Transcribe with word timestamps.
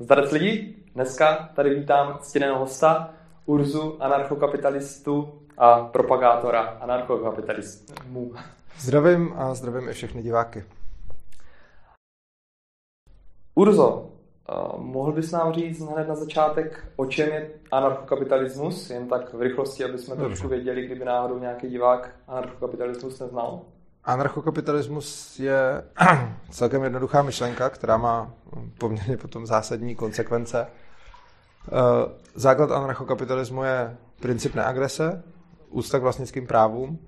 Zdarec 0.00 0.32
lidi, 0.32 0.76
dneska 0.94 1.48
tady 1.54 1.74
vítám 1.74 2.18
ctěného 2.20 2.58
hosta, 2.58 3.14
Urzu, 3.46 4.02
anarchokapitalistu 4.02 5.42
a 5.58 5.80
propagátora 5.84 6.60
anarchokapitalistů. 6.60 7.94
Zdravím 8.78 9.32
a 9.36 9.54
zdravím 9.54 9.88
i 9.88 9.92
všechny 9.92 10.22
diváky. 10.22 10.64
Urzo, 13.54 14.10
mohl 14.76 15.12
bys 15.12 15.32
nám 15.32 15.52
říct 15.52 15.80
hned 15.80 16.08
na 16.08 16.14
začátek, 16.14 16.92
o 16.96 17.06
čem 17.06 17.28
je 17.28 17.50
anarchokapitalismus, 17.72 18.90
jen 18.90 19.08
tak 19.08 19.34
v 19.34 19.42
rychlosti, 19.42 19.84
aby 19.84 19.98
jsme 19.98 20.16
trošku 20.16 20.48
věděli, 20.48 20.86
kdyby 20.86 21.04
náhodou 21.04 21.38
nějaký 21.38 21.68
divák 21.68 22.16
anarchokapitalismus 22.28 23.20
neznal? 23.20 23.62
Anarchokapitalismus 24.08 25.38
je 25.40 25.82
celkem 26.50 26.82
jednoduchá 26.82 27.22
myšlenka, 27.22 27.70
která 27.70 27.96
má 27.96 28.34
poměrně 28.78 29.16
potom 29.16 29.46
zásadní 29.46 29.94
konsekvence. 29.94 30.66
Eh, 30.66 31.72
základ 32.34 32.70
anarchokapitalismu 32.70 33.62
je 33.62 33.96
princip 34.20 34.54
neagrese, 34.54 35.22
úcta 35.68 35.98
k 35.98 36.02
vlastnickým 36.02 36.46
právům 36.46 36.98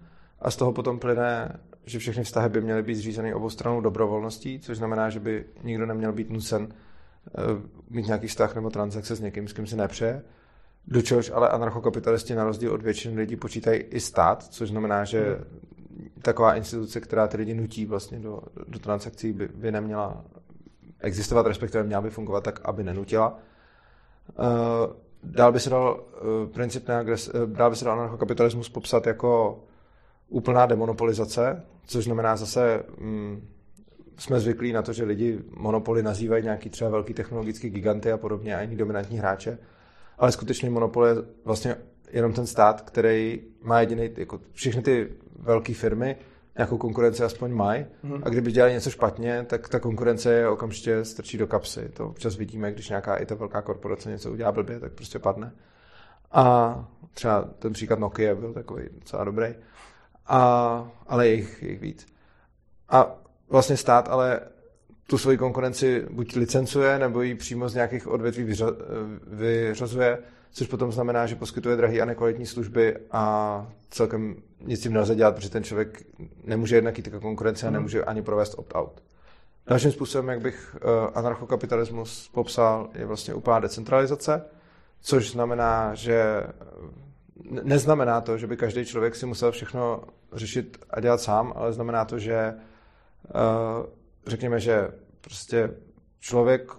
a 0.40 0.50
z 0.50 0.56
toho 0.56 0.72
potom 0.72 0.98
plyne, 0.98 1.58
že 1.86 1.98
všechny 1.98 2.24
vztahy 2.24 2.48
by 2.48 2.60
měly 2.60 2.82
být 2.82 2.94
zřízeny 2.94 3.34
obou 3.34 3.80
dobrovolností, 3.80 4.60
což 4.60 4.78
znamená, 4.78 5.10
že 5.10 5.20
by 5.20 5.44
nikdo 5.62 5.86
neměl 5.86 6.12
být 6.12 6.30
nucen 6.30 6.68
eh, 6.68 7.40
mít 7.90 8.06
nějaký 8.06 8.26
vztah 8.26 8.54
nebo 8.54 8.70
transakce 8.70 9.14
s 9.14 9.20
někým, 9.20 9.48
s 9.48 9.52
kým 9.52 9.66
si 9.66 9.76
nepřeje. 9.76 10.22
Do 10.86 11.02
čehož 11.02 11.30
ale 11.34 11.48
anarchokapitalisti 11.48 12.34
na 12.34 12.44
rozdíl 12.44 12.72
od 12.72 12.82
většiny 12.82 13.20
lidí 13.20 13.36
počítají 13.36 13.80
i 13.80 14.00
stát, 14.00 14.42
což 14.42 14.68
znamená, 14.68 15.04
že 15.04 15.20
hmm 15.20 15.79
taková 16.22 16.54
instituce, 16.54 17.00
která 17.00 17.28
ty 17.28 17.36
lidi 17.36 17.54
nutí 17.54 17.86
vlastně 17.86 18.18
do, 18.18 18.40
do 18.68 18.78
transakcí, 18.78 19.32
by, 19.32 19.48
by 19.54 19.72
neměla 19.72 20.24
existovat, 21.00 21.46
respektive 21.46 21.84
měla 21.84 22.02
by 22.02 22.10
fungovat 22.10 22.44
tak, 22.44 22.60
aby 22.64 22.84
nenutila. 22.84 23.38
Uh, 24.38 24.46
dál 25.24 25.52
by 25.52 25.60
se 25.60 25.70
dal 25.70 26.00
uh, 26.44 26.52
princip 26.52 26.88
neagres, 26.88 27.28
uh, 27.28 27.46
dál 27.46 27.70
by 27.70 27.76
se 27.76 27.84
dal 27.84 27.94
anarchokapitalismus 28.00 28.68
popsat 28.68 29.06
jako 29.06 29.60
úplná 30.28 30.66
demonopolizace, 30.66 31.62
což 31.86 32.04
znamená 32.04 32.36
zase, 32.36 32.82
um, 33.00 33.42
jsme 34.18 34.40
zvyklí 34.40 34.72
na 34.72 34.82
to, 34.82 34.92
že 34.92 35.04
lidi 35.04 35.38
monopoly 35.56 36.02
nazývají 36.02 36.44
nějaký 36.44 36.70
třeba 36.70 36.90
velký 36.90 37.14
technologický 37.14 37.70
giganty 37.70 38.12
a 38.12 38.16
podobně 38.16 38.56
a 38.56 38.62
jiní 38.62 38.76
dominantní 38.76 39.18
hráče, 39.18 39.58
ale 40.18 40.32
skutečně 40.32 40.70
monopol 40.70 41.06
je 41.06 41.14
vlastně 41.44 41.76
jenom 42.12 42.32
ten 42.32 42.46
stát, 42.46 42.80
který 42.80 43.40
má 43.62 43.80
jediný, 43.80 44.10
jako 44.16 44.40
všechny 44.52 44.82
ty 44.82 45.12
velké 45.40 45.74
firmy 45.74 46.16
nějakou 46.56 46.78
konkurenci 46.78 47.24
aspoň 47.24 47.52
mají 47.52 47.86
mm. 48.02 48.22
a 48.24 48.28
kdyby 48.28 48.52
dělali 48.52 48.72
něco 48.72 48.90
špatně, 48.90 49.46
tak 49.48 49.68
ta 49.68 49.80
konkurence 49.80 50.32
je 50.32 50.48
okamžitě 50.48 51.04
strčí 51.04 51.38
do 51.38 51.46
kapsy. 51.46 51.88
To 51.88 52.08
občas 52.08 52.36
vidíme, 52.36 52.72
když 52.72 52.88
nějaká 52.88 53.16
i 53.16 53.26
ta 53.26 53.34
velká 53.34 53.62
korporace 53.62 54.10
něco 54.10 54.32
udělá 54.32 54.52
blbě, 54.52 54.80
tak 54.80 54.92
prostě 54.92 55.18
padne. 55.18 55.52
A 56.32 56.74
třeba 57.14 57.44
ten 57.58 57.72
příklad 57.72 57.98
Nokia 57.98 58.34
byl 58.34 58.52
takový 58.52 58.84
docela 58.92 59.24
dobrý. 59.24 59.54
A, 60.26 60.90
ale 61.06 61.28
je 61.28 61.34
jich, 61.34 61.62
je 61.62 61.70
jich 61.70 61.80
víc. 61.80 62.06
A 62.88 63.14
vlastně 63.48 63.76
stát 63.76 64.08
ale 64.08 64.40
tu 65.06 65.18
svoji 65.18 65.38
konkurenci 65.38 66.06
buď 66.10 66.36
licencuje, 66.36 66.98
nebo 66.98 67.22
ji 67.22 67.34
přímo 67.34 67.68
z 67.68 67.74
nějakých 67.74 68.06
odvětví 68.06 68.54
vyřazuje 69.26 70.18
což 70.52 70.66
potom 70.66 70.92
znamená, 70.92 71.26
že 71.26 71.36
poskytuje 71.36 71.76
drahé 71.76 72.00
a 72.00 72.04
nekvalitní 72.04 72.46
služby 72.46 72.96
a 73.10 73.66
celkem 73.90 74.36
nic 74.60 74.84
jim 74.84 74.94
nelze 74.94 75.14
dělat, 75.14 75.34
protože 75.34 75.50
ten 75.50 75.64
člověk 75.64 76.02
nemůže 76.44 76.76
jednak 76.76 76.98
jít 76.98 77.08
konkurence 77.20 77.66
a 77.66 77.70
mhm. 77.70 77.74
nemůže 77.74 78.04
ani 78.04 78.22
provést 78.22 78.54
opt-out. 78.58 79.02
Dalším 79.66 79.92
způsobem, 79.92 80.28
jak 80.28 80.40
bych 80.40 80.76
uh, 80.84 80.90
anarchokapitalismus 81.14 82.28
popsal, 82.28 82.90
je 82.94 83.06
vlastně 83.06 83.34
úplná 83.34 83.60
decentralizace, 83.60 84.44
což 85.00 85.30
znamená, 85.30 85.94
že 85.94 86.42
neznamená 87.62 88.20
to, 88.20 88.38
že 88.38 88.46
by 88.46 88.56
každý 88.56 88.84
člověk 88.84 89.14
si 89.14 89.26
musel 89.26 89.52
všechno 89.52 90.00
řešit 90.32 90.84
a 90.90 91.00
dělat 91.00 91.20
sám, 91.20 91.52
ale 91.56 91.72
znamená 91.72 92.04
to, 92.04 92.18
že 92.18 92.54
uh, 92.54 93.86
řekněme, 94.26 94.60
že 94.60 94.88
prostě 95.20 95.70
člověk 96.20 96.72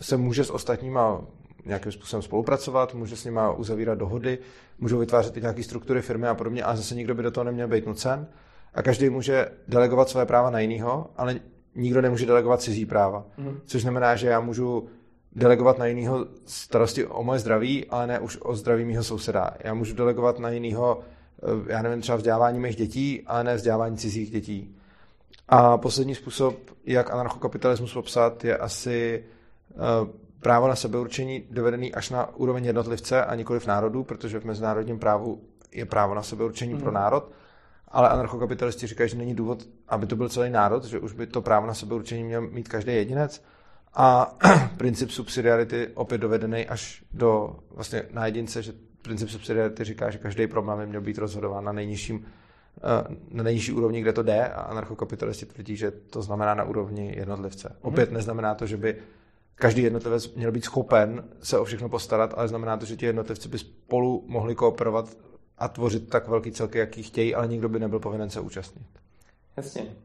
se 0.00 0.16
může 0.16 0.44
s 0.44 0.50
ostatníma 0.50 1.20
nějakým 1.64 1.92
způsobem 1.92 2.22
spolupracovat, 2.22 2.94
může 2.94 3.16
s 3.16 3.24
nimi 3.24 3.40
uzavírat 3.56 3.98
dohody, 3.98 4.38
můžou 4.78 4.98
vytvářet 4.98 5.36
i 5.36 5.40
nějaké 5.40 5.62
struktury 5.62 6.02
firmy 6.02 6.26
a 6.26 6.34
podobně, 6.34 6.64
ale 6.64 6.76
zase 6.76 6.94
nikdo 6.94 7.14
by 7.14 7.22
do 7.22 7.30
toho 7.30 7.44
neměl 7.44 7.68
být 7.68 7.86
nucen. 7.86 8.26
A 8.74 8.82
každý 8.82 9.10
může 9.10 9.48
delegovat 9.68 10.08
své 10.08 10.26
práva 10.26 10.50
na 10.50 10.60
jiného, 10.60 11.10
ale 11.16 11.40
nikdo 11.74 12.02
nemůže 12.02 12.26
delegovat 12.26 12.62
cizí 12.62 12.86
práva. 12.86 13.26
Mm. 13.36 13.60
Což 13.66 13.82
znamená, 13.82 14.16
že 14.16 14.28
já 14.28 14.40
můžu 14.40 14.88
delegovat 15.32 15.78
na 15.78 15.86
jiného 15.86 16.26
starosti 16.46 17.06
o 17.06 17.22
moje 17.22 17.38
zdraví, 17.38 17.86
ale 17.86 18.06
ne 18.06 18.20
už 18.20 18.38
o 18.42 18.54
zdraví 18.54 18.84
mého 18.84 19.04
souseda. 19.04 19.50
Já 19.64 19.74
můžu 19.74 19.94
delegovat 19.94 20.38
na 20.38 20.50
jiného, 20.50 21.00
eh, 21.42 21.72
já 21.72 21.82
nevím, 21.82 22.00
třeba 22.00 22.16
vzdělávání 22.16 22.58
mých 22.58 22.76
dětí, 22.76 23.22
ale 23.26 23.44
ne 23.44 23.56
vzdělávání 23.56 23.96
cizích 23.96 24.30
dětí. 24.30 24.74
A 25.48 25.78
poslední 25.78 26.14
způsob, 26.14 26.56
jak 26.84 27.10
anarchokapitalismus 27.10 27.92
popsat, 27.92 28.44
je 28.44 28.56
asi 28.56 29.24
uh, 29.74 30.08
právo 30.40 30.68
na 30.68 30.76
sebeurčení 30.76 31.44
dovedený 31.50 31.94
až 31.94 32.10
na 32.10 32.36
úroveň 32.36 32.64
jednotlivce 32.64 33.24
a 33.24 33.34
nikoli 33.34 33.60
v 33.60 33.66
národu, 33.66 34.04
protože 34.04 34.40
v 34.40 34.44
mezinárodním 34.44 34.98
právu 34.98 35.42
je 35.72 35.84
právo 35.84 36.14
na 36.14 36.22
sebeurčení 36.22 36.74
mm. 36.74 36.80
pro 36.80 36.90
mhm. 36.90 36.94
národ, 36.94 37.30
ale 37.88 38.08
anarchokapitalisti 38.08 38.86
říkají, 38.86 39.10
že 39.10 39.16
není 39.16 39.34
důvod, 39.34 39.68
aby 39.88 40.06
to 40.06 40.16
byl 40.16 40.28
celý 40.28 40.50
národ, 40.50 40.84
že 40.84 40.98
už 40.98 41.12
by 41.12 41.26
to 41.26 41.42
právo 41.42 41.66
na 41.66 41.74
sebeurčení 41.74 42.24
měl 42.24 42.40
mít 42.40 42.68
každý 42.68 42.94
jedinec 42.94 43.42
a 43.94 44.36
princip 44.76 45.10
subsidiarity 45.10 45.88
opět 45.94 46.18
dovedený 46.18 46.66
až 46.66 47.04
do 47.12 47.56
vlastně 47.70 48.02
na 48.12 48.26
jedince, 48.26 48.62
že 48.62 48.72
princip 49.02 49.28
subsidiarity 49.28 49.84
říká, 49.84 50.10
že 50.10 50.18
každý 50.18 50.46
problém 50.46 50.78
by 50.78 50.86
měl 50.86 51.00
být 51.00 51.18
rozhodován 51.18 51.64
na 51.64 51.72
nejnižším 51.72 52.26
eh, 52.76 53.16
na 53.30 53.42
nejnižší 53.42 53.72
úrovni, 53.72 54.00
kde 54.00 54.12
to 54.12 54.22
jde 54.22 54.48
a 54.48 54.60
anarchokapitalisti 54.60 55.46
tvrdí, 55.46 55.76
že 55.76 55.90
to 55.90 56.22
znamená 56.22 56.54
na 56.54 56.64
úrovni 56.64 57.14
jednotlivce. 57.16 57.76
Opět 57.80 58.08
mhm. 58.08 58.14
neznamená 58.14 58.54
to, 58.54 58.66
že 58.66 58.76
by 58.76 58.96
každý 59.58 59.82
jednotlivec 59.82 60.34
měl 60.34 60.52
být 60.52 60.64
schopen 60.64 61.24
se 61.42 61.58
o 61.58 61.64
všechno 61.64 61.88
postarat, 61.88 62.34
ale 62.36 62.48
znamená 62.48 62.76
to, 62.76 62.86
že 62.86 62.96
ti 62.96 63.06
jednotlivci 63.06 63.48
by 63.48 63.58
spolu 63.58 64.24
mohli 64.26 64.54
kooperovat 64.54 65.16
a 65.58 65.68
tvořit 65.68 66.08
tak 66.08 66.28
velký 66.28 66.52
celky, 66.52 66.78
jaký 66.78 67.02
chtějí, 67.02 67.34
ale 67.34 67.48
nikdo 67.48 67.68
by 67.68 67.78
nebyl 67.78 67.98
povinen 67.98 68.30
se 68.30 68.40
účastnit. 68.40 68.86
Jasně. 69.56 69.96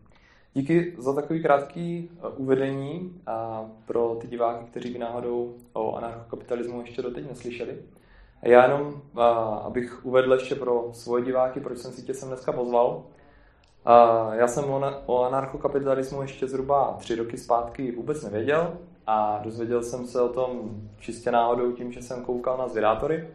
Díky 0.54 0.96
za 0.98 1.14
takový 1.14 1.42
krátký 1.42 2.10
eh, 2.12 2.28
uvedení 2.38 3.22
a 3.28 3.66
pro 3.86 4.18
ty 4.22 4.28
diváky, 4.28 4.66
kteří 4.66 4.90
by 4.90 5.00
náhodou 5.00 5.56
o 5.74 5.96
anarchokapitalismu 5.96 6.82
ještě 6.82 7.02
doteď 7.02 7.30
neslyšeli. 7.30 7.78
A 8.42 8.48
já 8.48 8.64
jenom, 8.64 9.02
eh, 9.18 9.22
abych 9.64 10.06
uvedl 10.06 10.34
ještě 10.34 10.56
pro 10.56 10.90
svoje 10.94 11.26
diváky, 11.26 11.60
proč 11.60 11.78
jsem 11.78 11.92
si 11.92 12.02
tě 12.02 12.14
sem 12.14 12.28
dneska 12.28 12.52
pozval. 12.52 13.04
Já 14.34 14.48
jsem 14.48 14.64
o 15.06 15.24
anarchokapitalismu 15.24 16.22
ještě 16.22 16.48
zhruba 16.48 16.96
tři 17.00 17.16
roky 17.16 17.38
zpátky 17.38 17.92
vůbec 17.92 18.24
nevěděl 18.24 18.78
a 19.08 19.40
dozvěděl 19.44 19.84
jsem 19.84 20.08
se 20.08 20.22
o 20.22 20.30
tom 20.30 20.82
čistě 21.00 21.32
náhodou 21.32 21.72
tím, 21.72 21.92
že 21.92 22.02
jsem 22.02 22.24
koukal 22.24 22.58
na 22.58 22.68
zvědátory 22.68 23.28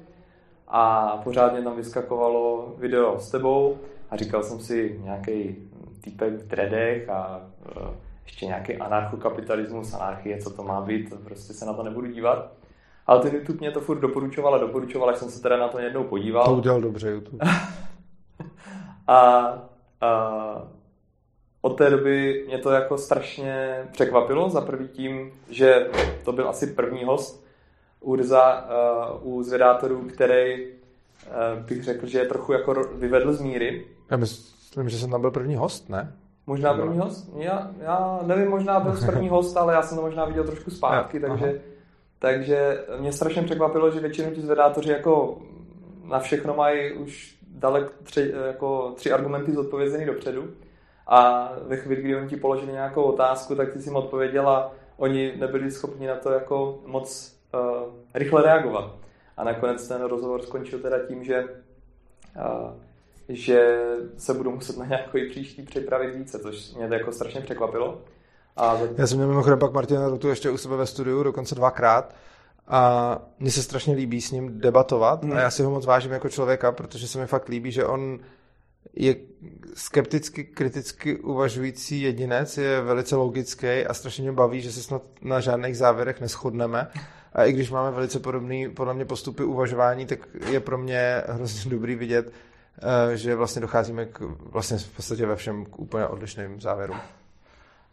a 0.69 1.17
pořádně 1.25 1.63
tam 1.63 1.77
vyskakovalo 1.77 2.75
video 2.79 3.19
s 3.19 3.31
tebou 3.31 3.79
a 4.11 4.17
říkal 4.17 4.43
jsem 4.43 4.61
si 4.61 5.01
nějaký 5.05 5.57
týpek 6.01 6.35
v 6.35 6.47
dredech 6.47 7.09
a 7.09 7.41
e, 7.67 7.91
ještě 8.25 8.47
nějaký 8.47 8.77
anarchokapitalismus, 8.77 9.95
anarchie, 9.95 10.39
co 10.39 10.51
to 10.51 10.63
má 10.63 10.81
být, 10.81 11.15
prostě 11.25 11.53
se 11.53 11.67
na 11.67 11.73
to 11.73 11.83
nebudu 11.83 12.07
dívat. 12.07 12.53
Ale 13.07 13.21
ten 13.21 13.35
YouTube 13.35 13.59
mě 13.59 13.71
to 13.71 13.81
furt 13.81 14.01
doporučoval 14.01 14.55
a 14.55 14.59
doporučoval, 14.59 15.11
až 15.11 15.17
jsem 15.17 15.31
se 15.31 15.43
teda 15.43 15.57
na 15.57 15.69
to 15.69 15.79
jednou 15.79 16.05
podíval. 16.05 16.45
To 16.45 16.55
udělal 16.55 16.81
dobře 16.81 17.11
YouTube. 17.11 17.47
a, 19.07 19.19
a 20.01 20.63
od 21.69 21.77
té 21.77 21.91
doby 21.91 22.45
mě 22.47 22.59
to 22.59 22.71
jako 22.71 22.99
strašně 22.99 23.85
překvapilo. 23.93 24.51
Za 24.51 24.61
prvý 24.61 24.89
tím, 24.89 25.33
že 25.51 25.87
to 26.25 26.33
byl 26.33 26.49
asi 26.49 26.67
první 26.67 27.05
host 27.05 27.45
Urza 28.01 28.69
uh, 29.23 29.35
u 29.35 29.43
zvědátorů, 29.43 30.01
který 30.01 30.67
uh, 30.67 31.65
bych 31.65 31.85
řekl, 31.85 32.07
že 32.07 32.19
je 32.19 32.27
trochu 32.27 32.53
jako 32.53 32.75
vyvedl 32.95 33.33
z 33.33 33.41
míry. 33.41 33.87
Já 34.11 34.17
myslím, 34.17 34.89
že 34.89 34.99
jsem 34.99 35.11
tam 35.11 35.21
byl 35.21 35.31
první 35.31 35.57
host, 35.57 35.89
ne? 35.89 36.13
Možná 36.47 36.75
první 36.75 36.99
host? 36.99 37.31
Já, 37.37 37.71
já 37.81 38.21
nevím, 38.23 38.51
možná 38.51 38.81
byl 38.81 38.93
první 39.07 39.29
host, 39.29 39.57
ale 39.57 39.75
já 39.75 39.83
jsem 39.83 39.97
to 39.97 40.03
možná 40.03 40.25
viděl 40.25 40.45
trošku 40.45 40.71
zpátky, 40.71 41.21
ja, 41.23 41.29
takže, 41.29 41.61
takže 42.19 42.85
mě 43.01 43.13
strašně 43.13 43.43
překvapilo, 43.43 43.91
že 43.91 44.01
většinou 44.01 44.31
ti 44.31 44.41
zvědátoři 44.41 44.91
jako 44.91 45.39
na 46.05 46.19
všechno 46.19 46.55
mají 46.55 46.93
už 46.93 47.39
dalek 47.49 47.93
tři, 48.03 48.33
jako 48.47 48.93
tři 48.97 49.13
argumenty 49.13 49.53
zodpovězený 49.53 50.07
dopředu 50.07 50.49
a 51.09 51.53
ve 51.67 51.77
chvíli, 51.77 52.03
kdy 52.03 52.17
oni 52.17 52.29
ti 52.29 52.37
položili 52.37 52.73
nějakou 52.73 53.03
otázku, 53.03 53.55
tak 53.55 53.73
ty 53.73 53.83
si 53.83 53.89
jim 53.89 53.97
odpověděl 53.97 54.49
a 54.49 54.73
oni 54.97 55.37
nebyli 55.37 55.71
schopni 55.71 56.07
na 56.07 56.17
to 56.17 56.31
jako 56.31 56.79
moc 56.87 57.37
uh, 57.55 57.93
rychle 58.15 58.43
reagovat. 58.43 58.95
A 59.37 59.45
nakonec 59.45 59.89
ten 59.89 60.03
rozhovor 60.03 60.43
skončil 60.43 60.79
teda 60.79 61.07
tím, 61.07 61.25
že, 61.25 61.45
uh, 61.45 62.71
že 63.29 63.85
se 64.17 64.35
budou 64.35 64.51
muset 64.51 64.79
na 64.79 64.87
nějaký 64.87 65.29
příští 65.31 65.63
připravit 65.63 66.15
více, 66.15 66.39
což 66.39 66.75
mě 66.75 66.89
to 66.89 66.95
jako 66.95 67.13
strašně 67.13 67.41
překvapilo. 67.41 68.01
A... 68.57 68.79
Já 68.97 69.07
jsem 69.07 69.19
měl 69.19 69.29
mimochodem 69.29 69.59
pak 69.59 69.73
Martina 69.73 70.09
Rutu 70.09 70.29
ještě 70.29 70.51
u 70.51 70.57
sebe 70.57 70.77
ve 70.77 70.87
studiu, 70.87 71.23
dokonce 71.23 71.55
dvakrát. 71.55 72.15
A 72.69 73.19
mně 73.39 73.51
se 73.51 73.63
strašně 73.63 73.95
líbí 73.95 74.21
s 74.21 74.31
ním 74.31 74.61
debatovat 74.61 75.25
hmm. 75.25 75.33
a 75.33 75.41
já 75.41 75.51
si 75.51 75.63
ho 75.63 75.71
moc 75.71 75.87
vážím 75.87 76.13
jako 76.13 76.29
člověka, 76.29 76.73
protože 76.73 77.09
se 77.09 77.19
mi 77.19 77.27
fakt 77.27 77.49
líbí, 77.49 77.73
že 77.73 77.85
on 77.85 78.19
je 78.93 79.17
skepticky, 79.75 80.45
kriticky 80.45 81.17
uvažující 81.17 82.03
jedinec, 82.03 82.59
je 82.59 82.81
velice 82.81 83.17
logický 83.17 83.87
a 83.87 83.95
strašně 83.95 84.23
mě 84.23 84.33
baví, 84.33 84.61
že 84.61 84.73
se 84.73 84.83
snad 84.83 85.03
na 85.23 85.41
žádných 85.41 85.77
závěrech 85.77 86.21
neschodneme. 86.21 86.89
A 87.33 87.45
i 87.45 87.53
když 87.53 87.71
máme 87.71 87.91
velice 87.91 88.19
podobný, 88.19 88.69
podle 88.69 88.95
mě, 88.95 89.05
postupy 89.05 89.45
uvažování, 89.45 90.07
tak 90.07 90.19
je 90.51 90.61
pro 90.61 90.79
mě 90.79 91.23
hrozně 91.29 91.71
dobrý 91.71 91.95
vidět, 91.95 92.33
eh, 93.13 93.17
že 93.17 93.35
vlastně 93.35 93.63
docházíme 93.63 94.07
k, 94.07 94.21
vlastně 94.41 94.79
v 94.79 94.97
podstatě 94.97 95.27
ve 95.27 95.37
všem 95.37 95.65
k 95.65 95.79
úplně 95.79 96.07
odlišným 96.07 96.61
závěrům. 96.61 96.97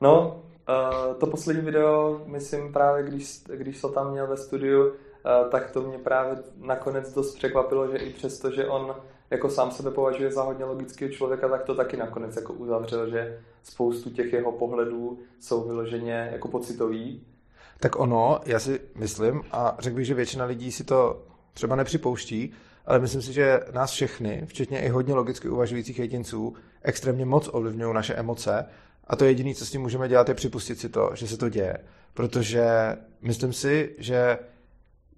No, 0.01 0.41
eh, 0.69 1.15
to 1.15 1.27
poslední 1.27 1.61
video, 1.61 2.21
myslím 2.25 2.73
právě, 2.73 3.03
když, 3.03 3.43
když 3.55 3.81
to 3.81 3.89
tam 3.89 4.11
měl 4.11 4.27
ve 4.27 4.37
studiu, 4.37 4.93
eh, 4.93 5.49
tak 5.49 5.71
to 5.71 5.81
mě 5.81 5.97
právě 5.97 6.37
nakonec 6.57 7.13
dost 7.13 7.35
překvapilo, 7.35 7.91
že 7.91 7.97
i 7.97 8.13
přesto, 8.13 8.51
že 8.51 8.67
on 8.67 8.95
jako 9.29 9.49
sám 9.49 9.71
sebe 9.71 9.91
považuje 9.91 10.31
za 10.31 10.43
hodně 10.43 10.65
logického 10.65 11.11
člověka, 11.11 11.49
tak 11.49 11.63
to 11.63 11.75
taky 11.75 11.97
nakonec 11.97 12.35
jako 12.35 12.53
uzavřel, 12.53 13.09
že 13.09 13.39
spoustu 13.63 14.09
těch 14.09 14.33
jeho 14.33 14.51
pohledů 14.51 15.19
jsou 15.39 15.67
vyloženě 15.67 16.29
jako 16.31 16.47
pocitový. 16.47 17.21
Tak 17.79 17.99
ono, 17.99 18.39
já 18.45 18.59
si 18.59 18.81
myslím, 18.95 19.43
a 19.51 19.77
řekl 19.79 19.95
bych, 19.95 20.05
že 20.05 20.13
většina 20.13 20.45
lidí 20.45 20.71
si 20.71 20.83
to 20.83 21.23
třeba 21.53 21.75
nepřipouští, 21.75 22.53
ale 22.85 22.99
myslím 22.99 23.21
si, 23.21 23.33
že 23.33 23.59
nás 23.73 23.91
všechny, 23.91 24.41
včetně 24.45 24.79
i 24.79 24.89
hodně 24.89 25.13
logicky 25.13 25.49
uvažujících 25.49 25.99
jedinců, 25.99 26.53
extrémně 26.81 27.25
moc 27.25 27.49
ovlivňují 27.53 27.93
naše 27.93 28.13
emoce 28.13 28.65
a 29.07 29.15
to 29.15 29.25
jediné, 29.25 29.53
co 29.53 29.65
s 29.65 29.71
tím 29.71 29.81
můžeme 29.81 30.09
dělat, 30.09 30.29
je 30.29 30.35
připustit 30.35 30.79
si 30.79 30.89
to, 30.89 31.11
že 31.13 31.27
se 31.27 31.37
to 31.37 31.49
děje. 31.49 31.77
Protože 32.13 32.65
myslím 33.21 33.53
si, 33.53 33.95
že 33.97 34.39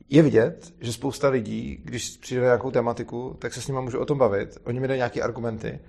je 0.10 0.22
vidět, 0.22 0.74
že 0.80 0.94
spousta 0.94 1.30
lidí, 1.30 1.82
když 1.84 2.18
přijde 2.18 2.42
na 2.42 2.48
nějakou 2.48 2.72
tematiku, 2.72 3.36
tak 3.40 3.54
se 3.54 3.62
s 3.62 3.68
nimi 3.68 3.82
můžu 3.82 4.00
o 4.00 4.06
tom 4.06 4.18
bavit, 4.18 4.58
oni 4.64 4.80
mi 4.80 4.88
dají 4.88 4.98
nějaké 4.98 5.22
argumenty 5.22 5.80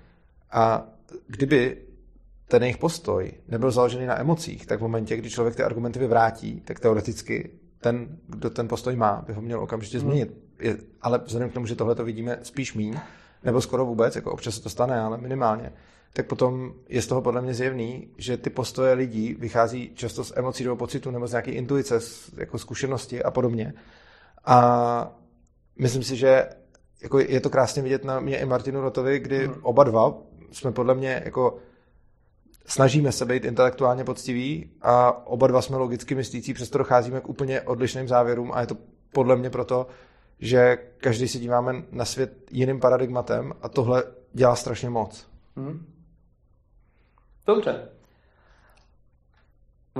a 0.51 0.87
kdyby 1.27 1.77
ten 2.47 2.63
jejich 2.63 2.77
postoj 2.77 3.31
nebyl 3.47 3.71
založený 3.71 4.05
na 4.05 4.19
emocích, 4.19 4.65
tak 4.65 4.79
v 4.79 4.81
momentě, 4.81 5.17
kdy 5.17 5.29
člověk 5.29 5.55
ty 5.55 5.63
argumenty 5.63 5.99
vyvrátí, 5.99 6.61
tak 6.61 6.79
teoreticky 6.79 7.51
ten, 7.81 8.17
kdo 8.27 8.49
ten 8.49 8.67
postoj 8.67 8.95
má, 8.95 9.23
by 9.27 9.33
ho 9.33 9.41
měl 9.41 9.59
okamžitě 9.59 9.97
hmm. 9.97 10.07
změnit. 10.07 10.37
Je, 10.59 10.77
ale 11.01 11.21
vzhledem 11.25 11.49
k 11.49 11.53
tomu, 11.53 11.65
že 11.65 11.75
tohle 11.75 11.95
to 11.95 12.05
vidíme 12.05 12.39
spíš 12.43 12.73
míň, 12.73 12.95
nebo 13.43 13.61
skoro 13.61 13.85
vůbec, 13.85 14.15
jako 14.15 14.31
občas 14.31 14.55
se 14.55 14.61
to 14.61 14.69
stane, 14.69 14.99
ale 14.99 15.17
minimálně, 15.17 15.73
tak 16.13 16.25
potom 16.25 16.73
je 16.89 17.01
z 17.01 17.07
toho 17.07 17.21
podle 17.21 17.41
mě 17.41 17.53
zjevný, 17.53 18.07
že 18.17 18.37
ty 18.37 18.49
postoje 18.49 18.93
lidí 18.93 19.35
vychází 19.39 19.91
často 19.95 20.23
z 20.23 20.33
emocí 20.35 20.63
nebo 20.63 20.75
pocitu 20.75 21.11
nebo 21.11 21.27
z 21.27 21.31
nějaké 21.31 21.51
intuice, 21.51 21.99
z, 21.99 22.31
jako 22.37 22.57
zkušenosti 22.57 23.23
a 23.23 23.31
podobně. 23.31 23.73
A 24.45 25.11
myslím 25.79 26.03
si, 26.03 26.15
že 26.15 26.49
jako 27.01 27.19
je 27.19 27.39
to 27.39 27.49
krásně 27.49 27.81
vidět 27.81 28.03
na 28.03 28.19
mě 28.19 28.39
i 28.39 28.45
Martinu 28.45 28.81
Rotovi, 28.81 29.19
kdy 29.19 29.47
hmm. 29.47 29.55
oba 29.61 29.83
dva 29.83 30.17
jsme 30.51 30.71
podle 30.71 30.95
mě 30.95 31.21
jako 31.25 31.57
snažíme 32.65 33.11
se 33.11 33.25
být 33.25 33.45
intelektuálně 33.45 34.03
poctiví 34.03 34.71
a 34.81 35.27
oba 35.27 35.47
dva 35.47 35.61
jsme 35.61 35.77
logicky 35.77 36.15
myslící, 36.15 36.53
přesto 36.53 36.77
docházíme 36.77 37.21
k 37.21 37.29
úplně 37.29 37.61
odlišným 37.61 38.07
závěrům 38.07 38.51
a 38.53 38.61
je 38.61 38.67
to 38.67 38.77
podle 39.13 39.35
mě 39.35 39.49
proto, 39.49 39.87
že 40.39 40.77
každý 40.97 41.27
si 41.27 41.39
díváme 41.39 41.83
na 41.91 42.05
svět 42.05 42.51
jiným 42.51 42.79
paradigmatem 42.79 43.53
a 43.61 43.69
tohle 43.69 44.03
dělá 44.33 44.55
strašně 44.55 44.89
moc. 44.89 45.29
Hmm. 45.55 45.85
Dobře. 47.47 47.89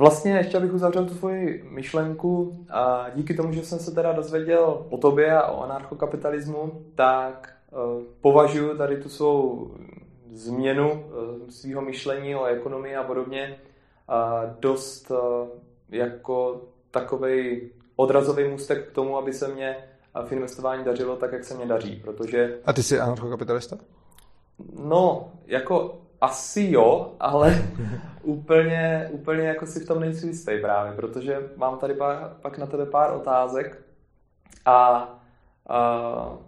Vlastně 0.00 0.32
ještě 0.32 0.56
abych 0.56 0.74
uzavřel 0.74 1.06
tu 1.06 1.14
svoji 1.14 1.64
myšlenku 1.70 2.56
a 2.70 3.06
díky 3.14 3.34
tomu, 3.34 3.52
že 3.52 3.64
jsem 3.64 3.78
se 3.78 3.94
teda 3.94 4.12
dozvěděl 4.12 4.86
o 4.90 4.98
tobě 4.98 5.32
a 5.32 5.50
o 5.50 5.62
anarchokapitalismu, 5.62 6.84
tak 6.94 7.52
uh, 7.70 8.02
považuji 8.20 8.76
tady 8.76 9.02
tu 9.02 9.08
svou 9.08 9.70
změnu 10.32 10.92
uh, 10.92 11.48
svého 11.48 11.82
myšlení 11.82 12.36
o 12.36 12.44
ekonomii 12.44 12.96
a 12.96 13.02
podobně 13.02 13.56
uh, 14.08 14.50
dost 14.60 15.12
jako 15.90 16.60
takový 16.90 17.70
odrazový 17.96 18.48
můstek 18.48 18.88
k 18.88 18.92
tomu, 18.92 19.16
aby 19.16 19.32
se 19.32 19.48
mě 19.48 19.76
v 20.26 20.32
investování 20.32 20.84
dařilo 20.84 21.16
tak, 21.16 21.32
jak 21.32 21.44
se 21.44 21.54
mě 21.54 21.66
daří, 21.66 22.00
protože... 22.04 22.58
A 22.64 22.72
ty 22.72 22.82
jsi 22.82 23.00
anarchokapitalista? 23.00 23.76
No, 24.84 25.32
jako 25.46 26.00
asi 26.20 26.68
jo, 26.70 27.16
ale 27.20 27.64
úplně, 28.22 29.08
úplně 29.12 29.42
jako 29.42 29.66
si 29.66 29.80
v 29.80 29.86
tom 29.86 30.00
nejsem 30.00 30.28
jistý 30.28 30.60
právě, 30.60 30.92
protože 30.92 31.50
mám 31.56 31.78
tady 31.78 31.94
pár, 31.94 32.36
pak 32.42 32.58
na 32.58 32.66
tebe 32.66 32.86
pár 32.86 33.12
otázek 33.16 33.82
a, 34.64 35.08
a 35.68 36.38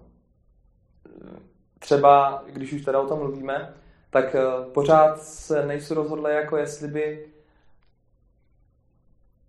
třeba, 1.78 2.44
když 2.52 2.72
už 2.72 2.84
teda 2.84 3.00
o 3.00 3.06
tom 3.06 3.18
mluvíme, 3.18 3.74
tak 4.10 4.34
e, 4.34 4.40
pořád 4.74 5.22
se 5.22 5.66
nejsou 5.66 5.94
rozhodli, 5.94 6.34
jako 6.34 6.56
jestli 6.56 6.88
by 6.88 7.26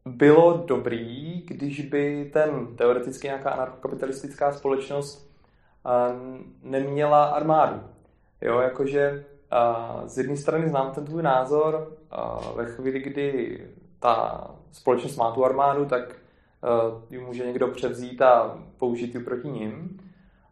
bylo 0.06 0.64
dobrý, 0.68 1.42
když 1.42 1.82
by 1.82 2.30
ten 2.34 2.76
teoreticky 2.76 3.28
nějaká 3.28 3.50
anarchokapitalistická 3.50 4.54
společnost 4.54 5.34
neměla 6.64 7.26
armádu. 7.26 7.84
Jo, 8.42 8.60
jakože 8.60 9.26
z 10.06 10.18
jedné 10.18 10.38
strany 10.38 10.70
znám 10.70 10.92
ten 10.92 11.06
tvůj 11.06 11.24
názor, 11.24 11.92
ve 12.56 12.66
chvíli, 12.66 13.00
kdy 13.00 13.60
ta 14.00 14.48
společnost 14.72 15.18
má 15.18 15.32
tu 15.32 15.46
armádu, 15.46 15.86
tak 15.86 16.16
ji 17.10 17.20
může 17.20 17.46
někdo 17.46 17.68
převzít 17.68 18.22
a 18.22 18.58
použít 18.78 19.16
ji 19.16 19.24
proti 19.24 19.48
ním. 19.48 20.00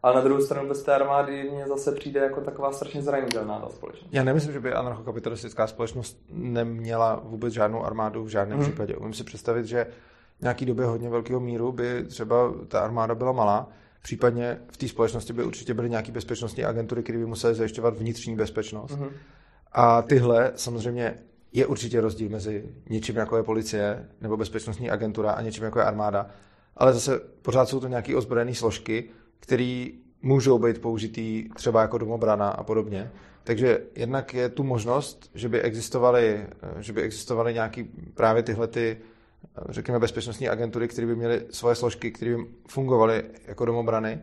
Ale 0.02 0.14
na 0.14 0.20
druhou 0.20 0.40
stranu 0.40 0.68
bez 0.68 0.82
té 0.82 0.94
armády 0.94 1.50
mně 1.52 1.66
zase 1.66 1.92
přijde 1.92 2.20
jako 2.20 2.40
taková 2.40 2.72
strašně 2.72 3.02
zranitelná 3.02 3.60
ta 3.60 3.68
společnost. 3.68 4.08
Já 4.12 4.24
nemyslím, 4.24 4.52
že 4.52 4.60
by 4.60 4.72
anarchokapitalistická 4.72 5.66
společnost 5.66 6.18
neměla 6.30 7.20
vůbec 7.24 7.54
žádnou 7.54 7.84
armádu 7.84 8.24
v 8.24 8.28
žádném 8.28 8.58
hmm. 8.58 8.68
případě. 8.68 8.96
Umím 8.96 9.14
si 9.14 9.24
představit, 9.24 9.66
že 9.66 9.86
v 10.38 10.42
nějaký 10.42 10.66
době 10.66 10.86
hodně 10.86 11.10
velkého 11.10 11.40
míru 11.40 11.72
by 11.72 12.04
třeba 12.04 12.36
ta 12.68 12.80
armáda 12.80 13.14
byla 13.14 13.32
malá, 13.32 13.68
Případně 14.02 14.58
v 14.68 14.76
té 14.76 14.88
společnosti 14.88 15.32
by 15.32 15.44
určitě 15.44 15.74
byly 15.74 15.90
nějaké 15.90 16.12
bezpečnostní 16.12 16.64
agentury, 16.64 17.02
které 17.02 17.18
by 17.18 17.26
musely 17.26 17.54
zajišťovat 17.54 17.98
vnitřní 17.98 18.36
bezpečnost. 18.36 18.98
Mm-hmm. 18.98 19.10
A 19.72 20.02
tyhle 20.02 20.52
samozřejmě 20.56 21.14
je 21.52 21.66
určitě 21.66 22.00
rozdíl 22.00 22.28
mezi 22.28 22.64
něčím, 22.88 23.16
jako 23.16 23.36
je 23.36 23.42
policie 23.42 24.08
nebo 24.20 24.36
bezpečnostní 24.36 24.90
agentura 24.90 25.32
a 25.32 25.42
něčím, 25.42 25.64
jako 25.64 25.78
je 25.78 25.84
armáda. 25.84 26.26
Ale 26.76 26.92
zase 26.92 27.20
pořád 27.42 27.68
jsou 27.68 27.80
to 27.80 27.88
nějaké 27.88 28.16
ozbrojené 28.16 28.54
složky, 28.54 29.04
které 29.40 29.86
můžou 30.22 30.58
být 30.58 30.80
použitý 30.80 31.48
třeba 31.54 31.82
jako 31.82 31.98
domobrana 31.98 32.48
a 32.48 32.62
podobně. 32.62 33.10
Takže 33.44 33.80
jednak 33.94 34.34
je 34.34 34.48
tu 34.48 34.62
možnost, 34.64 35.30
že 35.34 35.48
by 35.48 35.62
existovaly, 35.62 36.46
že 36.80 36.92
by 36.92 37.02
existovaly 37.02 37.54
nějaký 37.54 37.84
právě 38.14 38.42
tyhle 38.42 38.66
ty 38.66 38.98
řekněme, 39.68 39.98
bezpečnostní 39.98 40.48
agentury, 40.48 40.88
které 40.88 41.06
by 41.06 41.16
měly 41.16 41.46
svoje 41.50 41.74
složky, 41.74 42.10
které 42.10 42.36
by 42.36 42.46
fungovaly 42.68 43.24
jako 43.46 43.64
domobrany. 43.64 44.22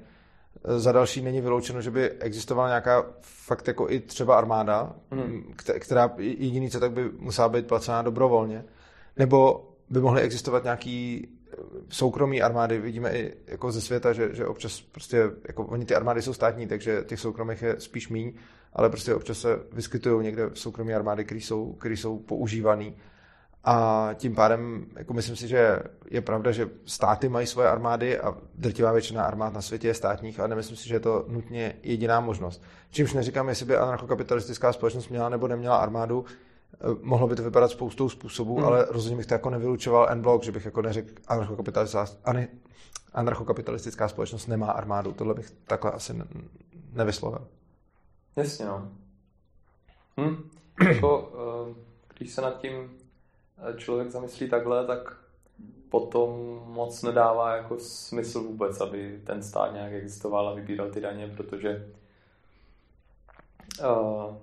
Za 0.78 0.92
další 0.92 1.22
není 1.22 1.42
vyloučeno, 1.42 1.82
že 1.82 1.92
by 1.92 2.10
existovala 2.10 2.68
nějaká 2.68 3.06
fakt 3.22 3.68
jako 3.68 3.90
i 3.90 4.00
třeba 4.00 4.38
armáda, 4.38 4.96
hmm. 5.12 5.54
která 5.80 6.12
jediný 6.18 6.70
co 6.70 6.80
tak 6.80 6.92
by 6.92 7.10
musela 7.18 7.50
být 7.50 7.68
placená 7.68 8.02
dobrovolně. 8.02 8.66
Nebo 9.18 9.70
by 9.90 10.00
mohly 10.00 10.22
existovat 10.22 10.64
nějaký 10.64 11.28
eh, 11.28 11.58
soukromí 11.90 12.42
armády, 12.42 12.80
vidíme 12.80 13.12
i 13.12 13.34
jako 13.48 13.72
ze 13.72 13.82
světa, 13.82 14.14
že, 14.14 14.36
že 14.36 14.48
občas 14.48 14.82
prostě, 14.82 15.32
jako 15.48 15.66
oni 15.66 15.86
ty 15.86 15.96
armády 15.96 16.22
jsou 16.22 16.34
státní, 16.34 16.68
takže 16.68 17.04
těch 17.06 17.20
soukromých 17.20 17.62
je 17.62 17.76
spíš 17.80 18.10
míň, 18.10 18.34
ale 18.74 18.90
prostě 18.90 19.14
občas 19.14 19.40
se 19.40 19.60
vyskytují 19.72 20.24
někde 20.24 20.50
soukromí 20.54 20.94
armády, 20.94 21.26
které 21.26 21.42
jsou, 21.42 21.74
které 21.74 21.98
jsou 21.98 22.20
používané 22.20 22.92
a 23.70 24.10
tím 24.14 24.36
pádem, 24.36 24.86
jako 24.96 25.14
myslím 25.14 25.36
si, 25.36 25.48
že 25.48 25.80
je 26.12 26.22
pravda, 26.22 26.52
že 26.52 26.70
státy 26.86 27.30
mají 27.30 27.48
svoje 27.48 27.70
armády 27.70 28.20
a 28.20 28.36
drtivá 28.56 28.92
většina 28.92 29.24
armád 29.24 29.54
na 29.54 29.62
světě 29.62 29.88
je 29.88 29.94
státních, 29.94 30.40
ale 30.40 30.48
nemyslím 30.48 30.78
si, 30.78 30.88
že 30.88 30.96
je 30.96 31.00
to 31.00 31.26
nutně 31.28 31.76
jediná 31.84 32.20
možnost. 32.20 32.64
Čímž 32.92 33.14
neříkám, 33.14 33.50
jestli 33.50 33.66
by 33.66 33.78
anarchokapitalistická 33.78 34.74
společnost 34.74 35.10
měla 35.10 35.30
nebo 35.30 35.48
neměla 35.48 35.78
armádu, 35.78 36.26
eh, 36.74 36.78
mohlo 37.02 37.28
by 37.28 37.36
to 37.36 37.44
vypadat 37.44 37.72
spoustou 37.72 38.10
způsobů, 38.10 38.56
hmm. 38.56 38.66
ale 38.66 38.86
rozhodně 38.90 39.18
bych 39.18 39.26
to 39.26 39.34
jako 39.34 39.50
nevylučoval 39.50 40.10
en 40.10 40.22
blok, 40.22 40.44
že 40.44 40.52
bych 40.52 40.66
jako 40.66 40.82
neřekl, 40.82 41.14
anarchokapitalistická, 41.28 42.06
anarchokapitalistická 43.14 44.08
společnost 44.08 44.48
nemá 44.48 44.72
armádu. 44.72 45.12
Tohle 45.12 45.34
bych 45.34 45.52
takhle 45.52 45.92
asi 45.92 46.14
nevyslovil. 46.94 47.48
Jasně, 48.36 48.66
no. 48.66 48.92
Hm. 50.20 50.50
jako, 50.88 51.32
eh, 51.70 51.74
když 52.18 52.32
se 52.32 52.42
nad 52.42 52.62
tím 52.62 52.90
člověk 53.76 54.12
zamyslí 54.12 54.50
takhle, 54.50 54.86
tak 54.86 55.18
potom 55.90 56.62
moc 56.66 57.04
nedává 57.04 57.56
jako 57.56 57.80
smysl 57.80 58.44
vůbec, 58.44 58.82
aby 58.82 59.22
ten 59.24 59.44
stát 59.44 59.74
nějak 59.74 59.94
existoval 59.94 60.50
a 60.50 60.54
vybíral 60.54 60.90
ty 60.90 61.02
daně, 61.02 61.34
protože 61.38 61.88
uh, 63.82 64.36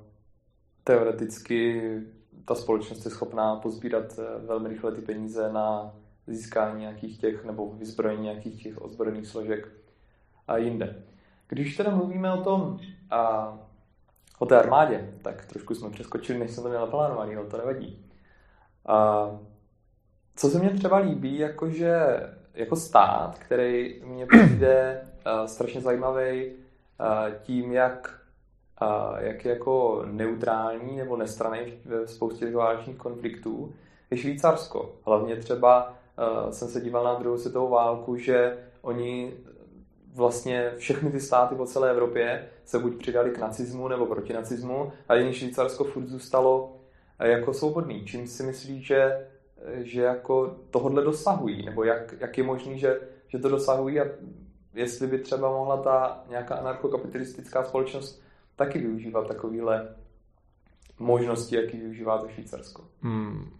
teoreticky 0.84 1.92
ta 2.44 2.54
společnost 2.54 3.04
je 3.04 3.10
schopná 3.10 3.56
pozbírat 3.56 4.20
velmi 4.46 4.68
rychle 4.68 4.92
ty 4.92 5.00
peníze 5.00 5.52
na 5.52 5.94
získání 6.26 6.80
nějakých 6.80 7.20
těch, 7.20 7.44
nebo 7.44 7.72
vyzbrojení 7.72 8.22
nějakých 8.22 8.62
těch 8.62 8.82
ozbrojených 8.82 9.26
složek 9.26 9.68
a 10.48 10.56
jinde. 10.56 11.02
Když 11.48 11.76
teda 11.76 11.96
mluvíme 11.96 12.32
o 12.32 12.44
tom, 12.44 12.80
a, 13.10 13.52
o 14.38 14.46
té 14.46 14.58
armádě, 14.58 15.14
tak 15.22 15.46
trošku 15.46 15.74
jsme 15.74 15.90
přeskočili, 15.90 16.38
než 16.38 16.50
jsem 16.50 16.62
to 16.62 16.68
měl 16.68 16.80
naplánovaný, 16.80 17.36
ale 17.36 17.46
to 17.46 17.56
nevadí. 17.56 18.05
A, 18.86 19.30
co 20.36 20.48
se 20.48 20.58
mně 20.58 20.70
třeba 20.70 20.96
líbí, 20.96 21.38
jakože 21.38 22.20
jako 22.54 22.76
stát, 22.76 23.38
který 23.38 24.02
mě 24.04 24.26
přijde 24.26 25.00
uh, 25.02 25.46
strašně 25.46 25.80
zajímavý 25.80 26.46
uh, 26.52 27.34
tím, 27.42 27.72
jak, 27.72 28.20
uh, 28.82 29.18
jak 29.18 29.44
je 29.44 29.52
jako 29.52 30.04
neutrální 30.06 30.96
nebo 30.96 31.16
nestraný 31.16 31.58
ve 31.84 32.06
spoustě 32.06 32.50
válečných 32.50 32.96
konfliktů, 32.96 33.74
je 34.10 34.16
Švýcarsko. 34.16 34.94
Hlavně 35.06 35.36
třeba 35.36 35.88
uh, 35.88 36.50
jsem 36.50 36.68
se 36.68 36.80
díval 36.80 37.04
na 37.04 37.14
druhou 37.14 37.38
světovou 37.38 37.68
válku, 37.68 38.16
že 38.16 38.58
oni 38.82 39.32
vlastně 40.14 40.72
všechny 40.76 41.10
ty 41.10 41.20
státy 41.20 41.54
po 41.54 41.66
celé 41.66 41.90
Evropě 41.90 42.48
se 42.64 42.78
buď 42.78 42.98
přidali 42.98 43.30
k 43.30 43.38
nacismu 43.38 43.88
nebo 43.88 44.06
proti 44.06 44.32
nacismu 44.32 44.92
a 45.08 45.14
jen 45.14 45.32
Švýcarsko 45.32 45.84
furt 45.84 46.06
zůstalo 46.06 46.75
jako 47.24 47.54
svobodný. 47.54 48.04
Čím 48.04 48.26
si 48.26 48.42
myslí, 48.42 48.82
že 48.82 49.26
že 49.74 50.02
jako 50.02 50.56
tohodle 50.70 51.02
dosahují, 51.02 51.64
nebo 51.64 51.84
jak, 51.84 52.14
jak 52.20 52.38
je 52.38 52.44
možný, 52.44 52.78
že, 52.78 53.00
že 53.28 53.38
to 53.38 53.48
dosahují 53.48 54.00
a 54.00 54.04
jestli 54.74 55.06
by 55.06 55.18
třeba 55.18 55.50
mohla 55.50 55.82
ta 55.82 56.24
nějaká 56.28 56.54
anarchokapitalistická 56.54 57.64
společnost 57.64 58.22
taky 58.56 58.78
využívat 58.78 59.28
takovýhle 59.28 59.96
možnosti, 60.98 61.56
jaký 61.56 61.76
využívá 61.76 62.18
to 62.18 62.28
Švýcarsko. 62.28 62.84
Hmm, 63.00 63.50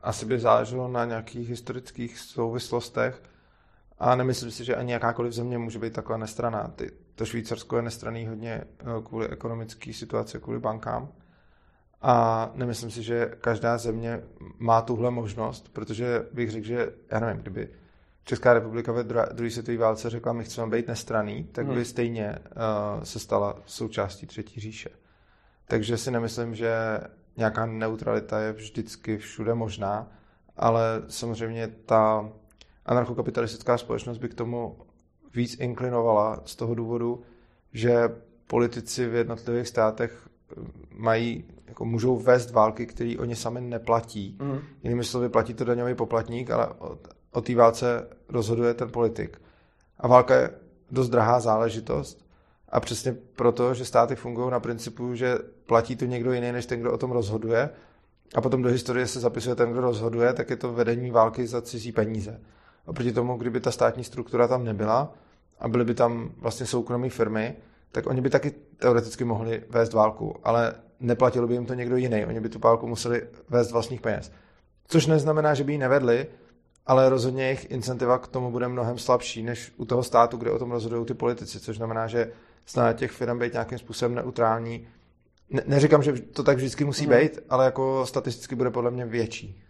asi 0.00 0.26
by 0.26 0.38
záleželo 0.38 0.88
na 0.88 1.04
nějakých 1.04 1.48
historických 1.48 2.18
souvislostech 2.18 3.22
a 3.98 4.16
nemyslím 4.16 4.50
si, 4.50 4.64
že 4.64 4.76
ani 4.76 4.92
jakákoliv 4.92 5.32
země 5.32 5.58
může 5.58 5.78
být 5.78 5.92
taková 5.92 6.18
nestraná. 6.18 6.72
Ty, 6.76 6.90
to 7.14 7.24
Švýcarsko 7.26 7.76
je 7.76 7.82
nestraný 7.82 8.26
hodně 8.26 8.52
eh, 8.52 8.84
kvůli 9.04 9.28
ekonomické 9.28 9.92
situaci, 9.92 10.38
kvůli 10.38 10.58
bankám. 10.58 11.12
A 12.08 12.50
nemyslím 12.54 12.90
si, 12.90 13.02
že 13.02 13.32
každá 13.40 13.78
země 13.78 14.22
má 14.58 14.82
tuhle 14.82 15.10
možnost, 15.10 15.68
protože 15.72 16.26
bych 16.32 16.50
řekl, 16.50 16.66
že 16.66 16.92
já 17.10 17.20
nevím, 17.20 17.42
kdyby 17.42 17.68
Česká 18.24 18.54
republika 18.54 18.92
ve 18.92 19.04
druhé 19.04 19.50
světové 19.50 19.78
válce 19.78 20.10
řekla, 20.10 20.32
my 20.32 20.44
chceme 20.44 20.76
být 20.76 20.88
nestraný, 20.88 21.44
tak 21.44 21.66
by 21.66 21.74
hmm. 21.74 21.84
stejně 21.84 22.38
uh, 22.38 23.02
se 23.02 23.18
stala 23.18 23.58
součástí 23.66 24.26
Třetí 24.26 24.60
říše. 24.60 24.90
Takže 25.68 25.96
si 25.96 26.10
nemyslím, 26.10 26.54
že 26.54 27.00
nějaká 27.36 27.66
neutralita 27.66 28.40
je 28.40 28.52
vždycky 28.52 29.18
všude 29.18 29.54
možná, 29.54 30.12
ale 30.56 31.02
samozřejmě 31.08 31.68
ta 31.68 32.30
anarchokapitalistická 32.86 33.78
společnost 33.78 34.18
by 34.18 34.28
k 34.28 34.34
tomu 34.34 34.78
víc 35.34 35.60
inklinovala 35.60 36.42
z 36.44 36.56
toho 36.56 36.74
důvodu, 36.74 37.22
že 37.72 38.08
politici 38.46 39.06
v 39.08 39.14
jednotlivých 39.14 39.68
státech 39.68 40.28
mají, 40.94 41.44
jako 41.76 41.84
můžou 41.84 42.16
vést 42.16 42.50
války, 42.50 42.86
které 42.86 43.14
oni 43.18 43.36
sami 43.36 43.60
neplatí. 43.60 44.38
Mm. 44.40 44.58
Jinými 44.82 45.04
slovy, 45.04 45.28
platí 45.28 45.54
to 45.54 45.64
daňový 45.64 45.94
poplatník, 45.94 46.50
ale 46.50 46.66
o, 46.66 46.98
o 47.32 47.40
té 47.40 47.54
válce 47.54 48.08
rozhoduje 48.28 48.74
ten 48.74 48.90
politik. 48.90 49.40
A 49.98 50.08
válka 50.08 50.34
je 50.34 50.50
dost 50.90 51.08
drahá 51.08 51.40
záležitost. 51.40 52.26
A 52.68 52.80
přesně 52.80 53.16
proto, 53.36 53.74
že 53.74 53.84
státy 53.84 54.16
fungují 54.16 54.50
na 54.50 54.60
principu, 54.60 55.14
že 55.14 55.38
platí 55.66 55.96
to 55.96 56.04
někdo 56.04 56.32
jiný, 56.32 56.52
než 56.52 56.66
ten, 56.66 56.80
kdo 56.80 56.92
o 56.92 56.98
tom 56.98 57.10
rozhoduje, 57.10 57.70
a 58.34 58.40
potom 58.40 58.62
do 58.62 58.68
historie 58.68 59.06
se 59.06 59.20
zapisuje 59.20 59.54
ten, 59.56 59.72
kdo 59.72 59.80
rozhoduje, 59.80 60.32
tak 60.32 60.50
je 60.50 60.56
to 60.56 60.72
vedení 60.72 61.10
války 61.10 61.46
za 61.46 61.62
cizí 61.62 61.92
peníze. 61.92 62.40
A 62.86 62.92
proti 62.92 63.12
tomu, 63.12 63.36
kdyby 63.36 63.60
ta 63.60 63.70
státní 63.70 64.04
struktura 64.04 64.48
tam 64.48 64.64
nebyla 64.64 65.12
a 65.58 65.68
byly 65.68 65.84
by 65.84 65.94
tam 65.94 66.30
vlastně 66.38 66.66
soukromé 66.66 67.10
firmy, 67.10 67.56
tak 67.92 68.06
oni 68.06 68.20
by 68.20 68.30
taky 68.30 68.50
teoreticky 68.76 69.24
mohli 69.24 69.62
vést 69.68 69.92
válku, 69.92 70.36
ale 70.44 70.74
neplatilo 71.00 71.46
by 71.46 71.54
jim 71.54 71.66
to 71.66 71.74
někdo 71.74 71.96
jiný. 71.96 72.24
Oni 72.26 72.40
by 72.40 72.48
tu 72.48 72.58
válku 72.58 72.86
museli 72.86 73.28
vést 73.48 73.72
vlastních 73.72 74.00
peněz. 74.00 74.32
Což 74.88 75.06
neznamená, 75.06 75.54
že 75.54 75.64
by 75.64 75.72
ji 75.72 75.78
nevedli, 75.78 76.26
ale 76.86 77.08
rozhodně 77.08 77.44
jejich 77.44 77.70
incentiva 77.70 78.18
k 78.18 78.26
tomu 78.26 78.50
bude 78.50 78.68
mnohem 78.68 78.98
slabší 78.98 79.42
než 79.42 79.72
u 79.76 79.84
toho 79.84 80.02
státu, 80.02 80.36
kde 80.36 80.50
o 80.50 80.58
tom 80.58 80.70
rozhodují 80.70 81.06
ty 81.06 81.14
politici, 81.14 81.60
což 81.60 81.76
znamená, 81.76 82.06
že 82.06 82.32
snad 82.66 82.92
těch 82.92 83.10
firm 83.10 83.38
být 83.38 83.52
nějakým 83.52 83.78
způsobem 83.78 84.14
neutrální. 84.14 84.88
Ne- 85.50 85.62
neříkám, 85.66 86.02
že 86.02 86.12
to 86.12 86.42
tak 86.42 86.56
vždycky 86.56 86.84
musí 86.84 87.06
hmm. 87.06 87.18
být, 87.18 87.38
ale 87.48 87.64
jako 87.64 88.06
statisticky 88.06 88.54
bude 88.54 88.70
podle 88.70 88.90
mě 88.90 89.04
větší. 89.04 89.62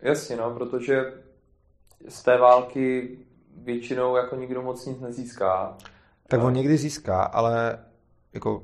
Jasně, 0.00 0.36
no, 0.36 0.50
protože 0.50 1.12
z 2.08 2.22
té 2.22 2.38
války 2.38 3.18
většinou 3.56 4.16
jako 4.16 4.36
nikdo 4.36 4.62
moc 4.62 4.86
nic 4.86 5.00
nezíská 5.00 5.76
tak 6.28 6.42
on 6.42 6.52
někdy 6.52 6.76
získá, 6.76 7.22
ale 7.22 7.78
jako 8.34 8.62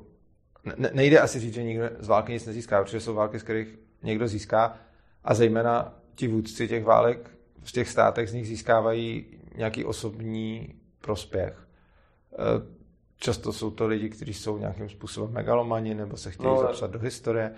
ne, 0.65 0.89
nejde 0.93 1.19
asi 1.19 1.39
říct, 1.39 1.53
že 1.53 1.63
nikdo 1.63 1.89
z 1.99 2.07
války 2.07 2.31
nic 2.31 2.45
nezíská, 2.45 2.83
protože 2.83 2.99
jsou 2.99 3.13
války, 3.13 3.39
z 3.39 3.43
kterých 3.43 3.79
někdo 4.03 4.27
získá 4.27 4.77
a 5.23 5.33
zejména 5.33 5.93
ti 6.15 6.27
vůdci 6.27 6.67
těch 6.67 6.83
válek 6.83 7.31
v 7.63 7.71
těch 7.71 7.89
státech 7.89 8.29
z 8.29 8.33
nich 8.33 8.47
získávají 8.47 9.25
nějaký 9.55 9.85
osobní 9.85 10.75
prospěch. 11.01 11.67
E, 12.33 12.37
často 13.17 13.53
jsou 13.53 13.71
to 13.71 13.87
lidi, 13.87 14.09
kteří 14.09 14.33
jsou 14.33 14.57
nějakým 14.57 14.89
způsobem 14.89 15.31
megalomani 15.33 15.95
nebo 15.95 16.17
se 16.17 16.31
chtějí 16.31 16.53
no, 16.53 16.61
zapsat 16.61 16.91
do 16.91 16.99
historie, 16.99 17.51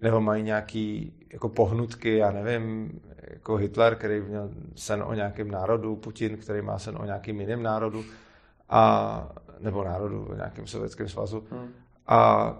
nebo 0.00 0.20
mají 0.20 0.42
nějaký 0.42 1.12
jako 1.32 1.48
pohnutky, 1.48 2.16
já 2.16 2.30
nevím, 2.30 3.00
jako 3.30 3.56
Hitler, 3.56 3.96
který 3.96 4.20
měl 4.20 4.50
sen 4.76 5.02
o 5.02 5.14
nějakém 5.14 5.50
národu, 5.50 5.96
Putin, 5.96 6.36
který 6.36 6.62
má 6.62 6.78
sen 6.78 6.96
o 6.96 7.04
nějakým 7.04 7.40
jiném 7.40 7.62
národu 7.62 8.04
a 8.68 9.32
nebo 9.60 9.84
národu 9.84 10.24
v 10.24 10.36
nějakém 10.36 10.66
sovětském 10.66 11.08
svazu. 11.08 11.44
Hmm. 11.50 11.68
A 12.08 12.52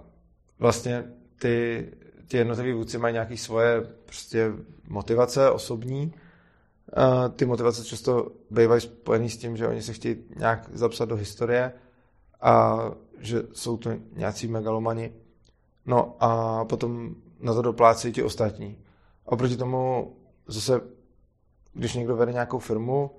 vlastně 0.58 1.04
ty, 1.40 1.86
ty 2.28 2.36
jednotliví 2.36 2.72
vůdci 2.72 2.98
mají 2.98 3.12
nějaké 3.12 3.36
svoje 3.36 3.80
prostě 4.04 4.52
motivace 4.88 5.50
osobní. 5.50 6.14
A 6.96 7.28
ty 7.28 7.46
motivace 7.46 7.84
často 7.84 8.30
bývají 8.50 8.80
spojené 8.80 9.28
s 9.28 9.36
tím, 9.36 9.56
že 9.56 9.68
oni 9.68 9.82
se 9.82 9.92
chtějí 9.92 10.16
nějak 10.36 10.70
zapsat 10.72 11.04
do 11.04 11.16
historie 11.16 11.72
a 12.40 12.78
že 13.18 13.42
jsou 13.52 13.76
to 13.76 13.90
nějací 14.12 14.48
megalomani. 14.48 15.12
No 15.86 16.16
a 16.20 16.64
potom 16.64 17.14
na 17.40 17.54
to 17.54 17.62
doplácejí 17.62 18.14
ti 18.14 18.22
ostatní. 18.22 18.78
A 19.26 19.36
proti 19.36 19.56
tomu 19.56 20.12
zase, 20.46 20.80
když 21.72 21.94
někdo 21.94 22.16
vede 22.16 22.32
nějakou 22.32 22.58
firmu, 22.58 23.10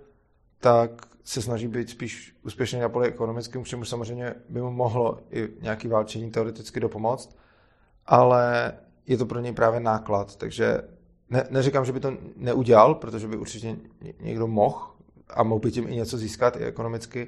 tak 0.60 1.06
se 1.30 1.42
snaží 1.42 1.68
být 1.68 1.90
spíš 1.90 2.36
úspěšný 2.44 2.80
na 2.80 2.90
poli 2.90 3.08
ekonomickém, 3.08 3.66
čemu 3.66 3.86
samozřejmě 3.86 4.36
by 4.50 4.62
mu 4.62 4.72
mohlo 4.72 5.20
i 5.32 5.50
nějaký 5.62 5.88
válčení 5.88 6.32
teoreticky 6.32 6.80
dopomoct, 6.80 7.38
ale 8.06 8.74
je 9.08 9.18
to 9.18 9.26
pro 9.26 9.40
něj 9.40 9.54
právě 9.54 9.80
náklad, 9.80 10.36
takže 10.36 10.82
ne, 11.30 11.48
neříkám, 11.50 11.86
že 11.86 11.92
by 11.92 12.00
to 12.00 12.18
neudělal, 12.36 12.96
protože 12.96 13.28
by 13.28 13.38
určitě 13.38 13.78
někdo 14.20 14.48
mohl 14.48 14.92
a 15.30 15.44
mohl 15.44 15.60
by 15.60 15.72
tím 15.72 15.88
i 15.88 15.96
něco 15.96 16.18
získat 16.18 16.56
i 16.56 16.66
ekonomicky, 16.66 17.28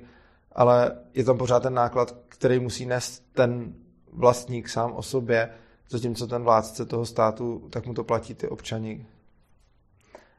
ale 0.52 0.92
je 1.14 1.24
tam 1.24 1.38
pořád 1.38 1.64
ten 1.64 1.74
náklad, 1.74 2.18
který 2.30 2.60
musí 2.60 2.86
nést 2.86 3.24
ten 3.34 3.74
vlastník 4.14 4.70
sám 4.70 4.94
o 4.94 5.02
sobě, 5.02 5.50
zatímco 5.90 6.28
ten 6.28 6.44
vládce 6.44 6.86
toho 6.86 7.06
státu, 7.06 7.68
tak 7.70 7.86
mu 7.86 7.94
to 7.94 8.04
platí 8.04 8.36
ty 8.36 8.48
občani, 8.48 9.06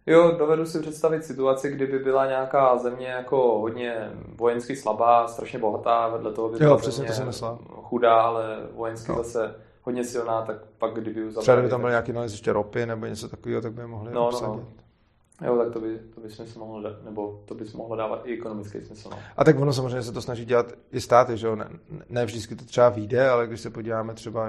Jo, 0.06 0.34
dovedu 0.38 0.66
si 0.66 0.80
představit 0.80 1.24
situaci, 1.24 1.70
kdyby 1.70 1.98
byla 1.98 2.26
nějaká 2.26 2.76
země 2.76 3.06
jako 3.06 3.58
hodně 3.60 4.10
vojensky 4.36 4.76
slabá, 4.76 5.28
strašně 5.28 5.58
bohatá, 5.58 6.08
vedle 6.08 6.32
toho 6.32 6.48
by 6.48 6.58
byla 6.58 6.70
jo, 6.70 6.76
přesně 6.76 7.06
to 7.06 7.12
jsem 7.12 7.58
chudá, 7.82 8.20
ale 8.20 8.44
vojensky 8.72 9.12
no. 9.12 9.18
zase 9.18 9.54
hodně 9.82 10.04
silná, 10.04 10.42
tak 10.42 10.56
pak 10.78 10.94
kdyby 10.94 11.24
už 11.24 11.34
Třeba 11.34 11.56
kdyby 11.56 11.70
tam 11.70 11.80
byl 11.80 11.90
nějaký 11.90 12.12
naleziště 12.12 12.52
ropy 12.52 12.86
nebo 12.86 13.06
něco 13.06 13.28
takového, 13.28 13.60
tak 13.60 13.72
by 13.72 13.86
mohli 13.86 14.12
no, 14.12 14.26
obsadit. 14.26 14.48
No, 14.48 14.54
no. 14.56 15.46
Jo, 15.46 15.56
tak 15.56 15.72
to 15.72 15.80
by, 15.80 15.98
to 16.14 16.20
by 16.20 16.30
smysl 16.30 16.58
mohlo 16.58 16.82
dát, 16.82 17.04
nebo 17.04 17.42
to 17.44 17.54
by 17.54 17.64
mohlo 17.74 17.96
dávat 17.96 18.22
i 18.24 18.38
ekonomický 18.38 18.80
smysl. 18.80 19.08
No. 19.10 19.18
A 19.36 19.44
tak 19.44 19.60
ono 19.60 19.72
samozřejmě 19.72 20.02
se 20.02 20.12
to 20.12 20.22
snaží 20.22 20.44
dělat 20.44 20.72
i 20.92 21.00
státy, 21.00 21.36
že 21.36 21.46
jo? 21.46 21.56
Ne, 21.56 21.68
ne 22.08 22.24
vždycky 22.24 22.56
to 22.56 22.64
třeba 22.64 22.88
vyjde, 22.88 23.28
ale 23.28 23.46
když 23.46 23.60
se 23.60 23.70
podíváme 23.70 24.14
třeba 24.14 24.48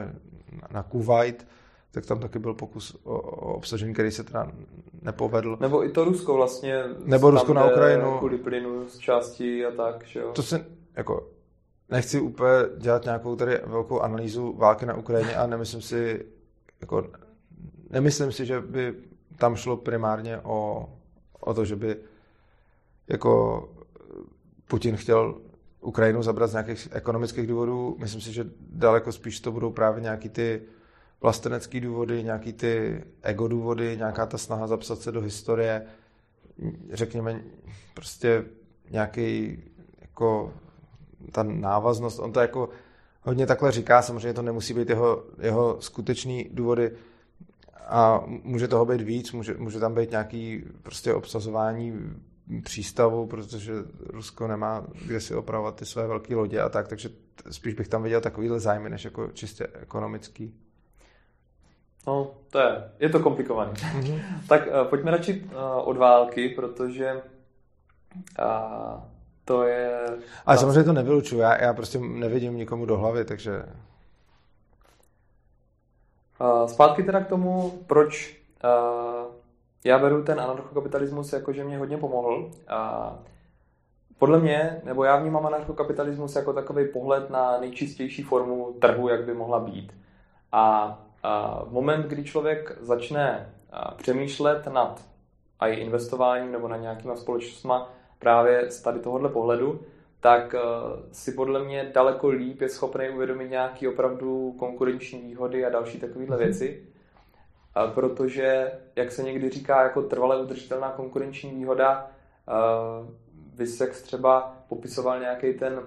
na 0.72 0.84
Kuwait, 0.84 1.48
tak 1.94 2.06
tam 2.06 2.20
taky 2.20 2.40
byl 2.40 2.54
pokus 2.54 2.98
o, 3.04 3.22
o 3.22 3.54
obsažení, 3.54 3.94
který 3.94 4.12
se 4.12 4.24
teda 4.24 4.52
nepovedl. 5.02 5.58
Nebo 5.60 5.86
i 5.86 5.90
to 5.90 6.04
Rusko 6.04 6.34
vlastně. 6.34 6.84
Nebo 7.06 7.32
Rusko 7.32 7.54
na 7.54 7.66
Ukrajinu. 7.66 8.18
Kvůli 8.18 8.38
plynu 8.38 8.90
z 8.90 8.98
části 8.98 9.66
a 9.66 9.72
tak, 9.72 10.06
že 10.06 10.20
jo. 10.20 10.32
To 10.32 10.44
se, 10.44 10.66
jako, 10.96 11.30
nechci 11.90 12.20
úplně 12.20 12.52
dělat 12.78 13.06
nějakou 13.06 13.36
tady 13.36 13.60
velkou 13.66 14.00
analýzu 14.00 14.54
války 14.54 14.86
na 14.86 14.98
Ukrajině 14.98 15.36
a 15.36 15.48
nemyslím 15.48 15.82
si, 15.82 16.26
jako, 16.82 17.08
nemyslím 17.90 18.32
si, 18.32 18.46
že 18.46 18.62
by 18.62 18.94
tam 19.38 19.56
šlo 19.56 19.78
primárně 19.78 20.38
o, 20.38 20.90
o 21.40 21.54
to, 21.54 21.66
že 21.66 21.76
by 21.76 21.98
jako 23.08 23.64
Putin 24.68 24.98
chtěl 24.98 25.36
Ukrajinu 25.82 26.24
zabrat 26.24 26.50
z 26.50 26.54
nějakých 26.54 26.88
ekonomických 26.92 27.48
důvodů. 27.48 27.96
Myslím 28.00 28.22
si, 28.22 28.34
že 28.34 28.46
daleko 28.70 29.12
spíš 29.12 29.40
to 29.40 29.52
budou 29.52 29.72
právě 29.72 30.02
nějaký 30.02 30.30
ty 30.30 30.62
vlastenecký 31.24 31.80
důvody, 31.80 32.24
nějaký 32.24 32.54
ty 32.54 33.04
ego 33.22 33.48
důvody, 33.48 33.98
nějaká 33.98 34.26
ta 34.26 34.38
snaha 34.38 34.68
zapsat 34.68 35.02
se 35.02 35.12
do 35.12 35.22
historie, 35.22 35.86
řekněme 36.92 37.42
prostě 37.94 38.46
nějaký 38.92 39.58
jako 40.02 40.54
ta 41.32 41.44
návaznost, 41.44 42.20
on 42.20 42.32
to 42.32 42.40
jako 42.40 42.70
hodně 43.22 43.48
takhle 43.48 43.72
říká, 43.72 44.02
samozřejmě 44.02 44.34
to 44.34 44.42
nemusí 44.42 44.74
být 44.74 44.90
jeho, 44.90 45.24
jeho 45.40 45.78
skutečný 45.82 46.50
důvody 46.52 46.92
a 47.88 48.24
může 48.28 48.68
toho 48.68 48.86
být 48.86 49.02
víc, 49.02 49.32
může, 49.32 49.54
může 49.54 49.80
tam 49.80 49.96
být 49.96 50.12
nějaký 50.12 50.64
prostě 50.84 51.14
obsazování 51.14 52.14
přístavu, 52.64 53.28
protože 53.28 53.74
Rusko 54.10 54.48
nemá 54.48 54.86
kde 55.06 55.22
si 55.22 55.36
opravovat 55.36 55.76
ty 55.76 55.86
své 55.86 56.08
velké 56.08 56.36
lodě 56.36 56.62
a 56.62 56.70
tak, 56.70 56.88
takže 56.88 57.10
spíš 57.52 57.74
bych 57.74 57.88
tam 57.88 58.04
viděl 58.04 58.22
takovýhle 58.22 58.60
zájmy, 58.60 58.90
než 58.90 59.06
jako 59.06 59.28
čistě 59.34 59.68
ekonomický. 59.82 60.54
No, 62.08 62.32
to 62.50 62.60
je, 62.60 62.92
je 63.00 63.10
to 63.10 63.20
komplikované. 63.20 63.72
Mm-hmm. 63.72 64.22
tak 64.48 64.68
uh, 64.68 64.88
pojďme 64.88 65.12
radši 65.12 65.42
uh, 65.42 65.52
od 65.88 65.98
války, 65.98 66.50
protože 66.50 67.22
uh, 68.40 69.02
to 69.46 69.64
je... 69.64 70.00
Ale 70.46 70.58
samozřejmě 70.58 70.84
to 70.84 70.94
nevylučuju, 70.94 71.42
já, 71.42 71.62
já 71.64 71.74
prostě 71.74 72.00
nevidím 72.00 72.58
nikomu 72.58 72.86
do 72.86 72.98
hlavy, 72.98 73.26
takže... 73.26 73.66
Uh, 76.42 76.68
zpátky 76.68 77.04
teda 77.04 77.22
k 77.22 77.28
tomu, 77.28 77.72
proč 77.88 78.42
uh, 78.64 79.34
já 79.84 80.00
beru 80.00 80.24
ten 80.24 80.40
anarchokapitalismus 80.40 81.34
jako, 81.34 81.54
že 81.54 81.64
mě 81.64 81.78
hodně 81.78 81.98
pomohl. 81.98 82.52
A 82.68 83.14
podle 84.18 84.40
mě, 84.40 84.82
nebo 84.84 85.04
já 85.04 85.16
vnímám 85.16 85.46
anarchokapitalismus 85.46 86.36
jako 86.36 86.54
takový 86.54 86.88
pohled 86.88 87.30
na 87.30 87.60
nejčistější 87.60 88.24
formu 88.24 88.74
trhu, 88.82 89.10
jak 89.10 89.26
by 89.26 89.34
mohla 89.34 89.60
být. 89.60 89.94
A 90.52 91.00
v 91.66 91.72
moment, 91.72 92.06
kdy 92.06 92.24
člověk 92.24 92.78
začne 92.80 93.54
přemýšlet 93.96 94.68
nad 94.68 95.02
a 95.60 95.68
i 95.68 95.76
investováním 95.76 96.52
nebo 96.52 96.68
na 96.68 96.78
nějakýma 96.78 97.16
společnostma 97.16 97.94
právě 98.20 98.72
z 98.72 98.82
tady 98.82 99.00
tohohle 99.00 99.30
pohledu, 99.30 99.82
tak 100.20 100.56
si 101.12 101.32
podle 101.32 101.64
mě 101.64 101.92
daleko 101.94 102.28
líp 102.28 102.62
je 102.62 102.70
schopný 102.70 103.10
uvědomit 103.10 103.50
nějaký 103.50 103.88
opravdu 103.88 104.56
konkurenční 104.60 105.22
výhody 105.22 105.66
a 105.66 105.70
další 105.70 106.00
takovéhle 106.00 106.36
mhm. 106.38 106.46
věci 106.46 106.94
protože, 107.94 108.72
jak 108.96 109.12
se 109.12 109.24
někdy 109.24 109.50
říká, 109.50 109.84
jako 109.84 110.02
trvale 110.02 110.42
udržitelná 110.42 110.90
konkurenční 110.90 111.52
výhoda, 111.52 112.12
Vysex 113.56 114.02
třeba 114.02 114.58
popisoval 114.68 115.20
nějaký 115.20 115.54
ten, 115.54 115.80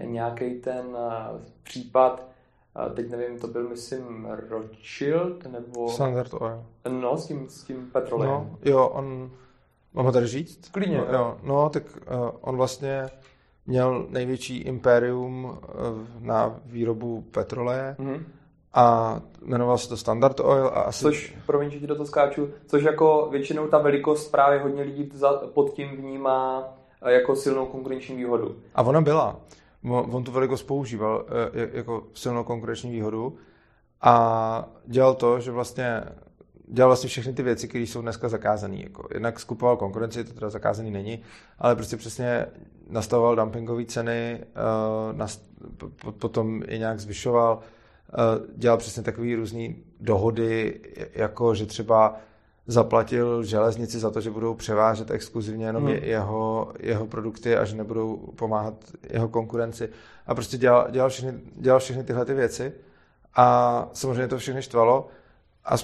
nějaký 0.00 0.54
ten 0.60 0.96
případ, 1.62 2.28
teď 2.94 3.10
nevím, 3.10 3.38
to 3.38 3.46
byl, 3.46 3.68
myslím, 3.68 4.28
Rothschild, 4.48 5.46
nebo... 5.46 5.88
Standard 5.88 6.34
Oil. 6.34 6.64
No, 6.88 7.16
s 7.16 7.26
tím, 7.26 7.48
s 7.48 7.64
tím 7.64 7.90
petrolem. 7.92 8.28
No, 8.28 8.58
jo, 8.64 8.88
on... 8.88 9.30
Mám 9.94 10.04
ho 10.04 10.12
tady 10.12 10.26
říct? 10.26 10.68
Klidně. 10.68 10.98
No, 10.98 11.18
jo, 11.18 11.36
no 11.42 11.68
tak 11.68 11.82
uh, 11.86 12.30
on 12.40 12.56
vlastně 12.56 13.06
měl 13.66 14.06
největší 14.08 14.58
impérium 14.58 15.44
uh, 15.44 15.58
na 16.20 16.60
výrobu 16.64 17.24
petroleje. 17.30 17.96
Mm-hmm 17.98 18.24
a 18.76 19.20
jmenoval 19.42 19.78
se 19.78 19.88
to 19.88 19.96
Standard 19.96 20.40
Oil. 20.40 20.66
A 20.66 20.80
asi... 20.80 21.02
Což, 21.02 21.36
promiň, 21.46 21.70
že 21.70 21.80
ti 21.80 21.86
do 21.86 21.94
toho 21.94 22.06
skáču, 22.06 22.48
což 22.66 22.82
jako 22.82 23.28
většinou 23.30 23.68
ta 23.68 23.78
velikost 23.78 24.30
právě 24.30 24.58
hodně 24.58 24.82
lidí 24.82 25.10
za, 25.14 25.32
pod 25.32 25.70
tím 25.70 25.96
vnímá 25.96 26.64
eh, 27.02 27.12
jako 27.12 27.36
silnou 27.36 27.66
konkurenční 27.66 28.16
výhodu. 28.16 28.56
A 28.74 28.82
ona 28.82 29.00
byla. 29.00 29.36
On 29.90 30.24
tu 30.24 30.32
velikost 30.32 30.62
používal 30.62 31.26
eh, 31.54 31.68
jako 31.72 32.06
silnou 32.14 32.44
konkurenční 32.44 32.90
výhodu 32.90 33.36
a 34.02 34.68
dělal 34.86 35.14
to, 35.14 35.40
že 35.40 35.50
vlastně 35.50 36.02
dělal 36.68 36.88
vlastně 36.88 37.08
všechny 37.08 37.32
ty 37.32 37.42
věci, 37.42 37.68
které 37.68 37.84
jsou 37.84 38.02
dneska 38.02 38.28
zakázané. 38.28 38.82
Jako 38.82 39.08
jednak 39.14 39.40
skupoval 39.40 39.76
konkurenci, 39.76 40.24
to 40.24 40.32
teda 40.32 40.50
zakázaný 40.50 40.90
není, 40.90 41.22
ale 41.58 41.76
prostě 41.76 41.96
přesně 41.96 42.46
nastavoval 42.90 43.36
dumpingové 43.36 43.84
ceny, 43.84 44.44
uh, 45.12 46.12
potom 46.18 46.62
je 46.68 46.78
nějak 46.78 47.00
zvyšoval, 47.00 47.62
Eh, 48.12 48.40
dělal 48.56 48.78
přesně 48.78 49.02
takové 49.02 49.36
různé 49.36 49.68
dohody, 50.00 50.80
jako 51.14 51.54
že 51.54 51.66
třeba 51.66 52.16
zaplatil 52.66 53.44
železnici 53.44 53.98
za 53.98 54.10
to, 54.10 54.20
že 54.20 54.30
budou 54.30 54.54
převážet 54.54 55.10
exkluzivně 55.10 55.66
jenom 55.66 55.84
hmm. 55.84 55.94
jeho, 56.02 56.72
jeho 56.80 57.06
produkty 57.06 57.56
a 57.56 57.64
že 57.64 57.76
nebudou 57.76 58.16
pomáhat 58.16 58.74
jeho 59.10 59.28
konkurenci. 59.28 59.88
A 60.26 60.34
prostě 60.34 60.58
dělal, 60.58 60.86
dělal, 60.90 61.08
všechny, 61.08 61.40
dělal 61.56 61.80
všechny 61.80 62.04
tyhle 62.04 62.24
ty 62.24 62.34
věci 62.34 62.72
a 63.36 63.88
samozřejmě 63.92 64.28
to 64.28 64.38
všechny 64.38 64.62
štvalo. 64.62 65.08
A, 65.64 65.74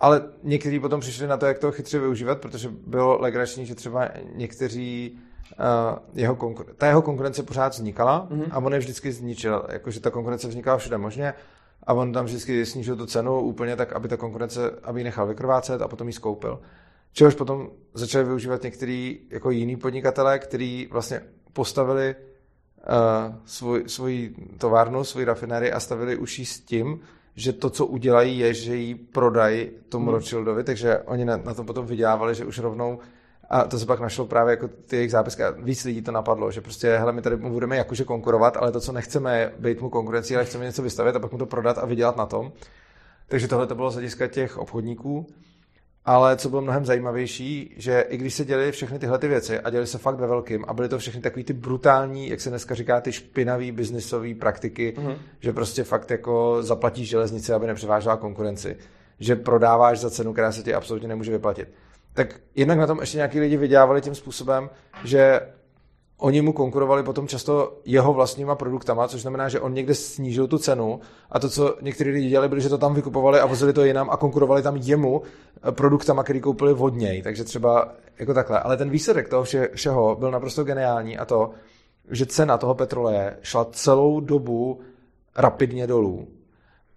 ale 0.00 0.22
někteří 0.42 0.80
potom 0.80 1.00
přišli 1.00 1.26
na 1.26 1.36
to, 1.36 1.46
jak 1.46 1.58
to 1.58 1.72
chytře 1.72 1.98
využívat, 1.98 2.40
protože 2.40 2.68
bylo 2.86 3.20
legrační, 3.20 3.66
že 3.66 3.74
třeba 3.74 4.08
někteří 4.34 5.18
uh, 5.58 5.98
jeho 6.14 6.34
konkur- 6.34 6.66
ta 6.76 6.86
jeho 6.86 7.02
konkurence 7.02 7.42
pořád 7.42 7.72
vznikala 7.72 8.28
mm-hmm. 8.30 8.48
a 8.50 8.58
on 8.58 8.72
je 8.72 8.78
vždycky 8.78 9.12
zničil, 9.12 9.66
jakože 9.68 10.00
ta 10.00 10.10
konkurence 10.10 10.48
vznikala 10.48 10.78
všude 10.78 10.98
možně 10.98 11.34
a 11.86 11.94
on 11.94 12.12
tam 12.12 12.24
vždycky 12.24 12.66
snížil 12.66 12.96
tu 12.96 13.06
cenu 13.06 13.40
úplně 13.40 13.76
tak, 13.76 13.92
aby 13.92 14.08
ta 14.08 14.16
konkurence, 14.16 14.70
aby 14.82 15.00
ji 15.00 15.04
nechal 15.04 15.26
vykrvácet 15.26 15.82
a 15.82 15.88
potom 15.88 16.06
ji 16.06 16.12
skoupil. 16.12 16.60
Čehož 17.12 17.34
potom 17.34 17.70
začali 17.94 18.24
využívat 18.24 18.62
některý 18.62 19.18
jako 19.30 19.50
jiný 19.50 19.76
podnikatelé, 19.76 20.38
kteří 20.38 20.88
vlastně 20.90 21.20
postavili 21.52 22.14
uh, 22.14 23.34
svůj, 23.44 23.84
svoji 23.86 24.34
továrnu, 24.58 25.04
svoji 25.04 25.24
rafinérii 25.26 25.72
a 25.72 25.80
stavili 25.80 26.16
už 26.16 26.38
s 26.38 26.60
tím, 26.60 27.00
že 27.36 27.52
to, 27.52 27.70
co 27.70 27.86
udělají, 27.86 28.38
je, 28.38 28.54
že 28.54 28.76
ji 28.76 28.94
prodají 28.94 29.70
tomu 29.88 30.04
hmm. 30.04 30.14
Rothschildovi, 30.14 30.64
takže 30.64 30.98
oni 30.98 31.24
na, 31.24 31.36
na 31.36 31.54
tom 31.54 31.66
potom 31.66 31.86
vydělávali, 31.86 32.34
že 32.34 32.44
už 32.44 32.58
rovnou 32.58 32.98
a 33.50 33.64
to 33.64 33.78
se 33.78 33.86
pak 33.86 34.00
našlo 34.00 34.26
právě 34.26 34.50
jako 34.50 34.68
ty 34.68 34.96
jejich 34.96 35.10
zápisky 35.10 35.44
a 35.44 35.50
víc 35.50 35.84
lidí 35.84 36.02
to 36.02 36.12
napadlo, 36.12 36.50
že 36.50 36.60
prostě, 36.60 36.96
hele, 36.96 37.12
my 37.12 37.22
tady 37.22 37.36
mu 37.36 37.50
budeme 37.50 37.76
jakože 37.76 38.04
konkurovat, 38.04 38.56
ale 38.56 38.72
to, 38.72 38.80
co 38.80 38.92
nechceme, 38.92 39.38
je 39.38 39.52
být 39.58 39.80
mu 39.80 39.90
konkurencí, 39.90 40.36
ale 40.36 40.44
chceme 40.44 40.64
něco 40.64 40.82
vystavit 40.82 41.16
a 41.16 41.18
pak 41.18 41.32
mu 41.32 41.38
to 41.38 41.46
prodat 41.46 41.78
a 41.78 41.86
vydělat 41.86 42.16
na 42.16 42.26
tom. 42.26 42.52
Takže 43.28 43.48
tohle 43.48 43.66
to 43.66 43.74
bylo 43.74 43.90
z 43.90 43.94
hlediska 43.94 44.26
těch 44.26 44.58
obchodníků. 44.58 45.26
Ale 46.06 46.36
co 46.36 46.48
bylo 46.48 46.62
mnohem 46.62 46.84
zajímavější, 46.84 47.74
že 47.76 48.00
i 48.00 48.16
když 48.16 48.34
se 48.34 48.44
děly 48.44 48.72
všechny 48.72 48.98
tyhle 48.98 49.18
ty 49.18 49.28
věci 49.28 49.60
a 49.60 49.70
děly 49.70 49.86
se 49.86 49.98
fakt 49.98 50.16
ve 50.16 50.26
velkým 50.26 50.64
a 50.68 50.72
byly 50.74 50.88
to 50.88 50.98
všechny 50.98 51.20
takový 51.20 51.44
ty 51.44 51.52
brutální, 51.52 52.28
jak 52.28 52.40
se 52.40 52.50
dneska 52.50 52.74
říká, 52.74 53.00
ty 53.00 53.12
špinavý 53.12 53.72
biznisové 53.72 54.34
praktiky, 54.34 54.94
mm-hmm. 54.96 55.16
že 55.40 55.52
prostě 55.52 55.84
fakt 55.84 56.10
jako 56.10 56.56
zaplatíš 56.60 57.08
železnici, 57.08 57.52
aby 57.52 57.66
nepřevážela 57.66 58.16
konkurenci, 58.16 58.76
že 59.20 59.36
prodáváš 59.36 59.98
za 59.98 60.10
cenu, 60.10 60.32
která 60.32 60.52
se 60.52 60.62
ti 60.62 60.74
absolutně 60.74 61.08
nemůže 61.08 61.32
vyplatit 61.32 61.68
tak 62.14 62.40
jednak 62.54 62.78
na 62.78 62.86
tom 62.86 63.00
ještě 63.00 63.16
nějaký 63.16 63.40
lidi 63.40 63.56
vydělávali 63.56 64.00
tím 64.00 64.14
způsobem, 64.14 64.70
že 65.04 65.40
oni 66.18 66.42
mu 66.42 66.52
konkurovali 66.52 67.02
potom 67.02 67.28
často 67.28 67.80
jeho 67.84 68.12
vlastníma 68.12 68.54
produktama, 68.54 69.08
což 69.08 69.22
znamená, 69.22 69.48
že 69.48 69.60
on 69.60 69.74
někde 69.74 69.94
snížil 69.94 70.46
tu 70.46 70.58
cenu 70.58 71.00
a 71.30 71.38
to, 71.38 71.48
co 71.48 71.76
někteří 71.80 72.10
lidi 72.10 72.28
dělali, 72.28 72.48
bylo, 72.48 72.60
že 72.60 72.68
to 72.68 72.78
tam 72.78 72.94
vykupovali 72.94 73.40
a 73.40 73.46
vozili 73.46 73.72
to 73.72 73.84
jinam 73.84 74.10
a 74.10 74.16
konkurovali 74.16 74.62
tam 74.62 74.76
jemu 74.76 75.22
eh, 75.22 75.72
produktama, 75.72 76.22
který 76.22 76.40
koupili 76.40 76.74
vodněj, 76.74 77.22
takže 77.22 77.44
třeba 77.44 77.94
jako 78.18 78.34
takhle. 78.34 78.60
Ale 78.60 78.76
ten 78.76 78.90
výsledek 78.90 79.28
toho 79.28 79.44
vše, 79.44 79.68
všeho 79.74 80.16
byl 80.16 80.30
naprosto 80.30 80.64
geniální 80.64 81.18
a 81.18 81.24
to, 81.24 81.50
že 82.10 82.26
cena 82.26 82.58
toho 82.58 82.74
petroleje 82.74 83.36
šla 83.42 83.64
celou 83.64 84.20
dobu 84.20 84.80
rapidně 85.36 85.86
dolů. 85.86 86.28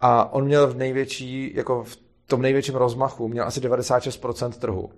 A 0.02 0.34
on 0.34 0.46
měl 0.46 0.68
v 0.68 0.78
největší, 0.78 1.52
jako 1.56 1.84
v 1.84 1.98
tom 2.28 2.42
největším 2.42 2.76
rozmachu, 2.76 3.28
měl 3.28 3.46
asi 3.46 3.62
96% 3.62 4.52
trhu 4.52 4.90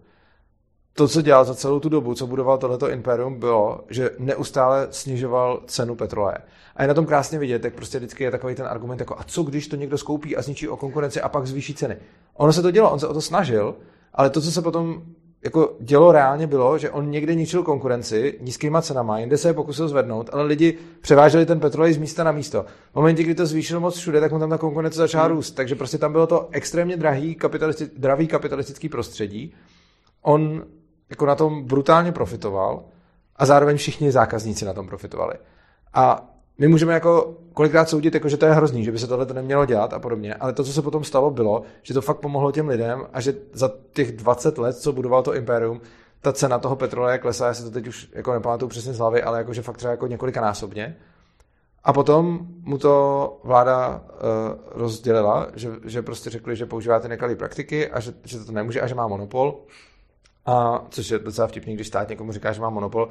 to, 0.99 1.07
co 1.07 1.21
dělal 1.21 1.45
za 1.45 1.55
celou 1.55 1.79
tu 1.79 1.89
dobu, 1.89 2.13
co 2.13 2.27
budoval 2.27 2.57
tohleto 2.57 2.89
imperium, 2.89 3.39
bylo, 3.39 3.81
že 3.89 4.09
neustále 4.19 4.88
snižoval 4.91 5.62
cenu 5.65 5.95
petroleje. 5.95 6.38
A 6.75 6.81
je 6.81 6.88
na 6.88 6.93
tom 6.93 7.05
krásně 7.05 7.39
vidět, 7.39 7.63
jak 7.63 7.73
prostě 7.73 7.97
vždycky 7.97 8.23
je 8.23 8.31
takový 8.31 8.55
ten 8.55 8.65
argument, 8.65 8.99
jako 8.99 9.15
a 9.19 9.23
co 9.23 9.43
když 9.43 9.67
to 9.67 9.75
někdo 9.75 9.97
skoupí 9.97 10.35
a 10.35 10.41
zničí 10.41 10.67
o 10.67 10.77
konkurenci 10.77 11.21
a 11.21 11.29
pak 11.29 11.47
zvýší 11.47 11.73
ceny. 11.73 11.97
Ono 12.33 12.53
se 12.53 12.62
to 12.62 12.71
dělo, 12.71 12.91
on 12.91 12.99
se 12.99 13.07
o 13.07 13.13
to 13.13 13.21
snažil, 13.21 13.75
ale 14.13 14.29
to, 14.29 14.41
co 14.41 14.51
se 14.51 14.62
potom 14.62 15.01
jako 15.43 15.75
dělo 15.79 16.12
reálně 16.12 16.47
bylo, 16.47 16.77
že 16.77 16.89
on 16.89 17.09
někde 17.09 17.35
ničil 17.35 17.63
konkurenci 17.63 18.39
nízkýma 18.41 18.81
cenama, 18.81 19.19
jinde 19.19 19.38
se 19.38 19.49
je 19.49 19.53
pokusil 19.53 19.88
zvednout, 19.88 20.29
ale 20.33 20.43
lidi 20.43 20.77
převáželi 21.01 21.45
ten 21.45 21.59
petrolej 21.59 21.93
z 21.93 21.97
místa 21.97 22.23
na 22.23 22.31
místo. 22.31 22.65
V 22.91 22.95
momentě, 22.95 23.23
kdy 23.23 23.35
to 23.35 23.45
zvýšilo 23.45 23.79
moc 23.79 23.97
všude, 23.97 24.19
tak 24.19 24.31
mu 24.31 24.39
tam 24.39 24.49
ta 24.49 24.57
konkurence 24.57 24.97
začala 24.97 25.25
hmm. 25.25 25.35
růst. 25.35 25.51
Takže 25.51 25.75
prostě 25.75 25.97
tam 25.97 26.12
bylo 26.12 26.27
to 26.27 26.47
extrémně 26.51 26.97
drahý 26.97 27.35
kapitalisti- 27.35 27.89
dravý 27.97 28.27
kapitalistický 28.27 28.89
prostředí. 28.89 29.53
On 30.21 30.63
jako 31.10 31.26
na 31.26 31.36
tom 31.36 31.63
brutálně 31.63 32.12
profitoval 32.12 32.84
a 33.36 33.45
zároveň 33.45 33.78
všichni 33.78 34.12
zákazníci 34.12 34.65
na 34.65 34.74
tom 34.74 34.88
profitovali. 34.88 35.34
A 35.93 36.30
my 36.58 36.67
můžeme 36.67 36.93
jako 36.93 37.38
kolikrát 37.54 37.89
soudit, 37.89 38.13
jako, 38.13 38.30
že 38.30 38.38
to 38.38 38.45
je 38.45 38.52
hrozný, 38.52 38.84
že 38.84 38.91
by 38.91 39.00
se 39.00 39.08
tohle 39.08 39.26
to 39.26 39.34
nemělo 39.34 39.65
dělat 39.65 39.93
a 39.93 40.00
podobně, 40.00 40.34
ale 40.34 40.54
to, 40.54 40.63
co 40.63 40.74
se 40.74 40.82
potom 40.82 41.04
stalo, 41.04 41.32
bylo, 41.32 41.63
že 41.84 41.93
to 41.93 42.02
fakt 42.02 42.19
pomohlo 42.19 42.52
těm 42.52 42.67
lidem 42.67 43.08
a 43.13 43.22
že 43.22 43.34
za 43.54 43.72
těch 43.93 44.12
20 44.12 44.58
let, 44.58 44.78
co 44.78 44.93
budoval 44.93 45.24
to 45.24 45.36
impérium, 45.36 45.82
ta 46.22 46.34
cena 46.34 46.60
toho 46.60 46.76
petroleje 46.76 47.17
klesá, 47.17 47.48
já 47.48 47.54
si 47.54 47.63
to 47.63 47.72
teď 47.72 47.88
už 47.88 48.10
jako 48.13 48.34
nepamatuju 48.34 48.69
přesně 48.69 48.93
z 48.93 48.98
hlavy, 48.98 49.24
ale 49.24 49.38
jakože 49.38 49.62
fakt 49.62 49.78
třeba 49.78 49.91
jako 49.91 50.08
několikanásobně. 50.08 50.98
A 51.84 51.93
potom 51.93 52.39
mu 52.62 52.78
to 52.78 53.39
vláda 53.43 54.02
uh, 54.02 54.82
rozdělila, 54.82 55.48
že, 55.56 55.72
že 55.86 56.02
prostě 56.02 56.30
řekli, 56.30 56.56
že 56.56 56.65
používáte 56.65 57.08
nekalé 57.08 57.36
praktiky 57.36 57.89
a 57.89 58.00
že, 58.00 58.13
že 58.24 58.39
to 58.39 58.52
nemůže 58.52 58.82
a 58.82 58.88
že 58.88 58.95
má 58.95 59.08
monopol. 59.08 59.60
A 60.45 60.86
což 60.89 61.10
je 61.10 61.19
docela 61.19 61.47
vtipný, 61.47 61.73
když 61.73 61.88
stát 61.88 62.10
někomu 62.10 62.32
říká, 62.32 62.52
že 62.52 62.62
má 62.62 62.69
monopol, 62.69 63.10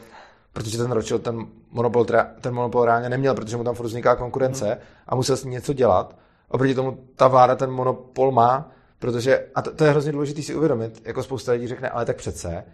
protože 0.52 0.78
ten 0.78 0.92
Rothschild 0.92 1.22
ten 1.22 1.46
monopol, 1.70 2.04
ten 2.40 2.54
monopol 2.54 2.84
reálně 2.84 3.08
neměl, 3.08 3.34
protože 3.34 3.56
mu 3.56 3.64
tam 3.64 3.74
furt 3.74 3.86
vzniká 3.86 4.16
konkurence 4.16 4.66
hmm. 4.66 4.78
a 5.06 5.14
musel 5.14 5.36
s 5.36 5.44
něco 5.44 5.72
dělat. 5.72 6.18
Oproti 6.48 6.74
tomu 6.74 6.98
ta 7.16 7.28
vláda 7.28 7.56
ten 7.56 7.70
monopol 7.70 8.32
má, 8.32 8.70
protože, 8.98 9.46
a 9.54 9.62
to, 9.62 9.74
to 9.74 9.84
je 9.84 9.90
hrozně 9.90 10.12
důležité 10.12 10.42
si 10.42 10.54
uvědomit, 10.54 11.02
jako 11.04 11.22
spousta 11.22 11.52
lidí 11.52 11.66
řekne, 11.66 11.88
ale 11.88 12.04
tak 12.04 12.16
přece, 12.16 12.64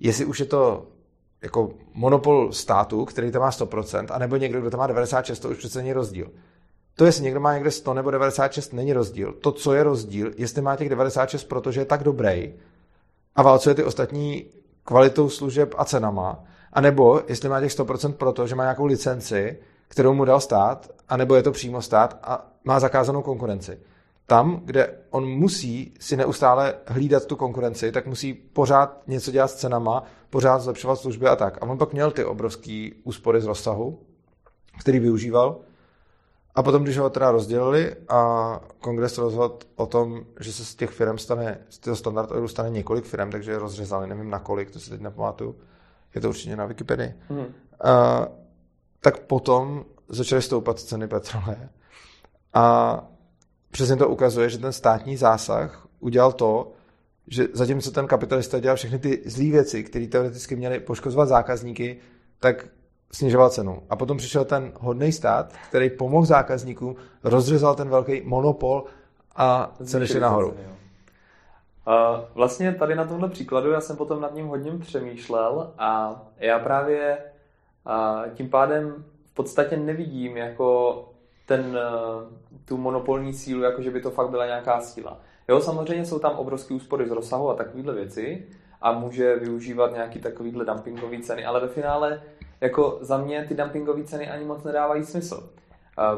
jestli 0.00 0.24
už 0.24 0.40
je 0.40 0.46
to 0.46 0.86
jako 1.42 1.70
monopol 1.94 2.52
státu, 2.52 3.04
který 3.04 3.30
to 3.30 3.40
má 3.40 3.50
100%, 3.50 4.06
anebo 4.10 4.36
někdo, 4.36 4.60
kdo 4.60 4.70
to 4.70 4.76
má 4.76 4.86
96, 4.86 5.38
to 5.38 5.48
už 5.48 5.56
přece 5.56 5.78
není 5.78 5.92
rozdíl. 5.92 6.30
To, 6.94 7.04
jestli 7.04 7.24
někdo 7.24 7.40
má 7.40 7.54
někde 7.54 7.70
100 7.70 7.94
nebo 7.94 8.10
96, 8.10 8.72
není 8.72 8.92
rozdíl. 8.92 9.32
To, 9.32 9.52
co 9.52 9.74
je 9.74 9.82
rozdíl, 9.82 10.32
jestli 10.36 10.62
má 10.62 10.76
těch 10.76 10.88
96, 10.88 11.44
protože 11.44 11.80
je 11.80 11.84
tak 11.84 12.04
dobrý 12.04 12.54
a 13.36 13.42
válcuje 13.42 13.74
ty 13.74 13.84
ostatní 13.84 14.46
kvalitou 14.84 15.28
služeb 15.28 15.74
a 15.78 15.84
cenama, 15.84 16.44
anebo 16.72 17.22
jestli 17.28 17.48
má 17.48 17.60
těch 17.60 17.72
100% 17.72 18.12
proto, 18.12 18.46
že 18.46 18.54
má 18.54 18.62
nějakou 18.62 18.86
licenci, 18.86 19.58
kterou 19.88 20.14
mu 20.14 20.24
dal 20.24 20.40
stát, 20.40 20.90
anebo 21.08 21.34
je 21.34 21.42
to 21.42 21.52
přímo 21.52 21.82
stát 21.82 22.18
a 22.22 22.52
má 22.64 22.80
zakázanou 22.80 23.22
konkurenci. 23.22 23.78
Tam, 24.26 24.60
kde 24.64 24.94
on 25.10 25.26
musí 25.26 25.94
si 26.00 26.16
neustále 26.16 26.74
hlídat 26.86 27.26
tu 27.26 27.36
konkurenci, 27.36 27.92
tak 27.92 28.06
musí 28.06 28.34
pořád 28.34 29.02
něco 29.06 29.30
dělat 29.30 29.48
s 29.48 29.54
cenama, 29.54 30.02
pořád 30.30 30.58
zlepšovat 30.58 30.96
služby 30.96 31.26
a 31.26 31.36
tak. 31.36 31.58
A 31.62 31.66
on 31.66 31.78
pak 31.78 31.92
měl 31.92 32.10
ty 32.10 32.24
obrovské 32.24 32.90
úspory 33.04 33.40
z 33.40 33.44
rozsahu, 33.44 33.98
který 34.80 34.98
využíval. 34.98 35.60
A 36.56 36.62
potom, 36.62 36.82
když 36.82 36.98
ho 36.98 37.10
teda 37.10 37.30
rozdělili 37.30 37.96
a 38.08 38.60
kongres 38.80 39.18
rozhodl 39.18 39.58
o 39.74 39.86
tom, 39.86 40.26
že 40.40 40.52
se 40.52 40.64
z 40.64 40.74
těch 40.74 40.90
firm 40.90 41.18
stane, 41.18 41.58
z 41.68 41.78
toho 41.78 41.96
standard 41.96 42.30
oilu 42.30 42.48
stane 42.48 42.70
několik 42.70 43.04
firm, 43.04 43.30
takže 43.30 43.50
je 43.50 43.58
rozřezali, 43.58 44.06
nevím 44.06 44.30
na 44.30 44.38
kolik, 44.38 44.70
to 44.70 44.80
si 44.80 44.90
teď 44.90 45.00
nepamatuju, 45.00 45.56
je 46.14 46.20
to 46.20 46.28
určitě 46.28 46.56
na 46.56 46.66
Wikipedii, 46.66 47.14
hmm. 47.28 47.38
uh, 47.38 47.46
tak 49.00 49.18
potom 49.18 49.84
začaly 50.08 50.42
stoupat 50.42 50.80
ceny 50.80 51.08
petroleje. 51.08 51.68
A 52.54 53.04
přesně 53.70 53.96
to 53.96 54.08
ukazuje, 54.08 54.50
že 54.50 54.58
ten 54.58 54.72
státní 54.72 55.16
zásah 55.16 55.88
udělal 56.00 56.32
to, 56.32 56.72
že 57.26 57.48
zatímco 57.52 57.90
ten 57.90 58.06
kapitalista 58.06 58.60
dělal 58.60 58.76
všechny 58.76 58.98
ty 58.98 59.22
zlé 59.26 59.44
věci, 59.44 59.84
které 59.84 60.06
teoreticky 60.06 60.56
měly 60.56 60.80
poškozovat 60.80 61.28
zákazníky, 61.28 61.98
tak 62.40 62.66
snižoval 63.12 63.50
cenu. 63.50 63.82
A 63.90 63.96
potom 63.96 64.16
přišel 64.16 64.44
ten 64.44 64.72
hodný 64.80 65.12
stát, 65.12 65.52
který 65.68 65.90
pomohl 65.90 66.26
zákazníkům, 66.26 66.96
rozřezal 67.24 67.74
ten 67.74 67.88
velký 67.88 68.22
monopol 68.24 68.84
a 69.36 69.74
ceny 69.84 70.06
šly 70.06 70.20
nahoru. 70.20 70.50
Ceny, 70.50 70.76
Uh, 71.88 72.24
vlastně 72.34 72.74
tady 72.74 72.94
na 72.94 73.04
tomhle 73.04 73.28
příkladu 73.28 73.70
já 73.70 73.80
jsem 73.80 73.96
potom 73.96 74.20
nad 74.20 74.34
ním 74.34 74.46
hodně 74.46 74.72
přemýšlel 74.78 75.72
a 75.78 76.22
já 76.38 76.58
právě 76.58 77.18
uh, 77.86 78.34
tím 78.34 78.50
pádem 78.50 79.04
v 79.26 79.34
podstatě 79.34 79.76
nevidím 79.76 80.36
jako 80.36 80.98
ten, 81.46 81.60
uh, 81.60 82.22
tu 82.64 82.76
monopolní 82.76 83.34
sílu, 83.34 83.62
jako 83.62 83.82
že 83.82 83.90
by 83.90 84.00
to 84.00 84.10
fakt 84.10 84.30
byla 84.30 84.46
nějaká 84.46 84.80
síla. 84.80 85.20
Jo, 85.48 85.60
samozřejmě 85.60 86.04
jsou 86.04 86.18
tam 86.18 86.36
obrovské 86.36 86.74
úspory 86.74 87.08
z 87.08 87.10
rozsahu 87.10 87.50
a 87.50 87.54
takovéhle 87.54 87.94
věci 87.94 88.46
a 88.82 88.92
může 88.92 89.36
využívat 89.36 89.92
nějaký 89.92 90.20
takovýhle 90.20 90.64
dumpingové 90.64 91.20
ceny, 91.22 91.44
ale 91.44 91.60
ve 91.60 91.68
finále 91.68 92.22
jako 92.60 92.98
za 93.00 93.18
mě 93.18 93.44
ty 93.48 93.54
dumpingové 93.54 94.04
ceny 94.04 94.30
ani 94.30 94.44
moc 94.44 94.64
nedávají 94.64 95.04
smysl. 95.04 95.50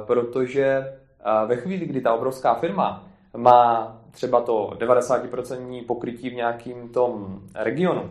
Protože 0.06 0.94
ve 1.46 1.56
chvíli, 1.56 1.86
kdy 1.86 2.00
ta 2.00 2.14
obrovská 2.14 2.54
firma 2.54 3.04
má 3.36 3.96
třeba 4.10 4.40
to 4.40 4.70
90% 4.78 5.86
pokrytí 5.86 6.30
v 6.30 6.34
nějakým 6.34 6.88
tom 6.88 7.40
regionu 7.54 8.10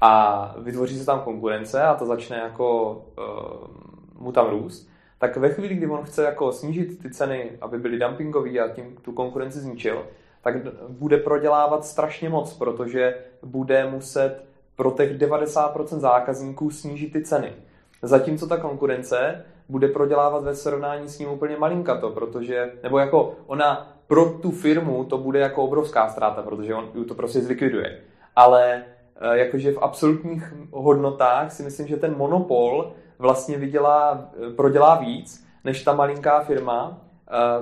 a 0.00 0.54
vytvoří 0.58 0.98
se 0.98 1.06
tam 1.06 1.20
konkurence 1.20 1.82
a 1.82 1.94
to 1.94 2.06
začne 2.06 2.36
jako 2.36 2.92
uh, 3.18 4.22
mu 4.22 4.32
tam 4.32 4.50
růst, 4.50 4.88
tak 5.18 5.36
ve 5.36 5.48
chvíli, 5.48 5.74
kdy 5.74 5.86
on 5.86 6.04
chce 6.04 6.24
jako 6.24 6.52
snížit 6.52 7.02
ty 7.02 7.10
ceny, 7.10 7.50
aby 7.60 7.78
byly 7.78 7.98
dumpingové 7.98 8.58
a 8.58 8.68
tím 8.68 8.96
tu 9.02 9.12
konkurenci 9.12 9.60
zničil, 9.60 10.06
tak 10.42 10.54
bude 10.88 11.16
prodělávat 11.16 11.84
strašně 11.84 12.28
moc, 12.28 12.54
protože 12.54 13.14
bude 13.42 13.90
muset 13.90 14.44
pro 14.76 14.90
těch 14.90 15.18
90% 15.18 15.98
zákazníků 15.98 16.70
snížit 16.70 17.12
ty 17.12 17.22
ceny. 17.22 17.52
Zatímco 18.02 18.46
ta 18.46 18.56
konkurence 18.56 19.44
bude 19.68 19.88
prodělávat 19.88 20.44
ve 20.44 20.54
srovnání 20.54 21.08
s 21.08 21.18
ním 21.18 21.28
úplně 21.28 21.56
malinkato, 21.56 22.10
protože, 22.10 22.72
nebo 22.82 22.98
jako 22.98 23.34
ona 23.46 23.96
pro 24.06 24.24
tu 24.24 24.50
firmu 24.50 25.04
to 25.04 25.18
bude 25.18 25.38
jako 25.38 25.64
obrovská 25.64 26.08
ztráta, 26.08 26.42
protože 26.42 26.74
on 26.74 27.04
to 27.08 27.14
prostě 27.14 27.40
zlikviduje. 27.40 28.00
Ale 28.36 28.82
eh, 29.20 29.38
jakože 29.38 29.72
v 29.72 29.82
absolutních 29.82 30.54
hodnotách 30.70 31.52
si 31.52 31.62
myslím, 31.62 31.86
že 31.86 31.96
ten 31.96 32.16
monopol 32.16 32.92
vlastně 33.18 33.58
vydělá, 33.58 34.30
eh, 34.34 34.50
prodělá 34.50 34.94
víc, 34.94 35.46
než 35.64 35.82
ta 35.82 35.92
malinká 35.92 36.40
firma, 36.40 37.00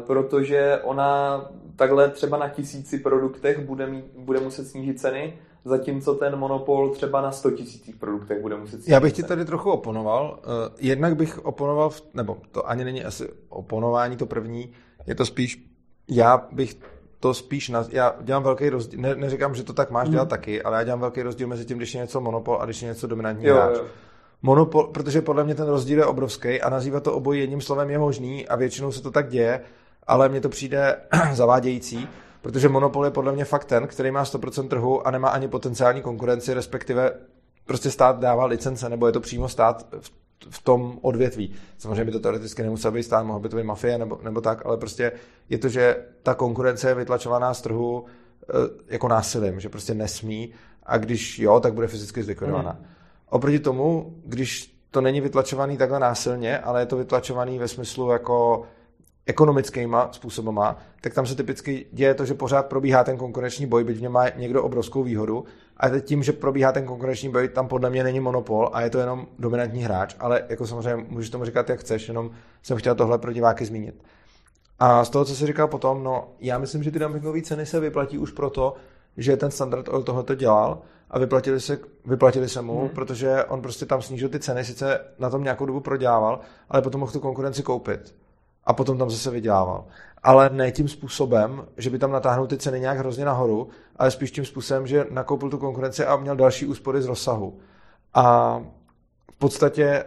protože 0.06 0.80
ona 0.84 1.44
takhle 1.76 2.10
třeba 2.10 2.38
na 2.38 2.48
tisíci 2.48 2.98
produktech 2.98 3.66
bude, 3.66 3.86
mít, 3.86 4.04
bude 4.16 4.40
muset 4.40 4.64
snížit 4.64 5.00
ceny, 5.00 5.38
zatímco 5.64 6.14
ten 6.14 6.36
monopol 6.36 6.90
třeba 6.90 7.20
na 7.20 7.32
100 7.32 7.50
tisících 7.50 7.96
produktech 7.96 8.42
bude 8.42 8.56
muset 8.56 8.76
snížit 8.76 8.92
Já 8.92 9.00
bych 9.00 9.12
ti 9.12 9.22
tady 9.22 9.44
trochu 9.44 9.70
oponoval. 9.70 10.38
Eh, 10.42 10.70
jednak 10.78 11.16
bych 11.16 11.44
oponoval, 11.44 11.90
v, 11.90 12.02
nebo 12.14 12.36
to 12.50 12.68
ani 12.68 12.84
není 12.84 13.04
asi 13.04 13.28
oponování 13.48 14.16
to 14.16 14.26
první, 14.26 14.72
je 15.06 15.14
to 15.14 15.26
spíš, 15.26 15.66
já 16.08 16.48
bych 16.52 16.76
to 17.20 17.34
spíš, 17.34 17.68
na, 17.68 17.84
já 17.90 18.14
dělám 18.20 18.42
velký 18.42 18.68
rozdíl, 18.68 19.00
ne, 19.00 19.14
neříkám, 19.14 19.54
že 19.54 19.62
to 19.62 19.72
tak 19.72 19.90
máš 19.90 20.08
dělat 20.08 20.28
taky, 20.28 20.62
ale 20.62 20.76
já 20.76 20.84
dělám 20.84 21.00
velký 21.00 21.22
rozdíl 21.22 21.48
mezi 21.48 21.64
tím, 21.64 21.76
když 21.76 21.94
je 21.94 22.00
něco 22.00 22.20
monopol 22.20 22.58
a 22.60 22.64
když 22.64 22.82
je 22.82 22.88
něco 22.88 23.06
dominantní 23.06 23.46
jo, 23.46 23.54
hráč. 23.54 23.76
Jo. 23.76 23.84
Monopol, 24.42 24.86
protože 24.86 25.22
podle 25.22 25.44
mě 25.44 25.54
ten 25.54 25.68
rozdíl 25.68 25.98
je 25.98 26.06
obrovský 26.06 26.60
a 26.60 26.70
nazývat 26.70 27.02
to 27.02 27.14
obojí 27.14 27.40
jedním 27.40 27.60
slovem 27.60 27.90
je 27.90 27.98
možný 27.98 28.48
a 28.48 28.56
většinou 28.56 28.92
se 28.92 29.02
to 29.02 29.10
tak 29.10 29.28
děje, 29.28 29.60
ale 30.06 30.28
mně 30.28 30.40
to 30.40 30.48
přijde 30.48 30.96
zavádějící, 31.32 32.08
protože 32.42 32.68
monopol 32.68 33.04
je 33.04 33.10
podle 33.10 33.32
mě 33.32 33.44
fakt 33.44 33.64
ten, 33.64 33.86
který 33.86 34.10
má 34.10 34.24
100% 34.24 34.68
trhu 34.68 35.06
a 35.06 35.10
nemá 35.10 35.28
ani 35.28 35.48
potenciální 35.48 36.02
konkurenci, 36.02 36.54
respektive 36.54 37.12
prostě 37.66 37.90
stát 37.90 38.20
dává 38.20 38.46
licence, 38.46 38.88
nebo 38.88 39.06
je 39.06 39.12
to 39.12 39.20
přímo 39.20 39.48
stát 39.48 39.86
v, 40.00 40.12
v 40.50 40.62
tom 40.62 40.98
odvětví. 41.02 41.54
Samozřejmě 41.78 42.04
by 42.04 42.12
to 42.12 42.20
teoreticky 42.20 42.62
nemusel 42.62 42.92
být 42.92 43.02
stát, 43.02 43.22
mohl 43.22 43.40
by 43.40 43.48
to 43.48 43.56
být 43.56 43.62
mafie 43.62 43.98
nebo, 43.98 44.20
nebo 44.22 44.40
tak, 44.40 44.66
ale 44.66 44.76
prostě 44.76 45.12
je 45.48 45.58
to, 45.58 45.68
že 45.68 45.96
ta 46.22 46.34
konkurence 46.34 46.88
je 46.88 46.94
vytlačovaná 46.94 47.54
z 47.54 47.62
trhu 47.62 48.04
e, 48.42 48.94
jako 48.94 49.08
násilím, 49.08 49.60
že 49.60 49.68
prostě 49.68 49.94
nesmí 49.94 50.52
a 50.82 50.98
když 50.98 51.38
jo, 51.38 51.60
tak 51.60 51.74
bude 51.74 51.86
fyzicky 51.86 52.22
zlikvidovaná. 52.22 52.76
Mm. 52.80 52.86
Oproti 53.30 53.58
tomu, 53.58 54.14
když 54.24 54.76
to 54.90 55.00
není 55.00 55.20
vytlačovaný 55.20 55.76
takhle 55.76 56.00
násilně, 56.00 56.58
ale 56.58 56.82
je 56.82 56.86
to 56.86 56.96
vytlačovaný 56.96 57.58
ve 57.58 57.68
smyslu 57.68 58.10
jako 58.10 58.62
ekonomickýma 59.26 60.08
způsobama, 60.12 60.78
tak 61.00 61.14
tam 61.14 61.26
se 61.26 61.34
typicky 61.34 61.86
děje 61.92 62.14
to, 62.14 62.24
že 62.24 62.34
pořád 62.34 62.66
probíhá 62.66 63.04
ten 63.04 63.16
konkurenční 63.16 63.66
boj, 63.66 63.84
byť 63.84 63.96
v 63.96 64.02
něm 64.02 64.12
má 64.12 64.28
někdo 64.28 64.62
obrovskou 64.62 65.02
výhodu. 65.02 65.44
A 65.76 65.98
tím, 66.00 66.22
že 66.22 66.32
probíhá 66.32 66.72
ten 66.72 66.86
konkurenční 66.86 67.28
boj, 67.28 67.48
tam 67.48 67.68
podle 67.68 67.90
mě 67.90 68.04
není 68.04 68.20
monopol 68.20 68.70
a 68.72 68.80
je 68.80 68.90
to 68.90 68.98
jenom 68.98 69.26
dominantní 69.38 69.82
hráč, 69.82 70.16
ale 70.18 70.44
jako 70.48 70.66
samozřejmě 70.66 71.06
můžeš 71.08 71.30
tomu 71.30 71.44
říkat, 71.44 71.68
jak 71.68 71.80
chceš, 71.80 72.08
jenom 72.08 72.30
jsem 72.62 72.78
chtěl 72.78 72.94
tohle 72.94 73.18
pro 73.18 73.32
diváky 73.32 73.64
zmínit. 73.64 74.02
A 74.78 75.04
z 75.04 75.10
toho, 75.10 75.24
co 75.24 75.34
jsi 75.34 75.46
říkal 75.46 75.68
potom, 75.68 76.04
no 76.04 76.28
já 76.40 76.58
myslím, 76.58 76.82
že 76.82 76.90
ty 76.90 76.98
dumpingové 76.98 77.42
ceny 77.42 77.66
se 77.66 77.80
vyplatí 77.80 78.18
už 78.18 78.30
proto, 78.30 78.74
že 79.16 79.36
ten 79.36 79.50
Standard 79.50 79.88
Oil 79.88 80.02
tohoto 80.02 80.34
dělal 80.34 80.82
a 81.10 81.18
vyplatili 81.18 81.60
se, 81.60 81.78
vyplatili 82.04 82.48
se 82.48 82.62
mu, 82.62 82.80
hmm. 82.80 82.88
protože 82.88 83.44
on 83.44 83.62
prostě 83.62 83.86
tam 83.86 84.02
snížil 84.02 84.28
ty 84.28 84.40
ceny, 84.40 84.64
sice 84.64 85.00
na 85.18 85.30
tom 85.30 85.42
nějakou 85.42 85.66
dobu 85.66 85.80
prodělával, 85.80 86.40
ale 86.68 86.82
potom 86.82 87.00
mohl 87.00 87.12
tu 87.12 87.20
konkurenci 87.20 87.62
koupit 87.62 88.14
a 88.64 88.72
potom 88.72 88.98
tam 88.98 89.10
zase 89.10 89.30
vydělával. 89.30 89.84
Ale 90.22 90.50
ne 90.52 90.72
tím 90.72 90.88
způsobem, 90.88 91.64
že 91.76 91.90
by 91.90 91.98
tam 91.98 92.12
natáhnul 92.12 92.46
ty 92.46 92.58
ceny 92.58 92.80
nějak 92.80 92.98
hrozně 92.98 93.24
nahoru, 93.24 93.68
ale 93.96 94.10
spíš 94.10 94.30
tím 94.30 94.44
způsobem, 94.44 94.86
že 94.86 95.06
nakoupil 95.10 95.50
tu 95.50 95.58
konkurenci 95.58 96.04
a 96.04 96.16
měl 96.16 96.36
další 96.36 96.66
úspory 96.66 97.02
z 97.02 97.06
rozsahu. 97.06 97.58
A 98.14 98.56
v 99.32 99.36
podstatě 99.38 100.04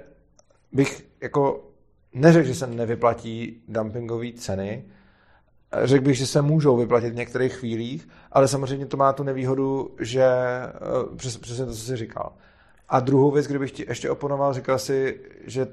bych 0.71 1.05
jako 1.21 1.63
neřekl, 2.13 2.47
že 2.47 2.55
se 2.55 2.67
nevyplatí 2.67 3.63
dumpingové 3.67 4.27
ceny, 4.35 4.85
řekl 5.83 6.05
bych, 6.05 6.17
že 6.17 6.27
se 6.27 6.41
můžou 6.41 6.77
vyplatit 6.77 7.09
v 7.09 7.15
některých 7.15 7.53
chvílích, 7.53 8.07
ale 8.31 8.47
samozřejmě 8.47 8.85
to 8.85 8.97
má 8.97 9.13
tu 9.13 9.23
nevýhodu, 9.23 9.91
že 9.99 10.23
eh, 10.23 11.15
přes, 11.15 11.37
přesně 11.37 11.65
to, 11.65 11.71
co 11.71 11.77
jsi 11.77 11.97
říkal. 11.97 12.33
A 12.89 12.99
druhou 12.99 13.31
věc, 13.31 13.47
kdybych 13.47 13.71
ti 13.71 13.85
ještě 13.89 14.09
oponoval, 14.09 14.53
říkal 14.53 14.79
si, 14.79 15.19
že 15.45 15.67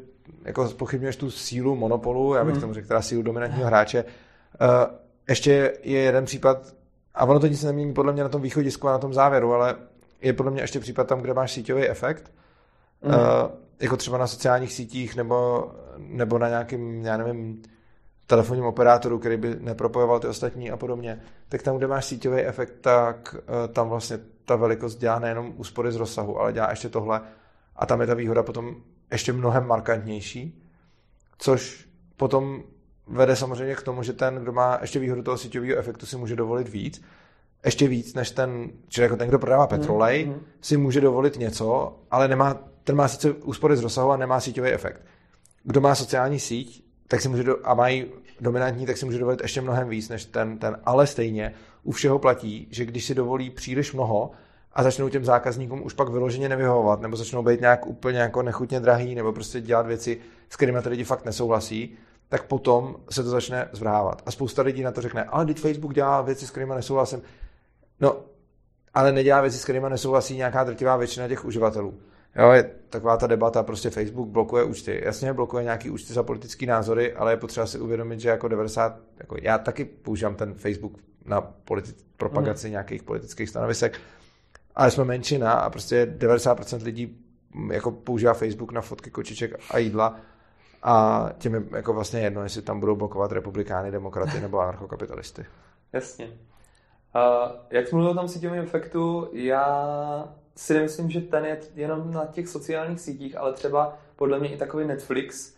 jako 0.45 0.69
pochybňuješ 0.69 1.17
tu 1.17 1.31
sílu 1.31 1.77
monopolu, 1.77 2.35
já 2.35 2.45
bych 2.45 2.53
hmm. 2.53 2.61
tomu 2.61 2.75
řekl 2.75 2.89
teda 2.89 3.03
sílu 3.03 3.23
dominantního 3.23 3.67
hráče. 3.67 4.05
Uh, 4.05 4.69
ještě 5.29 5.73
je 5.83 6.01
jeden 6.01 6.25
případ, 6.25 6.75
a 7.15 7.25
ono 7.25 7.41
to 7.41 7.47
nic 7.47 7.65
nemění 7.65 7.93
podle 7.93 8.13
mě 8.13 8.23
na 8.23 8.29
tom 8.29 8.43
východisku 8.43 8.89
a 8.89 8.93
na 8.93 8.99
tom 8.99 9.15
závěru, 9.15 9.55
ale 9.55 9.77
je 10.23 10.33
podle 10.33 10.53
mě 10.53 10.63
ještě 10.63 10.81
případ 10.81 11.07
tam, 11.07 11.21
kde 11.21 11.35
máš 11.35 11.53
síťový 11.53 11.89
efekt. 11.89 12.33
Hmm. 13.03 13.15
Uh, 13.15 13.21
jako 13.81 13.97
třeba 13.97 14.19
na 14.19 14.27
sociálních 14.27 14.73
sítích 14.73 15.17
nebo, 15.17 15.71
nebo 15.99 16.39
na 16.39 16.49
nějakým, 16.49 17.05
já 17.05 17.17
nevím, 17.17 17.63
telefonním 18.31 18.65
operátoru, 18.65 19.19
který 19.19 19.37
by 19.37 19.57
nepropojoval 19.61 20.21
ty 20.21 20.27
ostatní 20.27 20.71
a 20.71 20.77
podobně, 20.77 21.21
tak 21.49 21.63
tam, 21.63 21.77
kde 21.77 21.87
máš 21.87 22.05
síťový 22.05 22.41
efekt, 22.41 22.75
tak 22.81 23.35
uh, 23.35 23.73
tam 23.73 23.89
vlastně 23.89 24.19
ta 24.45 24.57
velikost 24.57 24.97
dělá 24.97 25.19
nejenom 25.19 25.53
úspory 25.57 25.93
z 25.93 25.97
rozsahu, 25.97 26.41
ale 26.41 26.53
dělá 26.53 26.71
ještě 26.71 26.89
tohle 26.89 27.21
a 27.77 27.87
tam 27.87 28.01
je 28.01 28.07
ta 28.07 28.15
výhoda 28.15 28.43
potom 28.43 28.77
ještě 29.13 29.33
mnohem 29.33 29.67
markantnější, 29.67 30.65
což 31.39 31.89
potom 32.17 32.63
vede 33.07 33.37
samozřejmě 33.37 33.75
k 33.75 33.83
tomu, 33.83 34.03
že 34.03 34.13
ten, 34.13 34.35
kdo 34.35 34.53
má 34.53 34.79
ještě 34.81 34.99
výhodu 34.99 35.23
toho 35.23 35.39
síťového 35.39 35.79
efektu, 35.79 36.07
si 36.07 36.17
může 36.17 36.37
dovolit 36.37 36.69
víc, 36.69 37.03
ještě 37.65 37.89
víc, 37.89 38.15
než 38.15 38.31
ten, 38.31 38.71
čili 38.89 39.03
jako 39.05 39.17
ten, 39.17 39.29
kdo 39.29 39.39
prodává 39.39 39.67
petrolej, 39.67 40.25
mm, 40.25 40.33
mm. 40.33 40.41
si 40.61 40.77
může 40.77 41.01
dovolit 41.01 41.39
něco, 41.39 41.99
ale 42.11 42.29
nemá, 42.29 42.55
ten 42.85 42.97
má 42.97 43.09
sice 43.09 43.33
úspory 43.33 43.77
z 43.77 43.83
rozsahu 43.83 44.11
a 44.11 44.17
nemá 44.17 44.41
síťový 44.41 44.71
efekt. 44.71 45.03
Kdo 45.65 45.81
má 45.81 45.95
sociální 45.95 46.41
síť, 46.41 46.91
tak 47.11 47.21
si 47.21 47.29
může 47.29 47.43
do, 47.43 47.57
a 47.65 47.75
mají 47.75 48.07
dominantní, 48.41 48.87
tak 48.87 48.97
si 48.97 49.07
může 49.07 49.19
dovolit 49.19 49.41
ještě 49.43 49.61
mnohem 49.61 49.89
víc 49.89 50.09
než 50.09 50.25
ten, 50.25 50.59
ten, 50.59 50.77
ale 50.85 51.07
stejně 51.07 51.55
u 51.83 51.93
všeho 51.93 52.19
platí, 52.19 52.69
že 52.71 52.85
když 52.85 53.05
si 53.05 53.15
dovolí 53.15 53.51
příliš 53.51 53.93
mnoho 53.93 54.31
a 54.73 54.83
začnou 54.83 55.09
těm 55.09 55.25
zákazníkům 55.25 55.83
už 55.83 55.95
pak 55.95 56.09
vyloženě 56.09 56.49
nevyhovovat, 56.49 57.01
nebo 57.01 57.17
začnou 57.17 57.43
být 57.43 57.61
nějak 57.61 57.87
úplně 57.87 58.19
jako 58.19 58.43
nechutně 58.43 58.81
drahý, 58.81 59.15
nebo 59.15 59.33
prostě 59.33 59.61
dělat 59.61 59.87
věci, 59.87 60.21
s 60.49 60.57
kterými 60.57 60.83
ty 60.83 60.89
lidi 60.89 61.05
fakt 61.05 61.25
nesouhlasí, 61.25 61.97
tak 62.29 62.47
potom 62.47 62.97
se 63.11 63.23
to 63.23 63.29
začne 63.29 63.69
zvrhávat. 63.73 64.23
A 64.27 64.31
spousta 64.31 64.63
lidí 64.63 64.83
na 64.83 64.93
to 64.93 65.03
řekne, 65.03 65.25
ale 65.25 65.47
teď 65.47 65.59
Facebook 65.61 65.95
dělá 65.95 66.23
věci, 66.23 66.47
s 66.47 66.51
kterými 66.51 66.75
nesouhlasím. 66.75 67.23
No, 68.01 68.17
ale 68.95 69.13
nedělá 69.13 69.41
věci, 69.41 69.59
s 69.59 69.63
kterými 69.65 69.87
nesouhlasí 69.91 70.37
nějaká 70.37 70.65
drtivá 70.65 70.97
většina 70.97 71.29
těch 71.29 71.45
uživatelů. 71.45 71.95
Jo, 72.37 72.51
je 72.51 72.63
taková 72.91 73.17
ta 73.17 73.27
debata, 73.27 73.63
prostě 73.63 73.91
Facebook 73.91 74.29
blokuje 74.29 74.65
účty. 74.65 75.01
Jasně 75.05 75.33
blokuje 75.33 75.65
nějaký 75.65 75.91
účty 75.91 76.13
za 76.13 76.23
politické 76.23 76.67
názory, 76.67 77.13
ale 77.15 77.33
je 77.33 77.37
potřeba 77.37 77.67
si 77.67 77.79
uvědomit, 77.79 78.21
že 78.21 78.29
jako 78.29 78.49
90, 78.49 78.99
jako 79.19 79.37
já 79.43 79.59
taky 79.59 79.85
používám 79.85 80.35
ten 80.35 80.55
Facebook 80.55 80.93
na 81.25 81.41
politi- 81.41 81.95
propagaci 82.17 82.67
mm. 82.67 82.71
nějakých 82.71 83.03
politických 83.03 83.49
stanovisek, 83.49 84.01
ale 84.75 84.91
jsme 84.91 85.05
menšina 85.05 85.53
a 85.53 85.71
prostě 85.71 86.15
90% 86.19 86.83
lidí 86.85 87.19
jako 87.73 87.91
používá 87.91 88.35
Facebook 88.35 88.73
na 88.73 88.81
fotky 88.81 89.11
kočiček 89.11 89.61
a 89.71 89.79
jídla 89.79 90.17
a 90.83 91.27
těm 91.39 91.55
je 91.55 91.63
jako 91.77 91.93
vlastně 91.93 92.21
jedno, 92.21 92.43
jestli 92.43 92.63
tam 92.63 92.81
budou 92.81 92.97
blokovat 92.97 93.33
republikány, 93.33 93.91
demokraty 93.91 94.41
nebo 94.41 94.59
anarchokapitalisty. 94.61 95.47
Jasně. 95.93 96.27
Uh, 96.27 97.53
jak 97.71 97.89
jsi 97.89 97.95
mluvil 97.95 98.11
o 98.11 98.15
tom 98.15 98.29
síťovém 98.29 98.63
efektu, 98.63 99.29
já 99.33 100.35
si 100.61 100.75
nemyslím, 100.75 101.11
že 101.11 101.21
ten 101.21 101.45
je 101.45 101.59
jenom 101.75 102.13
na 102.13 102.27
těch 102.27 102.49
sociálních 102.49 103.01
sítích, 103.01 103.37
ale 103.37 103.53
třeba 103.53 103.99
podle 104.17 104.39
mě 104.39 104.49
i 104.49 104.57
takový 104.57 104.87
Netflix 104.87 105.55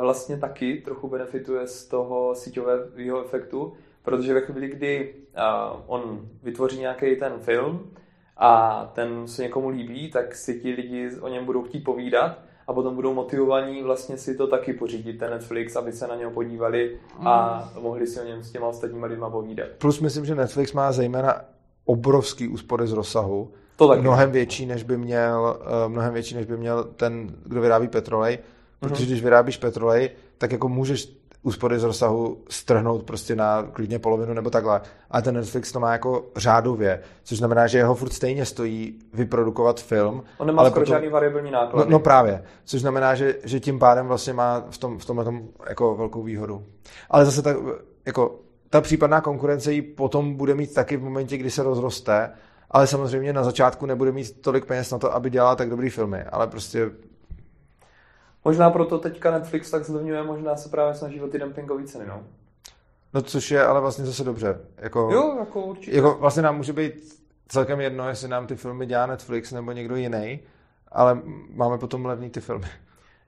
vlastně 0.00 0.36
taky 0.36 0.82
trochu 0.84 1.08
benefituje 1.08 1.66
z 1.66 1.86
toho 1.86 2.34
síťového 2.34 3.24
efektu, 3.24 3.72
protože 4.02 4.34
ve 4.34 4.40
chvíli, 4.40 4.68
kdy 4.68 5.14
on 5.86 6.28
vytvoří 6.42 6.78
nějaký 6.78 7.16
ten 7.16 7.32
film 7.38 7.90
a 8.36 8.84
ten 8.94 9.28
se 9.28 9.42
někomu 9.42 9.68
líbí, 9.68 10.10
tak 10.10 10.34
si 10.34 10.60
ti 10.60 10.72
lidi 10.72 11.10
o 11.20 11.28
něm 11.28 11.44
budou 11.44 11.62
chtít 11.62 11.80
povídat 11.80 12.38
a 12.66 12.72
potom 12.72 12.94
budou 12.94 13.14
motivovaní 13.14 13.82
vlastně 13.82 14.16
si 14.16 14.36
to 14.36 14.46
taky 14.46 14.72
pořídit, 14.72 15.18
ten 15.18 15.30
Netflix, 15.30 15.76
aby 15.76 15.92
se 15.92 16.06
na 16.06 16.16
něho 16.16 16.30
podívali 16.30 17.00
a 17.18 17.58
hmm. 17.58 17.82
mohli 17.82 18.06
si 18.06 18.20
o 18.20 18.24
něm 18.24 18.42
s 18.42 18.50
těma 18.50 18.66
ostatníma 18.66 19.06
lidma 19.06 19.30
povídat. 19.30 19.68
Plus 19.78 20.00
myslím, 20.00 20.24
že 20.24 20.34
Netflix 20.34 20.72
má 20.72 20.92
zejména 20.92 21.40
obrovský 21.84 22.48
úspory 22.48 22.86
z 22.86 22.92
rozsahu, 22.92 23.52
to 23.76 23.88
taky. 23.88 24.00
mnohem 24.00 24.30
větší, 24.30 24.66
než 24.66 24.82
by 24.82 24.96
měl, 24.96 25.60
eh, 25.60 25.88
mnohem 25.88 26.12
větší, 26.12 26.34
než 26.34 26.46
by 26.46 26.56
měl 26.56 26.84
ten, 26.84 27.34
kdo 27.44 27.60
vyrábí 27.60 27.88
petrolej, 27.88 28.38
protože 28.80 29.04
mm-hmm. 29.04 29.06
když 29.06 29.22
vyrábíš 29.22 29.56
petrolej, 29.56 30.10
tak 30.38 30.52
jako 30.52 30.68
můžeš 30.68 31.22
úspory 31.42 31.78
z 31.78 31.84
rozsahu 31.84 32.38
strhnout 32.48 33.02
prostě 33.02 33.36
na 33.36 33.62
klidně 33.72 33.98
polovinu 33.98 34.34
nebo 34.34 34.50
takhle. 34.50 34.80
A 35.10 35.22
ten 35.22 35.34
Netflix 35.34 35.72
to 35.72 35.80
má 35.80 35.92
jako 35.92 36.24
řádově, 36.36 37.00
což 37.22 37.38
znamená, 37.38 37.66
že 37.66 37.78
jeho 37.78 37.94
furt 37.94 38.12
stejně 38.12 38.44
stojí 38.46 38.98
vyprodukovat 39.14 39.80
film. 39.80 40.22
On 40.38 40.46
nemá 40.46 40.60
ale 40.60 40.70
skoro 40.70 40.84
potom... 40.84 40.94
žádný 40.94 41.08
variabilní 41.08 41.50
náklady. 41.50 41.90
No, 41.90 41.92
no, 41.92 41.98
právě, 41.98 42.44
což 42.64 42.80
znamená, 42.80 43.14
že, 43.14 43.36
že 43.44 43.60
tím 43.60 43.78
pádem 43.78 44.06
vlastně 44.06 44.32
má 44.32 44.64
v, 44.70 44.78
tom, 44.78 44.98
v 44.98 45.04
tomhle 45.04 45.24
tom 45.24 45.42
jako 45.68 45.94
velkou 45.94 46.22
výhodu. 46.22 46.64
Ale 47.10 47.24
zase 47.24 47.42
tak, 47.42 47.56
jako 48.06 48.40
ta 48.70 48.80
případná 48.80 49.20
konkurence 49.20 49.72
ji 49.72 49.82
potom 49.82 50.34
bude 50.34 50.54
mít 50.54 50.74
taky 50.74 50.96
v 50.96 51.02
momentě, 51.02 51.36
kdy 51.36 51.50
se 51.50 51.62
rozroste, 51.62 52.30
ale 52.72 52.86
samozřejmě 52.86 53.32
na 53.32 53.44
začátku 53.44 53.86
nebude 53.86 54.12
mít 54.12 54.40
tolik 54.40 54.64
peněz 54.64 54.90
na 54.90 54.98
to, 54.98 55.14
aby 55.14 55.30
dělala 55.30 55.56
tak 55.56 55.70
dobrý 55.70 55.90
filmy, 55.90 56.24
ale 56.24 56.46
prostě 56.46 56.90
Možná 58.44 58.70
proto 58.70 58.98
teďka 58.98 59.30
Netflix 59.30 59.70
tak 59.70 59.84
zlevňuje, 59.84 60.22
možná 60.22 60.56
se 60.56 60.68
právě 60.68 60.94
snaží 60.94 61.20
o 61.20 61.28
ty 61.28 61.38
dumpingové 61.38 61.84
ceny, 61.84 62.06
no. 62.06 62.22
No 63.14 63.22
což 63.22 63.50
je 63.50 63.64
ale 63.66 63.80
vlastně 63.80 64.04
zase 64.04 64.24
dobře. 64.24 64.60
Jako, 64.76 65.10
jo, 65.12 65.36
jako 65.38 65.60
určitě. 65.60 65.96
Jako 65.96 66.16
vlastně 66.20 66.42
nám 66.42 66.56
může 66.56 66.72
být 66.72 67.22
celkem 67.48 67.80
jedno, 67.80 68.08
jestli 68.08 68.28
nám 68.28 68.46
ty 68.46 68.56
filmy 68.56 68.86
dělá 68.86 69.06
Netflix 69.06 69.52
nebo 69.52 69.72
někdo 69.72 69.96
jiný, 69.96 70.40
ale 70.88 71.22
máme 71.54 71.78
potom 71.78 72.06
levný 72.06 72.30
ty 72.30 72.40
filmy. 72.40 72.66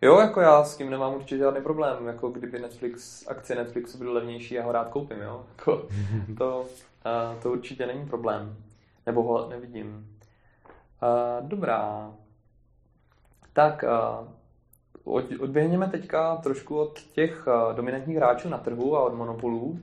Jo, 0.02 0.18
jako 0.18 0.40
já 0.40 0.64
s 0.64 0.76
tím 0.76 0.90
nemám 0.90 1.14
určitě 1.14 1.38
žádný 1.38 1.60
problém. 1.60 2.06
Jako 2.06 2.28
kdyby 2.28 2.58
Netflix, 2.58 3.26
akcie 3.28 3.56
Netflixu 3.56 3.98
byly 3.98 4.12
levnější, 4.12 4.54
já 4.54 4.64
ho 4.64 4.72
rád 4.72 4.88
koupím, 4.88 5.20
jo. 5.22 5.44
Jako, 5.58 5.86
to, 6.38 6.60
uh, 6.60 7.42
to 7.42 7.52
určitě 7.52 7.86
není 7.86 8.06
problém. 8.06 8.56
Nebo 9.06 9.22
ho 9.22 9.48
nevidím. 9.48 10.16
Uh, 11.02 11.48
dobrá. 11.48 12.12
Tak, 13.52 13.84
uh, 14.22 14.28
odběhneme 15.38 15.86
teďka 15.88 16.36
trošku 16.36 16.78
od 16.78 17.00
těch 17.00 17.48
eh, 17.48 17.74
dominantních 17.74 18.16
hráčů 18.16 18.48
na 18.48 18.58
trhu 18.58 18.96
a 18.96 19.02
od 19.02 19.14
monopolů. 19.14 19.78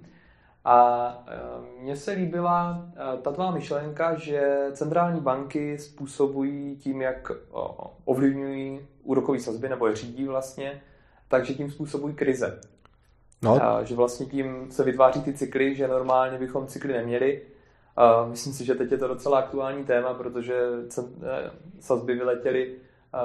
A 0.66 1.24
eh, 1.28 1.82
mně 1.82 1.96
se 1.96 2.12
líbila 2.12 2.86
eh, 2.94 3.18
ta 3.22 3.32
tvá 3.32 3.52
myšlenka, 3.52 4.16
že 4.16 4.68
centrální 4.72 5.22
banky 5.22 5.78
způsobují 5.78 6.76
tím, 6.76 7.02
jak 7.02 7.32
ovlivňují 8.06 8.80
úrokové 9.04 9.40
sazby, 9.40 9.70
nebo 9.70 9.88
je 9.88 9.96
řídí 9.96 10.26
vlastně, 10.26 10.82
takže 11.28 11.54
tím 11.54 11.72
způsobují 11.72 12.16
krize. 12.16 12.62
No. 13.42 13.64
A, 13.64 13.84
že 13.84 13.96
vlastně 13.96 14.26
tím 14.26 14.72
se 14.72 14.84
vytváří 14.84 15.22
ty 15.22 15.34
cykly, 15.34 15.76
že 15.76 15.88
normálně 15.88 16.38
bychom 16.38 16.68
cykly 16.68 16.94
neměli. 16.94 17.42
A 17.98 18.26
myslím 18.26 18.54
si, 18.54 18.66
že 18.66 18.76
teď 18.76 18.92
je 18.92 18.98
to 18.98 19.08
docela 19.08 19.40
aktuální 19.40 19.84
téma, 19.84 20.14
protože 20.14 20.62
sazby 21.80 22.16
vyletěly 22.16 22.76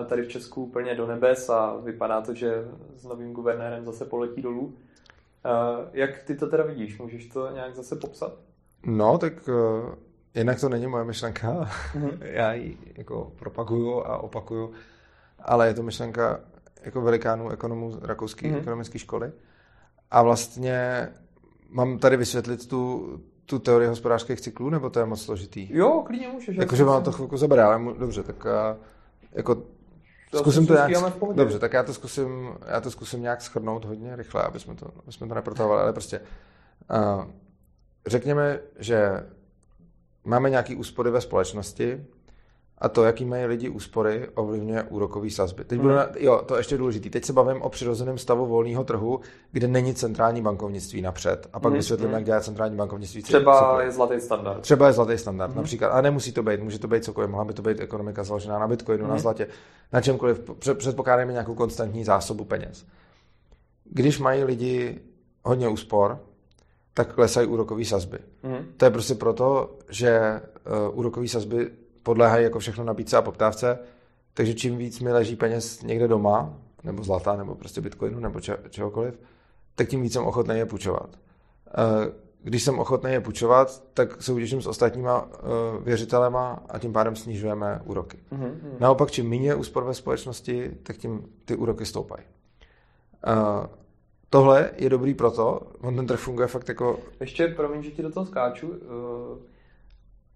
tady 0.06 0.22
v 0.22 0.28
Česku 0.28 0.64
úplně 0.64 0.94
do 0.94 1.06
nebes 1.06 1.50
a 1.50 1.76
vypadá 1.76 2.20
to, 2.20 2.34
že 2.34 2.64
s 2.96 3.04
novým 3.04 3.32
guvernérem 3.32 3.84
zase 3.84 4.04
poletí 4.04 4.42
dolů. 4.42 4.74
Jak 5.92 6.22
ty 6.22 6.34
to 6.34 6.46
teda 6.46 6.64
vidíš? 6.64 6.98
Můžeš 6.98 7.26
to 7.26 7.50
nějak 7.50 7.74
zase 7.74 7.96
popsat? 7.96 8.32
No, 8.86 9.18
tak 9.18 9.32
jinak 10.34 10.60
to 10.60 10.68
není 10.68 10.86
moje 10.86 11.04
myšlenka. 11.04 11.48
Mm-hmm. 11.50 12.18
Já 12.20 12.52
ji 12.52 12.78
jako 12.94 13.32
propaguju 13.38 14.00
a 14.00 14.18
opakuju, 14.18 14.72
ale 15.38 15.68
je 15.68 15.74
to 15.74 15.82
myšlenka 15.82 16.40
jako 16.82 17.00
velikánů 17.00 17.50
ekonomů 17.50 17.98
rakouské 18.02 18.48
mm-hmm. 18.48 18.58
ekonomické 18.58 18.98
školy. 18.98 19.32
A 20.10 20.22
vlastně 20.22 21.08
mám 21.68 21.98
tady 21.98 22.16
vysvětlit 22.16 22.68
tu, 22.68 23.10
tu 23.46 23.58
teorii 23.58 23.88
hospodářských 23.88 24.40
cyklů, 24.40 24.70
nebo 24.70 24.90
to 24.90 24.98
je 24.98 25.06
moc 25.06 25.22
složitý? 25.22 25.68
Jo, 25.70 26.02
klidně 26.06 26.28
můžeš. 26.28 26.56
Jakože 26.56 26.84
vám 26.84 27.02
to 27.02 27.12
chvilku 27.12 27.36
zabere, 27.36 27.62
ale 27.62 27.94
dobře, 27.98 28.22
tak 28.22 28.44
uh, 28.44 28.84
jako 29.32 29.54
to 30.30 30.38
zkusím 30.38 30.66
to 30.66 30.74
nějak, 30.74 30.90
dobře, 31.34 31.58
tak 31.58 31.72
já 31.72 31.82
to 31.82 31.94
zkusím, 31.94 32.54
já 32.66 32.80
to 32.80 32.90
zkusím 32.90 33.22
nějak 33.22 33.42
schrnout 33.42 33.84
hodně 33.84 34.16
rychle, 34.16 34.42
aby 34.42 34.60
jsme 34.60 34.74
to, 34.74 34.86
aby 35.02 35.12
jsme 35.12 35.28
to 35.28 35.34
neprotahovali, 35.34 35.82
ale 35.82 35.92
prostě 35.92 36.20
uh, 36.90 37.24
řekněme, 38.06 38.60
že 38.78 39.26
máme 40.24 40.50
nějaký 40.50 40.76
úspory 40.76 41.10
ve 41.10 41.20
společnosti, 41.20 42.04
a 42.78 42.88
to, 42.88 43.04
jaký 43.04 43.24
mají 43.24 43.44
lidi 43.44 43.68
úspory, 43.68 44.28
ovlivňuje 44.34 44.82
úrokový 44.82 45.30
sazby. 45.30 45.64
Teď 45.64 45.80
budu, 45.80 45.94
na, 45.94 46.08
jo, 46.18 46.42
to 46.46 46.54
je 46.54 46.60
ještě 46.60 46.78
důležité. 46.78 47.10
Teď 47.10 47.24
se 47.24 47.32
bavím 47.32 47.62
o 47.62 47.68
přirozeném 47.68 48.18
stavu 48.18 48.46
volného 48.46 48.84
trhu, 48.84 49.20
kde 49.52 49.68
není 49.68 49.94
centrální 49.94 50.42
bankovnictví 50.42 51.02
napřed. 51.02 51.48
A 51.52 51.60
pak 51.60 51.72
mm, 51.72 51.76
vysvětlím, 51.76 52.08
mm. 52.08 52.14
jak 52.14 52.24
dělá 52.24 52.40
centrální 52.40 52.76
bankovnictví. 52.76 53.22
Třeba 53.22 53.58
cokoliv. 53.58 53.86
je 53.86 53.92
zlatý 53.92 54.20
standard. 54.20 54.60
Třeba 54.60 54.86
je 54.86 54.92
zlatý 54.92 55.18
standard, 55.18 55.50
mm. 55.50 55.56
například. 55.56 55.88
A 55.88 56.00
nemusí 56.00 56.32
to 56.32 56.42
být, 56.42 56.62
může 56.62 56.78
to 56.78 56.88
být 56.88 57.04
cokoliv. 57.04 57.30
Mohla 57.30 57.44
by 57.44 57.52
to 57.52 57.62
být 57.62 57.80
ekonomika 57.80 58.24
založená 58.24 58.58
na 58.58 58.68
bitcoinu, 58.68 59.04
mm. 59.04 59.10
na 59.10 59.18
zlatě, 59.18 59.46
na 59.92 60.00
čemkoliv. 60.00 60.40
Předpokládáme 60.74 61.32
nějakou 61.32 61.54
konstantní 61.54 62.04
zásobu 62.04 62.44
peněz. 62.44 62.86
Když 63.84 64.18
mají 64.18 64.44
lidi 64.44 65.00
hodně 65.44 65.68
úspor, 65.68 66.18
tak 66.94 67.14
klesají 67.14 67.46
úrokové 67.46 67.84
sazby. 67.84 68.18
Mm. 68.42 68.66
To 68.76 68.84
je 68.84 68.90
prostě 68.90 69.14
proto, 69.14 69.76
že 69.88 70.40
uh, 70.90 70.98
úrokové 70.98 71.28
sazby 71.28 71.70
podléhají 72.06 72.44
jako 72.44 72.58
všechno 72.58 72.84
nabídce 72.84 73.16
a 73.16 73.22
poptávce, 73.22 73.78
takže 74.34 74.54
čím 74.54 74.76
víc 74.76 75.00
mi 75.00 75.12
leží 75.12 75.36
peněz 75.36 75.82
někde 75.82 76.08
doma, 76.08 76.54
nebo 76.84 77.02
zlata, 77.02 77.36
nebo 77.36 77.54
prostě 77.54 77.80
bitcoinu, 77.80 78.20
nebo 78.20 78.40
če- 78.40 78.58
čehokoliv, 78.70 79.20
tak 79.74 79.88
tím 79.88 80.02
víc 80.02 80.12
jsem 80.12 80.24
ochotný 80.24 80.58
je 80.58 80.66
půjčovat. 80.66 81.18
Eh, 81.68 82.12
když 82.42 82.62
jsem 82.62 82.78
ochotný 82.78 83.12
je 83.12 83.20
půjčovat, 83.20 83.82
tak 83.94 84.22
soutěžím 84.22 84.62
s 84.62 84.66
ostatníma 84.66 85.22
uh, 85.22 85.28
věřitelema 85.84 86.62
a 86.68 86.78
tím 86.78 86.92
pádem 86.92 87.16
snižujeme 87.16 87.80
úroky. 87.84 88.18
Mm-hmm. 88.32 88.52
Naopak, 88.80 89.10
čím 89.10 89.30
méně 89.30 89.54
úspor 89.54 89.84
ve 89.84 89.94
společnosti, 89.94 90.70
tak 90.82 90.96
tím 90.96 91.26
ty 91.44 91.56
úroky 91.56 91.86
stoupají. 91.86 92.22
Uh, 93.26 93.66
tohle 94.30 94.70
je 94.76 94.90
dobrý 94.90 95.14
proto, 95.14 95.60
on 95.80 95.96
ten 95.96 96.06
trh 96.06 96.20
funguje 96.20 96.46
fakt 96.46 96.68
jako... 96.68 96.98
Ještě, 97.20 97.48
promiň, 97.48 97.82
že 97.82 97.90
ti 97.90 98.02
do 98.02 98.10
toho 98.10 98.26
skáču, 98.26 98.66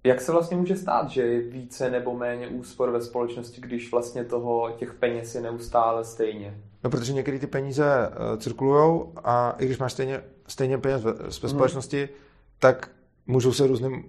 jak 0.04 0.20
se 0.20 0.32
vlastně 0.32 0.56
může 0.56 0.76
stát, 0.76 1.10
že 1.10 1.22
je 1.22 1.40
více 1.40 1.90
nebo 1.90 2.14
méně 2.14 2.48
úspor 2.48 2.90
ve 2.90 3.00
společnosti, 3.00 3.60
když 3.60 3.92
vlastně 3.92 4.24
toho 4.24 4.70
těch 4.70 4.94
peněz 4.94 5.34
je 5.34 5.40
neustále 5.40 6.04
stejně? 6.04 6.54
No, 6.84 6.90
protože 6.90 7.12
některé 7.12 7.38
ty 7.38 7.46
peníze 7.46 7.84
uh, 8.08 8.38
cirkulují 8.38 9.02
a 9.24 9.56
i 9.58 9.66
když 9.66 9.78
máš 9.78 9.92
stejně, 9.92 10.22
stejně 10.46 10.78
peněz 10.78 11.02
ve, 11.02 11.12
ve 11.12 11.24
mhm. 11.24 11.48
společnosti, 11.48 11.98
hmm. 11.98 12.08
tak 12.58 12.90
můžou 13.26 13.52
se 13.52 13.66
různým, 13.66 13.94
uh, 13.94 14.00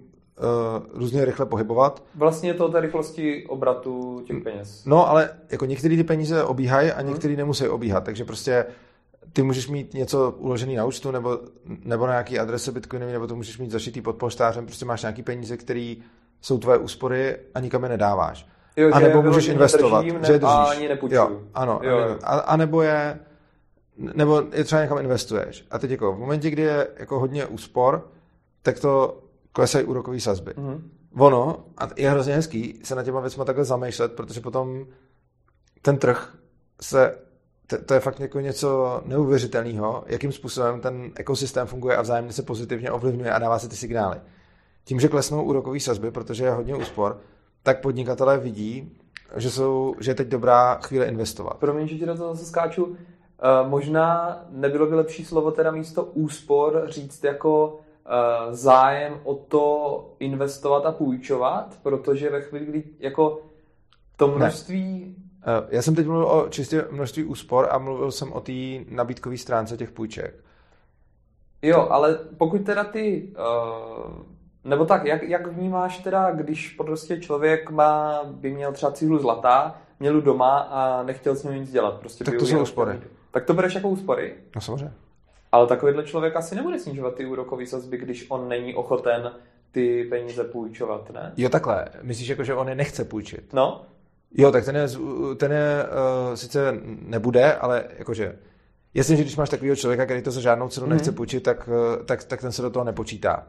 různě 0.98 1.24
rychle 1.24 1.46
pohybovat. 1.46 2.02
Vlastně 2.14 2.50
je 2.50 2.54
to 2.54 2.68
té 2.68 2.80
rychlosti 2.80 3.46
obratu 3.46 4.22
těch 4.26 4.42
peněz. 4.42 4.84
No, 4.86 5.08
ale 5.08 5.30
jako 5.50 5.64
některé 5.64 5.96
ty 5.96 6.04
peníze 6.04 6.44
obíhají 6.44 6.90
a 6.90 7.02
některé 7.02 7.32
hmm. 7.32 7.38
nemusí 7.38 7.68
obíhat, 7.68 8.04
takže 8.04 8.24
prostě 8.24 8.66
ty 9.32 9.42
můžeš 9.42 9.68
mít 9.68 9.94
něco 9.94 10.30
uložený 10.30 10.76
na 10.76 10.84
účtu 10.84 11.10
nebo, 11.10 11.38
nebo 11.84 12.06
na 12.06 12.12
nějaký 12.12 12.38
adrese 12.38 12.72
bitcoinový, 12.72 13.12
nebo 13.12 13.26
to 13.26 13.36
můžeš 13.36 13.58
mít 13.58 13.70
zašitý 13.70 14.00
pod 14.00 14.16
polštářem, 14.16 14.66
prostě 14.66 14.84
máš 14.84 15.02
nějaký 15.02 15.22
peníze, 15.22 15.56
které 15.56 15.94
jsou 16.40 16.58
tvoje 16.58 16.78
úspory 16.78 17.36
a 17.54 17.60
nikam 17.60 17.82
je 17.82 17.88
nedáváš. 17.88 18.46
Jo, 18.76 18.90
a 18.92 19.00
nebo 19.00 19.22
můžeš 19.22 19.46
investovat, 19.46 20.02
držím, 20.02 20.24
že 20.24 20.32
je 20.32 20.38
držíš. 20.38 20.54
A 20.54 20.64
ani 20.64 20.88
nepůjčuju. 20.88 21.20
Jo, 21.20 21.40
ano. 21.54 21.80
Jo, 21.82 21.98
jo. 21.98 22.18
A, 22.22 22.38
a, 22.38 22.56
nebo 22.56 22.82
je 22.82 23.18
nebo 23.96 24.42
je 24.52 24.64
třeba 24.64 24.82
někam 24.82 24.98
investuješ. 24.98 25.66
A 25.70 25.78
teď 25.78 25.90
jako 25.90 26.12
v 26.12 26.18
momentě, 26.18 26.50
kdy 26.50 26.62
je 26.62 26.88
jako 26.96 27.20
hodně 27.20 27.46
úspor, 27.46 28.10
tak 28.62 28.80
to 28.80 29.22
klesají 29.52 29.84
úrokové 29.84 30.20
sazby. 30.20 30.50
Mm-hmm. 30.50 30.80
Ono, 31.18 31.64
a 31.78 31.88
je 31.96 32.10
hrozně 32.10 32.34
hezký 32.34 32.80
se 32.84 32.94
na 32.94 33.02
těma 33.02 33.20
věcma 33.20 33.44
takhle 33.44 33.64
zamýšlet, 33.64 34.12
protože 34.12 34.40
potom 34.40 34.86
ten 35.82 35.98
trh 35.98 36.34
se 36.80 37.18
to, 37.66 37.84
to 37.84 37.94
je 37.94 38.00
fakt 38.00 38.20
jako 38.20 38.40
něco 38.40 39.00
neuvěřitelného, 39.04 40.04
jakým 40.06 40.32
způsobem 40.32 40.80
ten 40.80 41.10
ekosystém 41.16 41.66
funguje 41.66 41.96
a 41.96 42.02
vzájemně 42.02 42.32
se 42.32 42.42
pozitivně 42.42 42.90
ovlivňuje 42.90 43.32
a 43.32 43.38
dává 43.38 43.58
se 43.58 43.68
ty 43.68 43.76
signály. 43.76 44.20
Tím, 44.84 45.00
že 45.00 45.08
klesnou 45.08 45.42
úrokové 45.42 45.80
sazby, 45.80 46.10
protože 46.10 46.44
je 46.44 46.50
hodně 46.50 46.74
úspor, 46.74 47.20
tak 47.62 47.80
podnikatelé 47.80 48.38
vidí, 48.38 48.92
že, 49.36 49.50
jsou, 49.50 49.94
že 50.00 50.10
je 50.10 50.14
teď 50.14 50.28
dobrá 50.28 50.74
chvíle 50.74 51.06
investovat. 51.06 51.54
Promiň, 51.54 51.88
že 51.88 51.98
ti 51.98 52.06
do 52.06 52.14
toho 52.14 52.34
zase 52.34 52.46
skáču. 52.46 52.84
Uh, 52.84 52.96
možná 53.68 54.38
nebylo 54.50 54.86
by 54.86 54.94
lepší 54.94 55.24
slovo 55.24 55.50
teda 55.50 55.70
místo 55.70 56.04
úspor 56.04 56.84
říct 56.88 57.24
jako 57.24 57.66
uh, 57.74 58.52
zájem 58.54 59.20
o 59.24 59.34
to 59.34 60.14
investovat 60.18 60.86
a 60.86 60.92
půjčovat, 60.92 61.78
protože 61.82 62.30
ve 62.30 62.40
chvíli, 62.40 62.66
kdy 62.66 62.84
jako 62.98 63.40
to 64.16 64.28
množství 64.28 65.14
ne. 65.18 65.24
Eh, 65.46 65.66
já 65.68 65.82
jsem 65.82 65.94
teď 65.94 66.06
mluvil 66.06 66.26
o 66.26 66.48
čistě 66.48 66.84
množství 66.90 67.24
úspor 67.24 67.68
a 67.70 67.78
mluvil 67.78 68.10
jsem 68.10 68.32
o 68.32 68.40
té 68.40 68.52
nabídkové 68.88 69.38
stránce 69.38 69.76
těch 69.76 69.90
půjček. 69.90 70.34
Jo, 71.62 71.86
ale 71.90 72.18
pokud 72.38 72.64
teda 72.66 72.84
ty, 72.84 73.32
uh, 73.38 74.12
nebo 74.64 74.84
tak, 74.84 75.04
jak, 75.04 75.22
jak 75.22 75.46
vnímáš 75.46 75.98
teda, 75.98 76.30
když 76.30 76.68
prostě 76.68 77.20
člověk 77.20 77.70
má, 77.70 78.20
by 78.24 78.50
měl 78.50 78.72
třeba 78.72 78.92
cihlu 78.92 79.18
zlata, 79.18 79.80
měl 80.00 80.20
doma 80.20 80.58
a 80.58 81.02
nechtěl 81.02 81.34
s 81.34 81.44
ním 81.44 81.54
nic 81.54 81.72
dělat. 81.72 81.94
Prostě 81.94 82.24
tak 82.24 82.38
to 82.38 82.46
jsou 82.46 82.62
úspory. 82.62 83.00
Tak 83.30 83.44
to 83.44 83.54
bereš 83.54 83.74
jako 83.74 83.88
úspory? 83.88 84.34
No 84.54 84.60
samozřejmě. 84.60 84.92
Ale 85.52 85.66
takovýhle 85.66 86.04
člověk 86.04 86.36
asi 86.36 86.54
nebude 86.54 86.78
snižovat 86.78 87.14
ty 87.14 87.26
úrokové 87.26 87.66
sazby, 87.66 87.98
když 87.98 88.26
on 88.28 88.48
není 88.48 88.74
ochoten 88.74 89.32
ty 89.72 90.04
peníze 90.04 90.44
půjčovat, 90.44 91.10
ne? 91.10 91.32
Jo, 91.36 91.48
takhle. 91.48 91.88
Myslíš, 92.02 92.28
jako, 92.28 92.44
že 92.44 92.54
on 92.54 92.68
je 92.68 92.74
nechce 92.74 93.04
půjčit? 93.04 93.52
No. 93.52 93.84
Jo, 94.34 94.52
tak 94.52 94.64
ten 94.64 94.76
je, 94.76 94.86
ten 95.36 95.52
je 95.52 95.84
uh, 95.84 96.34
sice 96.34 96.80
nebude, 96.84 97.54
ale 97.54 97.84
jakože 97.98 98.38
Jasně, 98.94 99.16
že 99.16 99.22
když 99.22 99.36
máš 99.36 99.50
takového 99.50 99.76
člověka, 99.76 100.04
který 100.04 100.22
to 100.22 100.30
za 100.30 100.40
žádnou 100.40 100.68
cenu 100.68 100.86
mm. 100.86 100.92
nechce 100.92 101.12
půjčit, 101.12 101.42
tak, 101.42 101.68
eh, 101.72 102.04
tak, 102.04 102.24
tak 102.24 102.40
ten 102.40 102.52
se 102.52 102.62
do 102.62 102.70
toho 102.70 102.84
nepočítá. 102.84 103.46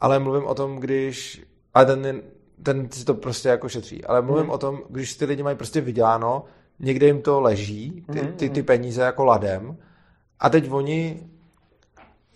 Ale 0.00 0.18
mluvím 0.18 0.44
o 0.44 0.54
tom, 0.54 0.76
když... 0.76 1.42
A 1.74 1.84
ten, 1.84 2.22
ten 2.62 2.90
si 2.90 3.04
to 3.04 3.14
prostě 3.14 3.48
jako 3.48 3.68
šetří. 3.68 4.04
Ale 4.04 4.22
mluvím 4.22 4.44
mm. 4.44 4.50
o 4.50 4.58
tom, 4.58 4.82
když 4.88 5.14
ty 5.14 5.24
lidi 5.24 5.42
mají 5.42 5.56
prostě 5.56 5.80
vyděláno, 5.80 6.44
někde 6.80 7.06
jim 7.06 7.22
to 7.22 7.40
leží, 7.40 8.04
ty, 8.12 8.20
ty, 8.20 8.50
ty 8.50 8.62
peníze 8.62 9.02
jako 9.02 9.24
ladem, 9.24 9.76
a 10.40 10.50
teď 10.50 10.70
oni 10.70 11.30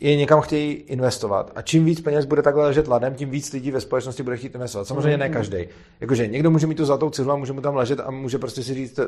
je 0.01 0.17
někam 0.17 0.41
chtějí 0.41 0.73
investovat. 0.73 1.53
A 1.55 1.63
čím 1.63 1.85
víc 1.85 2.01
peněz 2.01 2.25
bude 2.25 2.43
takhle 2.43 2.65
ležet 2.65 2.89
ladem, 2.89 3.15
tím 3.15 3.31
víc 3.31 3.53
lidí 3.53 3.71
ve 3.71 3.81
společnosti 3.81 4.23
bude 4.23 4.37
chtít 4.37 4.55
investovat. 4.55 4.85
Samozřejmě 4.85 5.17
ne 5.17 5.25
mhm. 5.25 5.35
každý. 5.35 5.69
Jakože 6.01 6.27
někdo 6.27 6.51
může 6.51 6.67
mít 6.67 6.75
tu 6.75 6.85
zlatou 6.85 7.11
cihlu 7.11 7.33
a 7.33 7.37
může 7.37 7.53
mu 7.53 7.61
tam 7.61 7.77
ležet 7.77 8.01
a 8.01 8.11
může 8.11 8.39
prostě 8.39 8.63
si 8.63 8.75
říct, 8.75 9.01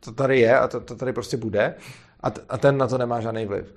to 0.00 0.12
tady 0.12 0.40
je 0.40 0.58
a 0.58 0.68
to, 0.68 0.80
to 0.80 0.96
tady 0.96 1.12
prostě 1.12 1.36
bude 1.36 1.74
a, 2.20 2.30
t- 2.30 2.40
a 2.48 2.58
ten 2.58 2.78
na 2.78 2.86
to 2.86 2.98
nemá 2.98 3.20
žádný 3.20 3.46
vliv. 3.46 3.74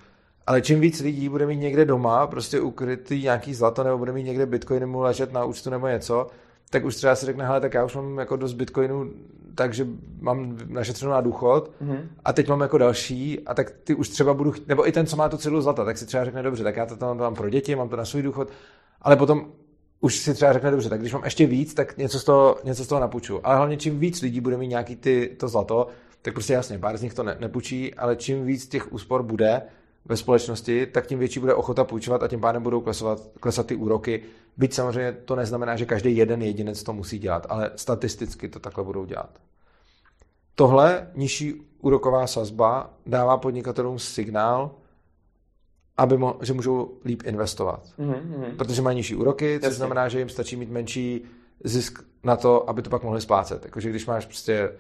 Ale 0.48 0.62
čím 0.62 0.80
víc 0.80 1.02
lidí 1.02 1.30
bude 1.30 1.46
mít 1.46 1.58
někde 1.58 1.86
doma, 1.86 2.28
prostě 2.28 2.60
ukrytý 2.60 3.24
nějaký 3.24 3.54
zlato, 3.54 3.84
nebo 3.84 3.98
bude 3.98 4.12
mít 4.12 4.24
někde 4.24 4.46
bitcoin 4.46 4.86
mu 4.86 5.02
ležet 5.02 5.34
na 5.34 5.46
účtu 5.46 5.70
nebo 5.70 5.88
něco, 5.88 6.28
tak 6.74 6.86
už 6.86 6.96
třeba 6.96 7.16
si 7.16 7.26
řekne, 7.26 7.46
hele, 7.46 7.62
tak 7.62 7.74
já 7.74 7.86
už 7.86 7.96
mám 7.96 8.18
jako 8.18 8.36
dost 8.36 8.54
bitcoinů, 8.54 9.12
takže 9.56 9.88
mám 10.20 10.58
našetřeno 10.68 11.12
na 11.12 11.22
důchod 11.22 11.72
mm-hmm. 11.82 12.00
a 12.26 12.34
teď 12.34 12.48
mám 12.48 12.62
jako 12.62 12.78
další 12.78 13.40
a 13.46 13.54
tak 13.54 13.72
ty 13.84 13.96
už 13.96 14.10
třeba 14.10 14.34
budu, 14.34 14.52
chtít, 14.52 14.68
nebo 14.68 14.88
i 14.88 14.92
ten, 14.92 15.06
co 15.06 15.16
má 15.16 15.30
tu 15.30 15.38
celou 15.38 15.62
zlata, 15.62 15.86
tak 15.86 15.98
si 15.98 16.06
třeba 16.06 16.26
řekne, 16.26 16.44
dobře, 16.44 16.64
tak 16.64 16.76
já 16.76 16.86
to 16.86 16.96
tam 16.96 17.18
mám 17.18 17.36
pro 17.36 17.50
děti, 17.50 17.76
mám 17.76 17.90
to 17.90 17.96
na 17.96 18.06
svůj 18.06 18.22
důchod, 18.22 18.50
ale 19.02 19.16
potom 19.16 19.46
už 20.02 20.16
si 20.16 20.34
třeba 20.34 20.54
řekne, 20.54 20.72
dobře, 20.72 20.90
tak 20.90 21.00
když 21.00 21.14
mám 21.14 21.24
ještě 21.24 21.48
víc, 21.48 21.74
tak 21.74 21.98
něco 21.98 22.20
z 22.20 22.24
toho, 22.24 22.58
něco 22.64 22.84
z 22.84 22.88
toho 22.88 23.02
napůjču. 23.02 23.40
Ale 23.44 23.56
hlavně 23.56 23.78
čím 23.78 24.00
víc 24.00 24.22
lidí 24.22 24.42
bude 24.42 24.58
mít 24.58 24.68
nějaký 24.68 24.96
ty, 24.96 25.36
to 25.40 25.48
zlato, 25.48 25.88
tak 26.22 26.34
prostě 26.34 26.54
jasně, 26.54 26.80
pár 26.80 26.98
z 26.98 27.02
nich 27.02 27.14
to 27.14 27.24
ne, 27.24 27.38
nepůjčí, 27.40 27.94
ale 27.94 28.16
čím 28.16 28.46
víc 28.46 28.68
těch 28.68 28.94
úspor 28.94 29.24
bude, 29.24 29.62
ve 30.06 30.18
společnosti, 30.18 30.86
tak 30.86 31.08
tím 31.08 31.20
větší 31.20 31.40
bude 31.40 31.54
ochota 31.54 31.84
půjčovat 31.84 32.24
a 32.24 32.28
tím 32.28 32.40
pádem 32.42 32.64
budou 32.64 32.82
klesovat, 32.82 33.20
klesat 33.40 33.68
ty 33.68 33.76
úroky. 33.76 34.24
Byť 34.58 34.74
samozřejmě 34.74 35.12
to 35.12 35.36
neznamená, 35.36 35.76
že 35.76 35.86
každý 35.86 36.18
jeden 36.18 36.42
jedinec 36.42 36.84
to 36.84 36.94
musí 36.94 37.20
dělat, 37.20 37.48
ale 37.50 37.72
statisticky 37.76 38.50
to 38.50 38.60
takhle 38.60 38.84
budou 38.84 39.06
dělat. 39.06 39.40
Tohle 40.56 41.08
nižší 41.16 41.54
úroková 41.82 42.28
sazba 42.28 42.94
dává 43.06 43.38
podnikatelům 43.38 44.00
signál, 44.00 44.72
aby 45.98 46.18
mo- 46.18 46.38
že 46.42 46.54
můžou 46.54 46.92
líp 47.06 47.24
investovat. 47.26 47.86
Mm-hmm. 48.00 48.56
Protože 48.58 48.82
mají 48.82 48.96
nižší 48.96 49.16
úroky, 49.16 49.60
což 49.60 49.64
Jasně. 49.64 49.78
znamená, 49.78 50.08
že 50.10 50.20
jim 50.20 50.30
stačí 50.30 50.56
mít 50.56 50.70
menší 50.70 51.26
zisk 51.64 52.04
na 52.24 52.36
to, 52.36 52.70
aby 52.70 52.82
to 52.82 52.90
pak 52.90 53.04
mohli 53.04 53.22
splácet. 53.22 53.62
Takže 53.62 53.90
když 53.90 54.06
máš 54.06 54.26
prostě 54.26 54.72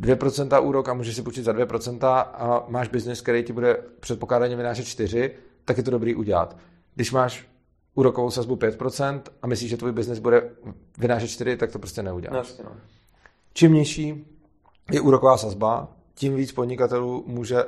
2% 0.00 0.62
úrok 0.62 0.88
a 0.88 0.94
můžeš 0.94 1.16
si 1.16 1.22
půjčit 1.22 1.44
za 1.44 1.52
2% 1.52 2.06
a 2.06 2.64
máš 2.68 2.88
biznis, 2.88 3.20
který 3.20 3.44
ti 3.44 3.52
bude 3.52 3.82
předpokládaně 4.00 4.56
vynášet 4.56 4.86
4, 4.86 5.34
tak 5.64 5.76
je 5.76 5.82
to 5.82 5.90
dobrý 5.90 6.14
udělat. 6.14 6.56
Když 6.94 7.12
máš 7.12 7.48
úrokovou 7.94 8.30
sazbu 8.30 8.56
5% 8.56 9.20
a 9.42 9.46
myslíš, 9.46 9.70
že 9.70 9.76
tvůj 9.76 9.92
biznis 9.92 10.18
bude 10.18 10.50
vynášet 10.98 11.28
4, 11.28 11.56
tak 11.56 11.72
to 11.72 11.78
prostě 11.78 12.02
neuděláš. 12.02 12.58
No. 12.64 12.70
Čím 13.52 13.72
nižší 13.72 14.26
je 14.90 15.00
úroková 15.00 15.36
sazba, 15.36 15.88
tím 16.14 16.36
víc 16.36 16.52
podnikatelů 16.52 17.24
může 17.26 17.64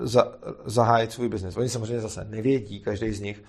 za, 0.00 0.38
zahájit 0.64 1.12
svůj 1.12 1.28
biznis. 1.28 1.56
Oni 1.56 1.68
samozřejmě 1.68 2.00
zase 2.00 2.24
nevědí, 2.24 2.80
každý 2.80 3.12
z 3.12 3.20
nich, 3.20 3.42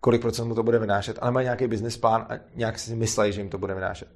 kolik 0.00 0.20
procent 0.20 0.48
mu 0.48 0.54
to 0.54 0.62
bude 0.62 0.78
vynášet, 0.78 1.18
ale 1.20 1.30
mají 1.30 1.44
nějaký 1.44 1.66
business 1.66 1.96
plán 1.96 2.26
a 2.28 2.34
nějak 2.54 2.78
si 2.78 2.96
myslí, 2.96 3.32
že 3.32 3.40
jim 3.40 3.50
to 3.50 3.58
bude 3.58 3.74
vynášet. 3.74 4.08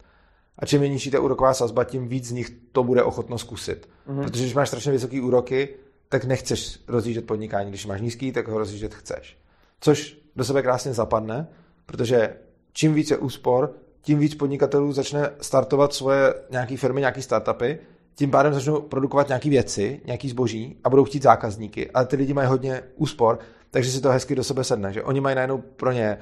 A 0.61 0.67
čím 0.67 0.83
je 0.83 0.89
nižší 0.89 1.11
ta 1.11 1.21
úroková 1.21 1.55
sazba, 1.55 1.85
tím 1.85 2.09
víc 2.09 2.29
z 2.29 2.33
nich 2.33 2.53
to 2.73 2.85
bude 2.85 3.03
ochotno 3.03 3.39
zkusit. 3.39 3.89
Mm-hmm. 4.09 4.23
Protože 4.23 4.43
když 4.43 4.55
máš 4.55 4.69
strašně 4.69 4.93
vysoké 4.93 5.23
úroky, 5.23 5.69
tak 6.09 6.25
nechceš 6.25 6.81
rozjíždět 6.89 7.27
podnikání. 7.27 7.71
Když 7.71 7.87
máš 7.87 8.01
nízký, 8.01 8.33
tak 8.33 8.49
ho 8.49 8.59
rozjíždět 8.59 8.95
chceš. 8.95 9.39
Což 9.81 10.19
do 10.37 10.45
sebe 10.45 10.63
krásně 10.63 10.93
zapadne, 10.93 11.49
protože 11.87 12.37
čím 12.73 12.95
více 12.95 13.17
úspor, 13.17 13.73
tím 14.03 14.19
víc 14.19 14.35
podnikatelů 14.35 14.93
začne 14.93 15.31
startovat 15.41 15.93
svoje 15.93 16.35
nějaké 16.51 16.77
firmy, 16.77 17.01
nějaké 17.01 17.23
startupy, 17.23 17.79
tím 18.15 18.31
pádem 18.31 18.55
začnou 18.55 18.81
produkovat 18.81 19.29
nějaké 19.29 19.51
věci, 19.51 20.01
nějaký 20.05 20.29
zboží 20.29 20.77
a 20.85 20.91
budou 20.91 21.05
chtít 21.05 21.23
zákazníky. 21.23 21.91
Ale 21.91 22.07
ty 22.07 22.17
lidi 22.17 22.35
mají 22.35 22.49
hodně 22.49 22.83
úspor, 22.97 23.39
takže 23.71 23.91
si 23.91 24.01
to 24.01 24.11
hezky 24.11 24.35
do 24.35 24.45
sebe 24.45 24.65
sedne. 24.65 24.93
Že 24.93 25.03
oni 25.03 25.21
mají 25.21 25.37
najednou 25.37 25.59
pro 25.59 25.93
ně 25.93 26.19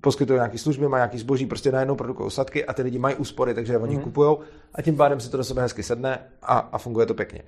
poskytují 0.00 0.36
nějaké 0.36 0.58
služby, 0.58 0.88
mají 0.88 0.98
nějaké 0.98 1.18
zboží, 1.18 1.46
prostě 1.46 1.72
najednou 1.72 1.94
produkují 1.94 2.30
statky 2.30 2.64
a 2.64 2.72
ty 2.72 2.82
lidi 2.82 2.98
mají 2.98 3.16
úspory, 3.16 3.54
takže 3.54 3.78
oni 3.78 3.96
mm. 3.96 4.02
kupují 4.02 4.36
a 4.74 4.82
tím 4.82 4.96
pádem 4.96 5.20
si 5.20 5.30
to 5.30 5.36
do 5.36 5.44
sebe 5.44 5.62
hezky 5.62 5.82
sedne 5.82 6.18
a, 6.42 6.58
a 6.58 6.78
funguje 6.78 7.06
to 7.06 7.14
pěkně. 7.14 7.42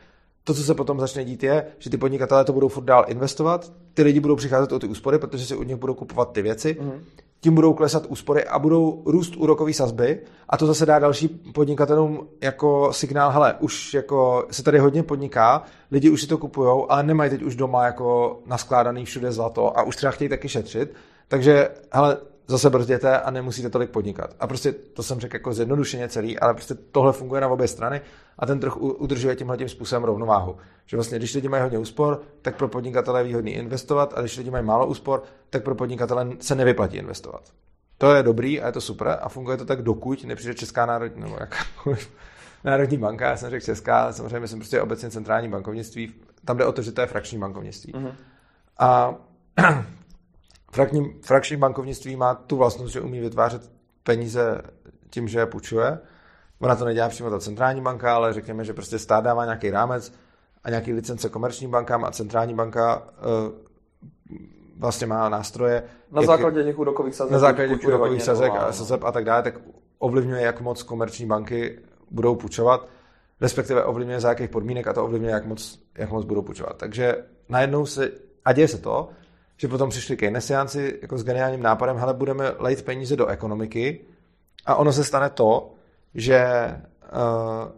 To, 0.49 0.55
co 0.55 0.62
se 0.62 0.74
potom 0.74 1.01
začne 1.01 1.24
dít, 1.24 1.42
je, 1.42 1.66
že 1.78 1.90
ty 1.90 1.96
podnikatelé 1.96 2.44
to 2.44 2.53
budou 2.53 2.68
furt 2.68 2.84
dál 2.84 3.05
investovat, 3.09 3.72
ty 3.94 4.03
lidi 4.03 4.20
budou 4.20 4.36
přicházet 4.36 4.72
o 4.72 4.78
ty 4.78 4.86
úspory, 4.86 5.18
protože 5.18 5.46
si 5.46 5.57
od 5.57 5.62
nich 5.62 5.76
budou 5.76 5.94
kupovat 5.94 6.32
ty 6.32 6.42
věci, 6.42 6.76
mm. 6.80 6.92
tím 7.40 7.55
budou 7.55 7.72
klesat 7.72 8.07
úspory 8.07 8.44
a 8.44 8.59
budou 8.59 9.03
růst 9.07 9.36
úrokové 9.36 9.72
sazby 9.72 10.20
a 10.49 10.57
to 10.57 10.66
zase 10.66 10.86
dá 10.86 10.99
další 10.99 11.28
podnikatelům 11.28 12.28
jako 12.42 12.92
signál, 12.92 13.30
hele, 13.30 13.55
už 13.61 13.94
jako 13.94 14.46
se 14.51 14.62
tady 14.62 14.78
hodně 14.78 15.03
podniká, 15.03 15.62
lidi 15.90 16.11
už 16.11 16.20
si 16.20 16.26
to 16.26 16.38
kupují, 16.38 16.84
ale 16.88 17.03
nemají 17.03 17.30
teď 17.30 17.42
už 17.42 17.57
doma 17.57 17.84
jako 17.84 18.38
naskládaný 18.46 19.05
všude 19.05 19.32
zlato 19.32 19.78
a 19.78 19.82
už 19.82 19.96
třeba 19.96 20.12
chtějí 20.12 20.28
taky 20.28 20.49
šetřit, 20.49 20.94
Takže, 21.28 21.68
hele, 21.92 22.16
zase 22.49 22.70
brzděte 22.70 23.20
a 23.20 23.30
nemusíte 23.30 23.70
tolik 23.70 23.90
podnikat. 23.90 24.34
A 24.40 24.46
prostě 24.46 24.72
to 24.72 25.03
jsem 25.03 25.20
řekl 25.20 25.36
jako 25.36 25.53
zjednodušeně 25.53 26.09
celý, 26.09 26.38
ale 26.38 26.55
prostě 26.55 26.74
tohle 26.74 27.12
funguje 27.12 27.40
na 27.40 27.49
obě 27.49 27.68
strany 27.68 28.01
a 28.38 28.46
ten 28.46 28.61
trh 28.61 28.76
udržuje 28.76 29.36
tímhle 29.36 29.57
tím 29.57 29.68
způsobem 29.68 30.05
rovnováhu. 30.05 30.57
Že 30.86 30.96
vlastně, 30.96 31.18
když 31.18 31.34
lidi 31.34 31.49
mají 31.49 31.62
hodně 31.62 31.78
úspor, 31.78 32.22
tak 32.42 32.57
pro 32.57 32.68
podnikatele 32.68 33.20
je 33.20 33.24
výhodný 33.24 33.53
investovat 33.53 34.12
a 34.16 34.20
když 34.20 34.36
lidi 34.36 34.51
mají 34.51 34.64
málo 34.64 34.86
úspor, 34.86 35.22
tak 35.51 35.64
pro 35.64 35.74
podnikatele 35.74 36.28
se 36.40 36.55
nevyplatí 36.55 36.96
investovat. 36.96 37.42
To 37.99 38.14
je 38.14 38.22
dobrý 38.22 38.61
a 38.61 38.66
je 38.66 38.72
to 38.72 38.80
super 38.80 39.18
a 39.22 39.28
funguje 39.28 39.57
to 39.57 39.64
tak, 39.64 39.82
dokud 39.82 40.24
nepřijde 40.24 40.55
Česká 40.55 40.86
národní, 40.86 41.22
nebo 41.22 41.36
jak, 41.40 41.57
Národní 42.64 42.99
banka, 42.99 43.28
já 43.28 43.36
jsem 43.36 43.51
řekl 43.51 43.64
Česká, 43.64 44.03
ale 44.03 44.12
samozřejmě 44.12 44.40
myslím 44.40 44.59
prostě 44.59 44.82
obecně 44.82 45.11
centrální 45.11 45.49
bankovnictví. 45.49 46.14
Tam 46.44 46.57
jde 46.57 46.64
o 46.64 46.72
to, 46.72 46.82
že 46.82 46.92
to 46.92 47.01
je 47.01 47.07
frakční 47.07 47.38
bankovnictví. 47.38 47.92
Mm-hmm. 47.92 48.12
A 48.78 49.14
frakční, 50.73 51.14
frakční 51.23 51.57
bankovnictví 51.57 52.16
má 52.16 52.35
tu 52.35 52.57
vlastnost, 52.57 52.93
že 52.93 53.01
umí 53.01 53.21
vytvářet 53.21 53.71
peníze 54.03 54.62
tím, 55.11 55.29
že 55.29 55.39
je 55.39 55.47
půjčuje. 55.47 55.99
Ona 56.61 56.77
to 56.77 56.85
nedělá 56.85 57.09
přímo 57.09 57.31
ta 57.31 57.39
centrální 57.39 57.81
banka, 57.81 58.14
ale 58.14 58.33
řekněme, 58.33 58.64
že 58.64 58.75
prostě 58.75 58.99
stát 58.99 59.25
dává 59.25 59.45
nějaký 59.45 59.71
rámec 59.71 60.12
a 60.64 60.71
nějaký 60.71 60.93
licence 60.93 61.29
komerčním 61.29 61.71
bankám 61.71 62.05
a 62.05 62.11
centrální 62.11 62.55
banka 62.55 62.97
uh, 62.97 63.53
vlastně 64.79 65.07
má 65.07 65.29
nástroje. 65.29 65.83
Na 66.12 66.23
základě 66.23 66.64
těch 66.64 66.79
úrokových 66.79 67.14
sazeb. 67.14 67.33
Na 67.33 67.39
základě 67.39 67.75
těch 67.75 67.87
úrokových 67.89 68.23
sazeb 68.23 68.53
a, 68.53 68.73
sazeb 68.73 69.05
a 69.05 69.12
tak 69.12 69.25
dále, 69.25 69.43
tak 69.43 69.61
ovlivňuje, 69.99 70.43
jak 70.43 70.61
moc 70.61 70.83
komerční 70.83 71.27
banky 71.27 71.79
budou 72.11 72.35
půjčovat, 72.35 72.89
respektive 73.41 73.85
ovlivňuje 73.85 74.21
za 74.21 74.29
jakých 74.29 74.51
podmínek 74.51 74.87
a 74.87 74.93
to 74.93 75.05
ovlivňuje, 75.05 75.33
jak 75.35 75.47
moc, 75.47 75.79
jak 75.99 76.11
moc 76.11 76.25
budou 76.25 76.43
půjčovat. 76.43 76.77
Takže 76.77 77.16
najednou 77.49 77.87
se, 77.87 78.11
a 78.45 78.53
děje 78.53 78.69
se 78.69 78.79
to, 78.79 79.09
že 79.59 79.68
potom 79.68 79.90
přišli 79.90 80.16
Keynesiánci 80.16 80.98
jako 81.02 81.18
s 81.18 81.24
geniálním 81.24 81.62
nápadem, 81.62 81.96
hele, 81.96 82.14
budeme 82.14 82.52
lejt 82.59 82.84
peníze 82.84 83.16
do 83.16 83.26
ekonomiky 83.26 84.00
a 84.66 84.74
ono 84.74 84.92
se 84.92 85.04
stane 85.04 85.30
to, 85.30 85.74
že 86.14 86.46
uh, 87.12 87.70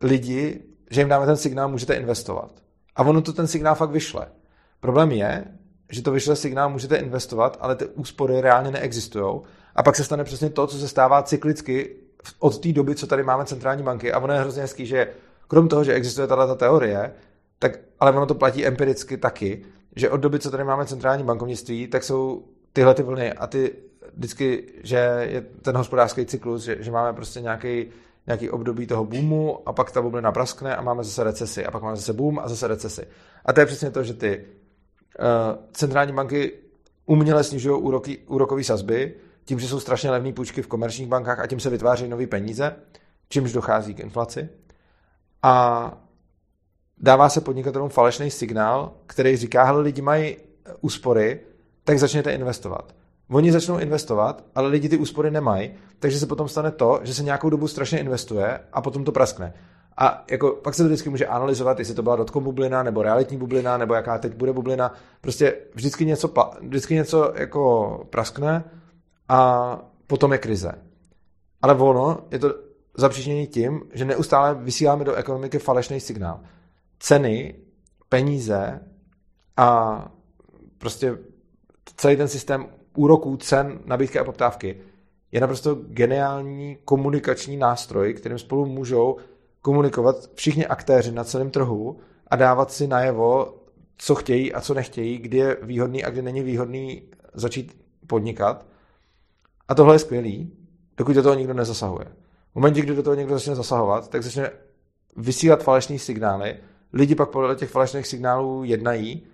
lidi, 0.00 0.60
že 0.90 1.00
jim 1.00 1.08
dáme 1.08 1.26
ten 1.26 1.36
signál, 1.36 1.68
můžete 1.68 1.94
investovat. 1.94 2.50
A 2.96 3.02
ono 3.02 3.22
to 3.22 3.32
ten 3.32 3.46
signál 3.46 3.74
fakt 3.74 3.90
vyšle. 3.90 4.26
Problém 4.80 5.12
je, 5.12 5.44
že 5.90 6.02
to 6.02 6.12
vyšle 6.12 6.36
signál, 6.36 6.70
můžete 6.70 6.96
investovat, 6.96 7.58
ale 7.60 7.76
ty 7.76 7.86
úspory 7.86 8.40
reálně 8.40 8.70
neexistují. 8.70 9.40
A 9.74 9.82
pak 9.82 9.96
se 9.96 10.04
stane 10.04 10.24
přesně 10.24 10.50
to, 10.50 10.66
co 10.66 10.78
se 10.78 10.88
stává 10.88 11.22
cyklicky 11.22 11.96
od 12.38 12.58
té 12.58 12.72
doby, 12.72 12.94
co 12.94 13.06
tady 13.06 13.22
máme 13.22 13.44
centrální 13.44 13.82
banky. 13.82 14.12
A 14.12 14.18
ono 14.18 14.32
je 14.32 14.40
hrozně 14.40 14.62
hezký, 14.62 14.86
že 14.86 15.08
krom 15.48 15.68
toho, 15.68 15.84
že 15.84 15.94
existuje 15.94 16.26
tato 16.26 16.54
teorie, 16.54 17.12
tak, 17.58 17.78
ale 18.00 18.12
ono 18.12 18.26
to 18.26 18.34
platí 18.34 18.66
empiricky 18.66 19.16
taky, 19.16 19.64
že 19.96 20.10
od 20.10 20.16
doby, 20.16 20.38
co 20.38 20.50
tady 20.50 20.64
máme 20.64 20.86
centrální 20.86 21.24
bankovnictví, 21.24 21.86
tak 21.86 22.04
jsou 22.04 22.44
tyhle 22.72 22.94
ty 22.94 23.02
vlny 23.02 23.32
a 23.32 23.46
ty 23.46 23.74
vždycky, 24.16 24.72
že 24.82 24.96
je 25.20 25.40
ten 25.40 25.76
hospodářský 25.76 26.26
cyklus, 26.26 26.62
že, 26.62 26.76
že 26.80 26.90
máme 26.90 27.12
prostě 27.12 27.40
nějaký, 27.40 27.86
nějaký 28.26 28.50
období 28.50 28.86
toho 28.86 29.04
boomu 29.04 29.68
a 29.68 29.72
pak 29.72 29.90
ta 29.90 30.02
bublina 30.02 30.32
praskne 30.32 30.76
a 30.76 30.82
máme 30.82 31.04
zase 31.04 31.24
recesi 31.24 31.66
a 31.66 31.70
pak 31.70 31.82
máme 31.82 31.96
zase 31.96 32.12
boom 32.12 32.38
a 32.38 32.48
zase 32.48 32.68
recesi. 32.68 33.06
A 33.44 33.52
to 33.52 33.60
je 33.60 33.66
přesně 33.66 33.90
to, 33.90 34.02
že 34.02 34.14
ty 34.14 34.44
uh, 34.44 35.24
centrální 35.72 36.12
banky 36.12 36.52
uměle 37.06 37.44
snižují 37.44 37.82
úrokové 38.26 38.64
sazby, 38.64 39.14
tím, 39.44 39.60
že 39.60 39.68
jsou 39.68 39.80
strašně 39.80 40.10
levné 40.10 40.32
půjčky 40.32 40.62
v 40.62 40.66
komerčních 40.66 41.08
bankách 41.08 41.40
a 41.40 41.46
tím 41.46 41.60
se 41.60 41.70
vytváří 41.70 42.08
nové 42.08 42.26
peníze, 42.26 42.76
čímž 43.28 43.52
dochází 43.52 43.94
k 43.94 44.00
inflaci. 44.00 44.48
A 45.42 46.03
dává 46.98 47.28
se 47.28 47.40
podnikatelům 47.40 47.88
falešný 47.88 48.30
signál, 48.30 48.92
který 49.06 49.36
říká, 49.36 49.66
že 49.66 49.72
lidi 49.72 50.02
mají 50.02 50.36
úspory, 50.80 51.40
tak 51.84 51.98
začněte 51.98 52.32
investovat. 52.32 52.94
Oni 53.30 53.52
začnou 53.52 53.78
investovat, 53.78 54.44
ale 54.54 54.68
lidi 54.68 54.88
ty 54.88 54.96
úspory 54.96 55.30
nemají, 55.30 55.70
takže 55.98 56.18
se 56.18 56.26
potom 56.26 56.48
stane 56.48 56.70
to, 56.70 57.00
že 57.02 57.14
se 57.14 57.22
nějakou 57.22 57.50
dobu 57.50 57.68
strašně 57.68 58.00
investuje 58.00 58.60
a 58.72 58.80
potom 58.80 59.04
to 59.04 59.12
praskne. 59.12 59.54
A 59.96 60.24
jako, 60.30 60.50
pak 60.50 60.74
se 60.74 60.82
to 60.82 60.88
vždycky 60.88 61.10
může 61.10 61.26
analyzovat, 61.26 61.78
jestli 61.78 61.94
to 61.94 62.02
byla 62.02 62.16
dotkom 62.16 62.44
bublina, 62.44 62.82
nebo 62.82 63.02
realitní 63.02 63.36
bublina, 63.36 63.76
nebo 63.76 63.94
jaká 63.94 64.18
teď 64.18 64.34
bude 64.34 64.52
bublina. 64.52 64.94
Prostě 65.20 65.56
vždycky 65.74 66.06
něco, 66.06 66.32
vždycky 66.60 66.94
něco 66.94 67.32
jako 67.36 68.06
praskne 68.10 68.64
a 69.28 69.78
potom 70.06 70.32
je 70.32 70.38
krize. 70.38 70.72
Ale 71.62 71.74
ono 71.74 72.18
je 72.30 72.38
to 72.38 72.54
zapříčnění 72.96 73.46
tím, 73.46 73.82
že 73.92 74.04
neustále 74.04 74.54
vysíláme 74.54 75.04
do 75.04 75.14
ekonomiky 75.14 75.58
falešný 75.58 76.00
signál. 76.00 76.40
Ceny, 76.98 77.54
peníze 78.08 78.80
a 79.56 79.98
prostě 80.78 81.18
celý 81.96 82.16
ten 82.16 82.28
systém 82.28 82.66
úroků, 82.96 83.36
cen, 83.36 83.80
nabídky 83.84 84.18
a 84.18 84.24
poptávky 84.24 84.80
je 85.32 85.40
naprosto 85.40 85.74
geniální 85.74 86.78
komunikační 86.84 87.56
nástroj, 87.56 88.14
kterým 88.14 88.38
spolu 88.38 88.66
můžou 88.66 89.16
komunikovat 89.60 90.30
všichni 90.34 90.66
aktéři 90.66 91.12
na 91.12 91.24
celém 91.24 91.50
trhu 91.50 91.98
a 92.28 92.36
dávat 92.36 92.72
si 92.72 92.86
najevo, 92.86 93.54
co 93.98 94.14
chtějí 94.14 94.52
a 94.52 94.60
co 94.60 94.74
nechtějí, 94.74 95.18
kdy 95.18 95.36
je 95.36 95.56
výhodný 95.62 96.04
a 96.04 96.10
kdy 96.10 96.22
není 96.22 96.42
výhodný 96.42 97.02
začít 97.34 97.84
podnikat. 98.06 98.66
A 99.68 99.74
tohle 99.74 99.94
je 99.94 99.98
skvělý, 99.98 100.52
dokud 100.96 101.12
do 101.12 101.22
toho 101.22 101.34
nikdo 101.34 101.54
nezasahuje. 101.54 102.06
V 102.52 102.54
momentě, 102.54 102.82
kdy 102.82 102.94
do 102.94 103.02
toho 103.02 103.14
někdo 103.14 103.34
začne 103.34 103.54
zasahovat, 103.54 104.08
tak 104.08 104.22
začne 104.22 104.50
vysílat 105.16 105.62
falešné 105.62 105.98
signály, 105.98 106.56
lidi 106.94 107.14
pak 107.14 107.30
podle 107.30 107.56
těch 107.56 107.70
falešných 107.70 108.06
signálů 108.06 108.64
jednají 108.64 109.26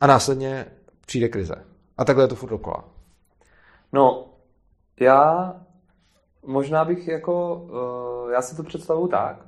a 0.00 0.06
následně 0.06 0.66
přijde 1.06 1.28
krize. 1.28 1.64
A 1.98 2.04
takhle 2.04 2.24
je 2.24 2.28
to 2.28 2.34
furt 2.34 2.50
dokola. 2.50 2.84
No, 3.92 4.28
já 5.00 5.54
možná 6.42 6.84
bych 6.84 7.08
jako, 7.08 7.54
uh, 8.24 8.30
já 8.30 8.42
si 8.42 8.56
to 8.56 8.62
představuju 8.62 9.08
tak, 9.08 9.46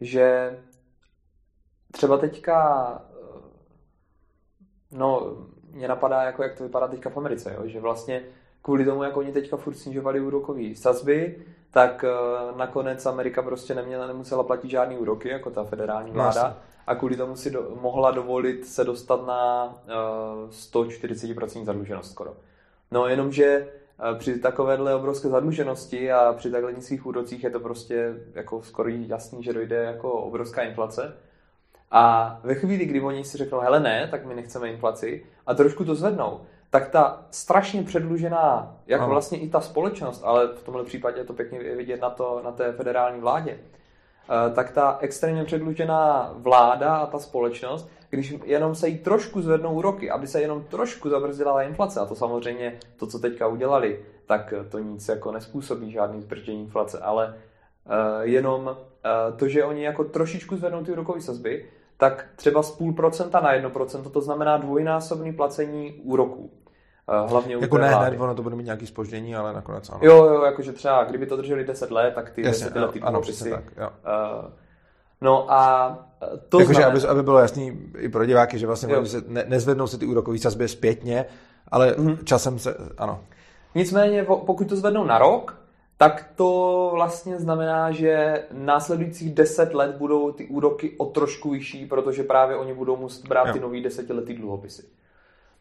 že 0.00 0.58
třeba 1.92 2.18
teďka, 2.18 2.88
uh, 3.34 3.40
no, 4.92 5.36
mě 5.70 5.88
napadá, 5.88 6.22
jako 6.22 6.42
jak 6.42 6.58
to 6.58 6.64
vypadá 6.64 6.88
teďka 6.88 7.10
v 7.10 7.16
Americe, 7.16 7.54
jo? 7.54 7.62
že 7.64 7.80
vlastně 7.80 8.22
kvůli 8.62 8.84
tomu, 8.84 9.02
jak 9.02 9.16
oni 9.16 9.32
teďka 9.32 9.56
furt 9.56 9.74
snižovali 9.74 10.20
úrokové 10.20 10.74
sazby, 10.74 11.44
tak 11.70 12.04
uh, 12.04 12.58
nakonec 12.58 13.06
Amerika 13.06 13.42
prostě 13.42 13.74
neměla, 13.74 14.06
nemusela 14.06 14.42
platit 14.42 14.70
žádný 14.70 14.98
úroky, 14.98 15.28
jako 15.28 15.50
ta 15.50 15.64
federální 15.64 16.10
vláda. 16.10 16.42
Vlastně. 16.42 16.69
A 16.90 16.94
kvůli 16.94 17.16
tomu 17.16 17.36
si 17.36 17.50
do, 17.50 17.76
mohla 17.80 18.10
dovolit 18.10 18.66
se 18.66 18.84
dostat 18.84 19.26
na 19.26 19.64
uh, 19.64 20.50
140% 20.50 21.64
zadluženost 21.64 22.10
skoro. 22.10 22.36
No 22.90 23.06
jenomže 23.06 23.68
uh, 24.12 24.18
při 24.18 24.38
takovéhle 24.38 24.94
obrovské 24.94 25.28
zadluženosti 25.28 26.12
a 26.12 26.32
při 26.32 26.50
takhle 26.50 26.72
nízkých 26.72 27.06
úrocích 27.06 27.44
je 27.44 27.50
to 27.50 27.60
prostě 27.60 28.14
jako 28.34 28.62
skoro 28.62 28.88
jasný, 28.88 29.42
že 29.42 29.52
dojde 29.52 29.76
jako 29.76 30.12
obrovská 30.12 30.62
inflace. 30.62 31.16
A 31.90 32.40
ve 32.42 32.54
chvíli, 32.54 32.84
kdy 32.84 33.00
oni 33.00 33.24
si 33.24 33.38
řeknou, 33.38 33.60
hele 33.60 33.80
ne, 33.80 34.08
tak 34.10 34.26
my 34.26 34.34
nechceme 34.34 34.68
inflaci 34.68 35.26
a 35.46 35.54
trošku 35.54 35.84
to 35.84 35.94
zvednou, 35.94 36.40
tak 36.70 36.88
ta 36.88 37.26
strašně 37.30 37.82
předlužená, 37.82 38.76
jako 38.86 39.04
ano. 39.04 39.12
vlastně 39.12 39.38
i 39.38 39.48
ta 39.48 39.60
společnost, 39.60 40.22
ale 40.24 40.48
v 40.48 40.62
tomhle 40.62 40.84
případě 40.84 41.20
je 41.20 41.24
to 41.24 41.32
pěkně 41.32 41.58
vidět 41.58 42.00
na, 42.00 42.10
to, 42.10 42.40
na 42.44 42.52
té 42.52 42.72
federální 42.72 43.20
vládě, 43.20 43.58
eh, 43.60 43.79
tak 44.54 44.70
ta 44.70 44.98
extrémně 45.00 45.44
předlužená 45.44 46.32
vláda 46.36 46.96
a 46.96 47.06
ta 47.06 47.18
společnost, 47.18 47.90
když 48.10 48.34
jenom 48.44 48.74
se 48.74 48.88
jí 48.88 48.98
trošku 48.98 49.42
zvednou 49.42 49.74
úroky, 49.74 50.10
aby 50.10 50.26
se 50.26 50.40
jenom 50.40 50.64
trošku 50.64 51.08
zabrzdila 51.08 51.54
ta 51.54 51.62
inflace, 51.62 52.00
a 52.00 52.06
to 52.06 52.14
samozřejmě 52.14 52.78
to, 52.96 53.06
co 53.06 53.18
teďka 53.18 53.46
udělali, 53.46 54.00
tak 54.26 54.54
to 54.68 54.78
nic 54.78 55.08
jako 55.08 55.32
nespůsobí 55.32 55.90
žádný 55.90 56.20
zbrždění 56.20 56.60
inflace, 56.60 56.98
ale 56.98 57.26
uh, 57.26 57.92
jenom 58.20 58.66
uh, 58.66 59.36
to, 59.36 59.48
že 59.48 59.64
oni 59.64 59.84
jako 59.84 60.04
trošičku 60.04 60.56
zvednou 60.56 60.84
ty 60.84 60.92
úrokové 60.92 61.20
sazby, 61.20 61.66
tak 61.96 62.26
třeba 62.36 62.62
z 62.62 62.70
půl 62.70 62.92
procenta 62.92 63.40
na 63.40 63.52
jedno 63.52 63.70
procento, 63.70 64.10
to 64.10 64.20
znamená 64.20 64.56
dvojnásobný 64.56 65.32
placení 65.32 66.00
úroků. 66.02 66.50
Eh, 67.10 67.28
hlavně 67.28 67.56
jako 67.60 67.78
ne, 67.78 67.90
ne, 67.90 68.18
ono 68.18 68.34
to 68.34 68.42
bude 68.42 68.56
mít 68.56 68.64
nějaký 68.64 68.86
spoždění, 68.86 69.36
ale 69.36 69.52
nakonec 69.52 69.90
ano. 69.90 70.00
Jo, 70.02 70.24
jo, 70.24 70.42
jakože 70.44 70.72
třeba, 70.72 71.04
kdyby 71.04 71.26
to 71.26 71.36
drželi 71.36 71.64
10 71.64 71.90
let, 71.90 72.14
tak 72.14 72.30
ty 72.30 72.46
Jasně, 72.46 72.66
10 72.66 72.80
let 72.80 72.90
ty 72.90 73.00
ano, 73.00 73.20
přesně 73.20 73.50
tak, 73.50 73.64
jo. 73.76 73.88
Uh, 73.88 74.50
no 75.20 75.52
a 75.52 75.98
to 76.48 76.60
Jakože, 76.60 76.80
znamená... 76.80 76.98
aby, 76.98 77.06
aby, 77.06 77.22
bylo 77.22 77.38
jasný 77.38 77.90
i 77.98 78.08
pro 78.08 78.26
diváky, 78.26 78.58
že 78.58 78.66
vlastně 78.66 79.06
se 79.06 79.22
ne, 79.28 79.44
nezvednou 79.48 79.86
se 79.86 79.98
ty 79.98 80.06
úrokové 80.06 80.38
sazby 80.38 80.68
zpětně, 80.68 81.24
ale 81.68 81.92
mm-hmm. 81.92 82.24
časem 82.24 82.58
se, 82.58 82.74
ano. 82.98 83.20
Nicméně, 83.74 84.24
pokud 84.24 84.68
to 84.68 84.76
zvednou 84.76 85.04
na 85.04 85.18
rok, 85.18 85.60
tak 85.96 86.30
to 86.36 86.90
vlastně 86.94 87.38
znamená, 87.38 87.90
že 87.90 88.44
následujících 88.52 89.34
10 89.34 89.74
let 89.74 89.96
budou 89.96 90.32
ty 90.32 90.46
úroky 90.46 90.94
o 90.98 91.04
trošku 91.04 91.50
vyšší, 91.50 91.86
protože 91.86 92.22
právě 92.22 92.56
oni 92.56 92.74
budou 92.74 92.96
muset 92.96 93.28
brát 93.28 93.46
jo. 93.46 93.52
ty 93.52 93.60
nový 93.60 93.82
desetiletý 93.82 94.34
dluhopisy. 94.34 94.99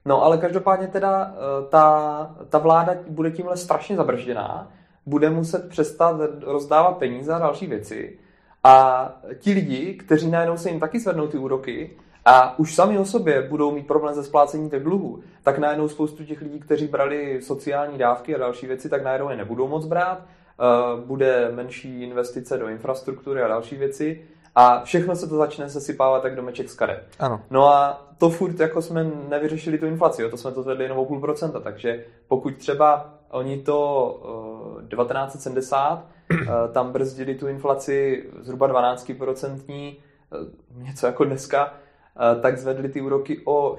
No 0.06 0.24
ale 0.24 0.38
každopádně 0.38 0.88
teda 0.88 1.34
eh, 1.34 1.70
ta, 1.70 2.36
ta 2.50 2.58
vláda 2.58 2.94
bude 3.08 3.32
tímhle 3.32 3.58
strašně 3.58 3.96
zabržděná, 3.96 4.72
bude 5.06 5.30
muset 5.30 5.70
přestat 5.70 6.16
rozdávat 6.42 6.98
peníze 6.98 7.34
a 7.34 7.40
další 7.40 7.68
věci. 7.68 8.20
A 8.64 9.10
ti 9.40 9.54
lidi, 9.54 9.94
kteří 9.94 10.32
najednou 10.32 10.58
se 10.58 10.70
jim 10.70 10.80
taky 10.80 11.00
zvednou 11.00 11.28
ty 11.28 11.38
úroky 11.38 11.98
a 12.26 12.60
už 12.60 12.76
sami 12.76 12.98
o 12.98 13.06
sobě 13.06 13.42
budou 13.42 13.72
mít 13.72 13.88
problém 13.88 14.16
se 14.16 14.24
splácením 14.24 14.70
těch 14.70 14.84
dluhů, 14.84 15.20
tak 15.44 15.58
najednou 15.58 15.88
spoustu 15.88 16.24
těch 16.26 16.42
lidí, 16.42 16.60
kteří 16.60 16.88
brali 16.88 17.42
sociální 17.42 17.98
dávky 17.98 18.36
a 18.36 18.38
další 18.38 18.68
věci, 18.68 18.90
tak 18.90 19.04
najednou 19.04 19.30
je 19.30 19.38
nebudou 19.38 19.68
moc 19.68 19.86
brát, 19.86 20.20
uh, 20.20 21.00
bude 21.06 21.52
menší 21.56 22.04
investice 22.04 22.58
do 22.58 22.68
infrastruktury 22.68 23.42
a 23.42 23.48
další 23.48 23.76
věci 23.76 24.22
a 24.60 24.84
všechno 24.84 25.16
se 25.16 25.28
to 25.28 25.38
začne 25.38 25.70
sesypávat 25.70 26.22
tak 26.22 26.36
domeček 26.36 26.70
z 26.70 26.74
karet. 26.74 27.04
Ano. 27.20 27.42
No 27.50 27.68
a 27.68 28.08
to 28.18 28.30
furt 28.30 28.60
jako 28.60 28.82
jsme 28.82 29.12
nevyřešili 29.30 29.78
tu 29.78 29.86
inflaci, 29.86 30.22
jo, 30.22 30.30
to 30.30 30.38
jsme 30.38 30.52
to 30.52 30.64
zvedli 30.64 30.84
jenom 30.84 30.98
o 30.98 31.06
půl 31.06 31.20
procenta, 31.20 31.60
takže 31.60 32.06
pokud 32.28 32.58
třeba 32.58 33.14
oni 33.30 33.58
to 33.58 34.80
uh, 34.82 34.90
1970 34.90 36.06
uh, 36.32 36.38
tam 36.72 36.92
brzdili 36.92 37.36
tu 37.36 37.48
inflaci 37.48 38.26
zhruba 38.40 38.68
12% 38.68 39.96
uh, 40.32 40.84
něco 40.84 41.06
jako 41.06 41.24
dneska, 41.24 41.66
uh, 41.66 42.42
tak 42.42 42.58
zvedli 42.58 42.90
ty 42.90 43.02
úroky 43.02 43.42
o 43.46 43.76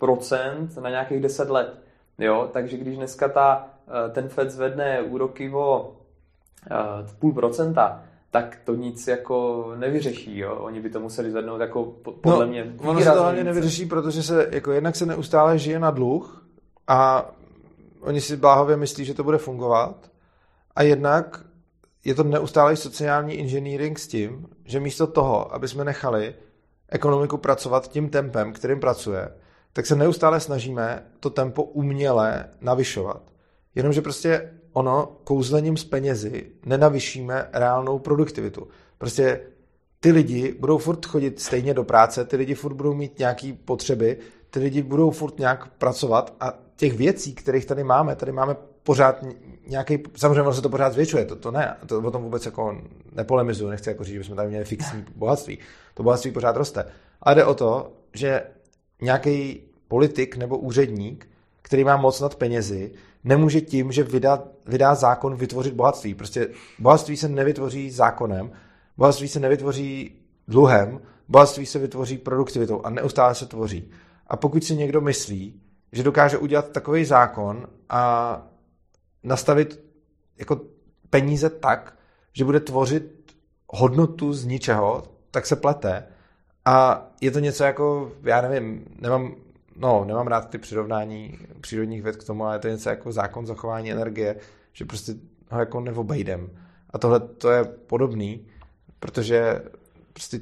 6% 0.00 0.80
na 0.80 0.90
nějakých 0.90 1.20
10 1.20 1.50
let. 1.50 1.74
Jo, 2.18 2.50
takže 2.52 2.76
když 2.76 2.96
dneska 2.96 3.28
ta, 3.28 3.68
uh, 3.86 4.12
ten 4.12 4.28
Fed 4.28 4.50
zvedne 4.50 5.02
úroky 5.02 5.50
o 5.54 5.96
uh, 6.70 7.08
půl 7.18 7.32
procenta, 7.32 8.02
tak 8.30 8.58
to 8.64 8.74
nic 8.74 9.06
jako 9.06 9.66
nevyřeší, 9.76 10.38
jo. 10.38 10.54
Oni 10.54 10.80
by 10.80 10.90
to 10.90 11.00
museli 11.00 11.30
zvednout 11.30 11.60
jako 11.60 11.84
podle 12.20 12.46
no, 12.46 12.52
mě 12.52 12.74
Ono 12.78 13.00
se 13.00 13.10
to 13.10 13.22
hlavně 13.22 13.44
nevyřeší, 13.44 13.86
protože 13.86 14.22
se 14.22 14.48
jako 14.50 14.72
jednak 14.72 14.96
se 14.96 15.06
neustále 15.06 15.58
žije 15.58 15.78
na 15.78 15.90
dluh 15.90 16.46
a 16.88 17.30
oni 18.00 18.20
si 18.20 18.36
bláhově 18.36 18.76
myslí, 18.76 19.04
že 19.04 19.14
to 19.14 19.24
bude 19.24 19.38
fungovat 19.38 20.10
a 20.76 20.82
jednak 20.82 21.44
je 22.04 22.14
to 22.14 22.24
neustálý 22.24 22.76
sociální 22.76 23.40
engineering 23.40 23.98
s 23.98 24.06
tím, 24.06 24.46
že 24.64 24.80
místo 24.80 25.06
toho, 25.06 25.54
aby 25.54 25.68
jsme 25.68 25.84
nechali 25.84 26.34
ekonomiku 26.88 27.36
pracovat 27.36 27.88
tím 27.88 28.08
tempem, 28.08 28.52
kterým 28.52 28.80
pracuje, 28.80 29.28
tak 29.72 29.86
se 29.86 29.96
neustále 29.96 30.40
snažíme 30.40 31.06
to 31.20 31.30
tempo 31.30 31.62
uměle 31.62 32.44
navyšovat. 32.60 33.22
Jenomže 33.74 34.02
prostě 34.02 34.59
ono 34.72 35.16
kouzlením 35.24 35.76
s 35.76 35.84
penězi 35.84 36.46
nenavyšíme 36.66 37.48
reálnou 37.52 37.98
produktivitu. 37.98 38.68
Prostě 38.98 39.40
ty 40.00 40.10
lidi 40.12 40.54
budou 40.60 40.78
furt 40.78 41.06
chodit 41.06 41.40
stejně 41.40 41.74
do 41.74 41.84
práce, 41.84 42.24
ty 42.24 42.36
lidi 42.36 42.54
furt 42.54 42.74
budou 42.74 42.94
mít 42.94 43.18
nějaké 43.18 43.52
potřeby, 43.64 44.18
ty 44.50 44.60
lidi 44.60 44.82
budou 44.82 45.10
furt 45.10 45.38
nějak 45.38 45.68
pracovat 45.78 46.36
a 46.40 46.58
těch 46.76 46.94
věcí, 46.94 47.34
kterých 47.34 47.66
tady 47.66 47.84
máme, 47.84 48.16
tady 48.16 48.32
máme 48.32 48.56
pořád 48.82 49.24
nějaký, 49.66 49.98
samozřejmě 50.16 50.42
ono 50.42 50.54
se 50.54 50.62
to 50.62 50.68
pořád 50.68 50.92
zvětšuje, 50.92 51.24
to, 51.24 51.36
to 51.36 51.50
ne, 51.50 51.76
to 51.86 51.98
o 51.98 52.10
tom 52.10 52.22
vůbec 52.22 52.46
jako 52.46 52.82
nepolemizuju, 53.12 53.70
nechci 53.70 53.88
jako 53.88 54.04
říct, 54.04 54.12
že 54.12 54.18
bychom 54.18 54.36
tady 54.36 54.48
měli 54.48 54.64
fixní 54.64 55.04
bohatství, 55.16 55.58
to 55.94 56.02
bohatství 56.02 56.32
pořád 56.32 56.56
roste, 56.56 56.84
ale 57.22 57.34
jde 57.34 57.44
o 57.44 57.54
to, 57.54 57.92
že 58.14 58.42
nějaký 59.00 59.62
politik 59.88 60.36
nebo 60.36 60.58
úředník, 60.58 61.28
který 61.62 61.84
má 61.84 61.96
moc 61.96 62.20
nad 62.20 62.34
penězi, 62.34 62.92
nemůže 63.24 63.60
tím, 63.60 63.92
že 63.92 64.02
vydá, 64.02 64.42
vydá 64.66 64.94
zákon, 64.94 65.36
vytvořit 65.36 65.74
bohatství. 65.74 66.14
Prostě 66.14 66.48
bohatství 66.78 67.16
se 67.16 67.28
nevytvoří 67.28 67.90
zákonem, 67.90 68.50
bohatství 68.96 69.28
se 69.28 69.40
nevytvoří 69.40 70.14
dluhem, 70.48 71.00
bohatství 71.28 71.66
se 71.66 71.78
vytvoří 71.78 72.18
produktivitou 72.18 72.82
a 72.84 72.90
neustále 72.90 73.34
se 73.34 73.46
tvoří. 73.46 73.90
A 74.26 74.36
pokud 74.36 74.64
si 74.64 74.76
někdo 74.76 75.00
myslí, 75.00 75.60
že 75.92 76.02
dokáže 76.02 76.38
udělat 76.38 76.70
takový 76.70 77.04
zákon 77.04 77.66
a 77.88 78.42
nastavit 79.22 79.80
jako 80.38 80.60
peníze 81.10 81.50
tak, 81.50 81.96
že 82.32 82.44
bude 82.44 82.60
tvořit 82.60 83.34
hodnotu 83.68 84.32
z 84.32 84.44
ničeho, 84.44 85.02
tak 85.30 85.46
se 85.46 85.56
plete. 85.56 86.06
A 86.64 87.06
je 87.20 87.30
to 87.30 87.38
něco 87.38 87.64
jako, 87.64 88.12
já 88.22 88.40
nevím, 88.40 88.84
nemám 89.00 89.34
no, 89.80 90.04
nemám 90.04 90.26
rád 90.26 90.50
ty 90.50 90.58
přirovnání 90.58 91.38
přírodních 91.60 92.02
věd 92.02 92.16
k 92.16 92.24
tomu, 92.24 92.44
ale 92.44 92.58
to 92.58 92.66
je 92.66 92.72
něco 92.72 92.88
jako 92.88 93.12
zákon 93.12 93.46
zachování 93.46 93.92
energie, 93.92 94.36
že 94.72 94.84
prostě 94.84 95.12
ho 95.50 95.60
jako 95.60 95.80
neobejdem. 95.80 96.50
A 96.90 96.98
tohle 96.98 97.20
to 97.20 97.50
je 97.50 97.64
podobný, 97.64 98.46
protože 98.98 99.62
prostě 100.12 100.40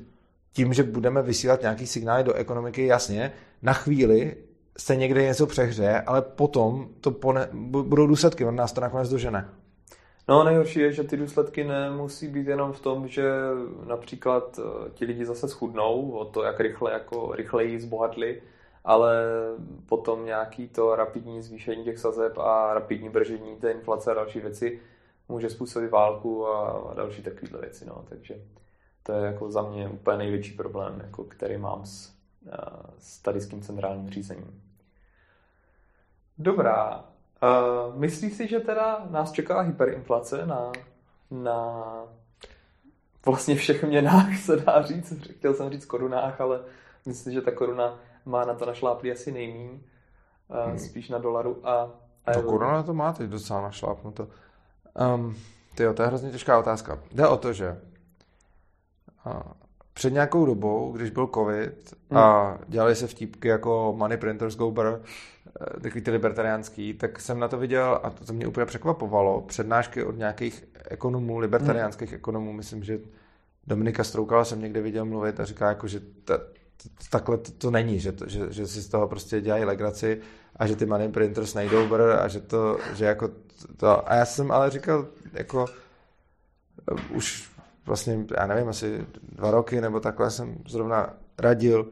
tím, 0.53 0.73
že 0.73 0.83
budeme 0.83 1.23
vysílat 1.23 1.63
nějaký 1.63 1.87
signály 1.87 2.25
do 2.25 2.33
ekonomiky, 2.33 2.87
jasně, 2.87 3.33
na 3.63 3.73
chvíli 3.73 4.37
se 4.79 4.97
někde 4.97 5.23
něco 5.23 5.47
přehřeje, 5.47 6.01
ale 6.01 6.23
potom 6.23 6.89
to 7.01 7.11
pone, 7.11 7.49
budou 7.83 8.07
důsledky, 8.07 8.45
on 8.45 8.57
nás 8.57 8.73
to 8.73 8.81
nakonec 8.81 9.09
dožene. 9.09 9.49
No 10.29 10.45
nejhorší 10.45 10.81
je, 10.81 10.93
že 10.93 11.05
ty 11.05 11.17
důsledky 11.17 11.65
nemusí 11.65 12.29
být 12.29 12.47
jenom 12.47 12.73
v 12.73 12.81
tom, 12.81 13.09
že 13.09 13.33
například 13.87 14.59
eh, 14.59 14.91
ti 14.95 15.05
lidi 15.05 15.25
zase 15.25 15.49
schudnou 15.49 16.11
o 16.11 16.25
to, 16.25 16.43
jak 16.43 16.61
rychle, 16.61 16.93
jako 16.93 17.33
rychleji 17.35 17.81
zbohatli, 17.81 18.43
ale 18.89 19.25
potom 19.87 20.25
nějaký 20.25 20.69
to 20.69 20.97
rapidní 20.97 21.43
zvýšení 21.43 21.85
těch 21.85 21.99
sazeb 21.99 22.39
a 22.39 22.75
rapidní 22.75 23.09
bržení 23.09 23.57
té 23.57 23.71
inflace 23.71 24.11
a 24.11 24.15
další 24.15 24.41
věci 24.41 24.81
může 25.29 25.51
způsobit 25.51 25.91
válku 25.91 26.47
a 26.49 26.95
další 26.95 27.23
takovéhle 27.23 27.61
věci. 27.61 27.87
No. 27.87 28.05
Takže 28.09 28.35
to 29.03 29.13
je 29.13 29.27
jako 29.27 29.51
za 29.51 29.63
mě 29.63 29.89
úplně 29.89 30.17
největší 30.17 30.53
problém, 30.53 31.01
jako 31.05 31.25
který 31.25 31.57
mám 31.57 31.87
s, 31.87 32.13
s 32.99 33.19
tady 33.19 33.41
s 33.41 33.49
tím 33.49 33.63
centrálním 33.63 34.11
řízením. 34.11 34.63
Dobrá. 36.39 37.05
Uh, 37.43 37.97
myslíš 37.97 38.35
si, 38.35 38.49
že 38.49 38.61
teda 38.61 39.07
nás 39.11 39.33
čeká 39.33 39.61
hyperinflace 39.61 40.47
na, 40.47 40.73
na 41.31 41.85
vlastně 43.27 43.55
všech 43.55 43.85
měnách, 43.85 44.37
se 44.41 44.57
dá 44.57 44.83
říct. 44.83 45.13
Chtěl 45.31 45.55
jsem 45.55 45.71
říct 45.71 45.85
korunách, 45.85 46.41
ale 46.41 46.61
myslím, 47.07 47.35
že 47.35 47.41
ta 47.41 47.51
koruna 47.51 47.99
má 48.29 48.45
na 48.45 48.55
to 48.55 48.67
našláplý 48.67 49.13
asi 49.13 49.33
nejmíň, 49.33 49.71
uh, 49.71 50.69
hmm. 50.69 50.79
spíš 50.79 51.09
na 51.09 51.19
dolaru 51.19 51.61
a, 51.65 51.91
a 52.27 52.33
No 52.37 52.43
koruna 52.43 52.83
to 52.83 52.95
má 52.95 53.13
teď 53.13 53.31
docela 53.31 53.63
našlápnuto. 53.63 54.29
Um, 55.15 55.37
tyjo, 55.75 55.95
to 55.95 56.03
je 56.03 56.09
hrozně 56.09 56.31
těžká 56.31 56.59
otázka. 56.59 56.99
Jde 57.13 57.29
o 57.29 57.37
to, 57.37 57.53
že 57.53 57.81
uh, 59.27 59.43
před 59.99 60.13
nějakou 60.13 60.47
dobou, 60.47 60.93
když 60.93 61.11
byl 61.11 61.27
covid 61.35 61.95
hmm. 62.11 62.19
a 62.19 62.59
dělali 62.69 62.97
se 62.97 63.07
vtípky 63.07 63.49
jako 63.49 63.95
Money 63.97 64.19
Printers 64.19 64.57
Gober, 64.57 65.01
eh, 65.61 65.81
takový 65.81 66.01
ty 66.01 66.11
libertariánský, 66.11 66.95
tak 66.95 67.21
jsem 67.21 67.39
na 67.39 67.49
to 67.49 67.59
viděl 67.59 68.01
a 68.03 68.11
to, 68.11 68.25
to 68.25 68.33
mě 68.33 68.47
úplně 68.47 68.67
překvapovalo. 68.67 69.41
Přednášky 69.41 70.05
od 70.05 70.17
nějakých 70.17 70.65
ekonomů, 70.89 71.39
libertariánských 71.39 72.09
hmm. 72.09 72.17
ekonomů, 72.17 72.53
myslím, 72.53 72.85
že 72.85 72.99
Dominika 73.67 74.05
Stroukala 74.05 74.45
jsem 74.45 74.61
někde 74.61 74.81
viděl 74.81 75.05
mluvit 75.05 75.41
a 75.41 75.45
říká, 75.45 75.69
jako, 75.69 75.89
že 75.89 76.01
ta, 76.25 76.39
takhle 77.11 77.39
to, 77.39 77.53
to 77.53 77.71
není, 77.71 78.01
že, 78.01 78.13
to, 78.13 78.29
že, 78.29 78.53
že 78.53 78.67
si 78.67 78.83
z 78.83 78.89
toho 78.89 79.09
prostě 79.09 79.41
dělají 79.41 79.65
legraci 79.65 80.21
a 80.57 80.67
že 80.67 80.77
ty 80.77 80.87
money 80.87 81.09
printers 81.09 81.55
nejdou 81.55 81.89
br 81.89 82.01
a 82.01 82.29
že 82.29 82.41
to, 82.41 82.79
že 82.95 83.05
jako 83.05 83.31
to, 83.77 84.11
a 84.11 84.15
já 84.15 84.25
jsem 84.25 84.51
ale 84.51 84.71
říkal, 84.71 85.07
jako 85.33 85.67
už 87.11 87.51
vlastně, 87.87 88.27
já 88.41 88.47
nevím, 88.47 88.69
asi 88.69 89.07
dva 89.23 89.51
roky 89.51 89.81
nebo 89.81 90.01
takhle 90.01 90.31
jsem 90.31 90.59
zrovna 90.69 91.15
radil 91.39 91.89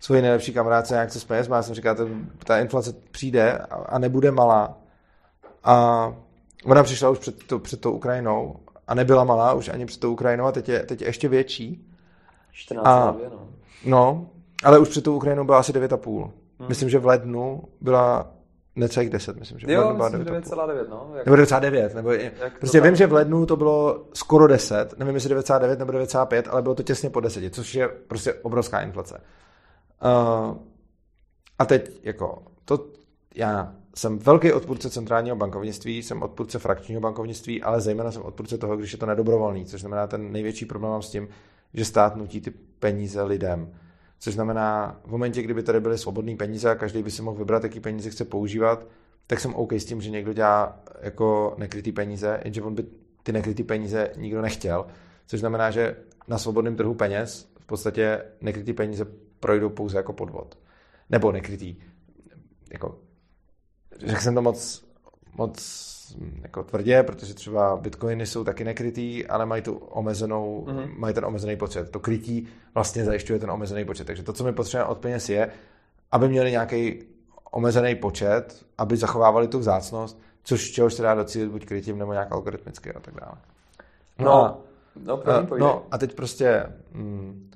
svoji 0.00 0.22
nejlepší 0.22 0.52
kamarádce, 0.52 0.94
jak 0.94 1.12
se 1.12 1.20
s 1.20 1.24
penězma, 1.24 1.56
já 1.56 1.62
jsem 1.62 1.74
říkal, 1.74 1.94
ten, 1.94 2.30
ta 2.44 2.58
inflace 2.58 2.92
přijde 3.10 3.58
a, 3.58 3.74
a 3.74 3.98
nebude 3.98 4.30
malá 4.30 4.78
a 5.64 6.14
ona 6.64 6.82
přišla 6.82 7.10
už 7.10 7.18
před, 7.18 7.46
to, 7.46 7.58
před 7.58 7.80
tou 7.80 7.92
Ukrajinou 7.92 8.56
a 8.86 8.94
nebyla 8.94 9.24
malá 9.24 9.52
už 9.52 9.68
ani 9.68 9.86
před 9.86 10.00
tou 10.00 10.12
Ukrajinou 10.12 10.44
a 10.44 10.52
teď 10.52 10.68
je, 10.68 10.82
teď 10.82 11.00
je 11.00 11.08
ještě 11.08 11.28
větší. 11.28 11.84
14 12.52 12.86
a, 12.86 13.16
no. 13.30 13.48
No, 13.84 14.30
ale 14.64 14.78
už 14.78 14.88
před 14.88 15.04
tou 15.04 15.16
Ukrajinou 15.16 15.44
byla 15.44 15.58
asi 15.58 15.72
9,5. 15.72 16.30
Hmm. 16.58 16.68
Myslím, 16.68 16.88
že 16.88 16.98
v 16.98 17.06
lednu 17.06 17.62
byla 17.80 18.32
necelých 18.76 19.10
10, 19.10 19.36
myslím, 19.36 19.58
že 19.58 19.66
v 19.66 19.70
jo, 19.70 19.80
lednu 19.80 19.96
byla 19.96 20.10
9,9, 20.10 20.88
no. 20.88 21.10
Jak... 21.14 21.26
Nebo 21.26 21.36
99, 21.36 21.94
nebo 21.94 22.10
prostě 22.58 22.80
vím, 22.80 22.96
že 22.96 23.06
v 23.06 23.12
lednu 23.12 23.46
to 23.46 23.56
bylo 23.56 24.04
skoro 24.14 24.46
10, 24.46 24.98
nevím, 24.98 25.14
jestli 25.14 25.28
99 25.28 25.78
nebo 25.78 25.92
9,5, 25.92 26.42
ale 26.50 26.62
bylo 26.62 26.74
to 26.74 26.82
těsně 26.82 27.10
po 27.10 27.20
10, 27.20 27.54
což 27.54 27.74
je 27.74 27.88
prostě 27.88 28.34
obrovská 28.34 28.80
inflace. 28.80 29.20
Uh, 30.04 30.56
a 31.58 31.64
teď, 31.64 32.00
jako, 32.02 32.42
to 32.64 32.86
já 33.34 33.72
jsem 33.96 34.18
velký 34.18 34.52
odpůrce 34.52 34.90
centrálního 34.90 35.36
bankovnictví, 35.36 36.02
jsem 36.02 36.22
odpůrce 36.22 36.58
frakčního 36.58 37.00
bankovnictví, 37.00 37.62
ale 37.62 37.80
zejména 37.80 38.12
jsem 38.12 38.22
odpůrce 38.22 38.58
toho, 38.58 38.76
když 38.76 38.92
je 38.92 38.98
to 38.98 39.06
nedobrovolný, 39.06 39.64
což 39.66 39.80
znamená 39.80 40.06
ten 40.06 40.32
největší 40.32 40.64
problém 40.64 40.92
mám 40.92 41.02
s 41.02 41.10
tím, 41.10 41.28
že 41.74 41.84
stát 41.84 42.16
nutí 42.16 42.40
ty 42.40 42.50
peníze 42.78 43.22
lidem. 43.22 43.74
Což 44.18 44.34
znamená, 44.34 45.00
v 45.04 45.10
momentě, 45.10 45.42
kdyby 45.42 45.62
tady 45.62 45.80
byly 45.80 45.98
svobodné 45.98 46.36
peníze 46.36 46.70
a 46.70 46.74
každý 46.74 47.02
by 47.02 47.10
si 47.10 47.22
mohl 47.22 47.38
vybrat, 47.38 47.64
jaký 47.64 47.80
peníze 47.80 48.10
chce 48.10 48.24
používat, 48.24 48.86
tak 49.26 49.40
jsem 49.40 49.54
OK 49.54 49.72
s 49.72 49.84
tím, 49.84 50.00
že 50.00 50.10
někdo 50.10 50.32
dělá 50.32 50.80
jako 51.00 51.54
nekrytý 51.58 51.92
peníze, 51.92 52.40
jenže 52.44 52.62
on 52.62 52.74
by 52.74 52.84
ty 53.22 53.32
nekrytý 53.32 53.62
peníze 53.62 54.10
nikdo 54.16 54.42
nechtěl. 54.42 54.86
Což 55.26 55.40
znamená, 55.40 55.70
že 55.70 55.96
na 56.28 56.38
svobodném 56.38 56.76
trhu 56.76 56.94
peněz 56.94 57.52
v 57.60 57.66
podstatě 57.66 58.22
nekrytý 58.40 58.72
peníze 58.72 59.06
projdou 59.40 59.68
pouze 59.68 59.96
jako 59.96 60.12
podvod. 60.12 60.58
Nebo 61.10 61.32
nekrytý. 61.32 61.76
Jako, 62.72 62.98
řekl 64.06 64.20
jsem 64.20 64.34
to 64.34 64.42
moc, 64.42 64.84
moc 65.34 65.87
jako 66.42 66.62
tvrdě, 66.62 67.02
protože 67.02 67.34
třeba 67.34 67.76
bitcoiny 67.76 68.26
jsou 68.26 68.44
taky 68.44 68.64
nekrytý, 68.64 69.26
ale 69.26 69.46
mají 69.46 69.62
tu 69.62 69.74
omezenou, 69.74 70.64
mm-hmm. 70.68 70.98
mají 70.98 71.14
ten 71.14 71.24
omezený 71.24 71.56
počet. 71.56 71.90
To 71.90 72.00
krytí 72.00 72.48
vlastně 72.74 73.04
zajišťuje 73.04 73.38
ten 73.38 73.50
omezený 73.50 73.84
počet. 73.84 74.06
Takže 74.06 74.22
to, 74.22 74.32
co 74.32 74.44
my 74.44 74.52
potřebujeme 74.52 74.90
od 74.90 74.98
peněz 74.98 75.28
je, 75.28 75.50
aby 76.12 76.28
měli 76.28 76.50
nějaký 76.50 77.02
omezený 77.50 77.94
počet, 77.94 78.64
aby 78.78 78.96
zachovávali 78.96 79.48
tu 79.48 79.58
vzácnost, 79.58 80.20
což 80.42 80.70
čehož 80.70 80.94
se 80.94 81.02
dá 81.02 81.14
docílit 81.14 81.48
buď 81.48 81.66
krytím 81.66 81.98
nebo 81.98 82.12
nějak 82.12 82.32
algoritmicky 82.32 82.92
a 82.92 83.00
tak 83.00 83.14
dále. 83.14 83.34
No, 84.18 84.24
no, 85.04 85.28
a, 85.28 85.40
no, 85.40 85.46
první, 85.46 85.60
no 85.60 85.86
a 85.90 85.98
teď 85.98 86.14
prostě 86.14 86.72
mm, 86.92 87.50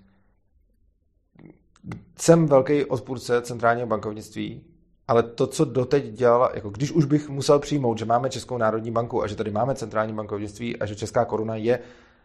jsem 2.19 2.47
velký 2.47 2.85
odpůrce 2.85 3.43
centrálního 3.43 3.87
bankovnictví, 3.87 4.65
ale 5.13 5.23
to, 5.23 5.47
co 5.47 5.65
doteď 5.65 6.05
dělala, 6.05 6.51
jako 6.55 6.71
když 6.71 6.93
už 6.93 7.05
bych 7.05 7.29
musel 7.29 7.59
přijmout, 7.59 7.99
že 7.99 8.05
máme 8.05 8.31
Českou 8.31 8.59
národní 8.59 8.91
banku 8.91 9.23
a 9.23 9.27
že 9.27 9.37
tady 9.37 9.51
máme 9.51 9.75
centrální 9.75 10.13
bankovnictví 10.13 10.79
a 10.79 10.87
že 10.87 10.97
česká 10.97 11.25
koruna 11.25 11.57
je 11.57 11.79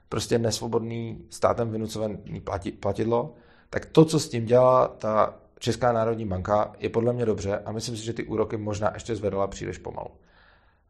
prostě 0.09 0.39
nesvobodný 0.39 1.25
státem 1.29 1.71
vynucovaný 1.71 2.41
platidlo, 2.79 3.33
tak 3.69 3.85
to, 3.85 4.05
co 4.05 4.19
s 4.19 4.29
tím 4.29 4.45
dělala 4.45 4.87
ta 4.87 5.33
Česká 5.59 5.91
národní 5.91 6.25
banka, 6.25 6.71
je 6.79 6.89
podle 6.89 7.13
mě 7.13 7.25
dobře 7.25 7.59
a 7.65 7.71
myslím 7.71 7.97
si, 7.97 8.05
že 8.05 8.13
ty 8.13 8.23
úroky 8.23 8.57
možná 8.57 8.91
ještě 8.93 9.15
zvedala 9.15 9.47
příliš 9.47 9.77
pomalu. 9.77 10.09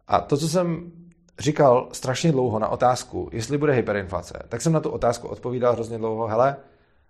A 0.07 0.21
to, 0.21 0.37
co 0.37 0.47
jsem 0.47 0.91
říkal 1.39 1.89
strašně 1.91 2.31
dlouho 2.31 2.59
na 2.59 2.67
otázku, 2.67 3.29
jestli 3.31 3.57
bude 3.57 3.73
hyperinflace, 3.73 4.43
tak 4.49 4.61
jsem 4.61 4.73
na 4.73 4.79
tu 4.79 4.89
otázku 4.89 5.27
odpovídal 5.27 5.73
hrozně 5.73 5.97
dlouho, 5.97 6.27
hele, 6.27 6.55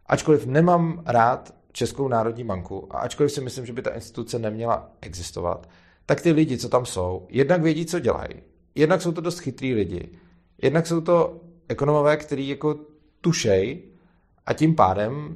ačkoliv 0.06 0.46
nemám 0.46 1.04
rád 1.06 1.57
Českou 1.78 2.08
národní 2.08 2.44
banku. 2.44 2.88
A 2.90 2.98
ačkoliv 2.98 3.32
si 3.32 3.42
myslím, 3.42 3.66
že 3.66 3.74
by 3.74 3.82
ta 3.82 3.94
instituce 3.94 4.40
neměla 4.40 4.92
existovat, 5.02 5.70
tak 6.06 6.22
ty 6.22 6.32
lidi, 6.32 6.58
co 6.58 6.70
tam 6.70 6.86
jsou, 6.86 7.28
jednak 7.30 7.62
vědí, 7.62 7.86
co 7.86 8.00
dělají, 8.00 8.30
jednak 8.76 9.02
jsou 9.02 9.12
to 9.12 9.22
dost 9.22 9.40
chytrý 9.40 9.74
lidi, 9.74 10.10
jednak 10.62 10.88
jsou 10.88 11.02
to 11.02 11.42
ekonomové, 11.68 12.18
kteří 12.18 12.48
jako 12.48 12.80
tušej 13.22 13.84
a 14.46 14.54
tím 14.54 14.76
pádem 14.76 15.36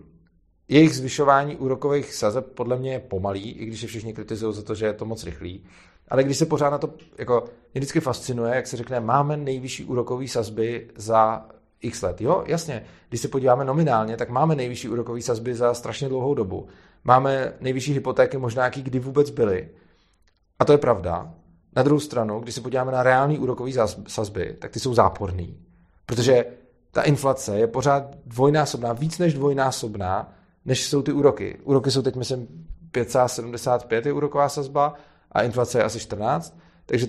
jejich 0.67 0.95
zvyšování 0.95 1.55
úrokových 1.55 2.13
sazeb 2.13 2.45
podle 2.45 2.77
mě 2.77 2.91
je 2.91 2.99
pomalý, 2.99 3.51
i 3.51 3.65
když 3.65 3.81
je 3.81 3.87
všichni 3.87 4.13
kritizují 4.13 4.55
za 4.55 4.61
to, 4.61 4.75
že 4.75 4.85
je 4.85 4.93
to 4.93 5.05
moc 5.05 5.23
rychlý. 5.23 5.63
Ale 6.07 6.23
když 6.23 6.37
se 6.37 6.45
pořád 6.45 6.69
na 6.69 6.77
to, 6.77 6.93
jako 7.17 7.43
mě 7.73 7.79
vždycky 7.79 7.99
fascinuje, 7.99 8.55
jak 8.55 8.67
se 8.67 8.77
řekne, 8.77 8.99
máme 8.99 9.37
nejvyšší 9.37 9.85
úrokový 9.85 10.27
sazby 10.27 10.89
za 10.95 11.45
x 11.81 12.01
let. 12.01 12.21
Jo, 12.21 12.43
jasně, 12.47 12.83
když 13.09 13.21
se 13.21 13.27
podíváme 13.27 13.65
nominálně, 13.65 14.17
tak 14.17 14.29
máme 14.29 14.55
nejvyšší 14.55 14.89
úrokový 14.89 15.21
sazby 15.21 15.55
za 15.55 15.73
strašně 15.73 16.09
dlouhou 16.09 16.33
dobu. 16.33 16.67
Máme 17.03 17.53
nejvyšší 17.61 17.93
hypotéky 17.93 18.37
možná, 18.37 18.63
jaký 18.63 18.83
kdy 18.83 18.99
vůbec 18.99 19.29
byly. 19.29 19.69
A 20.59 20.65
to 20.65 20.71
je 20.71 20.77
pravda. 20.77 21.33
Na 21.75 21.83
druhou 21.83 21.99
stranu, 21.99 22.39
když 22.39 22.55
se 22.55 22.61
podíváme 22.61 22.91
na 22.91 23.03
reální 23.03 23.39
úrokový 23.39 23.73
sazby, 24.07 24.57
tak 24.59 24.71
ty 24.71 24.79
jsou 24.79 24.93
záporný. 24.93 25.57
Protože 26.05 26.45
ta 26.91 27.01
inflace 27.01 27.59
je 27.59 27.67
pořád 27.67 28.03
dvojnásobná, 28.25 28.93
víc 28.93 29.17
než 29.17 29.33
dvojnásobná, 29.33 30.33
než 30.65 30.87
jsou 30.87 31.01
ty 31.01 31.11
úroky. 31.11 31.59
Úroky 31.63 31.91
jsou 31.91 32.01
teď, 32.01 32.15
myslím, 32.15 32.47
5,75 32.91 34.01
je 34.05 34.13
úroková 34.13 34.49
sazba 34.49 34.93
a 35.31 35.41
inflace 35.41 35.79
je 35.79 35.83
asi 35.83 35.99
14. 35.99 36.57
Takže 36.85 37.07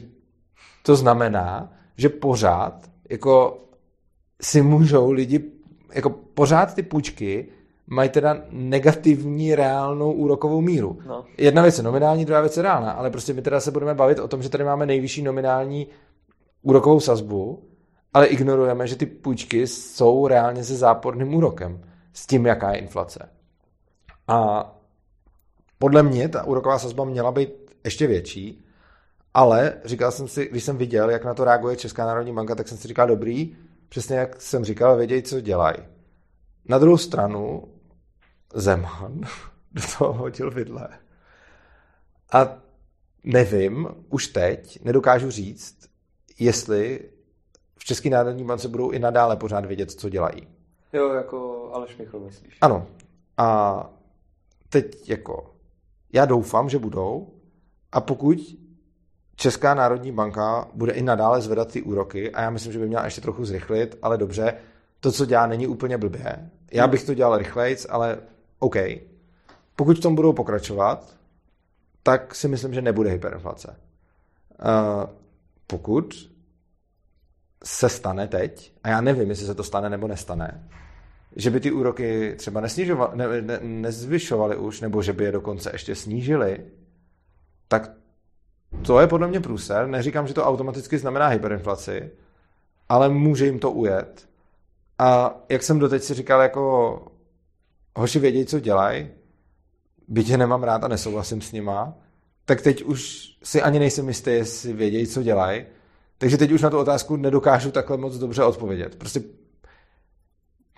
to 0.82 0.96
znamená, 0.96 1.72
že 1.96 2.08
pořád 2.08 2.90
jako 3.10 3.58
si 4.42 4.62
můžou 4.62 5.10
lidi, 5.10 5.44
jako 5.94 6.10
pořád 6.10 6.74
ty 6.74 6.82
půjčky 6.82 7.48
mají 7.86 8.08
teda 8.08 8.36
negativní 8.50 9.54
reálnou 9.54 10.12
úrokovou 10.12 10.60
míru. 10.60 10.98
No. 11.06 11.24
Jedna 11.38 11.62
věc 11.62 11.78
je 11.78 11.84
nominální, 11.84 12.24
druhá 12.24 12.40
věc 12.40 12.56
je 12.56 12.62
reálná, 12.62 12.92
ale 12.92 13.10
prostě 13.10 13.32
my 13.32 13.42
teda 13.42 13.60
se 13.60 13.70
budeme 13.70 13.94
bavit 13.94 14.18
o 14.18 14.28
tom, 14.28 14.42
že 14.42 14.48
tady 14.48 14.64
máme 14.64 14.86
nejvyšší 14.86 15.22
nominální 15.22 15.86
úrokovou 16.62 17.00
sazbu, 17.00 17.62
ale 18.14 18.26
ignorujeme, 18.26 18.86
že 18.86 18.96
ty 18.96 19.06
půjčky 19.06 19.66
jsou 19.66 20.26
reálně 20.26 20.64
se 20.64 20.76
záporným 20.76 21.34
úrokem 21.34 21.80
s 22.12 22.26
tím, 22.26 22.46
jaká 22.46 22.72
je 22.72 22.78
inflace. 22.78 23.28
A 24.28 24.70
podle 25.78 26.02
mě 26.02 26.28
ta 26.28 26.44
úroková 26.44 26.78
sazba 26.78 27.04
měla 27.04 27.32
být 27.32 27.48
ještě 27.84 28.06
větší, 28.06 28.64
ale 29.34 29.74
říkal 29.84 30.10
jsem 30.10 30.28
si, 30.28 30.48
když 30.50 30.64
jsem 30.64 30.76
viděl, 30.76 31.10
jak 31.10 31.24
na 31.24 31.34
to 31.34 31.44
reaguje 31.44 31.76
Česká 31.76 32.06
národní 32.06 32.32
banka, 32.32 32.54
tak 32.54 32.68
jsem 32.68 32.78
si 32.78 32.88
říkal, 32.88 33.06
dobrý, 33.06 33.56
přesně 33.92 34.16
jak 34.16 34.42
jsem 34.42 34.64
říkal, 34.64 34.96
vědějí, 34.96 35.22
co 35.22 35.40
dělají. 35.40 35.76
Na 36.64 36.78
druhou 36.78 36.98
stranu 36.98 37.68
Zeman 38.54 39.20
do 39.72 39.82
toho 39.98 40.12
hodil 40.12 40.50
vidle. 40.50 40.88
A 42.32 42.58
nevím, 43.24 43.88
už 44.08 44.26
teď 44.26 44.84
nedokážu 44.84 45.30
říct, 45.30 45.90
jestli 46.38 47.10
v 47.78 47.84
České 47.84 48.10
národní 48.10 48.44
bance 48.44 48.68
budou 48.68 48.90
i 48.90 48.98
nadále 48.98 49.36
pořád 49.36 49.64
vědět, 49.64 49.90
co 49.90 50.08
dělají. 50.08 50.48
Jo, 50.92 51.12
jako 51.12 51.70
Aleš 51.72 51.96
Michl 51.96 52.20
myslíš. 52.20 52.58
Ano. 52.60 52.86
A 53.36 53.90
teď 54.68 55.08
jako, 55.08 55.54
já 56.12 56.24
doufám, 56.24 56.68
že 56.68 56.78
budou 56.78 57.34
a 57.92 58.00
pokud 58.00 58.38
Česká 59.36 59.74
národní 59.74 60.12
banka 60.12 60.68
bude 60.74 60.92
i 60.92 61.02
nadále 61.02 61.40
zvedat 61.40 61.72
ty 61.72 61.82
úroky 61.82 62.30
a 62.30 62.42
já 62.42 62.50
myslím, 62.50 62.72
že 62.72 62.78
by 62.78 62.88
měla 62.88 63.04
ještě 63.04 63.20
trochu 63.20 63.44
zrychlit, 63.44 63.98
ale 64.02 64.18
dobře, 64.18 64.54
to, 65.00 65.12
co 65.12 65.26
dělá, 65.26 65.46
není 65.46 65.66
úplně 65.66 65.98
blbě. 65.98 66.50
Já 66.72 66.86
bych 66.86 67.04
to 67.04 67.14
dělal 67.14 67.38
rychlejc, 67.38 67.86
ale 67.90 68.18
OK. 68.58 68.76
Pokud 69.76 69.98
v 69.98 70.00
tom 70.00 70.14
budou 70.14 70.32
pokračovat, 70.32 71.14
tak 72.02 72.34
si 72.34 72.48
myslím, 72.48 72.74
že 72.74 72.82
nebude 72.82 73.10
hyperinflace. 73.10 73.68
Uh, 73.68 75.10
pokud 75.66 76.30
se 77.64 77.88
stane 77.88 78.28
teď, 78.28 78.72
a 78.84 78.88
já 78.88 79.00
nevím, 79.00 79.28
jestli 79.28 79.46
se 79.46 79.54
to 79.54 79.64
stane 79.64 79.90
nebo 79.90 80.08
nestane, 80.08 80.68
že 81.36 81.50
by 81.50 81.60
ty 81.60 81.72
úroky 81.72 82.34
třeba 82.36 82.60
ne, 82.60 83.42
ne, 83.42 83.60
nezvyšovaly 83.62 84.56
už, 84.56 84.80
nebo 84.80 85.02
že 85.02 85.12
by 85.12 85.24
je 85.24 85.32
dokonce 85.32 85.70
ještě 85.72 85.94
snížily, 85.94 86.64
tak 87.68 87.90
to 88.82 89.00
je 89.00 89.06
podle 89.06 89.28
mě 89.28 89.40
průser. 89.40 89.86
Neříkám, 89.86 90.26
že 90.26 90.34
to 90.34 90.44
automaticky 90.44 90.98
znamená 90.98 91.26
hyperinflaci, 91.26 92.10
ale 92.88 93.08
může 93.08 93.46
jim 93.46 93.58
to 93.58 93.70
ujet. 93.70 94.28
A 94.98 95.34
jak 95.48 95.62
jsem 95.62 95.78
doteď 95.78 96.02
si 96.02 96.14
říkal, 96.14 96.40
jako 96.40 97.02
hoši 97.96 98.18
vědějí, 98.18 98.46
co 98.46 98.60
dělají, 98.60 99.08
byť 100.08 100.28
je 100.28 100.36
nemám 100.36 100.62
rád 100.62 100.84
a 100.84 100.88
nesouhlasím 100.88 101.40
s 101.40 101.52
nima, 101.52 101.94
tak 102.44 102.60
teď 102.60 102.82
už 102.82 103.28
si 103.42 103.62
ani 103.62 103.78
nejsem 103.78 104.08
jistý, 104.08 104.30
jestli 104.30 104.72
vědějí, 104.72 105.06
co 105.06 105.22
dělají. 105.22 105.64
Takže 106.18 106.36
teď 106.36 106.52
už 106.52 106.62
na 106.62 106.70
tu 106.70 106.78
otázku 106.78 107.16
nedokážu 107.16 107.70
takhle 107.70 107.96
moc 107.96 108.18
dobře 108.18 108.44
odpovědět. 108.44 108.96
Prostě 108.96 109.22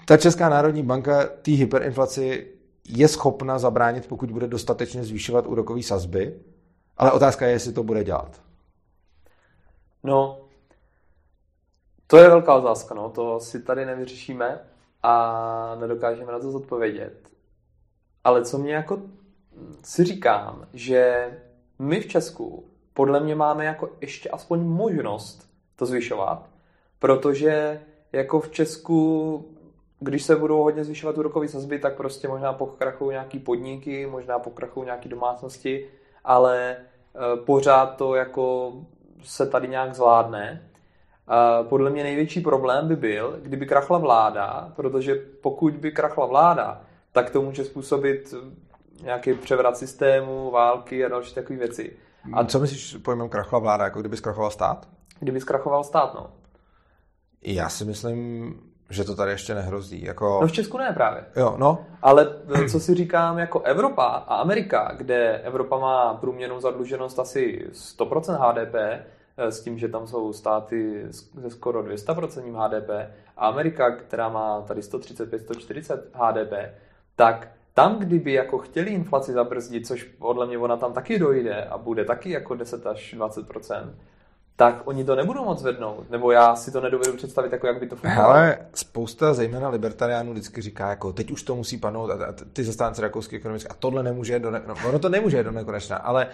ta 0.06 0.16
Česká 0.16 0.48
národní 0.48 0.82
banka 0.82 1.24
té 1.24 1.50
hyperinflaci 1.50 2.46
je 2.88 3.08
schopna 3.08 3.58
zabránit, 3.58 4.06
pokud 4.06 4.30
bude 4.30 4.46
dostatečně 4.46 5.04
zvýšovat 5.04 5.46
úrokové 5.46 5.82
sazby, 5.82 6.34
ale 6.96 7.12
otázka 7.12 7.46
je, 7.46 7.52
jestli 7.52 7.72
to 7.72 7.82
bude 7.82 8.04
dělat. 8.04 8.40
No, 10.02 10.40
to 12.06 12.16
je 12.16 12.28
velká 12.28 12.54
otázka, 12.54 12.94
no. 12.94 13.10
To 13.10 13.40
si 13.40 13.62
tady 13.62 13.86
nevyřešíme 13.86 14.60
a 15.02 15.76
nedokážeme 15.80 16.32
na 16.32 16.38
to 16.38 16.50
zodpovědět. 16.50 17.28
Ale 18.24 18.44
co 18.44 18.58
mě 18.58 18.74
jako 18.74 19.02
si 19.82 20.04
říkám, 20.04 20.66
že 20.72 21.30
my 21.78 22.00
v 22.00 22.06
Česku 22.06 22.64
podle 22.94 23.20
mě 23.20 23.34
máme 23.34 23.64
jako 23.64 23.90
ještě 24.00 24.28
aspoň 24.30 24.60
možnost 24.60 25.48
to 25.76 25.86
zvyšovat, 25.86 26.50
protože 26.98 27.82
jako 28.12 28.40
v 28.40 28.50
Česku, 28.50 29.44
když 30.00 30.22
se 30.22 30.36
budou 30.36 30.62
hodně 30.62 30.84
zvyšovat 30.84 31.18
úrokové 31.18 31.48
sazby, 31.48 31.78
tak 31.78 31.96
prostě 31.96 32.28
možná 32.28 32.52
pokrachují 32.52 33.10
nějaký 33.10 33.38
podniky, 33.38 34.06
možná 34.06 34.38
pokrachují 34.38 34.84
nějaké 34.84 35.08
domácnosti, 35.08 35.88
ale 36.24 36.76
eh, 36.76 37.36
pořád 37.36 37.96
to 37.96 38.14
jako 38.14 38.72
se 39.24 39.46
tady 39.46 39.68
nějak 39.68 39.94
zvládne. 39.94 40.70
Podle 41.68 41.90
mě 41.90 42.02
největší 42.02 42.40
problém 42.40 42.88
by 42.88 42.96
byl, 42.96 43.38
kdyby 43.42 43.66
krachla 43.66 43.98
vláda, 43.98 44.72
protože 44.76 45.14
pokud 45.40 45.74
by 45.74 45.92
krachla 45.92 46.26
vláda, 46.26 46.80
tak 47.12 47.30
to 47.30 47.42
může 47.42 47.64
způsobit 47.64 48.34
nějaký 49.02 49.34
převrat 49.34 49.76
systému, 49.76 50.50
války 50.50 51.04
a 51.04 51.08
další 51.08 51.34
takové 51.34 51.58
věci. 51.58 51.96
A 52.32 52.44
co 52.44 52.60
myslíš 52.60 52.96
pojmem 52.96 53.28
krachla 53.28 53.58
vláda, 53.58 53.84
jako 53.84 54.00
kdyby 54.00 54.16
zkrachoval 54.16 54.50
stát? 54.50 54.88
Kdyby 55.20 55.40
zkrachoval 55.40 55.84
stát, 55.84 56.14
no. 56.14 56.30
Já 57.42 57.68
si 57.68 57.84
myslím, 57.84 58.54
že 58.94 59.04
to 59.04 59.16
tady 59.16 59.30
ještě 59.30 59.54
nehrozí. 59.54 60.04
Jako... 60.04 60.38
No 60.42 60.48
v 60.48 60.52
Česku 60.52 60.78
ne 60.78 60.92
právě. 60.94 61.24
Jo, 61.36 61.54
no. 61.58 61.86
Ale 62.02 62.28
eh, 62.54 62.68
co 62.68 62.80
si 62.80 62.94
říkám 62.94 63.38
jako 63.38 63.60
Evropa 63.60 64.04
a 64.04 64.36
Amerika, 64.36 64.92
kde 64.96 65.38
Evropa 65.38 65.78
má 65.78 66.14
průměrnou 66.14 66.60
zadluženost 66.60 67.18
asi 67.18 67.68
100% 67.72 68.38
HDP, 68.38 68.74
eh, 68.74 69.52
s 69.52 69.60
tím, 69.60 69.78
že 69.78 69.88
tam 69.88 70.06
jsou 70.06 70.32
státy 70.32 71.06
se 71.10 71.50
skoro 71.50 71.82
200% 71.82 72.54
HDP 72.56 72.90
a 73.36 73.46
Amerika, 73.48 73.90
která 73.90 74.28
má 74.28 74.60
tady 74.60 74.80
135-140 74.80 76.00
HDP, 76.12 76.74
tak 77.16 77.48
tam, 77.74 77.98
kdyby 77.98 78.32
jako 78.32 78.58
chtěli 78.58 78.90
inflaci 78.90 79.32
zabrzdit, 79.32 79.86
což 79.86 80.04
podle 80.04 80.46
mě 80.46 80.58
ona 80.58 80.76
tam 80.76 80.92
taky 80.92 81.18
dojde 81.18 81.64
a 81.64 81.78
bude 81.78 82.04
taky 82.04 82.30
jako 82.30 82.54
10 82.54 82.86
až 82.86 83.14
20 83.14 83.46
tak 84.56 84.82
oni 84.84 85.04
to 85.04 85.16
nebudou 85.16 85.44
moc 85.44 85.60
zvednout. 85.60 86.10
Nebo 86.10 86.30
já 86.30 86.56
si 86.56 86.72
to 86.72 86.80
nedovedu 86.80 87.16
představit, 87.16 87.52
jako 87.52 87.66
jak 87.66 87.80
by 87.80 87.86
to 87.86 87.96
fungovalo. 87.96 88.34
Ale 88.34 88.58
spousta 88.74 89.34
zejména 89.34 89.68
libertariánů 89.68 90.32
vždycky 90.32 90.62
říká, 90.62 90.88
jako 90.88 91.12
teď 91.12 91.30
už 91.30 91.42
to 91.42 91.56
musí 91.56 91.78
padnout 91.78 92.10
a 92.10 92.34
ty 92.52 92.64
zastánce 92.64 93.02
rakouské 93.02 93.36
ekonomiky 93.36 93.68
a 93.68 93.74
tohle 93.74 94.02
nemůže 94.02 94.38
do 94.38 94.50
nekonečna. 94.50 94.82
No, 94.82 94.88
ono 94.88 94.98
to 94.98 95.08
nemůže 95.08 95.42
do 95.42 95.50
nekonečna, 95.50 95.96
ale 95.96 96.26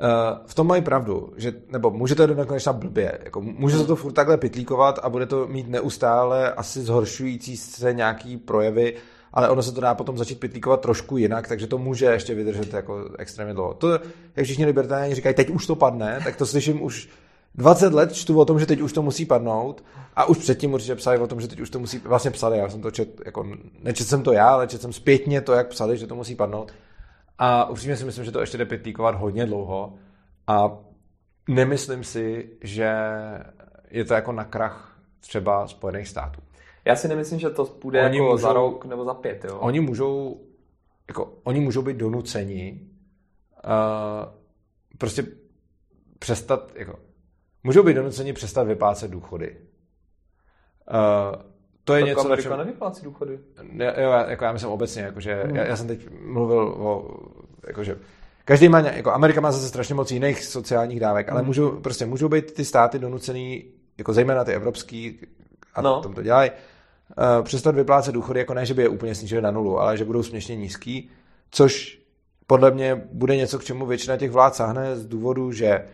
Uh, 0.00 0.46
v 0.46 0.54
tom 0.54 0.66
mají 0.66 0.82
pravdu, 0.82 1.32
že, 1.36 1.52
nebo 1.68 1.90
může 1.90 2.14
to 2.14 2.26
do 2.26 2.34
nekonečna 2.34 2.72
blbě. 2.72 3.18
Jako, 3.24 3.40
může 3.40 3.78
se 3.78 3.84
to 3.84 3.96
furt 3.96 4.12
takhle 4.12 4.36
pitlíkovat 4.36 4.98
a 5.02 5.08
bude 5.08 5.26
to 5.26 5.46
mít 5.46 5.68
neustále 5.68 6.52
asi 6.52 6.80
zhoršující 6.80 7.56
se 7.56 7.92
nějaký 7.92 8.36
projevy, 8.36 8.96
ale 9.32 9.48
ono 9.48 9.62
se 9.62 9.72
to 9.72 9.80
dá 9.80 9.94
potom 9.94 10.18
začít 10.18 10.40
pitlíkovat 10.40 10.80
trošku 10.80 11.16
jinak, 11.16 11.48
takže 11.48 11.66
to 11.66 11.78
může 11.78 12.06
ještě 12.06 12.34
vydržet 12.34 12.72
jako 12.72 13.08
extrémně 13.18 13.54
dlouho. 13.54 13.74
To, 13.74 13.92
jak 14.36 14.44
všichni 14.44 14.66
libertáni 14.66 15.14
říkají, 15.14 15.34
teď 15.34 15.50
už 15.50 15.66
to 15.66 15.74
padne, 15.74 16.20
tak 16.24 16.36
to 16.36 16.46
slyším 16.46 16.82
už 16.82 17.08
20 17.58 17.92
let 17.92 18.12
čtu 18.14 18.40
o 18.40 18.44
tom, 18.44 18.60
že 18.60 18.66
teď 18.66 18.80
už 18.80 18.92
to 18.92 19.02
musí 19.02 19.26
padnout 19.26 19.84
a 20.16 20.24
už 20.24 20.38
předtím 20.38 20.72
určitě 20.72 20.94
psali 20.94 21.18
o 21.18 21.26
tom, 21.26 21.40
že 21.40 21.48
teď 21.48 21.60
už 21.60 21.70
to 21.70 21.78
musí, 21.78 21.98
vlastně 21.98 22.30
psali, 22.30 22.58
já 22.58 22.68
jsem 22.68 22.82
to 22.82 22.90
čet, 22.90 23.20
jako, 23.26 23.46
nečet 23.82 24.06
jsem 24.06 24.22
to 24.22 24.32
já, 24.32 24.48
ale 24.48 24.66
čet 24.66 24.82
jsem 24.82 24.92
zpětně 24.92 25.40
to, 25.40 25.52
jak 25.52 25.68
psali, 25.68 25.98
že 25.98 26.06
to 26.06 26.14
musí 26.14 26.34
padnout. 26.34 26.72
A 27.38 27.70
upřímně 27.70 27.96
si 27.96 28.04
myslím, 28.04 28.24
že 28.24 28.32
to 28.32 28.40
ještě 28.40 28.58
jde 28.58 28.64
pitlíkovat 28.64 29.14
hodně 29.14 29.46
dlouho 29.46 29.94
a 30.46 30.78
nemyslím 31.48 32.04
si, 32.04 32.50
že 32.62 32.94
je 33.90 34.04
to 34.04 34.14
jako 34.14 34.32
na 34.32 34.44
krach 34.44 34.98
třeba 35.20 35.66
Spojených 35.66 36.08
států. 36.08 36.40
Já 36.84 36.96
si 36.96 37.08
nemyslím, 37.08 37.38
že 37.38 37.50
to 37.50 37.64
půjde 37.64 38.06
oni 38.06 38.18
jako 38.18 38.30
můžou, 38.30 38.42
za 38.42 38.52
rok 38.52 38.84
nebo 38.84 39.04
za 39.04 39.14
pět. 39.14 39.44
Jo? 39.44 39.58
Oni 39.58 39.80
můžou, 39.80 40.40
jako, 41.08 41.32
oni 41.44 41.60
můžou 41.60 41.82
být 41.82 41.96
donuceni 41.96 42.80
uh, 43.64 44.32
prostě 44.98 45.26
přestat, 46.18 46.72
jako, 46.74 47.07
můžou 47.64 47.82
být 47.82 47.94
donuceni 47.94 48.32
přestat 48.32 48.62
vyplácet 48.62 49.10
důchody. 49.10 49.56
Uh, 50.90 51.42
to 51.84 51.94
je 51.94 52.00
tak 52.00 52.08
něco, 52.08 52.20
Amerika 52.20 52.48
čem... 52.48 52.58
nevyplácí 52.58 53.04
důchody. 53.04 53.38
Jo, 53.72 54.12
jako 54.28 54.44
já 54.44 54.52
myslím 54.52 54.70
obecně, 54.70 55.02
jakože, 55.02 55.42
hmm. 55.44 55.56
já, 55.56 55.64
já, 55.64 55.76
jsem 55.76 55.86
teď 55.86 56.08
mluvil 56.26 56.74
o, 56.78 57.16
jakože, 57.66 57.98
každý 58.44 58.68
má, 58.68 58.80
jako 58.80 59.12
Amerika 59.12 59.40
má 59.40 59.52
zase 59.52 59.68
strašně 59.68 59.94
moc 59.94 60.10
jiných 60.10 60.44
sociálních 60.44 61.00
dávek, 61.00 61.28
ale 61.28 61.40
hmm. 61.40 61.46
můžou, 61.46 61.70
prostě 61.70 62.06
můžou 62.06 62.28
být 62.28 62.52
ty 62.52 62.64
státy 62.64 62.98
donucený, 62.98 63.64
jako 63.98 64.12
zejména 64.12 64.44
ty 64.44 64.52
evropský, 64.52 65.20
a 65.74 65.82
no. 65.82 66.00
tom 66.00 66.14
to 66.14 66.22
dělají, 66.22 66.50
uh, 66.50 67.44
přestat 67.44 67.74
vyplácet 67.74 68.14
důchody, 68.14 68.40
jako 68.40 68.54
ne, 68.54 68.66
že 68.66 68.74
by 68.74 68.82
je 68.82 68.88
úplně 68.88 69.14
snížili 69.14 69.42
na 69.42 69.50
nulu, 69.50 69.80
ale 69.80 69.96
že 69.96 70.04
budou 70.04 70.22
směšně 70.22 70.56
nízký, 70.56 71.10
což 71.50 71.98
podle 72.46 72.70
mě 72.70 73.08
bude 73.12 73.36
něco, 73.36 73.58
k 73.58 73.64
čemu 73.64 73.86
většina 73.86 74.16
těch 74.16 74.30
vlád 74.30 74.54
sáhne 74.54 74.96
z 74.96 75.06
důvodu, 75.06 75.52
že 75.52 75.78
uh, 75.78 75.86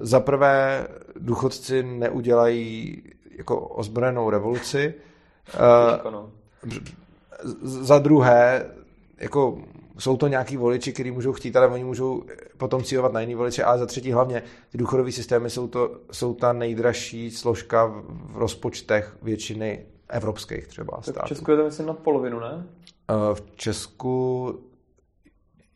za 0.00 0.20
prvé 0.20 0.86
důchodci 1.16 1.82
neudělají 1.82 3.02
jako 3.38 3.60
ozbrojenou 3.60 4.30
revoluci. 4.30 4.94
Uh, 6.14 6.28
za 7.62 7.98
druhé, 7.98 8.66
jako 9.18 9.58
jsou 9.98 10.16
to 10.16 10.28
nějaký 10.28 10.56
voliči, 10.56 10.92
kteří 10.92 11.10
můžou 11.10 11.32
chtít, 11.32 11.56
ale 11.56 11.68
oni 11.68 11.84
můžou 11.84 12.22
potom 12.56 12.82
cílovat 12.82 13.12
na 13.12 13.20
jiný 13.20 13.34
voliče. 13.34 13.64
A 13.64 13.78
za 13.78 13.86
třetí 13.86 14.12
hlavně, 14.12 14.42
ty 14.72 14.78
důchodové 14.78 15.12
systémy 15.12 15.50
jsou, 15.50 15.68
to, 15.68 15.90
jsou 16.12 16.34
ta 16.34 16.52
nejdražší 16.52 17.30
složka 17.30 17.86
v 18.08 18.36
rozpočtech 18.36 19.16
většiny 19.22 19.86
evropských 20.08 20.66
třeba 20.66 21.02
států. 21.02 21.26
v 21.26 21.28
Česku 21.28 21.50
je 21.50 21.56
to 21.56 21.64
myslím 21.64 21.86
na 21.86 21.92
polovinu, 21.92 22.40
ne? 22.40 22.66
V 23.34 23.42
Česku 23.56 24.54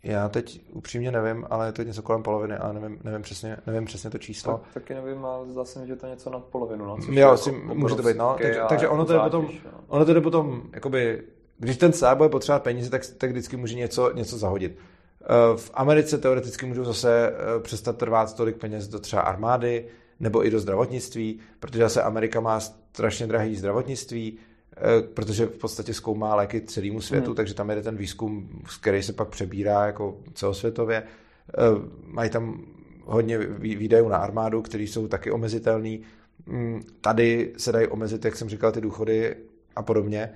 já 0.03 0.29
teď 0.29 0.61
upřímně 0.73 1.11
nevím, 1.11 1.47
ale 1.51 1.67
je 1.67 1.73
to 1.73 1.83
něco 1.83 2.03
kolem 2.03 2.23
poloviny 2.23 2.55
a 2.55 2.73
nevím, 2.73 2.99
nevím, 3.05 3.23
přesně, 3.23 3.57
nevím 3.67 3.85
přesně 3.85 4.11
to 4.11 4.19
číslo. 4.19 4.53
Tak, 4.53 4.75
taky 4.75 4.95
nevím, 4.95 5.25
ale 5.25 5.49
zdá 5.49 5.65
se 5.65 5.79
mi, 5.79 5.87
že 5.87 5.97
to 5.97 6.07
je 6.07 6.11
něco 6.11 6.31
nad 6.31 6.45
polovinu. 6.45 6.87
No, 6.87 6.97
jo, 7.09 7.15
jako 7.15 7.37
si, 7.37 7.53
může 7.53 7.95
to 7.95 8.03
být, 8.03 8.17
no. 8.17 8.37
Takže, 8.43 8.61
takže 8.69 8.89
ono, 8.89 9.05
to 9.05 9.13
je 9.13 9.19
potom, 9.21 9.49
no. 9.65 9.71
ono 9.89 10.05
to 10.05 10.15
jde 10.15 10.21
potom, 10.21 10.63
jakoby, 10.73 11.23
když 11.59 11.77
ten 11.77 11.93
stát 11.93 12.17
bude 12.17 12.29
potřebovat 12.29 12.63
peníze, 12.63 12.91
tak, 12.91 13.03
tak 13.19 13.31
vždycky 13.31 13.57
může 13.57 13.75
něco, 13.75 14.13
něco 14.15 14.39
zahodit. 14.39 14.79
Eh, 15.23 15.57
v 15.57 15.71
Americe 15.75 16.19
teoreticky 16.19 16.67
můžou 16.67 16.85
zase 16.85 17.33
eh, 17.33 17.61
přestat 17.61 17.99
trvat 17.99 18.37
tolik 18.37 18.57
peněz 18.57 18.89
do 18.89 18.99
třeba 18.99 19.23
armády 19.23 19.87
nebo 20.21 20.47
i 20.47 20.51
do 20.51 20.61
zdravotnictví, 20.61 21.41
protože 21.61 21.83
zase 21.83 22.03
Amerika 22.03 22.41
má 22.41 22.61
strašně 22.61 23.27
drahý 23.27 23.57
zdravotnictví, 23.57 24.39
protože 25.14 25.47
v 25.47 25.59
podstatě 25.59 25.95
zkoumá 25.95 26.35
léky 26.35 26.61
celému 26.61 27.01
světu, 27.01 27.26
hmm. 27.26 27.35
takže 27.35 27.55
tam 27.55 27.70
je 27.70 27.83
ten 27.83 27.97
výzkum, 27.97 28.49
který 28.80 29.03
se 29.03 29.12
pak 29.12 29.28
přebírá 29.28 29.87
jako 29.87 30.20
celosvětově. 30.35 31.03
Eh, 31.03 31.62
mají 32.05 32.30
tam 32.30 32.64
hodně 33.05 33.39
výdajů 33.59 34.09
na 34.09 34.16
armádu, 34.16 34.62
které 34.62 34.85
jsou 34.85 35.09
taky 35.09 35.30
omezitelné. 35.30 35.99
Mm, 36.47 36.83
tady 37.01 37.53
se 37.57 37.72
dají 37.72 37.87
omezit, 37.87 38.24
jak 38.24 38.37
jsem 38.37 38.49
říkal, 38.49 38.72
ty 38.72 38.80
důchody 38.80 39.37
a 39.76 39.83
podobně. 39.83 40.33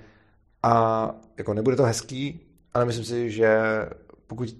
A 0.63 1.11
jako 1.37 1.53
nebude 1.53 1.75
to 1.75 1.83
hezký, 1.83 2.39
ale 2.73 2.85
myslím 2.85 3.05
si, 3.05 3.31
že 3.31 3.59
pokud 4.27 4.57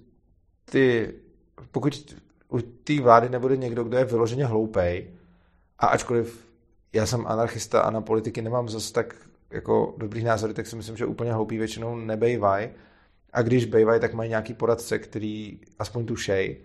ty, 0.70 1.14
pokud 1.72 2.16
u 2.48 2.60
té 2.60 3.00
vlády 3.00 3.28
nebude 3.28 3.56
někdo, 3.56 3.84
kdo 3.84 3.96
je 3.96 4.04
vyloženě 4.04 4.46
hloupej, 4.46 5.10
a 5.78 5.86
ačkoliv 5.86 6.48
já 6.92 7.06
jsem 7.06 7.26
anarchista 7.26 7.80
a 7.80 7.90
na 7.90 8.00
politiky 8.00 8.42
nemám 8.42 8.68
zase 8.68 8.92
tak 8.92 9.27
jako 9.50 9.94
dobrý 9.98 10.24
názory, 10.24 10.54
tak 10.54 10.66
si 10.66 10.76
myslím, 10.76 10.96
že 10.96 11.06
úplně 11.06 11.32
hloupý 11.32 11.58
většinou 11.58 11.96
nebejvaj. 11.96 12.70
A 13.32 13.42
když 13.42 13.64
bejvaj, 13.64 14.00
tak 14.00 14.14
mají 14.14 14.28
nějaký 14.28 14.54
poradce, 14.54 14.98
který 14.98 15.60
aspoň 15.78 16.06
tušej. 16.06 16.56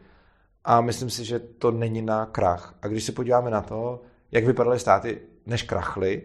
A 0.66 0.82
myslím 0.82 1.10
si, 1.10 1.26
že 1.26 1.40
to 1.40 1.72
není 1.72 2.02
na 2.02 2.26
krach. 2.26 2.76
A 2.82 2.88
když 2.88 3.04
se 3.04 3.12
podíváme 3.12 3.52
na 3.52 3.62
to, 3.62 4.02
jak 4.32 4.46
vypadaly 4.46 4.80
státy, 4.80 5.20
než 5.46 5.64
krachly, 5.64 6.22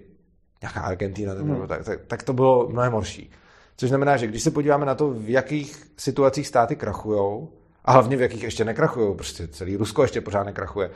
nějaká 0.63 0.81
Argentina, 0.81 1.33
hmm. 1.33 1.67
tak, 1.67 1.85
tak, 1.85 2.01
tak 2.07 2.23
to 2.23 2.33
bylo 2.33 2.69
mnohem 2.69 2.93
horší. 2.93 3.31
Což 3.77 3.89
znamená, 3.89 4.17
že 4.17 4.27
když 4.27 4.43
se 4.43 4.51
podíváme 4.51 4.87
na 4.87 4.95
to, 4.95 5.11
v 5.11 5.31
jakých 5.31 5.93
situacích 5.97 6.47
státy 6.47 6.77
krachujou, 6.77 7.53
a 7.85 7.93
hlavně 7.93 8.17
v 8.17 8.21
jakých 8.21 8.43
ještě 8.43 8.65
nekrachují, 8.65 9.15
prostě 9.15 9.49
celý 9.49 9.77
Rusko 9.77 10.03
ještě 10.03 10.21
pořád 10.21 10.45
nekrachuje, 10.45 10.91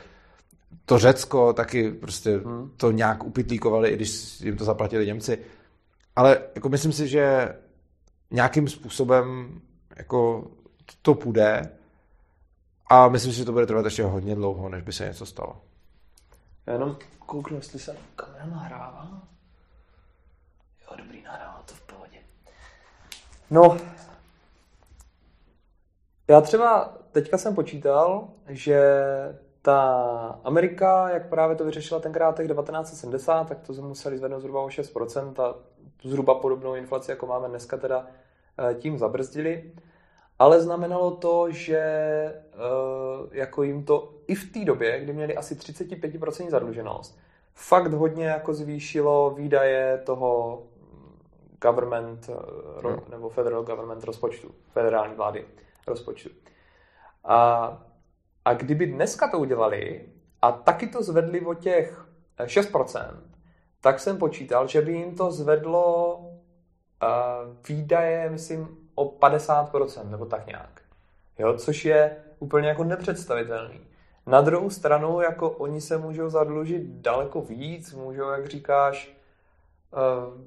to 0.85 0.99
Řecko 0.99 1.53
taky 1.53 1.91
prostě 1.91 2.37
hmm. 2.37 2.71
to 2.77 2.91
nějak 2.91 3.25
upitlíkovali, 3.25 3.89
i 3.89 3.97
když 3.97 4.41
jim 4.41 4.57
to 4.57 4.65
zaplatili 4.65 5.07
Němci. 5.07 5.39
Ale 6.17 6.43
jako 6.55 6.69
myslím 6.69 6.93
si, 6.93 7.09
že 7.09 7.55
nějakým 8.31 8.69
způsobem 8.69 9.61
jako 9.97 10.51
to 11.03 11.15
půjde 11.15 11.71
a 12.87 13.09
myslím 13.09 13.33
si, 13.33 13.39
že 13.39 13.45
to 13.45 13.53
bude 13.53 13.67
trvat 13.67 13.85
ještě 13.85 14.05
hodně 14.05 14.35
dlouho, 14.35 14.69
než 14.69 14.83
by 14.83 14.93
se 14.93 15.05
něco 15.05 15.27
stalo. 15.27 15.61
Já 16.67 16.73
jenom 16.73 16.97
kouknu, 17.19 17.57
jestli 17.57 17.79
se 17.79 17.97
kamera 18.17 18.47
nahrává. 18.47 19.23
Jo, 20.83 20.97
dobrý, 20.97 21.23
nahrává 21.23 21.63
to 21.67 21.75
v 21.75 21.81
pohodě. 21.81 22.19
No, 23.51 23.77
já 26.29 26.41
třeba 26.41 26.99
teďka 27.13 27.39
jsem 27.39 27.55
počítal, 27.55 28.29
že 28.49 28.81
ta 29.63 30.41
Amerika, 30.45 31.09
jak 31.09 31.29
právě 31.29 31.57
to 31.57 31.65
vyřešila 31.65 32.01
tenkrát 32.01 32.37
těch 32.37 32.49
1970, 32.49 33.49
tak 33.49 33.61
to 33.61 33.73
museli 33.73 34.19
zvednout 34.19 34.41
zhruba 34.41 34.61
o 34.61 34.69
6% 34.69 35.43
a 35.43 35.55
tu 35.97 36.09
zhruba 36.09 36.35
podobnou 36.35 36.75
inflaci, 36.75 37.11
jako 37.11 37.27
máme 37.27 37.49
dneska, 37.49 37.77
teda 37.77 38.07
eh, 38.71 38.75
tím 38.75 38.99
zabrzdili. 38.99 39.73
Ale 40.39 40.61
znamenalo 40.61 41.11
to, 41.11 41.51
že 41.51 41.79
eh, 41.79 42.43
jako 43.33 43.63
jim 43.63 43.85
to 43.85 44.15
i 44.27 44.35
v 44.35 44.53
té 44.53 44.65
době, 44.65 45.01
kdy 45.01 45.13
měli 45.13 45.37
asi 45.37 45.55
35% 45.55 46.51
zadluženost, 46.51 47.19
fakt 47.55 47.93
hodně 47.93 48.27
jako 48.27 48.55
zvýšilo 48.55 49.31
výdaje 49.31 49.99
toho 49.99 50.63
government 51.63 52.31
no. 52.83 52.99
nebo 53.11 53.29
federal 53.29 53.63
government 53.63 54.05
rozpočtu, 54.05 54.51
federální 54.73 55.15
vlády 55.15 55.47
rozpočtu. 55.87 56.31
A 57.25 57.92
a 58.45 58.55
kdyby 58.55 58.87
dneska 58.87 59.29
to 59.29 59.39
udělali 59.39 60.09
a 60.43 60.53
taky 60.53 60.87
to 60.87 61.03
zvedli 61.03 61.41
o 61.41 61.55
těch 61.55 62.07
6%, 62.45 63.01
eh, 63.01 63.33
tak 63.81 64.01
jsem 64.01 64.19
počítal, 64.19 64.69
že 64.69 64.83
by 64.83 64.93
jim 64.93 65.17
to 65.17 65.31
zvedlo 65.31 66.17
uh, 66.19 67.09
výdaje, 67.69 68.31
myslím, 68.31 68.69
o 68.95 69.05
50%, 69.05 70.11
nebo 70.11 70.27
tak 70.27 70.47
nějak. 70.47 70.83
Jo, 71.39 71.55
což 71.59 71.85
je 71.85 72.17
úplně 72.39 72.69
jako 72.69 72.85
nepředstavitelný. 72.85 73.81
Na 74.27 74.41
druhou 74.41 74.71
stranu, 74.71 75.21
jako 75.21 75.51
oni 75.51 75.81
se 75.81 75.99
můžou 75.99 76.29
zadlužit 76.29 76.83
daleko 76.83 77.41
víc, 77.41 77.93
můžou, 77.93 78.29
jak 78.29 78.47
říkáš, 78.47 79.17
uh, 79.93 80.41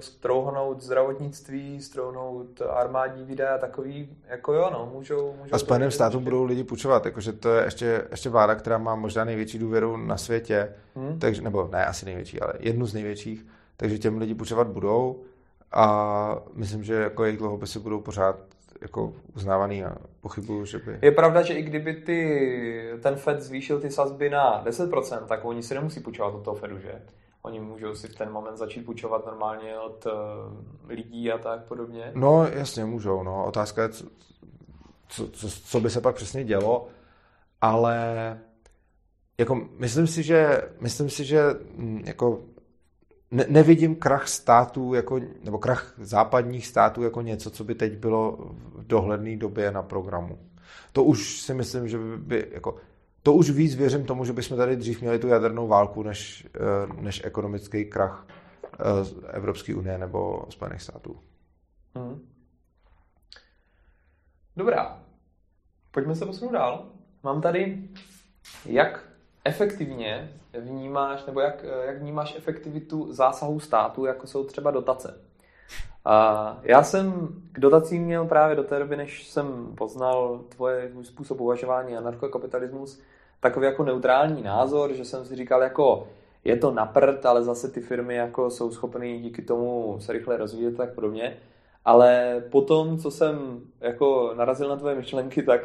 strouhnout 0.00 0.80
zdravotnictví, 0.80 1.80
strouhnout 1.80 2.62
armádní 2.62 3.24
výdaje 3.24 3.50
a 3.50 3.58
takový, 3.58 4.16
jako 4.28 4.52
jo, 4.52 4.70
no, 4.72 4.90
můžou... 4.94 5.34
můžou 5.38 5.54
a 5.54 5.58
Spojeným 5.58 5.90
státům 5.90 6.24
budou 6.24 6.44
lidi 6.44 6.64
půjčovat, 6.64 7.06
jakože 7.06 7.32
to 7.32 7.48
je 7.48 7.64
ještě, 7.64 8.04
ještě 8.10 8.28
vláda, 8.28 8.54
která 8.54 8.78
má 8.78 8.94
možná 8.94 9.24
největší 9.24 9.58
důvěru 9.58 9.96
na 9.96 10.16
světě, 10.16 10.74
hmm? 10.96 11.18
takže, 11.18 11.42
nebo 11.42 11.68
ne 11.72 11.86
asi 11.86 12.06
největší, 12.06 12.40
ale 12.40 12.52
jednu 12.58 12.86
z 12.86 12.94
největších, 12.94 13.46
takže 13.76 13.98
těm 13.98 14.18
lidi 14.18 14.34
půjčovat 14.34 14.66
budou 14.66 15.22
a 15.72 16.36
myslím, 16.54 16.84
že 16.84 16.94
jako 16.94 17.24
jejich 17.24 17.38
dluhopisy 17.38 17.78
budou 17.78 18.00
pořád 18.00 18.36
jako 18.80 19.12
uznávaný 19.36 19.84
a 19.84 19.96
pochybuju, 20.20 20.64
že 20.64 20.78
by... 20.78 20.98
Je 21.02 21.12
pravda, 21.12 21.42
že 21.42 21.54
i 21.54 21.62
kdyby 21.62 21.94
ty, 21.94 22.98
ten 23.02 23.16
Fed 23.16 23.42
zvýšil 23.42 23.80
ty 23.80 23.90
sazby 23.90 24.30
na 24.30 24.64
10%, 24.64 25.26
tak 25.26 25.44
oni 25.44 25.62
si 25.62 25.74
nemusí 25.74 26.00
půjčovat 26.00 26.34
od 26.34 26.44
toho 26.44 26.56
Fedu, 26.56 26.78
že? 26.78 27.02
Oni 27.42 27.60
můžou 27.60 27.94
si 27.94 28.08
v 28.08 28.14
ten 28.14 28.32
moment 28.32 28.56
začít 28.56 28.84
půjčovat 28.84 29.26
normálně 29.26 29.78
od 29.78 30.06
uh, 30.06 30.12
lidí 30.88 31.32
a 31.32 31.38
tak 31.38 31.64
podobně. 31.64 32.12
No 32.14 32.46
jasně, 32.46 32.84
můžou. 32.84 33.22
No. 33.22 33.44
Otázka 33.46 33.82
je, 33.82 33.88
co, 33.88 34.04
co, 35.08 35.28
co, 35.28 35.48
co 35.50 35.80
by 35.80 35.90
se 35.90 36.00
pak 36.00 36.14
přesně 36.14 36.44
dělo, 36.44 36.88
ale 37.60 38.40
jako 39.38 39.68
myslím 39.78 40.06
si, 40.06 40.22
že, 40.22 40.62
myslím 40.80 41.10
si, 41.10 41.24
že 41.24 41.42
mm, 41.76 42.02
jako 42.06 42.40
ne, 43.30 43.46
nevidím 43.48 43.96
krach 43.96 44.28
států, 44.28 44.94
jako, 44.94 45.20
nebo 45.44 45.58
krach 45.58 45.94
západních 45.98 46.66
států 46.66 47.02
jako 47.02 47.22
něco, 47.22 47.50
co 47.50 47.64
by 47.64 47.74
teď 47.74 47.96
bylo 47.96 48.36
v 48.74 48.86
dohledné 48.86 49.36
době 49.36 49.70
na 49.70 49.82
programu. 49.82 50.38
To 50.92 51.04
už 51.04 51.40
si 51.40 51.54
myslím, 51.54 51.88
že 51.88 51.98
by, 51.98 52.46
jako, 52.50 52.76
to 53.22 53.32
už 53.32 53.50
víc 53.50 53.74
věřím 53.74 54.04
tomu, 54.06 54.24
že 54.24 54.32
bychom 54.32 54.56
tady 54.56 54.76
dřív 54.76 55.00
měli 55.00 55.18
tu 55.18 55.28
jadernou 55.28 55.68
válku, 55.68 56.02
než, 56.02 56.48
eh, 56.54 57.02
než 57.02 57.24
ekonomický 57.24 57.84
krach 57.84 58.26
eh, 58.72 59.30
Evropské 59.32 59.74
unie 59.74 59.98
nebo 59.98 60.46
Spojených 60.48 60.82
států. 60.82 61.18
Hmm. 61.94 62.28
Dobrá. 64.56 65.02
Pojďme 65.90 66.14
se 66.14 66.26
posunout 66.26 66.52
dál. 66.52 66.88
Mám 67.22 67.40
tady, 67.40 67.88
jak 68.66 69.08
efektivně 69.44 70.32
vnímáš, 70.60 71.26
nebo 71.26 71.40
jak, 71.40 71.64
jak 71.84 71.98
vnímáš 71.98 72.34
efektivitu 72.36 73.12
zásahů 73.12 73.60
státu, 73.60 74.04
jako 74.04 74.26
jsou 74.26 74.44
třeba 74.44 74.70
dotace. 74.70 75.31
A 76.04 76.58
já 76.62 76.82
jsem 76.82 77.28
k 77.52 77.60
dotacím 77.60 78.02
měl 78.02 78.24
právě 78.24 78.56
do 78.56 78.64
té 78.64 78.78
doby, 78.78 78.96
než 78.96 79.28
jsem 79.28 79.74
poznal 79.74 80.40
tvoje 80.48 80.88
tvůj 80.88 81.04
způsob 81.04 81.40
uvažování 81.40 81.96
anarchokapitalismus, 81.96 83.00
takový 83.40 83.66
jako 83.66 83.84
neutrální 83.84 84.42
názor, 84.42 84.92
že 84.92 85.04
jsem 85.04 85.24
si 85.24 85.36
říkal 85.36 85.62
jako 85.62 86.08
je 86.44 86.56
to 86.56 86.70
naprd, 86.70 87.26
ale 87.26 87.42
zase 87.42 87.68
ty 87.68 87.80
firmy 87.80 88.14
jako 88.14 88.50
jsou 88.50 88.70
schopné 88.70 89.18
díky 89.18 89.42
tomu 89.42 89.96
se 90.00 90.12
rychle 90.12 90.36
rozvíjet 90.36 90.76
tak 90.76 90.94
podobně. 90.94 91.36
Ale 91.84 92.42
potom, 92.50 92.98
co 92.98 93.10
jsem 93.10 93.60
jako 93.80 94.34
narazil 94.36 94.68
na 94.68 94.76
tvoje 94.76 94.94
myšlenky, 94.94 95.42
tak 95.42 95.60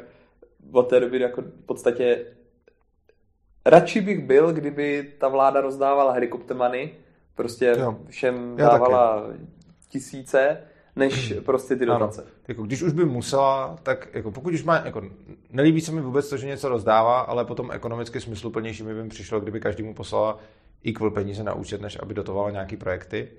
od 0.72 0.90
té 0.90 1.00
doby 1.00 1.20
jako 1.20 1.42
v 1.42 1.66
podstatě 1.66 2.26
radši 3.66 4.02
bych 4.02 4.26
byl, 4.26 4.54
kdyby 4.54 5.14
ta 5.20 5.28
vláda 5.28 5.62
rozdávala 5.62 6.12
helikoptermany, 6.12 6.94
prostě 7.36 7.76
jo. 7.80 7.96
všem 8.08 8.56
dávala 8.58 9.22
taky. 9.22 9.57
Tisíce, 9.90 10.58
než 10.96 11.34
prostě 11.46 11.76
ty 11.76 11.86
dotace. 11.86 12.22
Ano. 12.22 12.32
Jako, 12.48 12.64
když 12.64 12.82
už 12.82 12.94
by 12.94 13.06
musela, 13.06 13.78
tak 13.84 14.08
jako, 14.14 14.32
pokud 14.32 14.54
už 14.54 14.64
má, 14.64 14.76
jako, 14.86 15.02
nelíbí 15.50 15.82
se 15.82 15.92
mi 15.92 16.02
vůbec 16.02 16.30
to, 16.30 16.38
že 16.38 16.48
něco 16.48 16.70
rozdává, 16.70 17.20
ale 17.20 17.46
potom 17.46 17.72
ekonomicky 17.72 18.22
smysluplnější 18.22 18.84
mi 18.84 19.04
by 19.04 19.10
přišlo, 19.10 19.40
kdyby 19.40 19.60
každý 19.60 19.84
mu 19.84 19.94
poslala 19.94 20.40
equal 20.86 21.12
peníze 21.12 21.44
na 21.44 21.54
účet, 21.54 21.82
než 21.82 21.98
aby 22.02 22.14
dotovala 22.14 22.52
nějaký 22.52 22.78
projekty, 22.78 23.30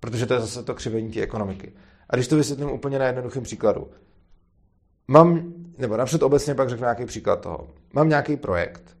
protože 0.00 0.26
to 0.26 0.34
je 0.34 0.40
zase 0.40 0.62
to 0.62 0.74
křivení 0.74 1.10
té 1.12 1.20
ekonomiky. 1.20 1.72
A 2.10 2.16
když 2.16 2.28
to 2.28 2.36
vysvětlím 2.36 2.70
úplně 2.70 2.98
na 2.98 3.06
jednoduchém 3.06 3.42
příkladu. 3.42 3.88
Mám, 5.08 5.54
nebo 5.78 5.96
napřed 5.96 6.22
obecně 6.22 6.54
pak 6.54 6.68
řeknu 6.68 6.84
nějaký 6.84 7.06
příklad 7.06 7.40
toho. 7.40 7.68
Mám 7.92 8.08
nějaký 8.08 8.36
projekt 8.36 8.96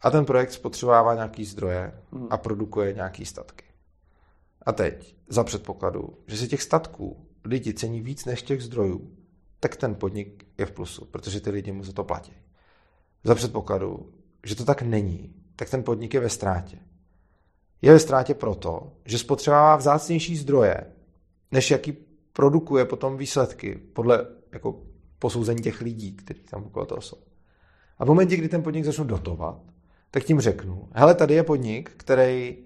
a 0.00 0.10
ten 0.10 0.24
projekt 0.24 0.52
spotřebává 0.52 1.14
nějaký 1.14 1.44
zdroje 1.44 1.92
hmm. 2.12 2.26
a 2.30 2.36
produkuje 2.36 2.92
nějaký 2.92 3.24
statky. 3.24 3.64
A 4.66 4.72
teď, 4.72 5.16
za 5.28 5.44
předpokladu, 5.44 6.18
že 6.26 6.36
si 6.36 6.48
těch 6.48 6.62
statků 6.62 7.26
lidi 7.44 7.74
cení 7.74 8.00
víc 8.00 8.24
než 8.24 8.42
těch 8.42 8.62
zdrojů, 8.62 9.16
tak 9.60 9.76
ten 9.76 9.94
podnik 9.94 10.46
je 10.58 10.66
v 10.66 10.70
plusu, 10.70 11.04
protože 11.04 11.40
ty 11.40 11.50
lidi 11.50 11.72
mu 11.72 11.84
za 11.84 11.92
to 11.92 12.04
platí. 12.04 12.32
Za 13.24 13.34
předpokladu, 13.34 14.12
že 14.46 14.54
to 14.54 14.64
tak 14.64 14.82
není, 14.82 15.34
tak 15.56 15.70
ten 15.70 15.82
podnik 15.82 16.14
je 16.14 16.20
ve 16.20 16.28
ztrátě. 16.28 16.78
Je 17.82 17.92
ve 17.92 17.98
ztrátě 17.98 18.34
proto, 18.34 18.92
že 19.04 19.18
spotřebává 19.18 19.76
vzácnější 19.76 20.36
zdroje, 20.36 20.86
než 21.52 21.70
jaký 21.70 21.92
produkuje 22.32 22.84
potom 22.84 23.16
výsledky 23.16 23.74
podle 23.74 24.26
jako 24.52 24.82
posouzení 25.18 25.62
těch 25.62 25.80
lidí, 25.80 26.16
kteří 26.16 26.40
tam 26.40 26.64
okolo 26.64 26.86
toho 26.86 27.00
jsou. 27.00 27.16
A 27.98 28.04
v 28.04 28.08
momentě, 28.08 28.36
kdy 28.36 28.48
ten 28.48 28.62
podnik 28.62 28.84
začnu 28.84 29.04
dotovat, 29.04 29.62
tak 30.10 30.24
tím 30.24 30.40
řeknu, 30.40 30.88
hele, 30.92 31.14
tady 31.14 31.34
je 31.34 31.42
podnik, 31.42 31.90
který 31.96 32.56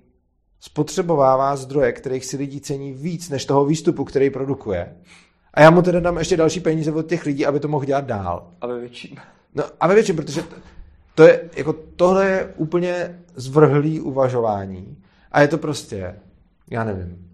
spotřebovává 0.64 1.56
zdroje, 1.56 1.92
kterých 1.92 2.24
si 2.24 2.36
lidi 2.36 2.60
cení 2.60 2.92
víc 2.92 3.30
než 3.30 3.44
toho 3.44 3.64
výstupu, 3.64 4.04
který 4.04 4.30
produkuje. 4.30 4.96
A 5.54 5.60
já 5.60 5.70
mu 5.70 5.82
teda 5.82 6.00
dám 6.00 6.18
ještě 6.18 6.36
další 6.36 6.60
peníze 6.60 6.92
od 6.92 7.06
těch 7.06 7.26
lidí, 7.26 7.46
aby 7.46 7.60
to 7.60 7.68
mohl 7.68 7.84
dělat 7.84 8.04
dál. 8.04 8.50
A 8.60 8.66
ve 8.66 8.80
větším. 8.80 9.16
No 9.54 9.64
a 9.80 9.86
ve 9.86 9.94
větším, 9.94 10.16
protože 10.16 10.42
to 11.14 11.22
je, 11.22 11.50
jako 11.56 11.72
tohle 11.72 12.26
je 12.26 12.52
úplně 12.56 13.20
zvrhlý 13.34 14.00
uvažování. 14.00 14.96
A 15.32 15.40
je 15.40 15.48
to 15.48 15.58
prostě, 15.58 16.20
já 16.70 16.84
nevím. 16.84 17.30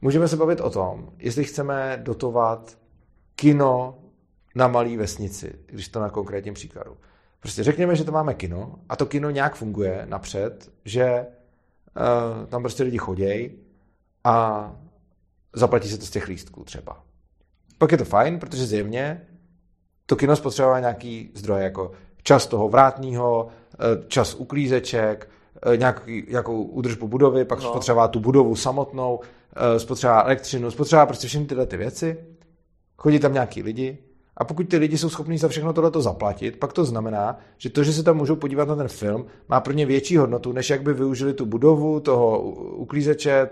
Můžeme 0.00 0.28
se 0.28 0.36
bavit 0.36 0.60
o 0.60 0.70
tom, 0.70 1.10
jestli 1.18 1.44
chceme 1.44 2.00
dotovat 2.02 2.78
kino 3.36 3.98
na 4.54 4.68
malý 4.68 4.96
vesnici, 4.96 5.54
když 5.66 5.88
to 5.88 6.00
na 6.00 6.10
konkrétním 6.10 6.54
příkladu. 6.54 6.96
Prostě 7.40 7.62
řekněme, 7.62 7.96
že 7.96 8.04
to 8.04 8.12
máme 8.12 8.34
kino 8.34 8.74
a 8.88 8.96
to 8.96 9.06
kino 9.06 9.30
nějak 9.30 9.54
funguje 9.54 10.06
napřed, 10.08 10.70
že 10.84 11.26
tam 12.48 12.62
prostě 12.62 12.82
lidi 12.82 12.98
chodějí 12.98 13.50
a 14.24 14.72
zaplatí 15.52 15.88
se 15.88 15.98
to 15.98 16.06
z 16.06 16.10
těch 16.10 16.28
lístků 16.28 16.64
třeba. 16.64 17.02
Pak 17.78 17.92
je 17.92 17.98
to 17.98 18.04
fajn, 18.04 18.38
protože 18.38 18.66
zjevně 18.66 19.26
to 20.06 20.16
kino 20.16 20.36
spotřebuje 20.36 20.80
nějaký 20.80 21.30
zdroje, 21.34 21.64
jako 21.64 21.92
čas 22.22 22.46
toho 22.46 22.68
vrátního, 22.68 23.48
eh, 23.74 24.08
čas 24.08 24.34
uklízeček, 24.34 25.30
eh, 25.72 25.76
nějaký, 25.76 26.26
nějakou 26.30 26.62
údržbu 26.62 27.08
budovy, 27.08 27.44
pak 27.44 27.62
no. 27.62 27.68
spotřebuje 27.68 28.08
tu 28.08 28.20
budovu 28.20 28.56
samotnou, 28.56 29.20
spotřebuje 29.78 30.22
elektřinu, 30.22 30.70
spotřebuje 30.70 31.06
prostě 31.06 31.26
všechny 31.26 31.46
tyhle 31.46 31.66
ty 31.66 31.76
věci. 31.76 32.24
Chodí 32.96 33.18
tam 33.18 33.32
nějaký 33.32 33.62
lidi 33.62 33.98
a 34.38 34.44
pokud 34.44 34.68
ty 34.68 34.76
lidi 34.76 34.98
jsou 34.98 35.08
schopní 35.08 35.38
za 35.38 35.48
všechno 35.48 35.72
tohleto 35.72 36.02
zaplatit, 36.02 36.56
pak 36.56 36.72
to 36.72 36.84
znamená, 36.84 37.38
že 37.56 37.70
to, 37.70 37.84
že 37.84 37.92
se 37.92 38.02
tam 38.02 38.16
můžou 38.16 38.36
podívat 38.36 38.68
na 38.68 38.76
ten 38.76 38.88
film, 38.88 39.26
má 39.48 39.60
pro 39.60 39.72
ně 39.72 39.86
větší 39.86 40.16
hodnotu, 40.16 40.52
než 40.52 40.70
jak 40.70 40.82
by 40.82 40.94
využili 40.94 41.34
tu 41.34 41.46
budovu, 41.46 42.00
toho 42.00 42.40
uklízeče, 42.76 43.50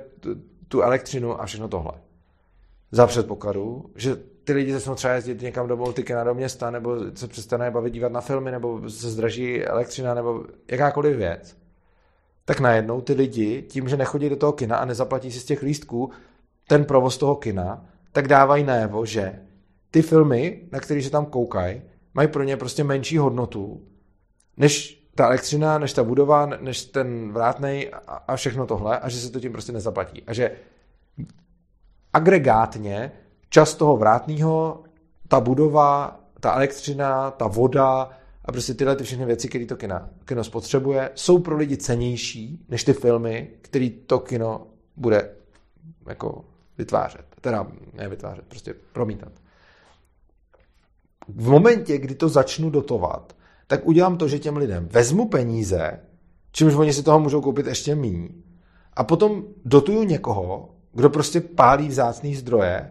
tu 0.68 0.82
elektřinu 0.82 1.40
a 1.40 1.46
všechno 1.46 1.68
tohle. 1.68 1.92
Za 2.92 3.06
předpokladu, 3.06 3.84
že 3.94 4.16
ty 4.44 4.52
lidi 4.52 4.72
začnou 4.72 4.94
třeba 4.94 5.14
jezdit 5.14 5.42
někam 5.42 5.68
do 5.68 5.76
Baltikina, 5.76 6.24
do 6.24 6.34
města, 6.34 6.70
nebo 6.70 6.96
se 7.14 7.28
přestane 7.28 7.70
bavit 7.70 7.92
dívat 7.92 8.12
na 8.12 8.20
filmy, 8.20 8.50
nebo 8.50 8.90
se 8.90 9.10
zdraží 9.10 9.64
elektřina, 9.64 10.14
nebo 10.14 10.44
jakákoliv 10.70 11.16
věc, 11.16 11.56
tak 12.44 12.60
najednou 12.60 13.00
ty 13.00 13.12
lidi, 13.12 13.62
tím, 13.62 13.88
že 13.88 13.96
nechodí 13.96 14.28
do 14.28 14.36
toho 14.36 14.52
kina 14.52 14.76
a 14.76 14.84
nezaplatí 14.84 15.32
si 15.32 15.40
z 15.40 15.44
těch 15.44 15.62
lístků 15.62 16.10
ten 16.68 16.84
provoz 16.84 17.18
toho 17.18 17.36
kina, 17.36 17.84
tak 18.12 18.28
dávají 18.28 18.64
najevo, 18.64 19.06
že 19.06 19.45
ty 19.96 20.02
filmy, 20.02 20.68
na 20.72 20.80
které 20.80 21.02
se 21.02 21.10
tam 21.10 21.26
koukají, 21.26 21.82
mají 22.14 22.28
pro 22.28 22.42
ně 22.42 22.56
prostě 22.56 22.84
menší 22.84 23.18
hodnotu, 23.18 23.82
než 24.56 25.04
ta 25.14 25.26
elektřina, 25.26 25.78
než 25.78 25.92
ta 25.92 26.04
budova, 26.04 26.46
než 26.46 26.84
ten 26.84 27.32
vrátnej 27.32 27.90
a 28.06 28.36
všechno 28.36 28.66
tohle 28.66 28.98
a 28.98 29.08
že 29.08 29.18
se 29.18 29.32
to 29.32 29.40
tím 29.40 29.52
prostě 29.52 29.72
nezaplatí. 29.72 30.22
A 30.26 30.32
že 30.32 30.50
agregátně 32.12 33.12
čas 33.48 33.74
toho 33.74 33.96
vrátného, 33.96 34.84
ta 35.28 35.40
budova, 35.40 36.20
ta 36.40 36.54
elektřina, 36.54 37.30
ta 37.30 37.46
voda 37.46 38.10
a 38.44 38.52
prostě 38.52 38.74
tyhle 38.74 38.96
ty 38.96 39.04
všechny 39.04 39.24
věci, 39.24 39.48
které 39.48 39.66
to 39.66 39.76
kino, 39.76 40.00
kino 40.24 40.44
spotřebuje, 40.44 41.10
jsou 41.14 41.38
pro 41.38 41.56
lidi 41.56 41.76
cenější 41.76 42.66
než 42.68 42.84
ty 42.84 42.92
filmy, 42.92 43.50
který 43.62 43.90
to 43.90 44.18
kino 44.18 44.66
bude 44.96 45.30
jako 46.06 46.44
vytvářet. 46.78 47.26
Teda 47.40 47.66
ne 47.92 48.08
vytvářet, 48.08 48.44
prostě 48.46 48.74
promítat 48.92 49.32
v 51.28 51.48
momentě, 51.48 51.98
kdy 51.98 52.14
to 52.14 52.28
začnu 52.28 52.70
dotovat, 52.70 53.36
tak 53.66 53.86
udělám 53.86 54.16
to, 54.16 54.28
že 54.28 54.38
těm 54.38 54.56
lidem 54.56 54.88
vezmu 54.90 55.28
peníze, 55.28 56.00
čímž 56.52 56.74
oni 56.74 56.92
si 56.92 57.02
toho 57.02 57.20
můžou 57.20 57.40
koupit 57.40 57.66
ještě 57.66 57.94
míň, 57.94 58.28
a 58.96 59.04
potom 59.04 59.44
dotuju 59.64 60.02
někoho, 60.02 60.68
kdo 60.92 61.10
prostě 61.10 61.40
pálí 61.40 61.88
vzácný 61.88 62.34
zdroje 62.36 62.90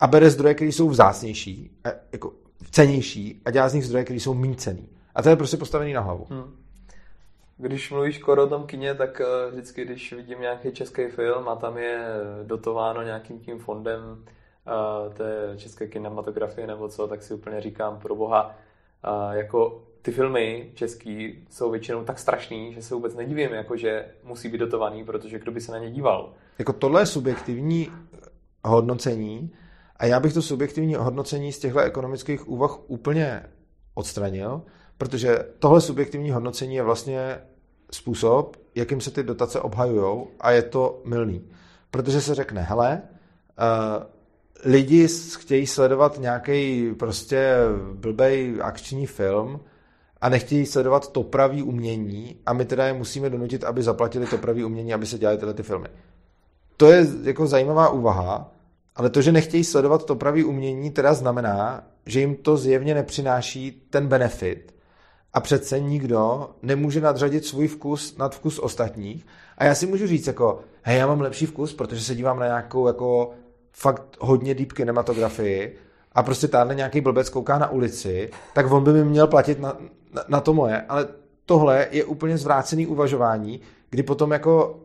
a 0.00 0.06
bere 0.06 0.30
zdroje, 0.30 0.54
které 0.54 0.72
jsou 0.72 0.88
vzácnější, 0.88 1.70
jako 2.12 2.32
cenější 2.70 3.42
a 3.44 3.50
dělá 3.50 3.68
z 3.68 3.74
nich 3.74 3.84
zdroje, 3.84 4.04
které 4.04 4.20
jsou 4.20 4.34
méně 4.34 4.56
cený. 4.56 4.88
A 5.14 5.22
to 5.22 5.28
je 5.28 5.36
prostě 5.36 5.56
postavený 5.56 5.92
na 5.92 6.00
hlavu. 6.00 6.26
Hmm. 6.30 6.56
Když 7.58 7.90
mluvíš 7.90 8.18
skoro 8.18 8.44
o 8.44 8.46
tom 8.46 8.66
kině, 8.66 8.94
tak 8.94 9.20
eh, 9.20 9.50
vždycky, 9.50 9.84
když 9.84 10.12
vidím 10.12 10.40
nějaký 10.40 10.72
český 10.72 11.06
film 11.06 11.48
a 11.48 11.56
tam 11.56 11.78
je 11.78 12.06
dotováno 12.44 13.02
nějakým 13.02 13.38
tím 13.38 13.58
fondem 13.58 14.24
té 15.14 15.54
české 15.56 15.86
kinematografie 15.86 16.66
nebo 16.66 16.88
co, 16.88 17.08
tak 17.08 17.22
si 17.22 17.34
úplně 17.34 17.60
říkám, 17.60 17.98
pro 17.98 18.14
boha, 18.14 18.54
jako 19.32 19.82
ty 20.02 20.12
filmy 20.12 20.70
český 20.74 21.44
jsou 21.50 21.70
většinou 21.70 22.04
tak 22.04 22.18
strašný, 22.18 22.74
že 22.74 22.82
se 22.82 22.94
vůbec 22.94 23.14
nedivím, 23.14 23.52
jako 23.52 23.76
že 23.76 24.06
musí 24.24 24.48
být 24.48 24.58
dotovaný, 24.58 25.04
protože 25.04 25.38
kdo 25.38 25.52
by 25.52 25.60
se 25.60 25.72
na 25.72 25.78
ně 25.78 25.90
díval. 25.90 26.32
Jako 26.58 26.72
tohle 26.72 27.02
je 27.02 27.06
subjektivní 27.06 27.88
hodnocení 28.64 29.50
A 29.96 30.06
já 30.06 30.20
bych 30.20 30.34
to 30.34 30.42
subjektivní 30.42 30.94
hodnocení 30.94 31.52
z 31.52 31.58
těchto 31.58 31.78
ekonomických 31.78 32.48
úvah 32.48 32.78
úplně 32.86 33.42
odstranil, 33.94 34.62
protože 34.98 35.38
tohle 35.58 35.80
subjektivní 35.80 36.30
hodnocení 36.30 36.74
je 36.74 36.82
vlastně 36.82 37.38
způsob, 37.90 38.56
jakým 38.74 39.00
se 39.00 39.10
ty 39.10 39.22
dotace 39.22 39.60
obhajují 39.60 40.26
a 40.40 40.50
je 40.50 40.62
to 40.62 41.00
milný. 41.04 41.48
Protože 41.90 42.20
se 42.20 42.34
řekne, 42.34 42.62
hele, 42.62 43.02
uh, 43.58 44.15
lidi 44.64 45.08
chtějí 45.38 45.66
sledovat 45.66 46.18
nějaký 46.18 46.92
prostě 46.98 47.54
blbej 47.92 48.58
akční 48.62 49.06
film 49.06 49.60
a 50.20 50.28
nechtějí 50.28 50.66
sledovat 50.66 51.12
to 51.12 51.22
pravý 51.22 51.62
umění 51.62 52.36
a 52.46 52.52
my 52.52 52.64
teda 52.64 52.86
je 52.86 52.92
musíme 52.92 53.30
donutit, 53.30 53.64
aby 53.64 53.82
zaplatili 53.82 54.26
to 54.26 54.38
pravý 54.38 54.64
umění, 54.64 54.94
aby 54.94 55.06
se 55.06 55.18
dělali 55.18 55.38
tyhle 55.38 55.54
ty 55.54 55.62
filmy. 55.62 55.88
To 56.76 56.90
je 56.90 57.06
jako 57.22 57.46
zajímavá 57.46 57.88
úvaha, 57.88 58.52
ale 58.96 59.10
to, 59.10 59.22
že 59.22 59.32
nechtějí 59.32 59.64
sledovat 59.64 60.06
to 60.06 60.16
pravý 60.16 60.44
umění, 60.44 60.90
teda 60.90 61.14
znamená, 61.14 61.84
že 62.06 62.20
jim 62.20 62.36
to 62.36 62.56
zjevně 62.56 62.94
nepřináší 62.94 63.82
ten 63.90 64.06
benefit. 64.06 64.74
A 65.32 65.40
přece 65.40 65.80
nikdo 65.80 66.50
nemůže 66.62 67.00
nadřadit 67.00 67.44
svůj 67.44 67.68
vkus 67.68 68.16
nad 68.16 68.34
vkus 68.34 68.58
ostatních. 68.58 69.26
A 69.58 69.64
já 69.64 69.74
si 69.74 69.86
můžu 69.86 70.06
říct 70.06 70.26
jako, 70.26 70.60
hej, 70.82 70.98
já 70.98 71.06
mám 71.06 71.20
lepší 71.20 71.46
vkus, 71.46 71.74
protože 71.74 72.00
se 72.00 72.14
dívám 72.14 72.38
na 72.38 72.46
nějakou 72.46 72.86
jako 72.86 73.30
fakt 73.78 74.16
hodně 74.20 74.54
deep 74.54 74.72
kinematografii 74.72 75.78
a 76.12 76.22
prostě 76.22 76.48
tady 76.48 76.76
nějaký 76.76 77.00
blbec 77.00 77.28
kouká 77.28 77.58
na 77.58 77.70
ulici, 77.70 78.30
tak 78.54 78.72
on 78.72 78.84
by 78.84 78.92
mi 78.92 79.04
měl 79.04 79.26
platit 79.26 79.60
na, 79.60 79.76
na, 80.14 80.24
na 80.28 80.40
to 80.40 80.54
moje. 80.54 80.82
Ale 80.82 81.08
tohle 81.46 81.88
je 81.90 82.04
úplně 82.04 82.38
zvrácený 82.38 82.86
uvažování, 82.86 83.60
kdy 83.90 84.02
potom 84.02 84.32
jako 84.32 84.80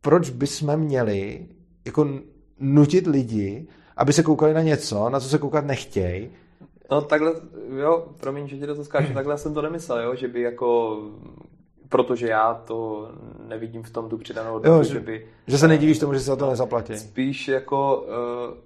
proč 0.00 0.30
bychom 0.30 0.76
měli 0.76 1.48
jako 1.84 2.08
nutit 2.60 3.06
lidi, 3.06 3.68
aby 3.96 4.12
se 4.12 4.22
koukali 4.22 4.54
na 4.54 4.62
něco, 4.62 5.10
na 5.10 5.20
co 5.20 5.28
se 5.28 5.38
koukat 5.38 5.66
nechtějí. 5.66 6.30
No 6.90 7.00
takhle, 7.02 7.34
jo, 7.76 8.06
promiň, 8.20 8.48
že 8.48 8.58
ti 8.58 8.66
to 8.66 8.84
skáču, 8.84 9.14
takhle 9.14 9.38
jsem 9.38 9.54
to 9.54 9.62
nemyslel, 9.62 10.00
jo, 10.00 10.14
že 10.14 10.28
by 10.28 10.40
jako 10.40 10.98
protože 11.90 12.28
já 12.28 12.54
to 12.54 13.08
nevidím 13.48 13.82
v 13.82 13.90
tom 13.90 14.08
tu 14.08 14.18
přidanou 14.18 14.52
hodnotu, 14.52 14.76
jo, 14.76 14.84
že, 14.84 14.92
že 14.92 15.00
by... 15.00 15.26
Že 15.46 15.58
se 15.58 15.68
nedívíš 15.68 15.98
tomu, 15.98 16.12
že 16.14 16.18
se 16.18 16.24
za 16.24 16.36
to 16.36 16.50
nezaplatí. 16.50 16.98
Spíš 16.98 17.48
jako, 17.48 18.06
eh, 18.08 18.56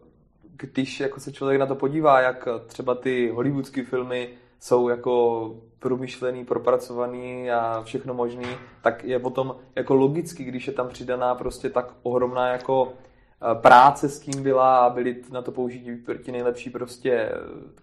když 0.57 1.01
jako 1.01 1.21
se 1.21 1.33
člověk 1.33 1.61
na 1.61 1.67
to 1.67 1.75
podívá, 1.75 2.21
jak 2.21 2.49
třeba 2.67 2.95
ty 2.95 3.31
hollywoodské 3.35 3.85
filmy 3.85 4.29
jsou 4.61 4.89
jako 4.89 5.55
promyšlený, 5.79 6.45
propracovaný 6.45 7.51
a 7.51 7.83
všechno 7.85 8.15
možný, 8.15 8.47
tak 8.83 9.05
je 9.05 9.19
potom 9.19 9.57
jako 9.77 9.95
logicky, 9.95 10.45
když 10.45 10.67
je 10.67 10.73
tam 10.73 10.89
přidaná 10.89 11.35
prostě 11.35 11.71
tak 11.71 11.95
ohromná 12.03 12.49
jako 12.49 12.93
eh, 12.93 13.55
práce 13.55 14.09
s 14.09 14.21
tím 14.21 14.43
byla 14.43 14.79
a 14.79 14.91
byli 14.91 15.17
na 15.33 15.43
to 15.43 15.53
použití 15.53 15.91
ti 16.23 16.33
nejlepší 16.33 16.71
prostě 16.71 17.31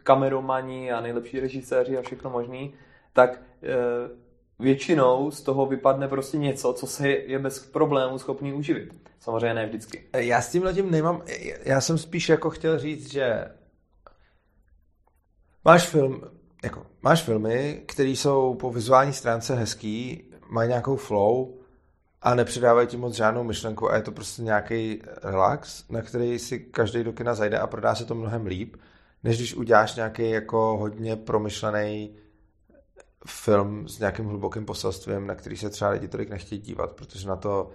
kameromani 0.03 0.91
a 0.91 1.01
nejlepší 1.01 1.39
režiséři 1.39 1.97
a 1.97 2.01
všechno 2.01 2.29
možný, 2.29 2.73
tak 3.13 3.41
eh, 3.63 4.20
většinou 4.61 5.31
z 5.31 5.41
toho 5.41 5.65
vypadne 5.65 6.07
prostě 6.07 6.37
něco, 6.37 6.73
co 6.73 6.87
se 6.87 7.09
je 7.09 7.39
bez 7.39 7.59
problémů 7.59 8.19
schopný 8.19 8.53
uživit. 8.53 8.93
Samozřejmě 9.19 9.53
ne 9.53 9.65
vždycky. 9.65 10.03
Já 10.13 10.41
s 10.41 10.51
tím 10.51 10.63
letím 10.63 10.91
nemám, 10.91 11.21
já 11.63 11.81
jsem 11.81 11.97
spíš 11.97 12.29
jako 12.29 12.49
chtěl 12.49 12.79
říct, 12.79 13.11
že 13.11 13.45
máš 15.65 15.87
film, 15.87 16.21
jako, 16.63 16.85
máš 17.01 17.21
filmy, 17.23 17.83
které 17.85 18.09
jsou 18.09 18.55
po 18.55 18.71
vizuální 18.71 19.13
stránce 19.13 19.55
hezký, 19.55 20.23
mají 20.49 20.69
nějakou 20.69 20.95
flow 20.95 21.53
a 22.21 22.35
nepředávají 22.35 22.87
ti 22.87 22.97
moc 22.97 23.15
žádnou 23.15 23.43
myšlenku 23.43 23.91
a 23.91 23.95
je 23.95 24.01
to 24.01 24.11
prostě 24.11 24.41
nějaký 24.41 25.01
relax, 25.23 25.89
na 25.89 26.01
který 26.01 26.39
si 26.39 26.59
každý 26.59 27.03
do 27.03 27.13
kina 27.13 27.33
zajde 27.33 27.59
a 27.59 27.67
prodá 27.67 27.95
se 27.95 28.05
to 28.05 28.15
mnohem 28.15 28.45
líp, 28.45 28.75
než 29.23 29.37
když 29.37 29.55
uděláš 29.55 29.95
nějaký 29.95 30.29
jako 30.29 30.77
hodně 30.77 31.15
promyšlený 31.15 32.15
film 33.27 33.87
s 33.87 33.99
nějakým 33.99 34.25
hlubokým 34.25 34.65
poselstvím, 34.65 35.27
na 35.27 35.35
který 35.35 35.57
se 35.57 35.69
třeba 35.69 35.91
lidi 35.91 36.07
tolik 36.07 36.29
nechtějí 36.29 36.61
dívat, 36.61 36.93
protože 36.93 37.27
na 37.27 37.35
to 37.35 37.69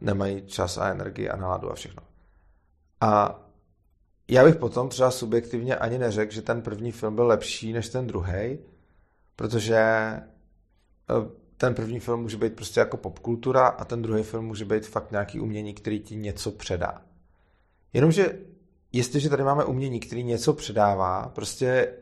nemají 0.00 0.46
čas 0.46 0.78
a 0.78 0.88
energii 0.88 1.28
a 1.28 1.36
náladu 1.36 1.70
a 1.70 1.74
všechno. 1.74 2.02
A 3.00 3.42
já 4.28 4.44
bych 4.44 4.56
potom 4.56 4.88
třeba 4.88 5.10
subjektivně 5.10 5.76
ani 5.76 5.98
neřekl, 5.98 6.32
že 6.32 6.42
ten 6.42 6.62
první 6.62 6.92
film 6.92 7.14
byl 7.14 7.26
lepší 7.26 7.72
než 7.72 7.88
ten 7.88 8.06
druhý, 8.06 8.58
protože 9.36 9.76
eh, 9.76 10.22
ten 11.56 11.74
první 11.74 12.00
film 12.00 12.20
může 12.20 12.36
být 12.36 12.54
prostě 12.54 12.80
jako 12.80 12.96
popkultura 12.96 13.66
a 13.66 13.84
ten 13.84 14.02
druhý 14.02 14.22
film 14.22 14.46
může 14.46 14.64
být 14.64 14.86
fakt 14.86 15.10
nějaký 15.10 15.40
umění, 15.40 15.74
který 15.74 16.00
ti 16.00 16.16
něco 16.16 16.50
předá. 16.50 17.02
Jenomže 17.92 18.38
jestliže 18.92 19.28
tady 19.28 19.42
máme 19.42 19.64
umění, 19.64 20.00
který 20.00 20.22
něco 20.22 20.52
předává 20.52 21.28
prostě 21.34 21.94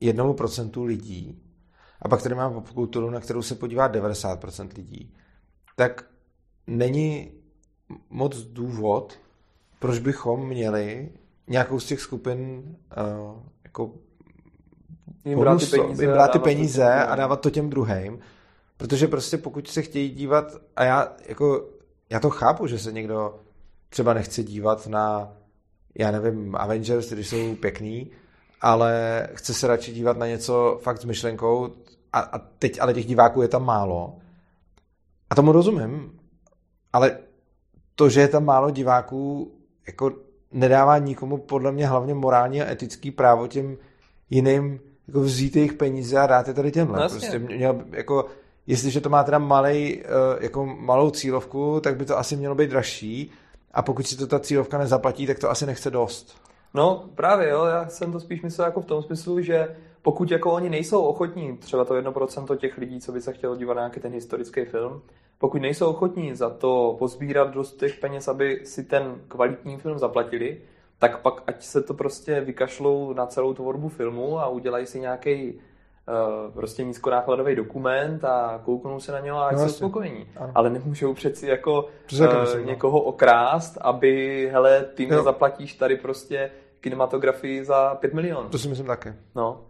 jednomu 0.00 0.34
procentu 0.34 0.84
lidí, 0.84 1.42
a 2.02 2.08
pak 2.08 2.22
tady 2.22 2.34
máme 2.34 2.54
popkulturu, 2.54 3.10
na 3.10 3.20
kterou 3.20 3.42
se 3.42 3.54
podívá 3.54 3.92
90% 3.92 4.68
lidí, 4.76 5.14
tak 5.76 6.04
není 6.66 7.32
moc 8.10 8.36
důvod, 8.36 9.18
proč 9.78 9.98
bychom 9.98 10.48
měli 10.48 11.08
nějakou 11.46 11.80
z 11.80 11.86
těch 11.86 12.00
skupin 12.00 12.62
uh, 12.96 13.42
jako 13.64 13.92
jim 15.24 15.38
brát 15.38 15.60
ty 15.60 15.66
peníze, 15.66 16.02
jim 16.02 16.12
brát 16.12 16.32
ty 16.32 16.38
peníze 16.38 16.94
a 16.94 17.16
dávat 17.16 17.40
to 17.40 17.50
těm 17.50 17.70
druhým. 17.70 18.18
Protože 18.76 19.08
prostě 19.08 19.38
pokud 19.38 19.68
se 19.68 19.82
chtějí 19.82 20.10
dívat, 20.10 20.56
a 20.76 20.84
já 20.84 21.12
jako, 21.28 21.68
já 22.10 22.20
to 22.20 22.30
chápu, 22.30 22.66
že 22.66 22.78
se 22.78 22.92
někdo 22.92 23.40
třeba 23.88 24.14
nechce 24.14 24.42
dívat 24.42 24.86
na, 24.86 25.32
já 25.94 26.10
nevím, 26.10 26.56
Avengers, 26.56 27.12
když 27.12 27.28
jsou 27.28 27.56
pěkný, 27.56 28.10
ale 28.60 29.22
chce 29.34 29.54
se 29.54 29.66
radši 29.66 29.92
dívat 29.92 30.16
na 30.16 30.26
něco 30.26 30.80
fakt 30.82 31.00
s 31.00 31.04
myšlenkou, 31.04 31.74
a, 32.12 32.20
a 32.20 32.38
teď 32.38 32.80
ale 32.80 32.94
těch 32.94 33.06
diváků 33.06 33.42
je 33.42 33.48
tam 33.48 33.64
málo. 33.64 34.16
A 35.30 35.34
tomu 35.34 35.52
rozumím, 35.52 36.20
ale 36.92 37.18
to, 37.94 38.08
že 38.08 38.20
je 38.20 38.28
tam 38.28 38.44
málo 38.44 38.70
diváků, 38.70 39.52
jako 39.86 40.12
nedává 40.52 40.98
nikomu 40.98 41.38
podle 41.38 41.72
mě 41.72 41.86
hlavně 41.86 42.14
morální 42.14 42.62
a 42.62 42.70
etický 42.70 43.10
právo 43.10 43.46
těm 43.46 43.76
jiným 44.30 44.80
jako 45.08 45.20
vzít 45.20 45.56
jejich 45.56 45.72
peníze 45.72 46.18
a 46.18 46.26
dát 46.26 46.48
je 46.48 46.54
tady 46.54 46.72
těmhle. 46.72 47.00
No, 47.00 47.08
prostě 47.08 47.38
měl, 47.38 47.84
jako, 47.90 48.26
jestliže 48.66 49.00
to 49.00 49.08
má 49.08 49.24
teda 49.24 49.38
malej, 49.38 50.04
eh, 50.04 50.08
jako 50.44 50.66
malou 50.66 51.10
cílovku, 51.10 51.80
tak 51.80 51.96
by 51.96 52.04
to 52.04 52.18
asi 52.18 52.36
mělo 52.36 52.54
být 52.54 52.70
dražší 52.70 53.30
a 53.72 53.82
pokud 53.82 54.06
si 54.06 54.16
to 54.16 54.26
ta 54.26 54.40
cílovka 54.40 54.78
nezaplatí, 54.78 55.26
tak 55.26 55.38
to 55.38 55.50
asi 55.50 55.66
nechce 55.66 55.90
dost. 55.90 56.36
No 56.74 57.04
právě, 57.14 57.48
jo, 57.48 57.64
já 57.64 57.88
jsem 57.88 58.12
to 58.12 58.20
spíš 58.20 58.42
myslel 58.42 58.66
jako 58.66 58.80
v 58.80 58.86
tom 58.86 59.02
smyslu, 59.02 59.40
že 59.40 59.76
pokud 60.02 60.30
jako 60.30 60.52
oni 60.52 60.70
nejsou 60.70 61.02
ochotní, 61.02 61.56
třeba 61.56 61.84
to 61.84 61.94
1% 61.94 62.56
těch 62.56 62.78
lidí, 62.78 63.00
co 63.00 63.12
by 63.12 63.20
se 63.20 63.32
chtělo 63.32 63.56
dívat 63.56 63.74
na 63.74 63.80
nějaký 63.80 64.00
ten 64.00 64.12
historický 64.12 64.64
film, 64.64 65.02
pokud 65.38 65.62
nejsou 65.62 65.90
ochotní 65.90 66.34
za 66.34 66.50
to 66.50 66.96
pozbírat 66.98 67.54
dost 67.54 67.76
těch 67.76 67.98
peněz, 67.98 68.28
aby 68.28 68.60
si 68.64 68.84
ten 68.84 69.20
kvalitní 69.28 69.76
film 69.76 69.98
zaplatili, 69.98 70.60
tak 70.98 71.22
pak 71.22 71.42
ať 71.46 71.62
se 71.62 71.82
to 71.82 71.94
prostě 71.94 72.40
vykašlou 72.40 73.12
na 73.12 73.26
celou 73.26 73.54
tvorbu 73.54 73.88
filmu 73.88 74.38
a 74.38 74.48
udělají 74.48 74.86
si 74.86 75.00
nějaký 75.00 75.52
uh, 75.52 76.52
prostě 76.54 76.84
nízkonákladový 76.84 77.56
dokument 77.56 78.24
a 78.24 78.60
kouknou 78.64 79.00
se 79.00 79.12
na 79.12 79.20
něho 79.20 79.38
a 79.38 79.48
ať 79.48 79.56
no, 79.56 79.68
jsou 79.68 79.68
spokojení. 79.68 80.26
Ano. 80.36 80.52
Ale 80.54 80.70
nemůžou 80.70 81.14
přeci 81.14 81.46
jako 81.46 81.88
uh, 82.20 82.64
někoho 82.64 83.00
okrást, 83.00 83.78
aby, 83.80 84.48
hele, 84.52 84.84
ty 84.94 85.06
mě 85.06 85.22
zaplatíš 85.22 85.74
tady 85.74 85.96
prostě 85.96 86.50
kinematografii 86.80 87.64
za 87.64 87.94
5 87.94 88.14
milionů. 88.14 88.48
To 88.48 88.58
si 88.58 88.68
myslím 88.68 88.86
také. 88.86 89.16
No. 89.34 89.60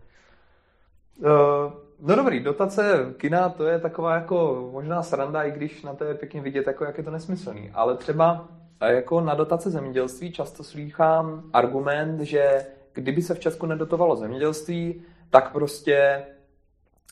Uh, 1.18 1.72
no 2.00 2.16
dobrý, 2.16 2.40
dotace 2.40 3.14
kina, 3.16 3.48
to 3.48 3.66
je 3.66 3.78
taková 3.78 4.14
jako 4.14 4.68
možná 4.72 5.02
sranda, 5.02 5.42
i 5.42 5.50
když 5.50 5.82
na 5.82 5.94
to 5.94 6.04
je 6.04 6.14
pěkně 6.14 6.40
vidět, 6.40 6.66
jako 6.66 6.84
jak 6.84 6.98
je 6.98 7.04
to 7.04 7.10
nesmyslný. 7.10 7.70
Ale 7.74 7.96
třeba 7.96 8.48
jako 8.86 9.20
na 9.20 9.34
dotace 9.34 9.70
zemědělství 9.70 10.32
často 10.32 10.64
slýchám 10.64 11.42
argument, 11.52 12.20
že 12.20 12.66
kdyby 12.92 13.22
se 13.22 13.34
v 13.34 13.40
Česku 13.40 13.66
nedotovalo 13.66 14.16
zemědělství, 14.16 15.02
tak 15.30 15.52
prostě 15.52 16.26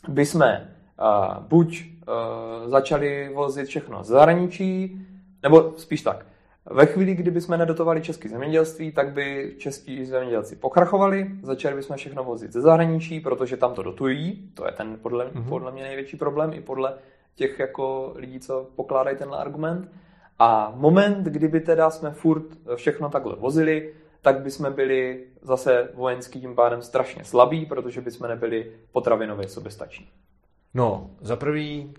by 0.09 0.26
jsme 0.26 0.76
uh, 1.00 1.44
buď 1.44 1.84
uh, 1.84 2.70
začali 2.70 3.30
vozit 3.34 3.66
všechno 3.66 4.04
z 4.04 4.07
zahraničí, 4.07 5.07
nebo 5.42 5.72
spíš 5.76 6.02
tak, 6.02 6.26
ve 6.71 6.87
chvíli, 6.87 7.14
kdyby 7.14 7.41
jsme 7.41 7.57
nedotovali 7.59 8.03
české 8.03 8.29
zemědělství, 8.29 8.93
tak 8.93 9.12
by 9.12 9.55
český 9.59 10.05
zemědělci 10.05 10.57
pokrachovali, 10.57 11.31
začali 11.43 11.77
bychom 11.77 11.97
všechno 11.97 12.25
vozit 12.25 12.53
ze 12.53 12.61
zahraničí, 12.61 13.21
protože 13.21 13.57
tam 13.57 13.75
to 13.75 13.83
dotují, 13.83 14.51
to 14.55 14.67
je 14.67 14.73
ten 14.73 14.99
podle, 15.03 15.27
mm-hmm. 15.27 15.49
podle 15.49 15.73
mě 15.73 15.83
největší 15.83 16.17
problém 16.17 16.53
i 16.53 16.61
podle 16.61 16.95
těch 17.35 17.59
jako 17.59 18.12
lidí, 18.17 18.41
co 18.41 18.71
pokládají 18.77 19.17
tenhle 19.17 19.39
argument. 19.39 19.91
A 20.39 20.73
moment, 20.77 21.25
kdyby 21.25 21.61
teda 21.61 21.91
jsme 21.91 22.11
furt 22.11 22.45
všechno 22.77 23.09
takhle 23.09 23.37
vozili, 23.37 23.95
tak 24.23 24.41
by 24.41 24.51
jsme 24.51 24.71
byli 24.71 25.25
zase 25.43 25.89
vojenský 25.95 26.41
tím 26.41 26.55
pádem 26.55 26.83
strašně 26.83 27.25
slabí, 27.25 27.67
protože 27.67 28.01
by 28.01 28.11
jsme 28.11 28.29
nebyli 28.29 28.73
potravinově 28.93 29.49
soběstační. 29.49 30.09
No, 30.75 31.11
za 31.21 31.37
prvý 31.37 31.95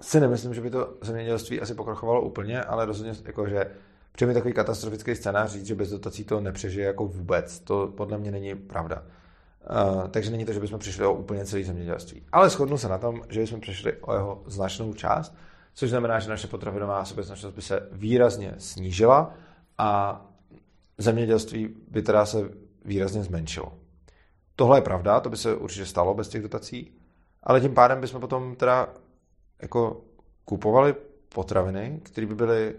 si 0.00 0.20
nemyslím, 0.20 0.54
že 0.54 0.60
by 0.60 0.70
to 0.70 0.94
zemědělství 1.00 1.60
asi 1.60 1.74
pokrachovalo 1.74 2.22
úplně, 2.22 2.62
ale 2.62 2.84
rozhodně 2.84 3.14
jako, 3.26 3.48
že 3.48 3.70
Přijde 4.12 4.28
mi 4.28 4.34
takový 4.34 4.54
katastrofický 4.54 5.14
scénář 5.14 5.52
říct, 5.52 5.66
že 5.66 5.74
bez 5.74 5.90
dotací 5.90 6.24
to 6.24 6.40
nepřežije 6.40 6.86
jako 6.86 7.06
vůbec. 7.06 7.60
To 7.60 7.92
podle 7.96 8.18
mě 8.18 8.30
není 8.30 8.54
pravda. 8.54 9.02
Uh, 9.94 10.08
takže 10.08 10.30
není 10.30 10.44
to, 10.44 10.52
že 10.52 10.60
bychom 10.60 10.78
přišli 10.78 11.06
o 11.06 11.14
úplně 11.14 11.44
celý 11.44 11.64
zemědělství. 11.64 12.22
Ale 12.32 12.50
shodnu 12.50 12.78
se 12.78 12.88
na 12.88 12.98
tom, 12.98 13.22
že 13.28 13.46
jsme 13.46 13.60
přišli 13.60 13.92
o 13.92 14.14
jeho 14.14 14.42
značnou 14.46 14.92
část, 14.92 15.34
což 15.74 15.90
znamená, 15.90 16.18
že 16.18 16.30
naše 16.30 16.46
potravinová 16.46 17.04
soběstačnost 17.04 17.56
by 17.56 17.62
se 17.62 17.88
výrazně 17.92 18.54
snížila 18.58 19.34
a 19.78 20.20
zemědělství 20.98 21.68
by 21.90 22.02
teda 22.02 22.26
se 22.26 22.50
výrazně 22.84 23.22
zmenšilo. 23.22 23.72
Tohle 24.56 24.78
je 24.78 24.82
pravda, 24.82 25.20
to 25.20 25.30
by 25.30 25.36
se 25.36 25.54
určitě 25.54 25.86
stalo 25.86 26.14
bez 26.14 26.28
těch 26.28 26.42
dotací, 26.42 26.92
ale 27.42 27.60
tím 27.60 27.74
pádem 27.74 28.00
bychom 28.00 28.20
potom 28.20 28.56
teda 28.56 28.88
jako 29.62 30.04
kupovali 30.44 30.94
potraviny, 31.34 32.00
které 32.04 32.26
by 32.26 32.34
byly 32.34 32.74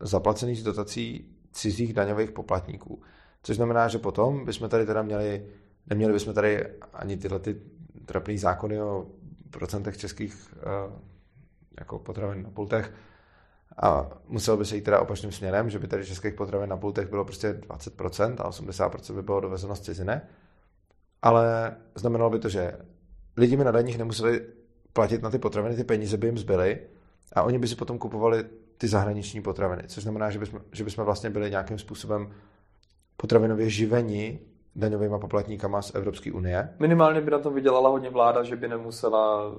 zaplacený 0.00 0.56
z 0.56 0.62
dotací 0.62 1.36
cizích 1.52 1.92
daňových 1.92 2.30
poplatníků. 2.30 3.02
Což 3.42 3.56
znamená, 3.56 3.88
že 3.88 3.98
potom 3.98 4.44
bychom 4.44 4.68
tady 4.68 4.86
teda 4.86 5.02
měli, 5.02 5.46
neměli 5.86 6.12
bychom 6.12 6.34
tady 6.34 6.66
ani 6.92 7.16
tyhle 7.16 7.38
ty 7.38 7.60
trapné 8.06 8.38
zákony 8.38 8.82
o 8.82 9.06
procentech 9.50 9.96
českých 9.98 10.54
uh, 10.56 10.92
jako 11.80 11.98
potravin 11.98 12.42
na 12.42 12.50
pultech 12.50 12.92
a 13.82 14.10
muselo 14.26 14.56
by 14.56 14.64
se 14.64 14.76
jít 14.76 14.82
teda 14.82 15.00
opačným 15.00 15.32
směrem, 15.32 15.70
že 15.70 15.78
by 15.78 15.88
tady 15.88 16.06
českých 16.06 16.34
potravin 16.34 16.70
na 16.70 16.76
pultech 16.76 17.08
bylo 17.08 17.24
prostě 17.24 17.52
20% 17.52 18.34
a 18.38 18.50
80% 18.50 19.14
by 19.14 19.22
bylo 19.22 19.40
dovezeno 19.40 19.76
z 19.76 19.80
ciziny. 19.80 20.20
Ale 21.22 21.76
znamenalo 21.94 22.30
by 22.30 22.38
to, 22.38 22.48
že 22.48 22.78
lidi 23.36 23.56
by 23.56 23.64
na 23.64 23.70
daních 23.70 23.98
nemuseli 23.98 24.46
platit 24.92 25.22
na 25.22 25.30
ty 25.30 25.38
potraviny, 25.38 25.76
ty 25.76 25.84
peníze 25.84 26.16
by 26.16 26.26
jim 26.26 26.38
zbyly 26.38 26.78
a 27.32 27.42
oni 27.42 27.58
by 27.58 27.68
si 27.68 27.76
potom 27.76 27.98
kupovali 27.98 28.44
ty 28.78 28.88
zahraniční 28.88 29.42
potraviny, 29.42 29.82
což 29.86 30.02
znamená, 30.02 30.30
že 30.30 30.38
bychom, 30.38 30.60
že 30.72 30.84
bychom 30.84 31.04
vlastně 31.04 31.30
byli 31.30 31.50
nějakým 31.50 31.78
způsobem 31.78 32.30
potravinově 33.16 33.70
živeni 33.70 34.40
daňovými 34.76 35.18
poplatníkama 35.20 35.82
z 35.82 35.94
Evropské 35.94 36.32
unie. 36.32 36.68
Minimálně 36.78 37.20
by 37.20 37.30
na 37.30 37.38
tom 37.38 37.54
vydělala 37.54 37.90
hodně 37.90 38.10
vláda, 38.10 38.42
že 38.42 38.56
by 38.56 38.68
nemusela 38.68 39.52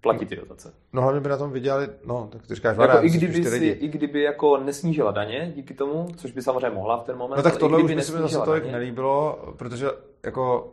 platit 0.00 0.28
ty 0.28 0.36
dotace. 0.36 0.72
No 0.92 1.02
hlavně 1.02 1.20
by 1.20 1.28
na 1.28 1.36
tom 1.36 1.52
vydělali, 1.52 1.88
no, 2.04 2.28
tak 2.32 2.46
ty 2.46 2.54
říkáš 2.54 2.76
vláda, 2.76 2.94
jako 2.94 3.06
i, 3.06 3.10
kdyby 3.10 3.44
si, 3.44 3.66
I 3.66 3.88
kdyby 3.88 4.22
jako 4.22 4.56
nesnížila 4.56 5.10
daně 5.10 5.52
díky 5.56 5.74
tomu, 5.74 6.08
což 6.16 6.32
by 6.32 6.42
samozřejmě 6.42 6.70
mohla 6.70 6.96
v 6.96 7.04
ten 7.04 7.16
moment. 7.16 7.36
No 7.36 7.42
tak 7.42 7.56
tohle 7.56 7.82
už 7.82 7.94
by 7.94 8.02
se 8.02 8.12
mi 8.12 8.18
zase 8.18 8.38
tolik 8.38 8.64
nelíbilo, 8.64 9.38
protože 9.56 9.86
jako 10.22 10.72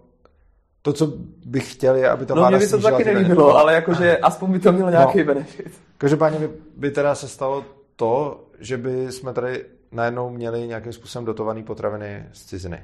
to, 0.81 0.93
co 0.93 1.13
bych 1.45 1.73
chtěl, 1.73 1.95
je, 1.95 2.09
aby 2.09 2.25
ta 2.25 2.35
no, 2.35 2.41
vláda 2.41 2.57
mě 2.57 2.65
by 2.65 2.71
to 2.71 2.81
taky 2.81 3.05
nelíbilo, 3.05 3.57
ale 3.57 3.73
jakože 3.73 4.17
aspoň 4.21 4.51
by 4.51 4.59
to 4.59 4.71
mělo 4.71 4.89
nějaký 4.89 5.19
no. 5.19 5.25
benefit. 5.25 5.81
Každopádně 5.97 6.39
by, 6.39 6.49
by 6.75 6.91
teda 6.91 7.15
se 7.15 7.27
stalo 7.27 7.65
to, 7.95 8.43
že 8.59 8.77
by 8.77 9.11
jsme 9.11 9.33
tady 9.33 9.65
najednou 9.91 10.29
měli 10.29 10.67
nějakým 10.67 10.93
způsobem 10.93 11.25
dotované 11.25 11.63
potraviny 11.63 12.25
z 12.33 12.45
ciziny. 12.45 12.83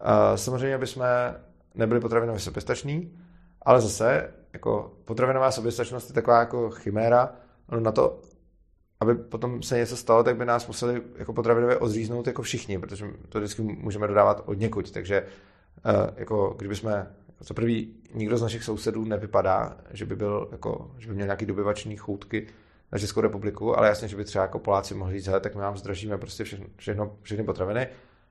Uh, 0.00 0.36
samozřejmě 0.36 0.78
bychom 0.78 1.04
nebyli 1.74 2.00
potravinově 2.00 2.40
soběstační, 2.40 3.18
ale 3.62 3.80
zase 3.80 4.30
jako 4.52 4.92
potravinová 5.04 5.50
soběstačnost 5.50 6.08
je 6.08 6.14
taková 6.14 6.38
jako 6.38 6.70
chiméra, 6.70 7.32
no 7.72 7.80
na 7.80 7.92
to, 7.92 8.20
aby 9.00 9.14
potom 9.14 9.62
se 9.62 9.76
něco 9.76 9.96
stalo, 9.96 10.24
tak 10.24 10.36
by 10.36 10.44
nás 10.44 10.66
museli 10.66 11.02
jako 11.16 11.32
potravinově 11.32 11.78
odříznout 11.78 12.26
jako 12.26 12.42
všichni, 12.42 12.78
protože 12.78 13.06
to 13.28 13.38
vždycky 13.38 13.62
můžeme 13.62 14.06
dodávat 14.06 14.42
od 14.46 14.58
někud, 14.58 14.90
takže 14.90 15.26
jako 16.16 16.54
kdybychom 16.58 17.06
za 17.40 17.54
prvý, 17.54 17.94
nikdo 18.14 18.36
z 18.36 18.42
našich 18.42 18.64
sousedů 18.64 19.04
nevypadá, 19.04 19.76
že 19.90 20.06
by 20.06 20.16
byl 20.16 20.48
jako, 20.52 20.90
že 20.98 21.08
by 21.08 21.14
měl 21.14 21.26
nějaký 21.26 21.46
dobyvačný 21.46 21.96
choutky 21.96 22.46
na 22.92 22.98
Českou 22.98 23.20
republiku, 23.20 23.78
ale 23.78 23.88
jasně, 23.88 24.08
že 24.08 24.16
by 24.16 24.24
třeba 24.24 24.42
jako 24.42 24.58
Poláci 24.58 24.94
mohli 24.94 25.20
říct, 25.20 25.28
tak 25.40 25.54
my 25.54 25.60
vám 25.60 25.76
zdražíme 25.76 26.18
prostě 26.18 26.44
všechno, 26.44 26.66
všechno, 26.76 27.16
všechny 27.22 27.44
potraviny. 27.44 27.88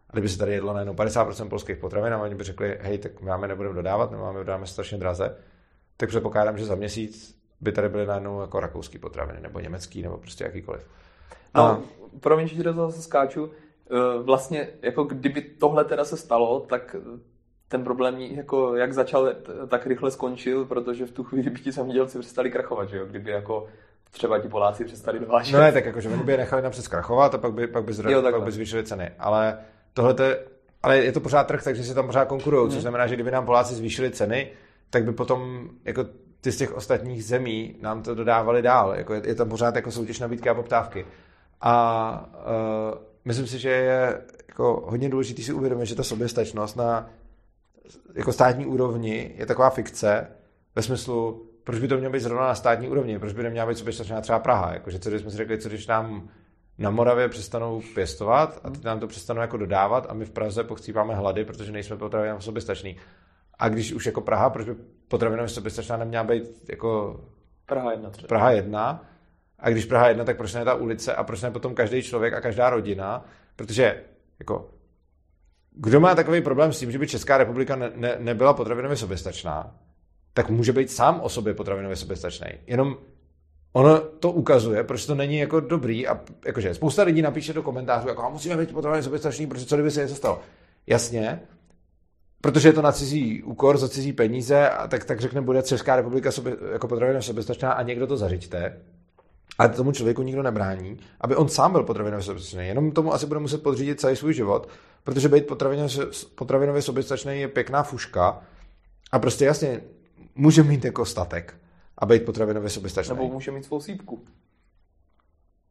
A 0.09 0.11
kdyby 0.11 0.29
se 0.29 0.37
tady 0.37 0.53
jedlo 0.53 0.73
najednou 0.73 0.93
50% 0.93 1.49
polských 1.49 1.77
potravin 1.77 2.13
a 2.13 2.21
oni 2.21 2.35
by 2.35 2.43
řekli, 2.43 2.77
hej, 2.81 2.97
tak 2.97 3.21
my 3.21 3.29
máme 3.29 3.47
nebudeme 3.47 3.75
dodávat, 3.75 4.11
nebo 4.11 4.23
máme 4.23 4.39
dodáme 4.39 4.67
strašně 4.67 4.97
draze, 4.97 5.35
tak 5.97 6.09
předpokládám, 6.09 6.57
že 6.57 6.65
za 6.65 6.75
měsíc 6.75 7.39
by 7.61 7.71
tady 7.71 7.89
byly 7.89 8.05
najednou 8.05 8.41
jako 8.41 8.59
rakouský 8.59 8.97
potraviny, 8.97 9.39
nebo 9.41 9.59
německý, 9.59 10.01
nebo 10.01 10.17
prostě 10.17 10.43
jakýkoliv. 10.43 10.87
No, 11.55 11.63
a... 11.63 11.81
promiň, 12.19 12.47
že 12.47 12.63
to 12.63 12.73
zase 12.73 13.01
skáču. 13.01 13.51
Eh, 13.91 14.23
vlastně, 14.23 14.69
jako 14.81 15.03
kdyby 15.03 15.41
tohle 15.41 15.85
teda 15.85 16.05
se 16.05 16.17
stalo, 16.17 16.59
tak 16.59 16.95
ten 17.69 17.83
problém 17.83 18.19
jako 18.19 18.75
jak 18.75 18.93
začal, 18.93 19.29
tak 19.67 19.87
rychle 19.87 20.11
skončil, 20.11 20.65
protože 20.65 21.05
v 21.05 21.11
tu 21.11 21.23
chvíli 21.23 21.49
by 21.49 21.59
ti 21.59 21.71
zemědělci 21.71 22.19
přestali 22.19 22.51
krachovat, 22.51 22.89
že 22.89 22.97
jo? 22.97 23.05
Kdyby 23.05 23.31
jako 23.31 23.67
třeba 24.11 24.39
ti 24.39 24.47
Poláci 24.47 24.85
přestali 24.85 25.19
dovážet. 25.19 25.53
No 25.53 25.59
ne, 25.59 25.71
tak 25.71 25.85
jakože 25.85 26.09
oni 26.09 26.23
by 26.23 26.31
je 26.31 26.37
nechali 26.37 26.61
napřed 26.61 26.81
zkrachovat 26.81 27.35
a 27.35 27.37
pak 27.37 27.53
by, 27.53 27.67
pak 27.67 27.83
by, 27.83 27.93
zra, 27.93 28.11
jo, 28.11 28.21
pak 28.21 28.43
by 28.43 28.51
zvýšili 28.51 28.83
ceny. 28.83 29.11
Ale 29.19 29.57
tohle 29.93 30.15
je, 30.23 30.39
ale 30.83 30.97
je 30.97 31.11
to 31.11 31.19
pořád 31.19 31.47
trh, 31.47 31.63
takže 31.63 31.83
si 31.83 31.95
tam 31.95 32.05
pořád 32.05 32.25
konkurují, 32.25 32.63
hmm. 32.63 32.71
což 32.71 32.81
znamená, 32.81 33.07
že 33.07 33.15
kdyby 33.15 33.31
nám 33.31 33.45
Poláci 33.45 33.75
zvýšili 33.75 34.11
ceny, 34.11 34.51
tak 34.89 35.03
by 35.03 35.11
potom 35.11 35.69
jako 35.85 36.05
ty 36.41 36.51
z 36.51 36.57
těch 36.57 36.73
ostatních 36.73 37.25
zemí 37.25 37.75
nám 37.81 38.03
to 38.03 38.15
dodávali 38.15 38.61
dál. 38.61 38.93
Jako 38.95 39.13
je, 39.13 39.21
je 39.25 39.35
tam 39.35 39.49
pořád 39.49 39.75
jako 39.75 39.91
soutěž 39.91 40.19
nabídky 40.19 40.49
a 40.49 40.53
poptávky. 40.53 41.05
A 41.61 42.29
uh, 42.93 42.99
myslím 43.25 43.47
si, 43.47 43.59
že 43.59 43.69
je 43.69 44.21
jako 44.47 44.85
hodně 44.87 45.09
důležité 45.09 45.41
si 45.41 45.53
uvědomit, 45.53 45.85
že 45.85 45.95
ta 45.95 46.03
soběstačnost 46.03 46.77
na 46.77 47.09
jako 48.15 48.31
státní 48.31 48.65
úrovni 48.65 49.33
je 49.37 49.45
taková 49.45 49.69
fikce 49.69 50.27
ve 50.75 50.81
smyslu, 50.81 51.49
proč 51.63 51.79
by 51.79 51.87
to 51.87 51.97
mělo 51.97 52.13
být 52.13 52.19
zrovna 52.19 52.47
na 52.47 52.55
státní 52.55 52.89
úrovni, 52.89 53.19
proč 53.19 53.33
by 53.33 53.43
neměla 53.43 53.67
být 53.67 53.77
soběstačná 53.77 54.21
třeba 54.21 54.39
Praha, 54.39 54.73
jakože 54.73 54.99
co 54.99 55.09
když 55.09 55.21
jsme 55.21 55.31
si 55.31 55.37
řekli, 55.37 55.57
co 55.57 55.69
když 55.69 55.87
nám 55.87 56.29
na 56.77 56.89
Moravě 56.89 57.29
přestanou 57.29 57.81
pěstovat 57.93 58.59
a 58.63 58.69
teď 58.69 58.83
nám 58.83 58.99
to 58.99 59.07
přestanou 59.07 59.41
jako 59.41 59.57
dodávat 59.57 60.05
a 60.09 60.13
my 60.13 60.25
v 60.25 60.31
Praze 60.31 60.63
pochcíváme 60.63 61.15
hlady, 61.15 61.45
protože 61.45 61.71
nejsme 61.71 61.97
potravinově 61.97 62.41
soběstační. 62.41 62.97
A 63.59 63.69
když 63.69 63.93
už 63.93 64.05
jako 64.05 64.21
Praha, 64.21 64.49
proč 64.49 64.65
by 64.65 64.75
potravinově 65.07 65.49
soběstačná 65.49 65.97
neměla 65.97 66.23
být 66.23 66.69
jako 66.69 67.21
Praha 67.65 67.91
jedna 67.91 68.09
třeba. 68.09 68.27
Praha 68.27 68.51
jedna. 68.51 69.05
A 69.59 69.69
když 69.69 69.85
Praha 69.85 70.07
jedna, 70.07 70.23
tak 70.23 70.37
proč 70.37 70.53
ne 70.53 70.65
ta 70.65 70.73
ulice 70.73 71.13
a 71.13 71.23
proč 71.23 71.41
ne 71.41 71.51
potom 71.51 71.75
každý 71.75 72.01
člověk 72.01 72.33
a 72.33 72.41
každá 72.41 72.69
rodina, 72.69 73.25
protože 73.55 74.03
jako 74.39 74.69
kdo 75.81 75.99
má 75.99 76.15
takový 76.15 76.41
problém 76.41 76.73
s 76.73 76.79
tím, 76.79 76.91
že 76.91 76.99
by 76.99 77.07
Česká 77.07 77.37
republika 77.37 77.75
ne, 77.75 77.91
ne, 77.95 78.15
nebyla 78.19 78.53
potravinově 78.53 78.97
soběstačná, 78.97 79.75
tak 80.33 80.49
může 80.49 80.73
být 80.73 80.91
sám 80.91 81.19
o 81.23 81.29
sobě 81.29 81.53
potravinově 81.53 81.95
soběstačný. 81.95 82.47
Jenom 82.67 82.97
ono 83.73 83.99
to 83.99 84.31
ukazuje, 84.31 84.83
proč 84.83 85.05
to 85.05 85.15
není 85.15 85.37
jako 85.37 85.59
dobrý 85.59 86.07
a 86.07 86.19
jakože 86.45 86.73
spousta 86.73 87.03
lidí 87.03 87.21
napíše 87.21 87.53
do 87.53 87.63
komentářů, 87.63 88.07
jako 88.07 88.23
a 88.23 88.29
musíme 88.29 88.57
být 88.57 88.73
potravinově 88.73 89.03
soběstačný, 89.03 89.47
protože 89.47 89.65
co 89.65 89.75
kdyby 89.75 89.91
se 89.91 90.01
něco 90.01 90.15
stalo. 90.15 90.41
Jasně, 90.87 91.39
protože 92.41 92.69
je 92.69 92.73
to 92.73 92.81
na 92.81 92.91
cizí 92.91 93.43
úkor, 93.43 93.77
za 93.77 93.89
cizí 93.89 94.13
peníze, 94.13 94.69
a 94.69 94.87
tak, 94.87 95.05
tak 95.05 95.19
řekne, 95.19 95.41
bude 95.41 95.61
Česká 95.61 95.95
republika 95.95 96.31
sobě, 96.31 96.57
jako 96.71 96.87
potravinově 96.87 97.21
soběstačná 97.21 97.71
a 97.71 97.81
někdo 97.81 98.07
to 98.07 98.17
zařiďte. 98.17 98.77
A 99.59 99.67
tomu 99.67 99.91
člověku 99.91 100.21
nikdo 100.21 100.43
nebrání, 100.43 100.97
aby 101.21 101.35
on 101.35 101.49
sám 101.49 101.71
byl 101.71 101.83
potravinově 101.83 102.23
soběstačný. 102.23 102.67
Jenom 102.67 102.91
tomu 102.91 103.13
asi 103.13 103.25
bude 103.25 103.39
muset 103.39 103.63
podřídit 103.63 103.99
celý 103.99 104.15
svůj 104.15 104.33
život, 104.33 104.69
protože 105.03 105.29
být 105.29 105.47
potravinově, 105.47 106.05
potravinově 106.35 106.81
soběstačný 106.81 107.39
je 107.39 107.47
pěkná 107.47 107.83
fuška 107.83 108.41
a 109.11 109.19
prostě 109.19 109.45
jasně 109.45 109.81
může 110.35 110.63
mít 110.63 110.85
jako 110.85 111.05
statek 111.05 111.55
a 111.97 112.05
být 112.05 112.25
potravinově 112.25 112.69
soběstačný. 112.69 113.15
Nebo 113.15 113.29
může 113.29 113.51
mít 113.51 113.65
svou 113.65 113.81
sípku. 113.81 114.25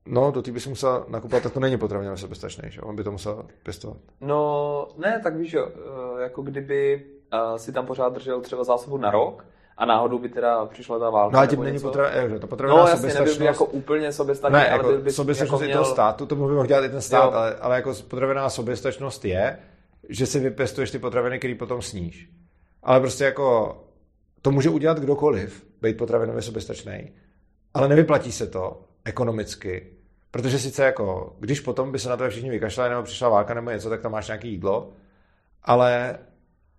No, 0.07 0.31
do 0.31 0.43
té 0.43 0.53
by 0.53 0.61
si 0.61 0.69
musel 0.69 1.07
nakupovat, 1.09 1.43
tak 1.43 1.53
to 1.53 1.61
není 1.61 1.79
potravinově 1.79 2.19
soběstačný, 2.19 2.71
že? 2.71 2.81
On 2.81 2.97
by 2.97 3.05
to 3.05 3.13
musel 3.13 3.47
pěstovat. 3.63 3.97
No, 4.21 4.89
ne, 4.99 5.21
tak 5.23 5.37
víš, 5.37 5.53
jo, 5.53 5.69
eh, 5.69 6.23
jako 6.23 6.43
kdyby 6.43 7.07
eh, 7.33 7.59
si 7.59 7.73
tam 7.73 7.87
pořád 7.87 8.13
držel 8.13 8.41
třeba 8.41 8.65
zásobu 8.65 8.99
na 8.99 9.11
rok, 9.11 9.47
a 9.79 9.85
náhodou 9.87 10.19
by 10.19 10.29
teda 10.29 10.67
přišla 10.67 10.99
ta 10.99 11.11
válka. 11.11 11.37
No 11.37 11.43
a 11.43 11.47
tím 11.47 11.63
není 11.63 11.81
potravina, 11.81 12.39
to 12.39 12.47
potravina 12.47 12.83
no, 12.83 12.89
jasně, 12.89 13.15
nebyl 13.15 13.39
by 13.39 13.45
jako 13.45 13.65
úplně 13.65 14.13
soběstačný, 14.13 14.59
ne, 14.59 14.69
jako 14.71 14.85
ale 14.85 14.95
byl 14.95 15.03
by 15.03 15.13
soběstačnost 15.13 15.63
jako 15.63 15.69
měl... 15.69 15.83
toho 15.83 15.95
státu, 15.95 16.27
to 16.27 16.35
by 16.35 16.41
mohl 16.41 16.67
dělat 16.67 16.85
i 16.85 16.89
ten 16.89 17.01
stát, 17.01 17.35
ale, 17.35 17.55
ale, 17.55 17.77
jako 17.77 17.95
potravinová 18.09 18.51
soběstačnost 18.51 19.25
je, 19.25 19.59
že 20.09 20.27
si 20.27 20.41
vypěstuješ 20.41 20.91
ty 20.91 20.99
potraviny, 20.99 21.39
které 21.39 21.55
potom 21.55 21.83
sníš. 21.83 22.31
Ale 22.83 23.01
prostě 23.01 23.25
jako 23.25 23.77
to 24.43 24.51
může 24.51 24.71
udělat 24.71 24.99
kdokoliv, 24.99 25.67
být 25.83 25.97
potravinově 25.97 26.43
soběstačný, 26.43 27.13
ale 27.75 27.89
nevyplatí 27.89 28.33
se 28.33 28.47
to 28.47 28.81
ekonomicky, 29.05 29.87
protože 30.31 30.59
sice 30.59 30.85
jako, 30.85 31.37
když 31.39 31.61
potom 31.61 31.93
by 31.93 31.99
se 31.99 32.09
na 32.09 32.17
to 32.17 32.31
všichni 32.31 32.51
vykašlali, 32.51 32.91
nebo 32.91 33.03
přišla 33.03 33.29
válka 33.29 33.55
nebo 33.55 33.71
něco, 33.71 33.91
tak 33.91 34.01
tam 34.01 34.13
máš 34.13 34.27
nějaké 34.27 34.49
jídlo, 34.49 34.91
ale 35.63 36.19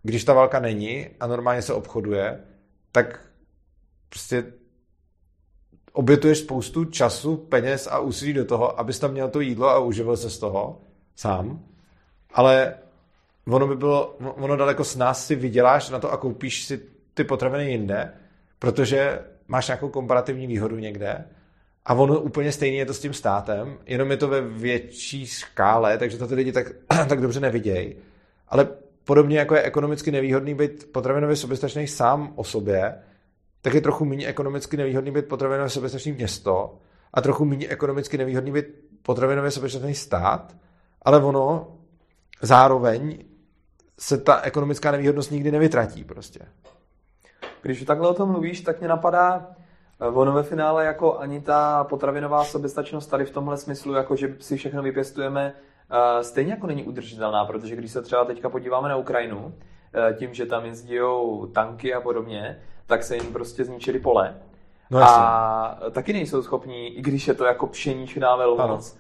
když 0.03 0.23
ta 0.23 0.33
válka 0.33 0.59
není 0.59 1.07
a 1.19 1.27
normálně 1.27 1.61
se 1.61 1.73
obchoduje, 1.73 2.39
tak 2.91 3.29
prostě 4.09 4.53
obětuješ 5.93 6.37
spoustu 6.37 6.85
času, 6.85 7.37
peněz 7.37 7.87
a 7.91 7.99
úsilí 7.99 8.33
do 8.33 8.45
toho, 8.45 8.79
abys 8.79 8.99
tam 8.99 9.11
měl 9.11 9.29
to 9.29 9.39
jídlo 9.39 9.69
a 9.69 9.79
uživil 9.79 10.17
se 10.17 10.29
z 10.29 10.37
toho 10.37 10.81
sám. 11.15 11.63
Ale 12.33 12.75
ono 13.47 13.67
by 13.67 13.75
bylo, 13.75 14.15
ono 14.19 14.55
daleko 14.55 14.83
s 14.83 14.95
nás 14.95 15.27
si 15.27 15.35
vyděláš 15.35 15.89
na 15.89 15.99
to 15.99 16.11
a 16.11 16.17
koupíš 16.17 16.63
si 16.63 16.81
ty 17.13 17.23
potraviny 17.23 17.71
jinde, 17.71 18.13
protože 18.59 19.19
máš 19.47 19.67
nějakou 19.67 19.89
komparativní 19.89 20.47
výhodu 20.47 20.77
někde 20.77 21.25
A 21.85 21.93
ono 21.93 22.21
úplně 22.21 22.51
stejně 22.51 22.77
je 22.77 22.85
to 22.85 22.93
s 22.93 22.99
tím 22.99 23.13
státem, 23.13 23.77
jenom 23.85 24.11
je 24.11 24.17
to 24.17 24.27
ve 24.27 24.41
větší 24.41 25.25
škále, 25.25 25.97
takže 25.97 26.17
to 26.17 26.27
ty 26.27 26.35
lidi 26.35 26.51
tak, 26.51 26.67
tak 27.09 27.21
dobře 27.21 27.39
nevidějí. 27.39 27.95
Ale 28.47 28.67
podobně 29.09 29.39
jako 29.39 29.55
je 29.55 29.61
ekonomicky 29.63 30.11
nevýhodný 30.11 30.53
být 30.53 30.91
potravinově 30.91 31.35
soběstačný 31.35 31.87
sám 31.87 32.33
o 32.35 32.43
sobě, 32.43 33.03
tak 33.61 33.73
je 33.73 33.81
trochu 33.81 34.05
méně 34.05 34.27
ekonomicky 34.27 34.77
nevýhodný 34.77 35.11
být 35.11 35.25
potravinově 35.25 35.69
soběstačný 35.69 36.11
město 36.11 36.77
a 37.13 37.21
trochu 37.21 37.45
méně 37.45 37.67
ekonomicky 37.67 38.17
nevýhodný 38.17 38.51
být 38.51 38.65
potravinově 39.01 39.51
soběstačný 39.51 39.95
stát, 39.95 40.55
ale 41.01 41.23
ono 41.23 41.77
zároveň 42.41 43.25
se 43.99 44.17
ta 44.17 44.41
ekonomická 44.41 44.91
nevýhodnost 44.91 45.31
nikdy 45.31 45.51
nevytratí 45.51 46.03
prostě. 46.03 46.39
Když 47.61 47.83
takhle 47.83 48.09
o 48.09 48.13
tom 48.13 48.29
mluvíš, 48.29 48.61
tak 48.61 48.79
mě 48.79 48.87
napadá, 48.87 49.47
eh, 50.01 50.05
ono 50.05 50.33
ve 50.33 50.43
finále 50.43 50.85
jako 50.85 51.19
ani 51.19 51.41
ta 51.41 51.83
potravinová 51.83 52.43
soběstačnost 52.43 53.09
tady 53.09 53.25
v 53.25 53.31
tomhle 53.31 53.57
smyslu, 53.57 53.93
jako 53.93 54.15
že 54.15 54.35
si 54.39 54.57
všechno 54.57 54.83
vypěstujeme, 54.83 55.53
stejně 56.21 56.51
jako 56.51 56.67
není 56.67 56.83
udržitelná, 56.83 57.45
protože 57.45 57.75
když 57.75 57.91
se 57.91 58.01
třeba 58.01 58.25
teďka 58.25 58.49
podíváme 58.49 58.89
na 58.89 58.95
Ukrajinu, 58.95 59.53
eh, 59.93 60.13
tím, 60.13 60.33
že 60.33 60.45
tam 60.45 60.65
jezdí 60.65 60.97
tanky 61.53 61.93
a 61.93 62.01
podobně, 62.01 62.59
tak 62.85 63.03
se 63.03 63.15
jim 63.15 63.33
prostě 63.33 63.65
zničili 63.65 63.99
pole. 63.99 64.35
No, 64.91 64.99
a 64.99 65.79
taky 65.91 66.13
nejsou 66.13 66.43
schopní, 66.43 66.97
i 66.97 67.01
když 67.01 67.27
je 67.27 67.33
to 67.33 67.45
jako 67.45 67.67
pšeničná 67.67 68.35
velmoc, 68.35 68.97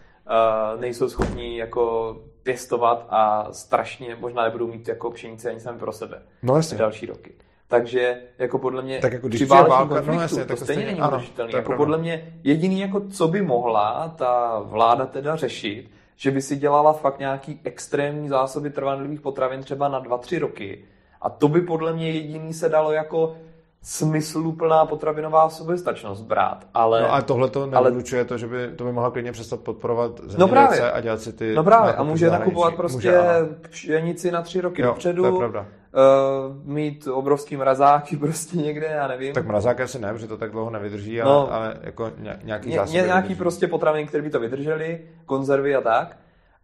nejsou 0.79 1.09
schopní 1.09 1.57
jako 1.57 2.15
pěstovat 2.43 3.07
a 3.09 3.47
strašně 3.51 4.15
možná 4.19 4.43
nebudou 4.43 4.67
mít 4.67 4.87
jako 4.87 5.11
pšenice 5.11 5.49
ani 5.49 5.59
sami 5.59 5.79
pro 5.79 5.91
sebe 5.91 6.21
no, 6.43 6.55
jasně. 6.55 6.77
další 6.77 7.05
roky. 7.05 7.31
Takže 7.67 8.21
jako 8.37 8.59
podle 8.59 8.81
mě 8.81 8.99
tak 8.99 9.13
jako 9.13 9.27
když 9.27 9.41
při 9.41 9.45
válka, 9.45 9.77
konfliktu, 9.77 10.11
no 10.11 10.21
jasně, 10.21 10.45
to 10.45 10.55
stejně, 10.55 10.65
stejně 10.65 10.85
není 10.85 11.01
udržitelný. 11.07 11.53
Jako 11.53 11.73
podle 11.73 11.97
mě 11.97 12.33
jediný, 12.43 12.79
jako 12.79 13.01
co 13.09 13.27
by 13.27 13.41
mohla 13.41 14.13
ta 14.17 14.59
vláda 14.59 15.05
teda 15.05 15.35
řešit, 15.35 15.91
že 16.19 16.31
by 16.31 16.41
si 16.41 16.55
dělala 16.55 16.93
fakt 16.93 17.19
nějaký 17.19 17.59
extrémní 17.63 18.29
zásoby 18.29 18.69
trvanlivých 18.69 19.21
potravin 19.21 19.63
třeba 19.63 19.87
na 19.87 20.03
2-3 20.03 20.39
roky. 20.39 20.85
A 21.21 21.29
to 21.29 21.47
by 21.47 21.61
podle 21.61 21.93
mě 21.93 22.11
jediný 22.11 22.53
se 22.53 22.69
dalo 22.69 22.91
jako 22.91 23.35
smysluplná 23.81 24.85
potravinová 24.85 25.49
soběstačnost 25.49 26.23
brát, 26.23 26.67
ale... 26.73 27.01
No 27.01 27.13
a 27.13 27.21
tohle 27.21 27.49
to 27.49 27.65
nevylučuje 27.65 28.21
ale... 28.21 28.27
to, 28.27 28.37
že 28.37 28.47
by 28.47 28.71
to 28.75 28.83
by 28.83 28.91
mohla 28.91 29.11
klidně 29.11 29.31
přestat 29.31 29.59
podporovat 29.59 30.11
zemědělce 30.17 30.39
no 30.39 30.47
právě. 30.47 30.91
a 30.91 31.01
dělat 31.01 31.21
si 31.21 31.33
ty... 31.33 31.55
No 31.55 31.63
právě, 31.63 31.93
a 31.93 32.03
může 32.03 32.29
nakupovat 32.29 32.75
prostě 32.75 32.97
může, 32.97 33.21
pšenici 33.69 34.31
na 34.31 34.41
tři 34.41 34.61
roky 34.61 34.81
jo, 34.81 34.87
dopředu. 34.87 35.23
to 35.23 35.27
je 35.27 35.37
pravda. 35.37 35.65
Uh, 35.93 36.55
mít 36.73 37.07
obrovský 37.07 37.57
mrazáky 37.57 38.17
prostě 38.17 38.57
někde, 38.57 38.85
já 38.85 39.07
nevím. 39.07 39.33
Tak 39.33 39.45
mrazáky 39.45 39.83
asi 39.83 39.99
ne, 39.99 40.13
protože 40.13 40.27
to 40.27 40.37
tak 40.37 40.51
dlouho 40.51 40.69
nevydrží, 40.69 41.21
ale, 41.21 41.31
no, 41.31 41.53
ale 41.53 41.77
jako 41.81 42.11
nějaký 42.43 42.75
zásoby. 42.75 42.97
Ně, 42.97 43.03
nějaký 43.03 43.35
prostě 43.35 43.67
potraviny, 43.67 44.07
které 44.07 44.23
by 44.23 44.29
to 44.29 44.39
vydržely, 44.39 45.01
konzervy 45.25 45.75
a 45.75 45.81
tak. 45.81 46.17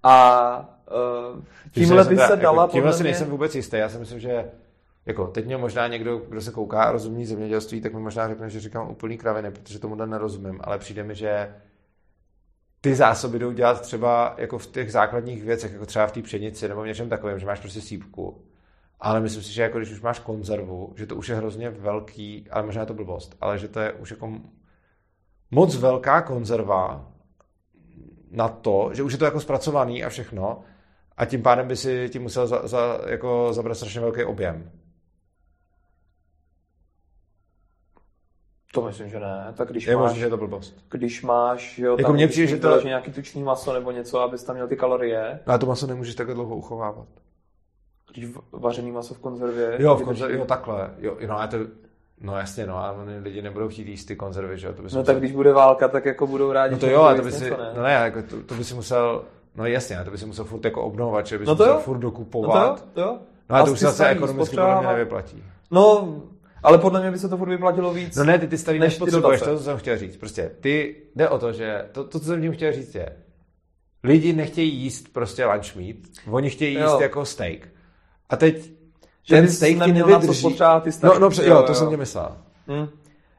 A 0.04 0.78
uh, 1.34 1.42
tímhle 1.72 2.04
by 2.04 2.18
se 2.18 2.36
dala... 2.36 2.64
Jako, 2.64 2.72
tímhle 2.72 2.94
si 2.94 3.04
nejsem 3.04 3.30
vůbec 3.30 3.56
jistý, 3.56 3.78
já 3.78 3.90
si 3.90 3.98
myslím, 3.98 4.20
že 4.20 4.46
jako 5.06 5.28
teď 5.28 5.46
mě 5.46 5.58
možná 5.58 5.88
někdo, 5.88 6.18
kdo 6.18 6.42
se 6.42 6.52
kouká 6.52 6.84
a 6.84 6.92
rozumí 6.92 7.26
zemědělství, 7.26 7.82
tak 7.82 7.94
mi 7.94 8.00
možná 8.00 8.28
řekne, 8.28 8.50
že 8.50 8.60
říkám 8.60 8.90
úplný 8.90 9.18
kraviny, 9.18 9.52
protože 9.52 9.80
tomu 9.80 9.96
nerozumím, 9.96 10.60
ale 10.64 10.78
přijde 10.78 11.04
mi, 11.04 11.16
že 11.16 11.56
ty 12.82 12.96
zásoby 12.96 13.40
jdou 13.40 13.52
dělat 13.52 13.82
třeba 13.82 14.36
jako 14.38 14.58
v 14.58 14.68
těch 14.68 14.92
základních 14.92 15.44
věcech, 15.44 15.74
jako 15.74 15.86
třeba 15.86 16.08
v 16.08 16.12
té 16.12 16.22
pšenici 16.22 16.68
nebo 16.68 16.82
v 16.82 16.88
něčem 16.88 17.10
takovém, 17.10 17.40
že 17.40 17.46
máš 17.46 17.60
prostě 17.60 17.82
sípku. 17.82 18.42
Ale 19.00 19.20
myslím 19.20 19.44
si, 19.44 19.54
že 19.54 19.62
jako 19.62 19.78
když 19.78 19.92
už 19.92 20.02
máš 20.02 20.20
konzervu, 20.20 20.94
že 20.96 21.06
to 21.06 21.16
už 21.16 21.28
je 21.28 21.36
hrozně 21.36 21.70
velký, 21.70 22.48
ale 22.52 22.66
možná 22.66 22.82
je 22.82 22.88
to 22.88 22.94
blbost, 22.94 23.38
ale 23.42 23.58
že 23.60 23.68
to 23.68 23.80
je 23.80 23.94
už 23.94 24.12
jako 24.12 24.34
moc 25.52 25.76
velká 25.76 26.22
konzerva 26.22 27.12
na 28.32 28.50
to, 28.50 28.90
že 28.94 29.04
už 29.04 29.12
je 29.12 29.18
to 29.18 29.26
jako 29.26 29.40
zpracovaný 29.40 30.04
a 30.04 30.10
všechno 30.10 30.64
a 31.18 31.26
tím 31.26 31.42
pádem 31.42 31.68
by 31.68 31.76
si 31.76 32.10
tím 32.10 32.22
musel 32.22 32.48
za, 32.48 32.68
za, 32.68 33.02
jako 33.08 33.54
zabrat 33.54 33.78
strašně 33.78 34.02
velký 34.02 34.24
objem. 34.24 34.72
To 38.74 38.82
myslím, 38.82 39.10
že 39.10 39.20
ne. 39.20 39.54
Tak 39.58 39.70
když 39.70 39.88
je 39.88 39.96
máš, 39.96 40.04
možný, 40.04 40.20
že 40.20 40.26
je 40.26 40.30
to 40.30 40.38
blbost. 40.38 40.86
Když 40.90 41.22
máš, 41.22 41.80
jo, 41.80 41.92
jako 41.92 42.04
tam 42.04 42.14
mě 42.14 42.28
přijde, 42.28 42.48
že 42.48 42.58
to... 42.58 42.82
Nějaký 42.82 43.12
tučný 43.12 43.44
maso 43.44 43.74
nebo 43.74 43.92
něco, 43.92 44.20
abys 44.20 44.44
tam 44.44 44.56
měl 44.56 44.68
ty 44.68 44.76
kalorie. 44.76 45.40
No 45.48 45.54
a 45.54 45.58
to 45.58 45.66
maso 45.66 45.88
nemůžeš 45.88 46.16
takhle 46.16 46.36
dlouho 46.36 46.56
uchovávat. 46.56 47.08
Když 48.14 48.30
vařený 48.52 48.92
maso 48.92 49.14
v 49.14 49.20
konzervě. 49.20 49.76
Jo, 49.80 49.96
v 49.96 50.04
konzervě, 50.04 50.38
jo, 50.38 50.46
takhle. 50.46 50.90
Jo, 50.98 51.18
no 51.28 51.40
a 51.40 51.48
to, 51.48 51.58
No 52.22 52.38
jasně, 52.38 52.68
no, 52.68 52.78
ale 52.78 52.96
lidi 53.24 53.42
nebudou 53.42 53.70
chtít 53.70 53.88
jíst 53.88 54.06
ty 54.06 54.16
konzervy, 54.16 54.58
že 54.58 54.68
jo? 54.68 54.74
To 54.74 54.82
by 54.82 54.82
no 54.82 54.86
musel... 54.86 55.04
tak 55.04 55.18
když 55.18 55.32
bude 55.32 55.54
válka, 55.54 55.88
tak 55.88 56.06
jako 56.06 56.28
budou 56.28 56.52
rádi. 56.52 56.74
No 56.74 56.80
to 56.80 56.88
jo, 56.88 57.02
a 57.02 57.16
to 57.16 57.22
by 57.22 57.32
si, 57.32 57.50
ne? 57.50 57.58
no 57.76 57.84
ne, 57.84 57.92
jako 57.92 58.22
to, 58.22 58.44
to 58.44 58.56
by 58.56 58.64
si 58.64 58.74
musel, 58.74 59.24
no 59.56 59.66
jasně, 59.66 60.00
to 60.06 60.12
by 60.12 60.18
si 60.18 60.26
musel 60.26 60.46
furt 60.46 60.66
jako 60.66 60.84
obnovovat, 60.84 61.28
že 61.28 61.38
by 61.38 61.46
si 61.46 61.48
no 61.48 61.56
to 61.56 61.64
musel 61.64 61.76
jo. 61.76 61.82
furt 61.82 61.98
dokupovat. 61.98 62.70
No 62.70 62.94
to 62.94 63.02
jo, 63.02 63.08
to 63.08 63.12
jo. 63.12 63.20
No 63.50 63.56
a, 63.56 63.60
a 63.60 63.66
to 63.66 63.72
už 63.72 63.80
se 63.80 64.10
ekonomicky 64.10 64.56
podle 64.56 64.80
mě 64.80 64.88
nevyplatí. 64.88 65.44
No, 65.72 66.16
ale 66.64 66.78
podle 66.78 67.02
mě 67.02 67.12
by 67.12 67.20
se 67.20 67.30
to 67.30 67.38
furt 67.38 67.50
vyplatilo 67.50 67.94
víc. 67.94 68.16
No 68.16 68.24
ne, 68.24 68.40
ty 68.40 68.48
ty 68.48 68.58
starý 68.58 68.80
než 68.80 68.98
potřebuješ, 68.98 69.42
to, 69.42 69.58
co 69.58 69.64
jsem 69.64 69.78
chtěl 69.78 69.98
říct. 69.98 70.18
Prostě 70.18 70.52
ty, 70.60 70.96
jde 71.16 71.30
o 71.30 71.40
to, 71.40 71.52
že 71.52 71.86
to, 71.92 72.04
to 72.04 72.20
co 72.20 72.26
jsem 72.26 72.42
tím 72.42 72.52
chtěl 72.54 72.74
říct 72.74 72.96
je, 72.96 73.18
lidi 74.04 74.34
nechtějí 74.34 74.76
jíst 74.76 75.14
prostě 75.14 75.46
lunch 75.46 75.76
meat, 75.76 75.96
oni 76.30 76.50
chtějí 76.50 76.76
jo. 76.76 76.82
jíst 76.84 77.02
jako 77.02 77.26
steak. 77.26 77.68
A 78.30 78.36
teď 78.36 78.72
že 79.24 79.36
ten 79.36 79.48
steak 79.48 79.84
ti 79.84 79.94
nevydrží. 79.94 80.56
ty 80.82 80.90
no, 81.04 81.20
no, 81.20 81.30
jo, 81.34 81.44
jo, 81.44 81.64
to 81.64 81.72
jo. 81.72 81.76
jsem 81.76 81.90
tě 81.90 81.98
myslel. 81.98 82.38
Hmm. 82.68 82.88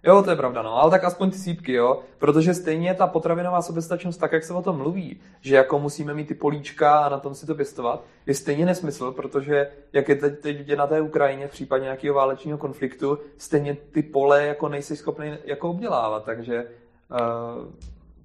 Jo, 0.07 0.23
to 0.23 0.31
je 0.31 0.37
pravda, 0.37 0.63
no, 0.63 0.75
ale 0.77 0.91
tak 0.91 1.05
aspoň 1.05 1.31
ty 1.31 1.39
sípky, 1.39 1.73
jo, 1.73 2.01
protože 2.19 2.55
stejně 2.55 2.95
ta 2.95 3.07
potravinová 3.07 3.63
soběstačnost, 3.63 4.21
tak 4.21 4.33
jak 4.33 4.45
se 4.45 4.55
o 4.55 4.63
tom 4.63 4.77
mluví, 4.77 5.21
že 5.41 5.57
jako 5.57 5.79
musíme 5.79 6.15
mít 6.15 6.29
ty 6.29 6.35
políčka 6.35 6.99
a 6.99 7.09
na 7.09 7.19
tom 7.19 7.35
si 7.35 7.47
to 7.47 7.55
pěstovat, 7.55 8.05
je 8.27 8.35
stejně 8.35 8.67
nesmysl, 8.67 9.13
protože 9.13 9.69
jak 9.93 10.09
je 10.09 10.15
teď, 10.15 10.41
teď 10.41 10.77
na 10.77 10.87
té 10.87 11.01
Ukrajině 11.01 11.49
v 11.49 11.51
případě 11.51 11.85
nějakého 11.85 12.15
válečního 12.15 12.59
konfliktu, 12.59 13.19
stejně 13.37 13.77
ty 13.93 14.03
pole 14.03 14.47
jako 14.47 14.69
nejsi 14.69 14.97
schopný 14.97 15.39
jako 15.45 15.71
obdělávat, 15.71 16.25
takže 16.25 16.65
uh, 17.11 17.73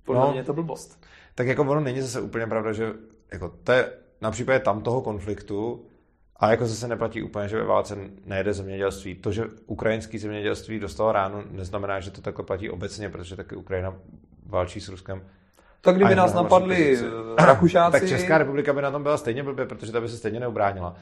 podle 0.06 0.22
no, 0.22 0.32
mě 0.32 0.40
je 0.40 0.44
to 0.44 0.54
blbost. 0.54 1.04
Tak 1.36 1.48
jako 1.48 1.62
ono 1.62 1.80
není 1.80 2.02
zase 2.02 2.22
úplně 2.22 2.48
pravda, 2.48 2.74
že 2.74 2.94
jako 3.32 3.52
to 3.64 3.72
je 3.72 3.92
na 4.22 4.32
případě 4.32 4.60
tam 4.60 4.82
toho 4.82 5.02
konfliktu, 5.02 5.86
a 6.42 6.52
jako 6.52 6.66
zase 6.66 6.88
neplatí 6.88 7.24
úplně, 7.24 7.48
že 7.48 7.58
ve 7.58 7.64
válce 7.64 7.98
nejde 8.26 8.54
zemědělství. 8.54 9.16
To, 9.16 9.32
že 9.32 9.44
ukrajinský 9.66 10.18
zemědělství 10.18 10.80
dostalo 10.80 11.12
ránu, 11.12 11.44
neznamená, 11.52 12.00
že 12.00 12.12
to 12.12 12.22
takhle 12.22 12.46
platí 12.46 12.70
obecně, 12.70 13.10
protože 13.10 13.36
taky 13.36 13.56
Ukrajina 13.56 13.94
válčí 14.46 14.82
s 14.82 14.90
Ruskem. 14.90 15.24
Tak 15.82 15.96
kdyby 15.96 16.16
nás 16.16 16.34
napadli 16.34 17.00
Rakušáci... 17.38 17.92
tak 17.92 18.10
Česká 18.10 18.38
republika 18.38 18.74
by 18.74 18.82
na 18.82 18.92
tom 18.92 19.04
byla 19.04 19.18
stejně 19.18 19.44
blbě, 19.44 19.66
protože 19.66 19.92
ta 19.92 20.02
by 20.02 20.10
se 20.10 20.18
stejně 20.18 20.40
neubránila. 20.40 20.96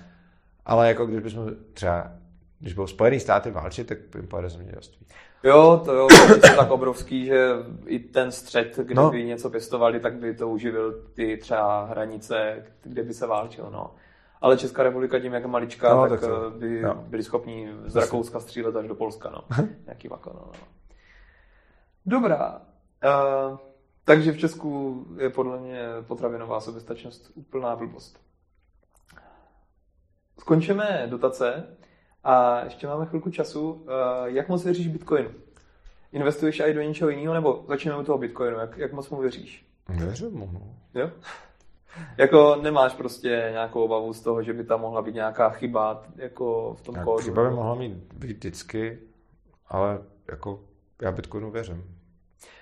Ale 0.66 0.88
jako 0.88 1.06
když 1.06 1.20
bychom 1.20 1.52
třeba, 1.74 2.12
když 2.60 2.74
byl 2.74 2.88
Spojený 2.88 3.20
státy 3.20 3.52
válčit, 3.52 3.88
tak 3.88 3.98
by 4.14 4.20
jim 4.20 4.28
pojede 4.28 4.50
zemědělství. 4.50 5.06
Jo, 5.44 5.82
to 5.86 5.94
jo, 5.94 6.08
to 6.28 6.48
je 6.48 6.56
tak 6.56 6.72
obrovský, 6.72 7.26
že 7.26 7.48
i 7.86 8.00
ten 8.00 8.32
střed, 8.32 8.78
kdyby 8.78 8.96
no. 8.96 9.12
něco 9.12 9.50
pěstovali, 9.50 10.00
tak 10.00 10.14
by 10.14 10.34
to 10.34 10.50
uživil 10.50 11.04
ty 11.14 11.38
třeba 11.38 11.86
hranice, 11.86 12.64
kde 12.84 13.04
by 13.04 13.14
se 13.14 13.28
válčilo, 13.28 13.70
no 13.70 13.92
ale 14.42 14.58
Česká 14.58 14.84
republika 14.84 15.20
tím, 15.20 15.34
jak 15.34 15.44
je 15.44 15.50
maličká, 15.50 15.96
no, 15.96 16.10
tak, 16.10 16.22
tak 16.22 16.30
eh, 16.30 16.60
by 16.60 16.82
no. 16.82 16.96
byli 17.08 17.24
schopni 17.24 17.74
z 17.86 17.96
Rakouska 17.96 18.40
střílet 18.40 18.76
až 18.76 18.88
do 18.88 18.96
Polska, 18.96 19.30
no. 19.30 19.66
Nějaký 19.86 20.08
vako, 20.08 20.32
no, 20.34 20.42
no. 20.46 20.68
Dobrá. 22.06 22.62
Uh, 23.06 23.58
takže 24.04 24.32
v 24.32 24.38
Česku 24.38 25.06
je 25.18 25.30
podle 25.30 25.60
mě 25.60 25.84
potravinová 26.08 26.62
soběstačnost 26.62 27.32
úplná 27.36 27.76
blbost. 27.76 28.20
Skončíme 30.40 31.08
dotace 31.10 31.78
a 32.24 32.64
ještě 32.64 32.88
máme 32.88 33.06
chvilku 33.06 33.30
času. 33.30 33.72
Uh, 33.72 33.88
jak 34.26 34.50
moc 34.50 34.64
věříš 34.64 34.88
Bitcoinu? 34.88 35.30
Investuješ 36.12 36.60
i 36.60 36.74
do 36.74 36.82
něčeho 36.82 37.10
jiného, 37.10 37.34
nebo 37.34 37.66
začneme 37.68 37.98
u 37.98 38.04
toho 38.04 38.18
Bitcoinu? 38.18 38.58
Jak, 38.58 38.78
jak 38.78 38.94
moc 38.94 39.10
mu 39.10 39.22
věříš? 39.22 39.66
Věřím 39.90 40.32
mu, 40.32 40.50
no. 40.54 40.76
Jo? 41.02 41.12
Jako 42.18 42.56
nemáš 42.62 42.94
prostě 42.94 43.48
nějakou 43.52 43.84
obavu 43.84 44.14
z 44.14 44.22
toho, 44.22 44.44
že 44.44 44.54
by 44.54 44.64
tam 44.64 44.82
mohla 44.82 45.02
být 45.02 45.16
nějaká 45.16 45.50
chyba 45.50 46.04
jako 46.16 46.74
v 46.74 46.82
tom 46.82 46.96
kódu? 46.96 47.24
Chyba 47.24 47.50
by 47.50 47.56
mohla 47.56 47.76
mít 47.76 47.94
být 48.14 48.38
vždycky, 48.38 49.00
ale 49.68 50.00
jako 50.28 50.60
já 51.02 51.12
Bitcoinu 51.12 51.52
věřím. 51.52 52.00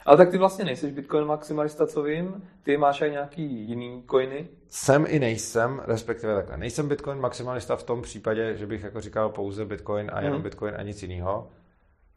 Ale 0.06 0.18
tak 0.18 0.30
ty 0.30 0.38
vlastně 0.38 0.66
nejsi 0.66 0.92
Bitcoin 0.92 1.26
maximalista, 1.26 1.88
co 1.88 2.04
vím. 2.04 2.50
Ty 2.64 2.78
máš 2.78 3.02
aj 3.02 3.12
nějaký 3.12 3.44
jiný 3.44 4.04
coiny? 4.12 4.48
Jsem 4.70 5.06
i 5.08 5.20
nejsem, 5.20 5.82
respektive 5.86 6.36
takhle. 6.36 6.58
Nejsem 6.58 6.88
Bitcoin 6.88 7.20
maximalista 7.20 7.76
v 7.76 7.84
tom 7.84 8.02
případě, 8.02 8.58
že 8.58 8.68
bych 8.68 8.84
jako 8.84 9.02
říkal 9.02 9.30
pouze 9.30 9.66
Bitcoin 9.66 10.12
a 10.14 10.22
jenom 10.22 10.34
hmm. 10.34 10.44
Bitcoin 10.44 10.76
a 10.78 10.84
nic 10.84 11.04
jiného. 11.04 11.52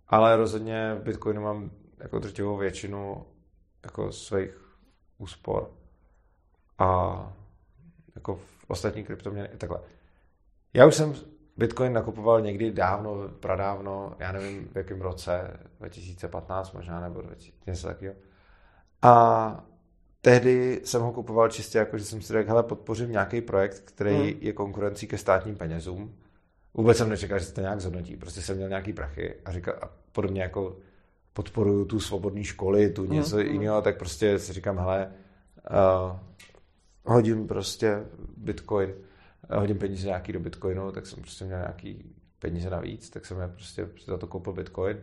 Ale 0.08 0.36
rozhodně 0.36 0.94
v 0.94 1.02
Bitcoinu 1.02 1.42
mám 1.42 1.70
jako 1.98 2.18
drtivou 2.18 2.56
většinu 2.56 3.26
jako 3.84 4.12
svých 4.12 4.76
úspor 5.18 5.70
a 6.80 7.32
jako 8.14 8.34
v 8.34 8.64
ostatní 8.68 9.04
kryptoměny 9.04 9.48
takhle. 9.58 9.80
Já 10.74 10.86
už 10.86 10.94
jsem 10.94 11.14
Bitcoin 11.56 11.92
nakupoval 11.92 12.40
někdy 12.40 12.72
dávno, 12.72 13.28
pradávno, 13.40 14.16
já 14.18 14.32
nevím 14.32 14.68
v 14.72 14.76
jakém 14.76 15.00
roce, 15.00 15.60
2015 15.78 16.72
možná, 16.72 17.00
nebo 17.00 17.22
2000, 17.22 17.70
něco 17.70 17.86
takového. 17.86 18.14
A 19.02 19.64
tehdy 20.20 20.80
jsem 20.84 21.02
ho 21.02 21.12
kupoval 21.12 21.48
čistě 21.48 21.78
jako, 21.78 21.98
že 21.98 22.04
jsem 22.04 22.22
si 22.22 22.32
řekl, 22.32 22.48
hele, 22.48 22.62
podpořím 22.62 23.12
nějaký 23.12 23.40
projekt, 23.40 23.80
který 23.80 24.16
hmm. 24.16 24.38
je 24.40 24.52
konkurencí 24.52 25.06
ke 25.06 25.18
státním 25.18 25.56
penězům. 25.56 26.14
Vůbec 26.74 26.98
jsem 26.98 27.08
nečekal, 27.08 27.38
že 27.38 27.44
se 27.44 27.54
to 27.54 27.60
nějak 27.60 27.80
zhodnotí. 27.80 28.16
Prostě 28.16 28.42
jsem 28.42 28.56
měl 28.56 28.68
nějaký 28.68 28.92
prachy 28.92 29.34
a 29.44 29.52
říkal, 29.52 29.74
a 29.82 29.90
podobně 30.12 30.42
jako 30.42 30.76
podporuju 31.32 31.84
tu 31.84 32.00
svobodní 32.00 32.44
školy, 32.44 32.90
tu 32.90 33.04
něco 33.04 33.36
hmm. 33.36 33.46
jiného, 33.46 33.82
tak 33.82 33.98
prostě 33.98 34.38
si 34.38 34.52
říkám, 34.52 34.78
hele, 34.78 35.12
uh, 35.70 36.16
hodím 37.04 37.48
prostě 37.48 38.04
bitcoin, 38.36 38.94
hodím 39.50 39.78
peníze 39.78 40.06
nějaký 40.06 40.32
do 40.32 40.40
bitcoinu, 40.40 40.92
tak 40.92 41.06
jsem 41.06 41.22
prostě 41.22 41.44
měl 41.44 41.58
nějaký 41.58 42.04
peníze 42.38 42.70
navíc, 42.70 43.10
tak 43.10 43.26
jsem 43.26 43.40
je 43.40 43.48
prostě 43.48 43.88
za 44.06 44.16
to 44.16 44.26
koupil 44.26 44.52
bitcoin. 44.52 45.00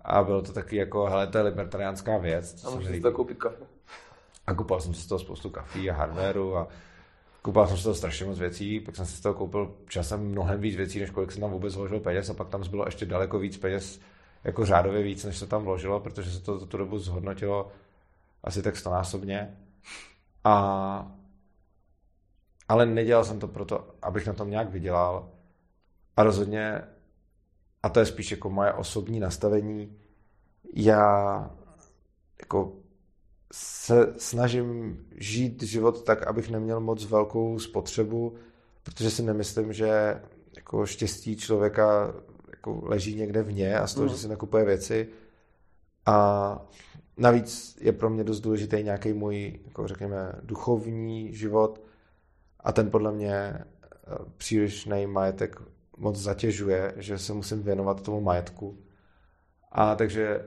A 0.00 0.22
bylo 0.22 0.42
to 0.42 0.52
taky 0.52 0.76
jako, 0.76 1.04
hele, 1.04 1.26
to 1.26 1.38
je 1.38 1.44
libertariánská 1.44 2.18
věc. 2.18 2.64
A 2.64 2.70
můžeš 2.70 2.96
si 2.96 3.00
to 3.00 3.12
koupit 3.12 3.38
kafe. 3.38 3.64
A 4.46 4.54
kupoval 4.54 4.80
jsem 4.80 4.94
si 4.94 5.02
z 5.02 5.06
toho 5.06 5.18
spoustu 5.18 5.50
kafí 5.50 5.90
a 5.90 5.94
hardwareu 5.94 6.54
a 6.54 6.68
kupoval 7.42 7.68
jsem 7.68 7.76
si 7.76 7.82
toho 7.82 7.94
strašně 7.94 8.26
moc 8.26 8.38
věcí, 8.38 8.80
pak 8.80 8.96
jsem 8.96 9.06
si 9.06 9.16
z 9.16 9.20
toho 9.20 9.34
koupil 9.34 9.74
časem 9.88 10.20
mnohem 10.20 10.60
víc 10.60 10.76
věcí, 10.76 11.00
než 11.00 11.10
kolik 11.10 11.32
jsem 11.32 11.40
tam 11.40 11.50
vůbec 11.50 11.74
vložil 11.74 12.00
peněz 12.00 12.30
a 12.30 12.34
pak 12.34 12.48
tam 12.48 12.64
zbylo 12.64 12.84
ještě 12.86 13.06
daleko 13.06 13.38
víc 13.38 13.56
peněz, 13.56 14.00
jako 14.44 14.66
řádově 14.66 15.02
víc, 15.02 15.24
než 15.24 15.38
se 15.38 15.46
tam 15.46 15.64
vložilo, 15.64 16.00
protože 16.00 16.30
se 16.30 16.40
to 16.40 16.58
za 16.58 16.66
tu 16.66 16.76
dobu 16.76 16.98
zhodnotilo 16.98 17.72
asi 18.44 18.62
tak 18.62 18.76
stonásobně. 18.76 19.56
A 20.44 21.12
ale 22.72 22.86
nedělal 22.86 23.24
jsem 23.24 23.38
to 23.38 23.48
proto, 23.48 23.88
abych 24.02 24.26
na 24.26 24.32
tom 24.32 24.50
nějak 24.50 24.70
vydělal. 24.70 25.28
A 26.16 26.22
rozhodně, 26.22 26.82
a 27.82 27.88
to 27.88 28.00
je 28.00 28.06
spíš 28.06 28.30
jako 28.30 28.50
moje 28.50 28.72
osobní 28.72 29.20
nastavení, 29.20 29.96
já 30.74 31.50
jako 32.40 32.72
se 33.52 34.14
snažím 34.18 34.98
žít 35.16 35.62
život 35.62 36.04
tak, 36.04 36.26
abych 36.26 36.50
neměl 36.50 36.80
moc 36.80 37.04
velkou 37.04 37.58
spotřebu, 37.58 38.34
protože 38.82 39.10
si 39.10 39.22
nemyslím, 39.22 39.72
že 39.72 40.20
jako 40.56 40.86
štěstí 40.86 41.36
člověka 41.36 42.14
jako 42.50 42.80
leží 42.82 43.14
někde 43.14 43.42
vně 43.42 43.78
a 43.78 43.86
z 43.86 43.94
toho, 43.94 44.06
mm. 44.06 44.12
že 44.12 44.18
si 44.18 44.28
nakupuje 44.28 44.64
věci. 44.64 45.08
A 46.06 46.66
navíc 47.16 47.78
je 47.80 47.92
pro 47.92 48.10
mě 48.10 48.24
dost 48.24 48.40
důležitý 48.40 48.82
nějaký 48.82 49.12
můj, 49.12 49.60
jako 49.64 49.88
řekněme, 49.88 50.32
duchovní 50.42 51.34
život 51.34 51.91
a 52.62 52.72
ten 52.72 52.90
podle 52.90 53.12
mě 53.12 53.34
eh, 53.34 53.64
přílišný 54.36 55.06
majetek 55.06 55.62
moc 55.96 56.16
zatěžuje, 56.16 56.94
že 56.96 57.18
se 57.18 57.32
musím 57.32 57.62
věnovat 57.62 58.02
tomu 58.02 58.20
majetku. 58.20 58.78
A 59.72 59.94
takže 59.94 60.44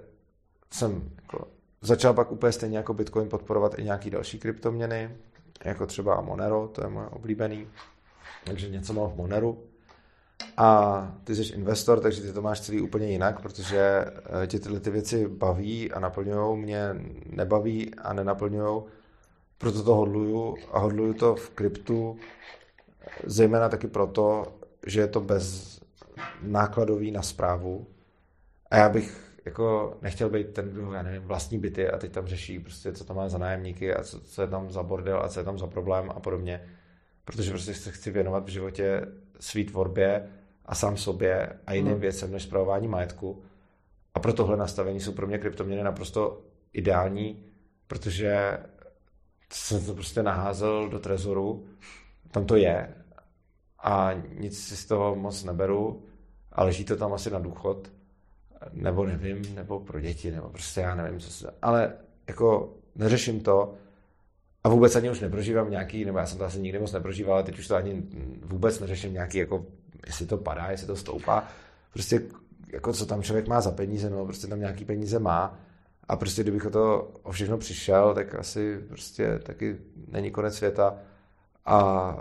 jsem 0.72 1.12
jako 1.22 1.48
začal 1.82 2.14
pak 2.14 2.32
úplně 2.32 2.52
stejně 2.52 2.78
jako 2.78 2.94
Bitcoin 2.94 3.30
podporovat 3.30 3.80
i 3.80 3.84
nějaký 3.84 4.10
další 4.10 4.40
kryptoměny, 4.40 5.18
jako 5.64 5.86
třeba 5.86 6.22
Monero, 6.22 6.68
to 6.68 6.84
je 6.84 6.90
moje 6.90 7.08
oblíbený. 7.08 7.68
Takže 8.46 8.70
něco 8.70 8.94
mám 8.94 9.10
v 9.10 9.16
Moneru. 9.16 9.64
A 10.58 11.18
ty 11.24 11.36
jsi 11.36 11.54
investor, 11.54 12.00
takže 12.00 12.22
ty 12.22 12.34
to 12.34 12.42
máš 12.42 12.62
celý 12.62 12.82
úplně 12.82 13.08
jinak, 13.08 13.42
protože 13.42 14.06
eh, 14.44 14.48
tě 14.48 14.60
tyhle 14.60 14.80
ty 14.80 14.90
věci 14.90 15.28
baví 15.28 15.92
a 15.92 16.00
naplňují, 16.00 16.58
mě 16.58 16.96
nebaví 17.26 17.96
a 17.96 18.14
nenaplňují. 18.14 18.84
Proto 19.58 19.84
to 19.84 19.96
hodluju 19.96 20.56
a 20.72 20.80
hodluju 20.80 21.14
to 21.14 21.36
v 21.36 21.50
kryptu, 21.50 22.18
zejména 23.24 23.70
taky 23.70 23.88
proto, 23.88 24.46
že 24.88 25.02
je 25.02 25.08
to 25.08 25.22
bez 25.22 25.76
nákladový 26.42 27.12
na 27.12 27.22
zprávu. 27.22 27.88
A 28.72 28.78
já 28.78 28.90
bych 28.90 29.26
jako 29.46 29.98
nechtěl 30.02 30.30
být 30.30 30.54
ten, 30.54 30.70
kdo, 30.70 30.94
já 30.94 31.02
nevím, 31.04 31.22
vlastní 31.22 31.60
byty 31.60 31.90
a 31.90 31.98
teď 31.98 32.12
tam 32.12 32.28
řeší 32.28 32.60
prostě, 32.60 32.94
co 32.94 33.04
to 33.04 33.14
má 33.14 33.30
za 33.30 33.38
nájemníky 33.38 33.94
a 33.94 34.04
co, 34.04 34.20
co 34.20 34.42
je 34.42 34.48
tam 34.48 34.72
za 34.72 34.84
bordel 34.84 35.22
a 35.24 35.30
co 35.30 35.40
je 35.40 35.44
tam 35.44 35.60
za 35.60 35.68
problém 35.68 36.10
a 36.10 36.20
podobně. 36.20 36.62
Protože 37.26 37.50
prostě 37.52 37.74
se 37.74 37.92
chci 37.92 38.12
věnovat 38.12 38.46
v 38.46 38.52
životě 38.52 39.02
svý 39.40 39.66
tvorbě 39.66 40.30
a 40.66 40.76
sám 40.76 40.98
sobě 40.98 41.50
a 41.68 41.74
jiným 41.74 41.92
hmm. 41.92 42.02
věcem 42.02 42.32
než 42.32 42.44
zpravování 42.44 42.88
majetku. 42.88 43.44
A 44.14 44.20
pro 44.20 44.34
tohle 44.34 44.58
nastavení 44.58 45.00
jsou 45.00 45.12
pro 45.12 45.28
mě 45.28 45.38
kryptoměny 45.38 45.84
naprosto 45.84 46.42
ideální, 46.74 47.46
protože 47.88 48.58
jsem 49.56 49.86
to 49.86 49.94
prostě 49.94 50.24
naházel 50.24 50.90
do 50.90 51.00
trezoru, 51.00 51.66
tam 52.32 52.46
to 52.46 52.56
je. 52.56 52.96
A 53.80 54.12
nic 54.40 54.68
si 54.68 54.78
z 54.78 54.86
toho 54.86 55.16
moc 55.16 55.44
neberu. 55.44 56.04
A 56.52 56.64
leží 56.64 56.86
to 56.86 56.96
tam 56.96 57.14
asi 57.14 57.32
na 57.32 57.40
důchod. 57.40 57.92
Nebo 58.74 59.06
nevím, 59.06 59.56
nebo 59.56 59.80
pro 59.80 60.00
děti, 60.00 60.32
nebo 60.32 60.50
prostě 60.50 60.82
já 60.82 60.96
nevím, 60.96 61.20
co 61.20 61.32
se... 61.32 61.52
Ale 61.62 61.94
jako 62.28 62.74
neřeším 62.96 63.40
to. 63.40 63.74
A 64.64 64.70
vůbec 64.70 64.96
ani 64.96 65.10
už 65.10 65.20
neprožívám 65.20 65.72
nějaký, 65.72 66.06
nebo 66.06 66.18
já 66.18 66.26
jsem 66.26 66.38
to 66.38 66.46
asi 66.46 66.60
nikdy 66.60 66.80
moc 66.80 66.92
neprožíval, 66.92 67.34
ale 67.34 67.44
teď 67.44 67.60
už 67.60 67.68
to 67.68 67.76
ani 67.76 68.04
vůbec 68.46 68.80
neřeším 68.80 69.14
nějaký, 69.14 69.38
jako 69.38 69.66
jestli 70.06 70.26
to 70.26 70.38
padá, 70.38 70.72
jestli 70.72 70.88
to 70.88 70.96
stoupá. 70.96 71.48
Prostě 71.94 72.22
jako 72.74 72.94
co 72.94 73.06
tam 73.06 73.24
člověk 73.24 73.48
má 73.48 73.62
za 73.62 73.72
peníze, 73.72 74.10
no 74.10 74.26
prostě 74.26 74.48
tam 74.48 74.60
nějaký 74.60 74.86
peníze 74.86 75.20
má 75.20 75.60
a 76.08 76.16
prostě 76.16 76.44
kdybych 76.44 76.66
o 76.66 76.70
to 76.70 77.12
o 77.24 77.32
všechno 77.32 77.58
přišel, 77.58 78.14
tak 78.14 78.36
asi 78.36 78.80
prostě 78.88 79.40
taky 79.44 79.78
není 80.08 80.32
konec 80.32 80.56
světa 80.56 80.98
a 81.66 82.18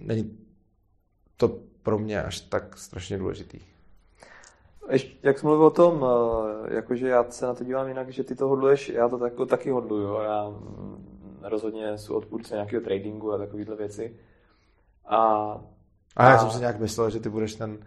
není 0.00 0.38
to 1.36 1.58
pro 1.82 1.98
mě 1.98 2.22
až 2.22 2.40
tak 2.40 2.78
strašně 2.78 3.18
důležitý. 3.18 3.60
Ještě, 4.90 5.16
jak 5.22 5.38
jsi 5.38 5.46
mluvil 5.46 5.66
o 5.66 5.70
tom, 5.70 6.04
eh, 6.04 6.74
jakože 6.74 7.08
já 7.08 7.24
se 7.30 7.46
na 7.46 7.54
to 7.54 7.64
dívám 7.64 7.88
jinak, 7.88 8.10
že 8.10 8.24
ty 8.24 8.34
to 8.34 8.48
hodluješ, 8.48 8.88
já 8.88 9.08
to 9.08 9.18
tak, 9.18 9.32
taky 9.48 9.70
hodluju. 9.70 10.14
Já 10.14 10.48
mm, 10.48 11.06
rozhodně 11.42 11.98
jsou 11.98 12.14
odpůrce 12.14 12.54
nějakého 12.54 12.82
tradingu 12.82 13.32
a 13.32 13.38
takovéhle 13.38 13.76
věci. 13.76 14.16
A, 15.06 15.16
a 16.16 16.28
já 16.28 16.34
a... 16.34 16.38
jsem 16.38 16.50
si 16.50 16.58
nějak 16.58 16.80
myslel, 16.80 17.10
že 17.10 17.20
ty 17.20 17.28
budeš 17.28 17.54
ten, 17.54 17.78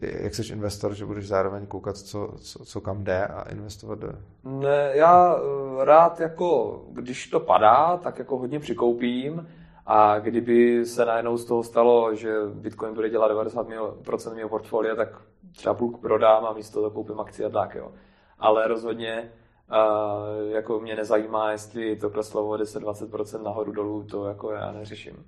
jak 0.00 0.34
jsi 0.34 0.52
investor, 0.52 0.94
že 0.94 1.06
budeš 1.06 1.28
zároveň 1.28 1.66
koukat, 1.66 1.96
co, 1.96 2.32
co, 2.36 2.64
co 2.64 2.80
kam 2.80 3.04
jde 3.04 3.26
a 3.26 3.48
investovat 3.48 3.98
do... 3.98 4.12
Ne, 4.44 4.90
já 4.92 5.36
eh, 5.36 5.84
rád 5.84 6.20
jako, 6.20 6.80
když 6.92 7.26
to 7.26 7.40
padá, 7.40 7.96
tak 7.96 8.18
jako 8.18 8.38
hodně 8.38 8.60
přikoupím 8.60 9.48
a 9.86 10.18
kdyby 10.18 10.86
se 10.86 11.04
najednou 11.04 11.36
z 11.36 11.44
toho 11.44 11.62
stalo, 11.62 12.14
že 12.14 12.34
Bitcoin 12.54 12.94
bude 12.94 13.10
dělat 13.10 13.32
90% 13.32 14.34
mého 14.34 14.48
portfolia, 14.48 14.94
tak 14.94 15.08
třeba 15.52 15.74
půlku 15.74 16.00
prodám 16.00 16.44
a 16.44 16.52
místo 16.52 16.80
toho 16.80 16.90
koupím 16.90 17.20
akci 17.20 17.44
a 17.44 17.48
tak, 17.48 17.74
jo. 17.74 17.92
Ale 18.38 18.68
rozhodně 18.68 19.32
uh, 19.70 20.52
jako 20.52 20.80
mě 20.80 20.96
nezajímá, 20.96 21.52
jestli 21.52 21.96
to 21.96 22.10
kleslo 22.10 22.48
o 22.48 22.54
10-20% 22.56 23.42
nahoru 23.42 23.72
dolů, 23.72 24.02
to 24.02 24.26
jako 24.26 24.50
já 24.50 24.72
neřeším. 24.72 25.26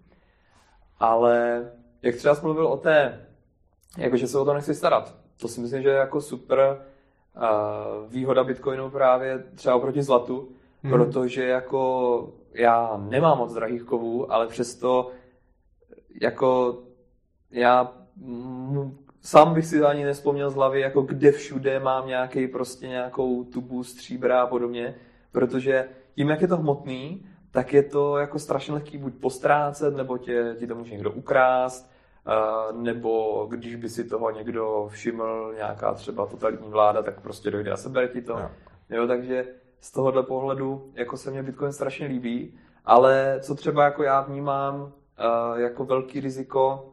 Ale 1.01 1.65
jak 2.03 2.15
třeba 2.17 2.35
jsi 2.35 2.43
mluvil 2.45 2.67
o 2.67 2.77
té, 2.77 3.27
jakože 3.99 4.29
se 4.29 4.39
o 4.39 4.45
to 4.45 4.55
nechci 4.55 4.75
starat, 4.75 5.15
to 5.41 5.49
si 5.49 5.61
myslím, 5.61 5.83
že 5.83 5.89
je 5.89 5.95
jako 5.95 6.21
super 6.21 6.59
uh, 7.37 8.13
výhoda 8.13 8.45
Bitcoinu 8.45 8.91
právě 8.91 9.45
třeba 9.55 9.75
oproti 9.75 10.03
zlatu, 10.03 10.49
hmm. 10.83 10.93
protože 10.93 11.45
jako 11.45 12.33
já 12.55 12.97
nemám 13.09 13.39
moc 13.39 13.55
drahých 13.55 13.83
kovů, 13.83 14.33
ale 14.33 14.47
přesto 14.47 15.11
jako 16.21 16.79
já 17.51 17.93
sám 19.21 19.55
bych 19.55 19.67
si 19.67 19.83
ani 19.83 20.05
nespomněl 20.05 20.51
z 20.51 20.55
hlavy, 20.55 20.81
jako 20.81 21.03
kde 21.03 21.33
všude 21.33 21.81
mám 21.81 22.07
nějaký 22.07 22.49
prostě 22.49 22.89
nějakou 22.89 23.45
tubu 23.45 23.85
stříbra 23.85 24.43
a 24.43 24.47
podobně, 24.47 24.95
protože 25.33 25.89
tím, 26.15 26.31
jak 26.31 26.41
je 26.41 26.49
to 26.49 26.57
hmotný, 26.57 27.27
tak 27.51 27.73
je 27.73 27.83
to 27.83 28.17
jako 28.17 28.39
strašně 28.39 28.75
lehký 28.75 28.99
buď 28.99 29.15
postrácet, 29.15 29.97
nebo 29.97 30.19
tě, 30.19 30.57
ti 30.59 30.67
to 30.67 30.75
může 30.75 30.93
někdo 30.93 31.13
ukrást, 31.13 31.94
nebo 32.73 33.47
když 33.51 33.77
by 33.77 33.89
si 33.89 34.05
toho 34.05 34.31
někdo 34.31 34.89
všiml, 34.91 35.53
nějaká 35.57 35.95
třeba 35.95 36.27
totalitní 36.27 36.71
vláda, 36.71 37.03
tak 37.03 37.21
prostě 37.21 37.51
dojde 37.51 37.71
a 37.71 37.77
sebere 37.77 38.09
ti 38.09 38.23
to. 38.23 38.35
No. 38.35 38.51
Jo, 38.91 39.07
takže 39.07 39.47
z 39.81 39.93
tohohle 39.93 40.23
pohledu 40.23 40.93
jako 40.95 41.17
se 41.17 41.31
mě 41.31 41.43
Bitcoin 41.43 41.73
strašně 41.73 42.07
líbí, 42.07 42.59
ale 42.85 43.39
co 43.41 43.55
třeba 43.55 43.85
jako 43.85 44.03
já 44.03 44.21
vnímám 44.21 44.93
jako 45.57 45.85
velký 45.85 46.21
riziko, 46.21 46.93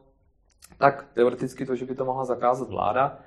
tak 0.78 1.06
teoreticky 1.14 1.66
to, 1.66 1.76
že 1.76 1.84
by 1.84 1.94
to 1.94 2.04
mohla 2.04 2.24
zakázat 2.24 2.68
vláda, 2.68 3.18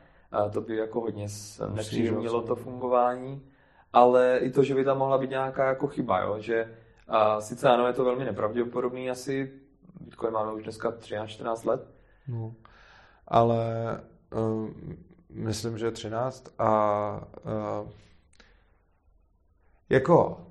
to 0.53 0.61
by 0.61 0.75
jako 0.75 1.01
hodně 1.01 1.27
nepříjemnilo 1.73 2.41
to 2.41 2.55
fungování, 2.55 3.51
ale 3.93 4.37
i 4.37 4.51
to, 4.51 4.63
že 4.63 4.75
by 4.75 4.83
tam 4.83 4.97
mohla 4.97 5.17
být 5.17 5.29
nějaká 5.29 5.67
jako 5.67 5.87
chyba, 5.87 6.19
jo? 6.19 6.35
že 6.39 6.77
a 7.07 7.41
sice 7.41 7.69
ano, 7.69 7.87
je 7.87 7.93
to 7.93 8.05
velmi 8.05 8.25
nepravděpodobný, 8.25 9.09
asi 9.09 9.53
Bitcoin 10.01 10.33
máme 10.33 10.53
už 10.53 10.63
dneska 10.63 10.91
13-14 10.91 11.69
let. 11.69 11.94
No, 12.27 12.55
ale 13.27 13.63
um, 14.33 14.75
myslím, 15.29 15.77
že 15.77 15.91
13 15.91 16.53
a 16.59 17.27
uh, 17.45 17.89
jako 19.89 20.45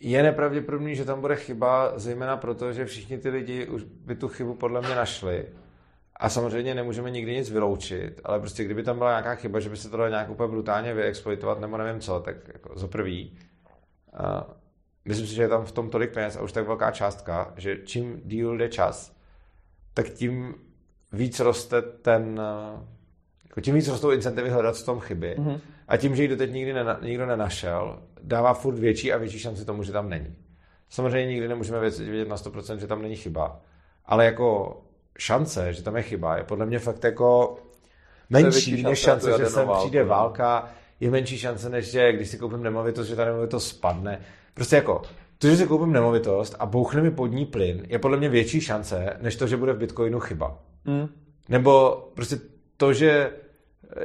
je 0.00 0.22
nepravděpodobný, 0.22 0.96
že 0.96 1.04
tam 1.04 1.20
bude 1.20 1.36
chyba, 1.36 1.98
zejména 1.98 2.36
proto, 2.36 2.72
že 2.72 2.84
všichni 2.84 3.18
ty 3.18 3.28
lidi 3.28 3.66
už 3.66 3.82
by 3.82 4.14
tu 4.14 4.28
chybu 4.28 4.54
podle 4.54 4.80
mě 4.80 4.94
našli. 4.94 5.46
A 6.16 6.28
samozřejmě 6.28 6.74
nemůžeme 6.74 7.10
nikdy 7.10 7.32
nic 7.34 7.50
vyloučit, 7.50 8.20
ale 8.24 8.40
prostě 8.40 8.64
kdyby 8.64 8.82
tam 8.82 8.98
byla 8.98 9.10
nějaká 9.10 9.34
chyba, 9.34 9.60
že 9.60 9.68
by 9.68 9.76
se 9.76 9.90
to 9.90 9.96
dalo 9.96 10.08
nějak 10.08 10.30
úplně 10.30 10.50
brutálně 10.50 10.94
vyexploitovat 10.94 11.60
nebo 11.60 11.76
nevím 11.76 12.00
co, 12.00 12.20
tak 12.20 12.36
jako 12.48 12.78
za 12.78 12.88
prvý. 12.88 13.38
myslím 15.04 15.26
si, 15.26 15.34
že 15.34 15.42
je 15.42 15.48
tam 15.48 15.64
v 15.64 15.72
tom 15.72 15.90
tolik 15.90 16.12
peněz 16.12 16.36
a 16.36 16.42
už 16.42 16.52
tak 16.52 16.66
velká 16.66 16.90
částka, 16.90 17.54
že 17.56 17.78
čím 17.84 18.20
díl 18.24 18.58
jde 18.58 18.68
čas, 18.68 19.16
tak 19.94 20.10
tím 20.10 20.54
víc 21.12 21.40
roste 21.40 21.82
ten, 21.82 22.40
jako 23.48 23.60
tím 23.60 23.74
víc 23.74 23.88
rostou 23.88 24.10
incentivy 24.10 24.50
hledat 24.50 24.76
v 24.76 24.84
tom 24.84 25.00
chyby 25.00 25.36
mm-hmm. 25.38 25.60
a 25.88 25.96
tím, 25.96 26.16
že 26.16 26.22
ji 26.22 26.28
doteď 26.28 26.52
nikdy 26.52 26.72
nena, 26.72 26.98
nikdo 27.02 27.26
nenašel, 27.26 28.02
dává 28.22 28.54
furt 28.54 28.78
větší 28.78 29.12
a 29.12 29.16
větší 29.16 29.38
šanci 29.38 29.64
tomu, 29.64 29.82
že 29.82 29.92
tam 29.92 30.08
není. 30.08 30.36
Samozřejmě 30.88 31.32
nikdy 31.32 31.48
nemůžeme 31.48 31.80
vědět 31.80 32.28
na 32.28 32.36
100%, 32.36 32.76
že 32.76 32.86
tam 32.86 33.02
není 33.02 33.16
chyba, 33.16 33.60
ale 34.06 34.24
jako 34.24 34.80
šance, 35.18 35.72
že 35.72 35.82
tam 35.82 35.96
je 35.96 36.02
chyba, 36.02 36.36
je 36.36 36.44
podle 36.44 36.66
mě 36.66 36.78
fakt 36.78 37.04
jako 37.04 37.56
menší 38.30 38.82
než 38.82 38.98
šance, 38.98 39.38
že 39.38 39.46
sem 39.46 39.68
přijde 39.78 40.04
válka, 40.04 40.68
je 41.00 41.10
menší 41.10 41.38
šance, 41.38 41.68
než 41.68 41.90
že 41.90 42.12
když 42.12 42.28
si 42.28 42.38
koupím 42.38 42.62
nemovitost, 42.62 43.06
že 43.06 43.16
ta 43.16 43.24
nemovitost 43.24 43.68
spadne. 43.68 44.20
Prostě 44.54 44.76
jako, 44.76 45.02
to, 45.42 45.48
že 45.48 45.56
si 45.56 45.66
koupím 45.66 45.92
nemovitost 45.92 46.56
a 46.58 46.66
bouchne 46.66 47.02
mi 47.02 47.10
pod 47.10 47.26
ní 47.26 47.46
plyn, 47.46 47.86
je 47.88 47.98
podle 47.98 48.16
mě 48.16 48.28
větší 48.28 48.60
šance, 48.60 49.16
než 49.20 49.36
to, 49.36 49.46
že 49.46 49.56
bude 49.56 49.72
v 49.72 49.78
Bitcoinu 49.78 50.20
chyba. 50.20 50.58
Mm. 50.84 51.08
Nebo 51.48 51.90
prostě 52.14 52.38
to, 52.76 52.92
že 52.92 53.32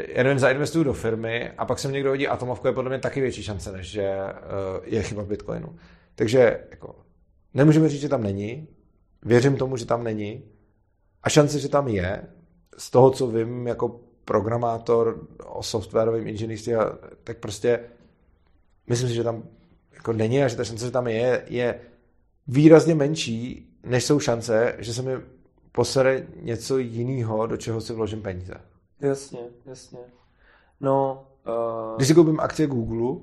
já 0.07 0.23
nevím, 0.23 0.39
zainvestuju 0.39 0.83
do 0.83 0.93
firmy 0.93 1.51
a 1.57 1.65
pak 1.65 1.79
se 1.79 1.91
někdo 1.91 2.09
hodí 2.09 2.27
atomovku, 2.27 2.67
je 2.67 2.73
podle 2.73 2.89
mě 2.89 2.99
taky 2.99 3.21
větší 3.21 3.43
šance, 3.43 3.71
než 3.71 3.87
že 3.87 4.15
uh, 4.15 4.83
je 4.83 5.03
chyba 5.03 5.23
v 5.23 5.27
Bitcoinu. 5.27 5.75
Takže 6.15 6.59
jako, 6.71 6.95
nemůžeme 7.53 7.89
říct, 7.89 8.01
že 8.01 8.09
tam 8.09 8.23
není, 8.23 8.67
věřím 9.25 9.57
tomu, 9.57 9.77
že 9.77 9.85
tam 9.85 10.03
není 10.03 10.43
a 11.23 11.29
šance, 11.29 11.59
že 11.59 11.69
tam 11.69 11.87
je, 11.87 12.21
z 12.77 12.89
toho, 12.89 13.11
co 13.11 13.27
vím 13.27 13.67
jako 13.67 13.99
programátor 14.25 15.27
o 15.45 15.63
softwarovém 15.63 16.27
inženýrství, 16.27 16.73
tak 17.23 17.37
prostě 17.37 17.79
myslím 18.87 19.09
si, 19.09 19.15
že 19.15 19.23
tam 19.23 19.43
jako 19.97 20.13
není 20.13 20.43
a 20.43 20.47
že 20.47 20.55
ta 20.55 20.63
šance, 20.63 20.85
že 20.85 20.91
tam 20.91 21.07
je, 21.07 21.43
je 21.47 21.79
výrazně 22.47 22.95
menší, 22.95 23.69
než 23.83 24.05
jsou 24.05 24.19
šance, 24.19 24.75
že 24.79 24.93
se 24.93 25.01
mi 25.01 25.17
posere 25.71 26.27
něco 26.41 26.77
jiného, 26.77 27.47
do 27.47 27.57
čeho 27.57 27.81
si 27.81 27.93
vložím 27.93 28.21
peníze. 28.21 28.53
Jasně, 29.01 29.39
jasně. 29.65 29.99
No, 30.81 31.27
uh... 31.47 31.95
Když 31.95 32.07
si 32.07 32.13
koupím 32.13 32.39
akcie 32.39 32.67
Google, 32.67 33.21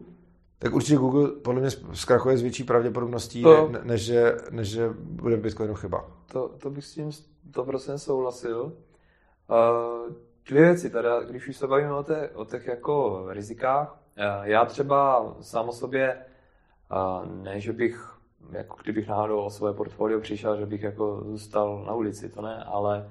tak 0.58 0.74
určitě 0.74 0.96
Google 0.96 1.28
podle 1.28 1.60
mě 1.60 1.70
zkrachuje 1.92 2.38
s 2.38 2.42
větší 2.42 2.64
pravděpodobností, 2.64 3.42
to, 3.42 3.68
ne, 3.68 3.80
než, 3.82 4.04
že, 4.04 4.36
než 4.50 4.68
že 4.68 4.90
bude 4.98 5.36
Bitcoinu 5.36 5.74
chyba. 5.74 6.10
To, 6.32 6.48
to 6.48 6.70
bych 6.70 6.84
s 6.84 6.94
tím 6.94 7.10
to 7.50 7.64
prostě 7.64 7.98
souhlasil. 7.98 8.62
Uh, 8.64 10.14
dvě 10.48 10.62
věci 10.62 10.90
teda, 10.90 11.20
když 11.22 11.48
už 11.48 11.56
se 11.56 11.66
bavíme 11.66 11.92
o, 11.92 12.02
té, 12.02 12.28
o 12.28 12.44
těch 12.44 12.66
jako 12.66 13.24
rizikách, 13.28 14.00
uh, 14.18 14.44
já 14.44 14.64
třeba 14.64 15.34
sám 15.40 15.68
o 15.68 15.72
sobě, 15.72 16.24
uh, 16.92 17.42
ne, 17.42 17.60
že 17.60 17.72
bych, 17.72 18.14
jako 18.50 18.76
kdybych 18.82 19.08
náhodou 19.08 19.40
o 19.40 19.50
svoje 19.50 19.74
portfolio 19.74 20.20
přišel, 20.20 20.56
že 20.56 20.66
bych 20.66 20.82
jako 20.82 21.24
zůstal 21.24 21.84
na 21.86 21.94
ulici, 21.94 22.28
to 22.28 22.42
ne, 22.42 22.64
ale 22.64 23.10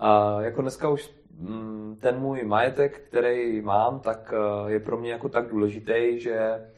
uh, 0.00 0.42
jako 0.42 0.62
dneska 0.62 0.88
už 0.88 1.14
mm, 1.38 1.96
ten 2.00 2.18
můj 2.18 2.44
majetek, 2.44 3.00
který 3.08 3.60
mám, 3.60 4.00
tak 4.00 4.34
je 4.66 4.80
pro 4.80 4.96
mě 4.96 5.12
jako 5.12 5.28
tak 5.28 5.48
důležitý, 5.48 6.20
že 6.20 6.68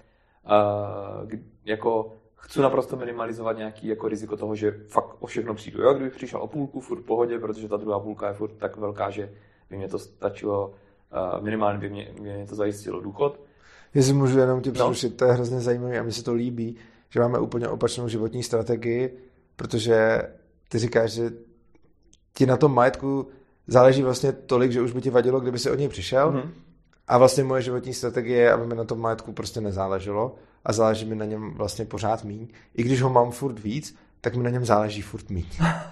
jako 1.65 2.17
chci 2.37 2.61
naprosto 2.61 2.97
minimalizovat 2.97 3.57
nějaký 3.57 3.87
jako 3.87 4.09
riziko 4.09 4.37
toho, 4.37 4.55
že 4.55 4.71
fakt 4.89 5.17
o 5.21 5.27
všechno 5.27 5.55
přijdu. 5.55 5.83
Jo? 5.83 5.95
Kdybych 5.95 6.15
přišel 6.15 6.43
o 6.43 6.47
půlku, 6.47 6.81
furt 6.81 7.01
v 7.01 7.05
pohodě, 7.05 7.39
protože 7.39 7.69
ta 7.69 7.77
druhá 7.77 8.01
půlka 8.01 8.29
je 8.29 8.35
furt 8.35 8.53
tak 8.53 8.77
velká, 8.77 9.11
že 9.11 9.33
by 9.71 9.77
mě 9.77 9.89
to 9.89 9.99
stačilo, 9.99 10.75
minimálně 11.41 11.79
by 11.79 11.91
mě, 11.91 12.15
mě 12.21 12.47
to 12.47 12.55
zajistilo 12.55 13.01
důchod. 13.01 13.41
Jestli 13.95 14.12
můžu 14.12 14.39
jenom 14.39 14.61
ti 14.61 14.71
přerušit, 14.71 15.11
no. 15.11 15.17
to 15.17 15.25
je 15.25 15.33
hrozně 15.33 15.61
zajímavé 15.61 15.99
a 15.99 16.03
mi 16.03 16.12
se 16.12 16.25
to 16.25 16.35
líbí, 16.35 16.77
že 17.11 17.21
máme 17.21 17.39
úplně 17.39 17.69
opačnou 17.69 18.09
životní 18.09 18.43
strategii, 18.43 19.19
protože 19.57 20.23
ty 20.69 20.79
říkáš, 20.79 21.11
že 21.11 21.31
ti 22.35 22.47
na 22.47 22.57
tom 22.57 22.75
majetku 22.75 23.29
záleží 23.67 24.03
vlastně 24.03 24.33
tolik, 24.33 24.73
že 24.73 24.83
už 24.83 24.93
by 24.93 25.01
ti 25.01 25.11
vadilo, 25.11 25.41
kdyby 25.41 25.59
si 25.59 25.71
od 25.71 25.79
něj 25.79 25.89
přišel. 25.89 26.33
Mm-hmm. 26.33 26.51
A 27.09 27.19
vlastně 27.19 27.45
moje 27.45 27.62
životní 27.62 27.95
strategie 27.95 28.39
je, 28.39 28.53
aby 28.53 28.67
mi 28.67 28.75
na 28.75 28.85
tom 28.85 29.01
majetku 29.01 29.33
prostě 29.33 29.61
nezáleželo 29.61 30.35
a 30.65 30.73
záleží 30.73 31.07
mi 31.07 31.15
na 31.15 31.25
něm 31.25 31.55
vlastně 31.55 31.85
pořád 31.85 32.25
míň. 32.25 32.49
I 32.75 32.83
když 32.83 33.03
ho 33.03 33.11
mám 33.11 33.31
furt 33.31 33.59
víc, 33.59 33.97
tak 34.21 34.37
mi 34.37 34.43
na 34.43 34.51
něm 34.51 34.65
záleží 34.65 35.03
furt 35.03 35.31
míň. 35.31 35.47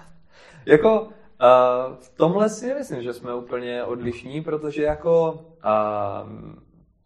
jako 0.65 1.01
uh, 1.01 1.07
v 1.99 2.09
tomhle 2.09 2.49
si 2.49 2.73
myslím, 2.73 3.03
že 3.03 3.13
jsme 3.13 3.35
úplně 3.35 3.83
odlišní, 3.83 4.41
protože 4.41 4.83
jako 4.83 5.31
uh, 5.31 6.29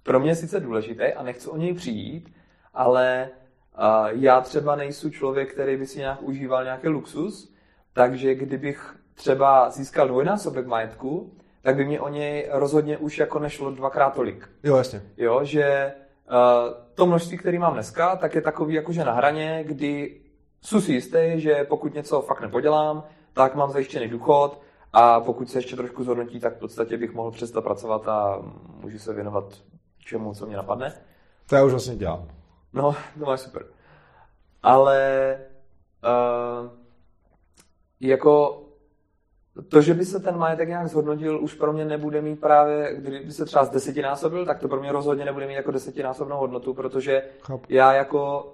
pro 0.03 0.19
mě 0.19 0.31
je 0.31 0.35
sice 0.35 0.59
důležité 0.59 1.13
a 1.13 1.23
nechci 1.23 1.49
o 1.49 1.57
něj 1.57 1.73
přijít, 1.73 2.33
ale 2.73 3.29
uh, 3.77 4.21
já 4.21 4.41
třeba 4.41 4.75
nejsou 4.75 5.09
člověk, 5.09 5.53
který 5.53 5.77
by 5.77 5.87
si 5.87 5.99
nějak 5.99 6.21
užíval 6.21 6.63
nějaký 6.63 6.87
luxus, 6.87 7.53
takže 7.93 8.35
kdybych 8.35 8.95
třeba 9.13 9.69
získal 9.69 10.07
dvojnásobek 10.07 10.67
majetku, 10.67 11.33
tak 11.61 11.75
by 11.75 11.85
mě 11.85 12.01
o 12.01 12.09
něj 12.09 12.49
rozhodně 12.51 12.97
už 12.97 13.17
jako 13.17 13.39
nešlo 13.39 13.71
dvakrát 13.71 14.15
tolik. 14.15 14.49
Jo, 14.63 14.77
jasně. 14.77 15.01
Jo, 15.17 15.39
že 15.43 15.93
uh, 16.31 16.73
to 16.95 17.05
množství, 17.05 17.37
který 17.37 17.57
mám 17.57 17.73
dneska, 17.73 18.15
tak 18.15 18.35
je 18.35 18.41
takový 18.41 18.73
jakože 18.73 19.05
na 19.05 19.13
hraně, 19.13 19.63
kdy 19.67 20.21
jsem 20.61 20.81
si 20.81 20.93
jistý, 20.93 21.33
že 21.35 21.65
pokud 21.69 21.93
něco 21.93 22.21
fakt 22.21 22.41
nepodělám, 22.41 23.03
tak 23.33 23.55
mám 23.55 23.71
zajištěný 23.71 24.07
důchod 24.07 24.61
a 24.93 25.19
pokud 25.19 25.49
se 25.49 25.57
ještě 25.57 25.75
trošku 25.75 26.03
zhodnotí, 26.03 26.39
tak 26.39 26.55
v 26.55 26.59
podstatě 26.59 26.97
bych 26.97 27.13
mohl 27.13 27.31
přestat 27.31 27.63
pracovat 27.63 28.07
a 28.07 28.41
můžu 28.81 28.99
se 28.99 29.13
věnovat 29.13 29.53
čemu, 30.05 30.33
co 30.33 30.45
mě 30.45 30.57
napadne. 30.57 30.93
To 31.49 31.55
já 31.55 31.63
už 31.63 31.71
vlastně 31.71 31.95
dělám. 31.95 32.27
No, 32.73 32.95
to 33.19 33.25
máš 33.25 33.39
super. 33.39 33.65
Ale 34.63 35.37
uh, 36.03 36.69
jako 37.99 38.63
to, 39.69 39.81
že 39.81 39.93
by 39.93 40.05
se 40.05 40.19
ten 40.19 40.37
majetek 40.37 40.67
nějak 40.69 40.87
zhodnotil, 40.87 41.43
už 41.43 41.53
pro 41.53 41.73
mě 41.73 41.85
nebude 41.85 42.21
mít 42.21 42.39
právě, 42.39 42.95
kdyby 42.95 43.31
se 43.31 43.45
třeba 43.45 43.65
z 43.65 43.69
desetinásobil, 43.69 44.45
tak 44.45 44.59
to 44.59 44.67
pro 44.67 44.79
mě 44.79 44.91
rozhodně 44.91 45.25
nebude 45.25 45.47
mít 45.47 45.53
jako 45.53 45.71
desetinásobnou 45.71 46.37
hodnotu, 46.37 46.73
protože 46.73 47.23
Chop. 47.41 47.65
já 47.69 47.93
jako 47.93 48.53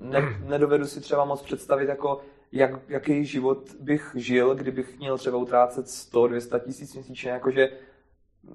ne, 0.00 0.22
nedovedu 0.46 0.86
si 0.86 1.00
třeba 1.00 1.24
moc 1.24 1.42
představit, 1.42 1.88
jako 1.88 2.20
jak, 2.52 2.70
jaký 2.88 3.24
život 3.24 3.74
bych 3.80 4.12
žil, 4.14 4.54
kdybych 4.54 4.98
měl 4.98 5.18
třeba 5.18 5.38
utrácet 5.38 5.86
100-200 5.86 6.60
tisíc 6.60 6.94
měsíčně, 6.94 7.30
jakože 7.30 7.68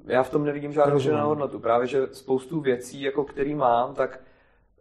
já 0.05 0.23
v 0.23 0.29
tom 0.29 0.43
nevidím 0.43 0.73
žádnou 0.73 0.99
přidanou 0.99 1.29
hodnotu. 1.29 1.59
Právě, 1.59 1.87
že 1.87 2.07
spoustu 2.11 2.61
věcí, 2.61 3.01
jako 3.01 3.23
který 3.23 3.55
mám, 3.55 3.95
tak 3.95 4.19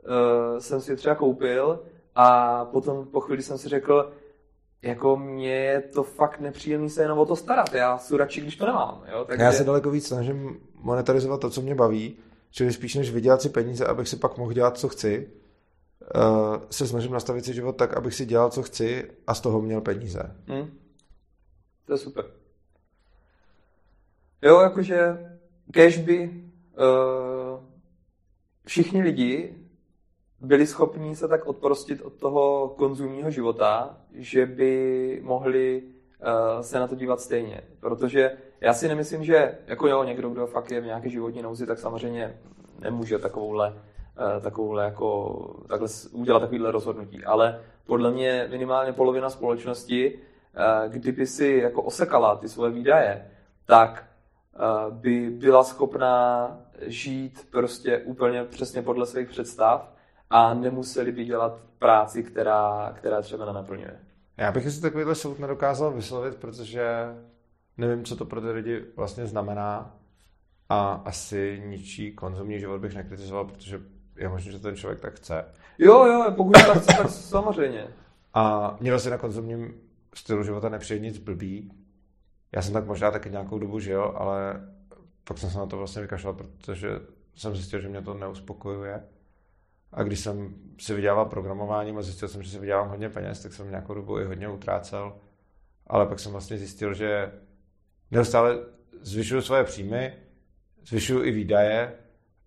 uh, 0.08 0.58
jsem 0.58 0.80
si 0.80 0.96
třeba 0.96 1.14
koupil 1.14 1.80
a 2.14 2.64
potom 2.64 3.06
po 3.06 3.20
chvíli 3.20 3.42
jsem 3.42 3.58
si 3.58 3.68
řekl, 3.68 4.12
jako 4.82 5.16
mě 5.16 5.54
je 5.54 5.80
to 5.80 6.02
fakt 6.02 6.40
nepříjemný 6.40 6.90
se 6.90 7.02
jenom 7.02 7.18
o 7.18 7.26
to 7.26 7.36
starat. 7.36 7.74
Já 7.74 7.98
jsem 7.98 8.18
radši, 8.18 8.40
když 8.40 8.56
to 8.56 8.66
nemám. 8.66 9.04
Jo? 9.12 9.24
Takže... 9.24 9.44
Já 9.44 9.52
se 9.52 9.64
daleko 9.64 9.90
víc 9.90 10.06
snažím 10.06 10.60
monetarizovat 10.74 11.40
to, 11.40 11.50
co 11.50 11.62
mě 11.62 11.74
baví, 11.74 12.16
čili 12.50 12.72
spíš 12.72 12.94
než 12.94 13.10
vydělat 13.10 13.42
si 13.42 13.48
peníze, 13.48 13.86
abych 13.86 14.08
si 14.08 14.16
pak 14.16 14.38
mohl 14.38 14.52
dělat, 14.52 14.78
co 14.78 14.88
chci, 14.88 15.30
uh, 16.14 16.56
se 16.70 16.86
snažím 16.86 17.12
nastavit 17.12 17.44
si 17.44 17.54
život 17.54 17.76
tak, 17.76 17.96
abych 17.96 18.14
si 18.14 18.26
dělal, 18.26 18.50
co 18.50 18.62
chci 18.62 19.10
a 19.26 19.34
z 19.34 19.40
toho 19.40 19.60
měl 19.60 19.80
peníze. 19.80 20.36
Hmm. 20.46 20.70
To 21.86 21.92
je 21.92 21.98
super. 21.98 22.24
Jo, 24.42 24.60
jakože 24.60 25.18
cash 25.72 25.98
by 25.98 26.30
uh, 26.78 27.60
všichni 28.66 29.02
lidi 29.02 29.54
byli 30.40 30.66
schopni 30.66 31.16
se 31.16 31.28
tak 31.28 31.46
odprostit 31.46 32.02
od 32.02 32.12
toho 32.12 32.68
konzumního 32.68 33.30
života, 33.30 33.96
že 34.14 34.46
by 34.46 35.20
mohli 35.24 35.82
uh, 35.82 36.60
se 36.60 36.78
na 36.78 36.86
to 36.86 36.94
dívat 36.94 37.20
stejně. 37.20 37.60
Protože 37.80 38.32
já 38.60 38.74
si 38.74 38.88
nemyslím, 38.88 39.24
že 39.24 39.58
jako 39.66 39.88
jo, 39.88 40.04
někdo, 40.04 40.30
kdo 40.30 40.46
fakt 40.46 40.70
je 40.70 40.80
v 40.80 40.86
nějaké 40.86 41.08
životní 41.08 41.42
nouzi, 41.42 41.66
tak 41.66 41.78
samozřejmě 41.78 42.38
nemůže 42.80 43.18
takovouhle, 43.18 43.70
uh, 43.72 44.42
takovouhle 44.42 44.84
jako, 44.84 45.38
takhle 45.68 45.88
udělat 46.12 46.40
takovýhle 46.40 46.70
rozhodnutí. 46.70 47.24
Ale 47.24 47.60
podle 47.86 48.10
mě 48.10 48.48
minimálně 48.50 48.92
polovina 48.92 49.30
společnosti, 49.30 50.14
uh, 50.14 50.92
kdyby 50.92 51.26
si 51.26 51.60
jako 51.62 51.82
osekala 51.82 52.36
ty 52.36 52.48
svoje 52.48 52.70
výdaje, 52.72 53.30
tak 53.66 54.08
by 54.90 55.30
byla 55.30 55.64
schopná 55.64 56.50
žít 56.86 57.46
prostě 57.50 57.98
úplně 57.98 58.44
přesně 58.44 58.82
podle 58.82 59.06
svých 59.06 59.28
představ 59.28 59.92
a 60.30 60.54
nemuseli 60.54 61.12
by 61.12 61.24
dělat 61.24 61.60
práci, 61.78 62.22
která, 62.22 62.92
která 62.96 63.22
třeba 63.22 63.46
nenaplňuje. 63.46 64.00
Já 64.36 64.52
bych 64.52 64.70
si 64.70 64.80
takovýhle 64.80 65.14
soud 65.14 65.38
nedokázal 65.38 65.92
vyslovit, 65.92 66.36
protože 66.36 66.86
nevím, 67.76 68.04
co 68.04 68.16
to 68.16 68.24
pro 68.24 68.40
ty 68.40 68.50
lidi 68.50 68.84
vlastně 68.96 69.26
znamená 69.26 69.94
a 70.68 71.02
asi 71.04 71.62
ničí 71.66 72.12
konzumní 72.12 72.60
život 72.60 72.80
bych 72.80 72.94
nekritizoval, 72.94 73.44
protože 73.44 73.80
je 74.16 74.28
možné, 74.28 74.52
že 74.52 74.58
ten 74.58 74.76
člověk 74.76 75.00
tak 75.00 75.14
chce. 75.14 75.44
Jo, 75.78 76.04
jo, 76.06 76.32
pokud 76.36 76.52
tak 76.52 76.78
chce, 76.78 76.96
tak 76.96 77.10
samozřejmě. 77.10 77.86
A 78.34 78.76
měl 78.80 78.98
si 78.98 79.10
na 79.10 79.18
konzumním 79.18 79.74
stylu 80.14 80.42
života 80.42 80.68
nepřijde 80.68 81.06
nic 81.06 81.18
blbý. 81.18 81.72
Já 82.52 82.62
jsem 82.62 82.72
tak 82.72 82.86
možná 82.86 83.10
taky 83.10 83.30
nějakou 83.30 83.58
dobu 83.58 83.80
žil, 83.80 84.12
ale 84.16 84.60
pak 85.24 85.38
jsem 85.38 85.50
se 85.50 85.58
na 85.58 85.66
to 85.66 85.76
vlastně 85.76 86.02
vykašlal, 86.02 86.34
protože 86.34 86.88
jsem 87.34 87.56
zjistil, 87.56 87.80
že 87.80 87.88
mě 87.88 88.02
to 88.02 88.14
neuspokojuje. 88.14 89.02
A 89.92 90.02
když 90.02 90.20
jsem 90.20 90.54
si 90.80 90.94
vydělával 90.94 91.24
programováním 91.24 91.98
a 91.98 92.02
zjistil 92.02 92.28
jsem, 92.28 92.42
že 92.42 92.50
si 92.50 92.58
vydělám 92.58 92.88
hodně 92.88 93.08
peněz, 93.08 93.42
tak 93.42 93.52
jsem 93.52 93.70
nějakou 93.70 93.94
dobu 93.94 94.20
i 94.20 94.24
hodně 94.24 94.48
utrácel. 94.48 95.16
Ale 95.86 96.06
pak 96.06 96.20
jsem 96.20 96.32
vlastně 96.32 96.58
zjistil, 96.58 96.94
že 96.94 97.32
neustále 98.10 98.58
zvyšuju 99.00 99.40
svoje 99.40 99.64
příjmy, 99.64 100.12
zvyšuju 100.86 101.24
i 101.24 101.30
výdaje, 101.30 101.92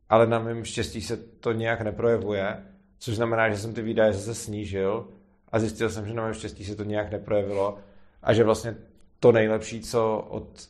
ale 0.10 0.28
na 0.28 0.40
mém 0.40 0.66
štěstí 0.66 1.02
se 1.02 1.18
to 1.18 1.52
nějak 1.52 1.82
neprojevuje, 1.82 2.66
což 3.00 3.16
znamená, 3.16 3.50
že 3.50 3.58
jsem 3.58 3.74
ty 3.74 3.82
výdaje 3.82 4.14
zase 4.14 4.36
snížil 4.36 5.08
a 5.52 5.60
zjistil 5.60 5.90
jsem, 5.90 6.08
že 6.08 6.14
na 6.14 6.24
mém 6.24 6.34
štěstí 6.34 6.66
se 6.66 6.76
to 6.76 6.84
nějak 6.84 7.12
neprojevilo 7.12 7.78
a 8.24 8.34
že 8.34 8.44
vlastně 8.44 8.76
to 9.22 9.32
nejlepší, 9.32 9.82
co 9.82 10.28
od 10.30 10.70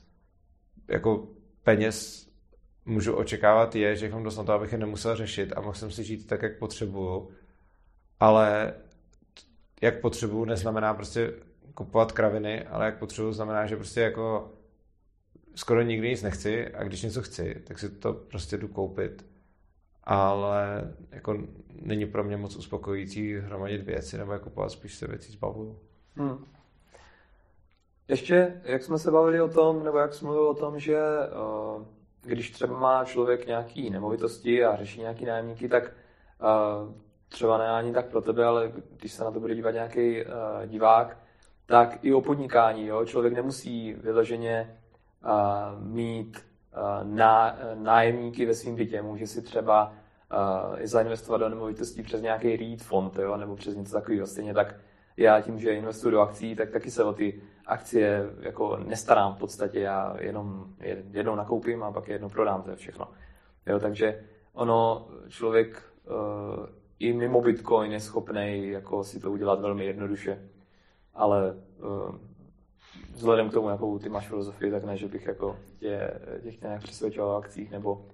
jako 0.87 1.27
peněz 1.63 2.27
můžu 2.85 3.13
očekávat, 3.13 3.75
je, 3.75 3.95
že 3.95 4.09
mám 4.09 4.23
dost 4.23 4.37
na 4.37 4.43
to, 4.43 4.53
abych 4.53 4.71
je 4.71 4.77
nemusel 4.77 5.15
řešit 5.15 5.53
a 5.55 5.61
mohl 5.61 5.73
jsem 5.73 5.91
si 5.91 6.03
žít 6.03 6.27
tak, 6.27 6.41
jak 6.41 6.57
potřebuju. 6.57 7.31
Ale 8.19 8.73
jak 9.81 10.01
potřebuju, 10.01 10.45
neznamená 10.45 10.93
prostě 10.93 11.33
kupovat 11.73 12.11
kraviny, 12.11 12.63
ale 12.63 12.85
jak 12.85 12.99
potřebuju, 12.99 13.33
znamená, 13.33 13.65
že 13.65 13.75
prostě 13.75 14.01
jako 14.01 14.51
skoro 15.55 15.81
nikdy 15.81 16.09
nic 16.09 16.21
nechci 16.21 16.67
a 16.67 16.83
když 16.83 17.01
něco 17.01 17.21
chci, 17.21 17.61
tak 17.67 17.79
si 17.79 17.89
to 17.89 18.13
prostě 18.13 18.57
jdu 18.57 18.67
koupit. 18.67 19.25
Ale 20.03 20.93
jako 21.11 21.37
není 21.81 22.05
pro 22.05 22.23
mě 22.23 22.37
moc 22.37 22.55
uspokojící 22.55 23.35
hromadit 23.35 23.81
věci 23.81 24.17
nebo 24.17 24.33
je 24.33 24.39
kupovat 24.39 24.71
spíš 24.71 24.95
se 24.95 25.07
věci 25.07 25.31
zbavuju. 25.31 25.79
Hmm. 26.15 26.45
Ještě, 28.11 28.61
jak 28.63 28.83
jsme 28.83 28.99
se 28.99 29.11
bavili 29.11 29.41
o 29.41 29.47
tom, 29.47 29.83
nebo 29.83 29.97
jak 29.97 30.13
jsme 30.13 30.25
mluvili 30.25 30.47
o 30.47 30.53
tom, 30.53 30.79
že 30.79 30.99
uh, 31.77 31.83
když 32.21 32.51
třeba 32.51 32.79
má 32.79 33.05
člověk 33.05 33.47
nějaký 33.47 33.89
nemovitosti 33.89 34.65
a 34.65 34.75
řeší 34.75 34.99
nějaký 34.99 35.25
nájemníky, 35.25 35.69
tak 35.69 35.83
uh, 35.83 36.93
třeba 37.29 37.57
ne 37.57 37.69
ani 37.69 37.93
tak 37.93 38.05
pro 38.05 38.21
tebe, 38.21 38.45
ale 38.45 38.71
když 38.99 39.13
se 39.13 39.23
na 39.23 39.31
to 39.31 39.39
bude 39.39 39.55
dívat 39.55 39.71
nějaký 39.71 40.25
uh, 40.25 40.31
divák, 40.65 41.17
tak 41.65 41.97
i 42.01 42.13
o 42.13 42.21
podnikání. 42.21 42.87
Jo? 42.87 43.05
Člověk 43.05 43.33
nemusí 43.33 43.93
vyloženě 43.93 44.77
mít 45.79 46.45
ná, 47.03 47.57
nájemníky 47.73 48.45
ve 48.45 48.53
svém 48.53 48.75
bytě. 48.75 49.01
Může 49.01 49.27
si 49.27 49.41
třeba 49.41 49.93
uh, 50.73 50.79
zainvestovat 50.83 51.41
do 51.41 51.49
nemovitostí 51.49 52.03
přes 52.03 52.21
nějaký 52.21 52.55
REIT 52.57 52.83
fond 52.83 53.17
jo? 53.19 53.37
nebo 53.37 53.55
přes 53.55 53.75
něco 53.75 53.93
takového. 53.93 54.27
Stejně 54.27 54.53
tak 54.53 54.75
já 55.17 55.41
tím, 55.41 55.59
že 55.59 55.75
investuju 55.75 56.11
do 56.11 56.21
akcí, 56.21 56.55
tak 56.55 56.69
taky 56.69 56.91
se 56.91 57.03
o 57.03 57.13
ty 57.13 57.41
akcie 57.71 58.29
jako 58.39 58.77
nestarám 58.77 59.33
v 59.33 59.37
podstatě. 59.37 59.79
Já 59.79 60.15
jenom 60.19 60.65
jednou 61.11 61.35
nakoupím 61.35 61.83
a 61.83 61.91
pak 61.91 62.07
jednou 62.07 62.29
prodám, 62.29 62.61
to 62.61 62.69
je 62.69 62.75
všechno. 62.75 63.07
Jo, 63.65 63.79
takže 63.79 64.23
ono, 64.53 65.07
člověk 65.29 65.83
uh, 66.05 66.65
i 66.99 67.13
mimo 67.13 67.41
Bitcoin 67.41 67.91
je 67.91 67.99
schopný 67.99 68.69
jako 68.69 69.03
si 69.03 69.19
to 69.19 69.31
udělat 69.31 69.61
velmi 69.61 69.85
jednoduše. 69.85 70.49
Ale 71.13 71.53
uh, 71.53 72.15
vzhledem 73.13 73.49
k 73.49 73.53
tomu, 73.53 73.69
jakou 73.69 73.99
ty 73.99 74.09
máš 74.09 74.27
filozofii, 74.27 74.71
tak 74.71 74.83
ne, 74.83 74.97
že 74.97 75.07
bych 75.07 75.25
jako 75.25 75.57
tě, 75.79 76.11
tě 76.43 76.51
chtěl 76.51 76.69
nějak 76.69 76.83
přesvědčoval 76.83 77.29
o 77.29 77.37
akcích 77.37 77.71
nebo, 77.71 78.05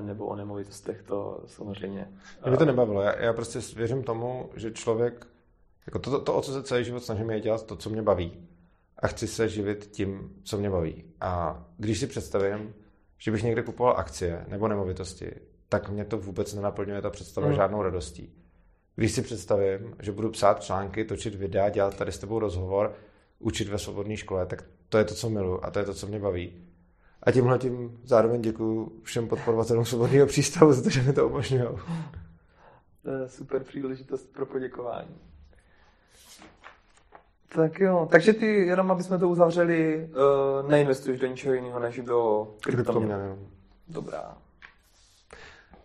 nebo 0.00 0.26
o 0.26 0.36
nemovitostech, 0.36 1.02
to 1.02 1.40
samozřejmě. 1.46 2.08
Mě 2.42 2.50
by 2.50 2.56
to 2.56 2.64
nebavilo. 2.64 3.02
Já, 3.02 3.22
já 3.22 3.32
prostě 3.32 3.58
věřím 3.76 4.02
tomu, 4.02 4.50
že 4.56 4.70
člověk 4.70 5.26
jako 5.86 5.98
to, 5.98 6.10
to, 6.10 6.20
to, 6.20 6.34
o 6.34 6.42
co 6.42 6.52
se 6.52 6.62
celý 6.62 6.84
život 6.84 7.00
snažím, 7.00 7.30
je 7.30 7.40
dělat 7.40 7.66
to, 7.66 7.76
co 7.76 7.90
mě 7.90 8.02
baví. 8.02 8.48
A 8.98 9.06
chci 9.06 9.26
se 9.26 9.48
živit 9.48 9.86
tím, 9.86 10.30
co 10.44 10.58
mě 10.58 10.70
baví. 10.70 11.04
A 11.20 11.64
když 11.78 12.00
si 12.00 12.06
představím, 12.06 12.74
že 13.18 13.30
bych 13.30 13.42
někde 13.42 13.62
kupoval 13.62 13.94
akcie 13.98 14.44
nebo 14.48 14.68
nemovitosti, 14.68 15.32
tak 15.68 15.90
mě 15.90 16.04
to 16.04 16.18
vůbec 16.18 16.54
nenaplňuje 16.54 17.02
ta 17.02 17.10
představa 17.10 17.46
mm. 17.46 17.54
žádnou 17.54 17.82
radostí. 17.82 18.32
Když 18.96 19.12
si 19.12 19.22
představím, 19.22 19.96
že 20.02 20.12
budu 20.12 20.30
psát 20.30 20.62
články, 20.62 21.04
točit 21.04 21.34
videa, 21.34 21.68
dělat 21.68 21.96
tady 21.96 22.12
s 22.12 22.18
tebou 22.18 22.38
rozhovor, 22.38 22.94
učit 23.38 23.68
ve 23.68 23.78
svobodné 23.78 24.16
škole, 24.16 24.46
tak 24.46 24.64
to 24.88 24.98
je 24.98 25.04
to, 25.04 25.14
co 25.14 25.30
miluji 25.30 25.60
a 25.62 25.70
to 25.70 25.78
je 25.78 25.84
to, 25.84 25.94
co 25.94 26.06
mě 26.06 26.18
baví. 26.18 26.52
A 27.22 27.32
tímhle 27.32 27.58
tím 27.58 28.00
zároveň 28.04 28.42
děkuji 28.42 29.00
všem 29.02 29.28
podporovatelům 29.28 29.84
svobodného 29.84 30.26
přístavu 30.26 30.72
za 30.72 30.82
to, 30.82 30.90
že 30.90 31.02
mi 31.02 31.12
to 31.12 31.28
umožňují. 31.28 31.68
To 33.02 33.10
je 33.10 33.28
super 33.28 33.64
příležitost 33.64 34.32
pro 34.32 34.46
poděkování. 34.46 35.14
Tak 37.54 37.80
jo, 37.80 38.08
takže 38.10 38.32
ty, 38.32 38.46
jenom 38.46 38.90
aby 38.90 39.02
jsme 39.02 39.18
to 39.18 39.28
uzavřeli, 39.28 40.10
uh, 40.62 40.70
neinvestuješ 40.70 41.20
do 41.20 41.26
ničeho 41.26 41.54
jiného 41.54 41.80
než 41.80 41.98
do 41.98 42.48
kryptoměn. 42.60 43.38
Dobrá. 43.88 44.36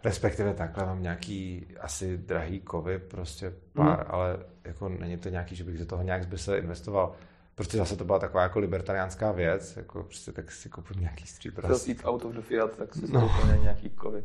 Respektive 0.03 0.53
takhle 0.53 0.85
mám 0.85 1.01
nějaký 1.01 1.67
asi 1.79 2.17
drahý 2.17 2.59
kovy, 2.59 2.99
prostě 2.99 3.53
pár, 3.73 3.97
hmm. 3.99 4.05
ale 4.07 4.39
jako 4.63 4.89
není 4.89 5.17
to 5.17 5.29
nějaký, 5.29 5.55
že 5.55 5.63
bych 5.63 5.77
do 5.77 5.85
toho 5.85 6.03
nějak 6.03 6.23
zbysel 6.23 6.55
investoval. 6.55 7.15
Prostě 7.55 7.77
zase 7.77 7.95
to 7.95 8.05
byla 8.05 8.19
taková 8.19 8.43
jako 8.43 8.59
libertariánská 8.59 9.31
věc, 9.31 9.77
jako 9.77 10.03
prostě 10.03 10.31
tak 10.31 10.51
si 10.51 10.69
koupím 10.69 11.01
nějaký 11.01 11.27
stříbr. 11.27 11.61
Chtěl 11.61 11.79
jít 11.85 12.01
out 12.05 12.25
of 12.25 12.33
the 12.33 12.41
fiat, 12.41 12.77
tak 12.77 12.93
si 12.93 13.13
no. 13.13 13.31
nějaký 13.61 13.89
kovy. 13.89 14.23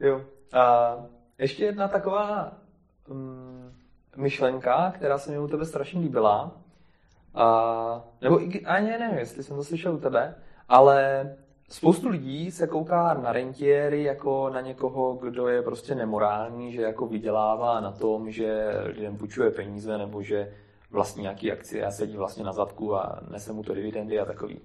Jo. 0.00 0.24
A 0.52 0.96
ještě 1.38 1.64
jedna 1.64 1.88
taková 1.88 2.52
um, 3.08 3.72
myšlenka, 4.16 4.92
která 4.94 5.18
se 5.18 5.30
mi 5.30 5.38
u 5.38 5.48
tebe 5.48 5.66
strašně 5.66 6.00
líbila. 6.00 6.52
A, 7.34 8.04
nebo 8.20 8.40
ani 8.64 8.90
nevím, 8.90 9.18
jestli 9.18 9.42
jsem 9.42 9.56
to 9.56 9.64
slyšel 9.64 9.94
u 9.94 9.98
tebe, 9.98 10.34
ale 10.68 11.30
spoustu 11.68 12.08
lidí 12.08 12.50
se 12.50 12.66
kouká 12.66 13.14
na 13.14 13.32
rentiéry 13.32 14.02
jako 14.02 14.50
na 14.50 14.60
někoho, 14.60 15.14
kdo 15.14 15.48
je 15.48 15.62
prostě 15.62 15.94
nemorální, 15.94 16.72
že 16.72 16.82
jako 16.82 17.06
vydělává 17.06 17.80
na 17.80 17.92
tom, 17.92 18.30
že 18.30 18.68
lidem 18.84 19.16
půjčuje 19.16 19.50
peníze 19.50 19.98
nebo 19.98 20.22
že 20.22 20.52
vlastní 20.90 21.22
nějaký 21.22 21.52
akcie 21.52 21.86
a 21.86 21.90
sedí 21.90 22.16
vlastně 22.16 22.44
na 22.44 22.52
zadku 22.52 22.96
a 22.96 23.20
nese 23.30 23.52
mu 23.52 23.62
to 23.62 23.74
dividendy 23.74 24.20
a 24.20 24.24
takový. 24.24 24.60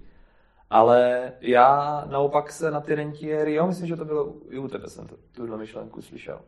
Ale 0.70 1.32
já 1.40 2.04
naopak 2.10 2.52
se 2.52 2.70
na 2.70 2.80
ty 2.80 2.94
rentiéry, 2.94 3.54
jo, 3.54 3.66
myslím, 3.66 3.86
že 3.86 3.96
to 3.96 4.04
bylo 4.04 4.34
i 4.50 4.58
u 4.58 4.68
tebe, 4.68 4.88
jsem 4.88 5.06
tuhle 5.32 5.56
myšlenku 5.56 6.02
slyšel 6.02 6.40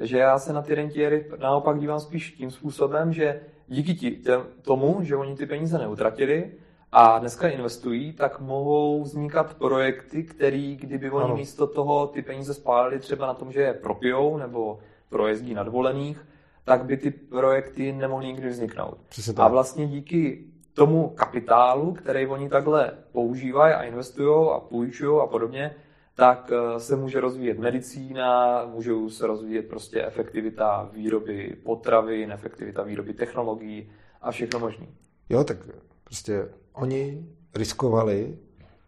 že 0.00 0.18
já 0.18 0.38
se 0.38 0.52
na 0.52 0.62
ty 0.62 0.74
rentiéry 0.74 1.26
naopak 1.38 1.78
dívám 1.78 2.00
spíš 2.00 2.32
tím 2.32 2.50
způsobem, 2.50 3.12
že 3.12 3.40
díky 3.68 3.94
tí, 3.94 4.22
tomu, 4.62 4.98
že 5.02 5.16
oni 5.16 5.36
ty 5.36 5.46
peníze 5.46 5.78
neutratili 5.78 6.52
a 6.92 7.18
dneska 7.18 7.48
investují, 7.48 8.12
tak 8.12 8.40
mohou 8.40 9.02
vznikat 9.02 9.54
projekty, 9.54 10.22
které, 10.22 10.76
kdyby 10.80 11.10
oni 11.10 11.24
ano. 11.24 11.36
místo 11.36 11.66
toho 11.66 12.06
ty 12.06 12.22
peníze 12.22 12.54
spálili 12.54 12.98
třeba 12.98 13.26
na 13.26 13.34
tom, 13.34 13.52
že 13.52 13.60
je 13.60 13.74
propijou 13.74 14.36
nebo 14.36 14.78
projezdí 15.08 15.54
na 15.54 15.62
dovolených, 15.62 16.26
tak 16.64 16.84
by 16.84 16.96
ty 16.96 17.10
projekty 17.10 17.92
nemohly 17.92 18.26
nikdy 18.26 18.48
vzniknout. 18.48 18.98
A 19.36 19.48
vlastně 19.48 19.86
díky 19.86 20.44
tomu 20.74 21.08
kapitálu, 21.08 21.92
který 21.92 22.26
oni 22.26 22.48
takhle 22.48 22.92
používají 23.12 23.74
a 23.74 23.82
investují 23.82 24.50
a 24.54 24.60
půjčují 24.60 25.20
a 25.22 25.26
podobně, 25.26 25.74
tak 26.20 26.52
eh, 26.52 26.80
se 26.80 26.96
může 26.96 27.20
rozvíjet 27.20 27.58
medicína, 27.58 28.64
můžou 28.66 29.10
se 29.10 29.26
rozvíjet 29.26 29.68
prostě 29.68 30.04
efektivita 30.04 30.90
výroby 30.92 31.56
potravin, 31.64 32.32
efektivita 32.32 32.82
výroby 32.82 33.14
technologií 33.14 33.92
a 34.20 34.30
všechno 34.30 34.60
možné. 34.60 34.86
Jo, 35.28 35.44
tak 35.44 35.56
prostě 36.04 36.48
oni 36.72 37.26
riskovali 37.54 38.38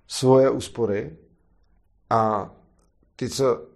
svoje 0.07 0.51
úspory 0.51 1.17
a 2.11 2.51
ty, 3.17 3.29
co 3.29 3.67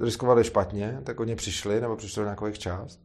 riskovali 0.00 0.44
špatně, 0.44 1.00
tak 1.04 1.20
oni 1.20 1.36
přišli, 1.36 1.80
nebo 1.80 1.96
přišli 1.96 2.20
do 2.20 2.24
nějakou 2.24 2.50
část. 2.50 3.00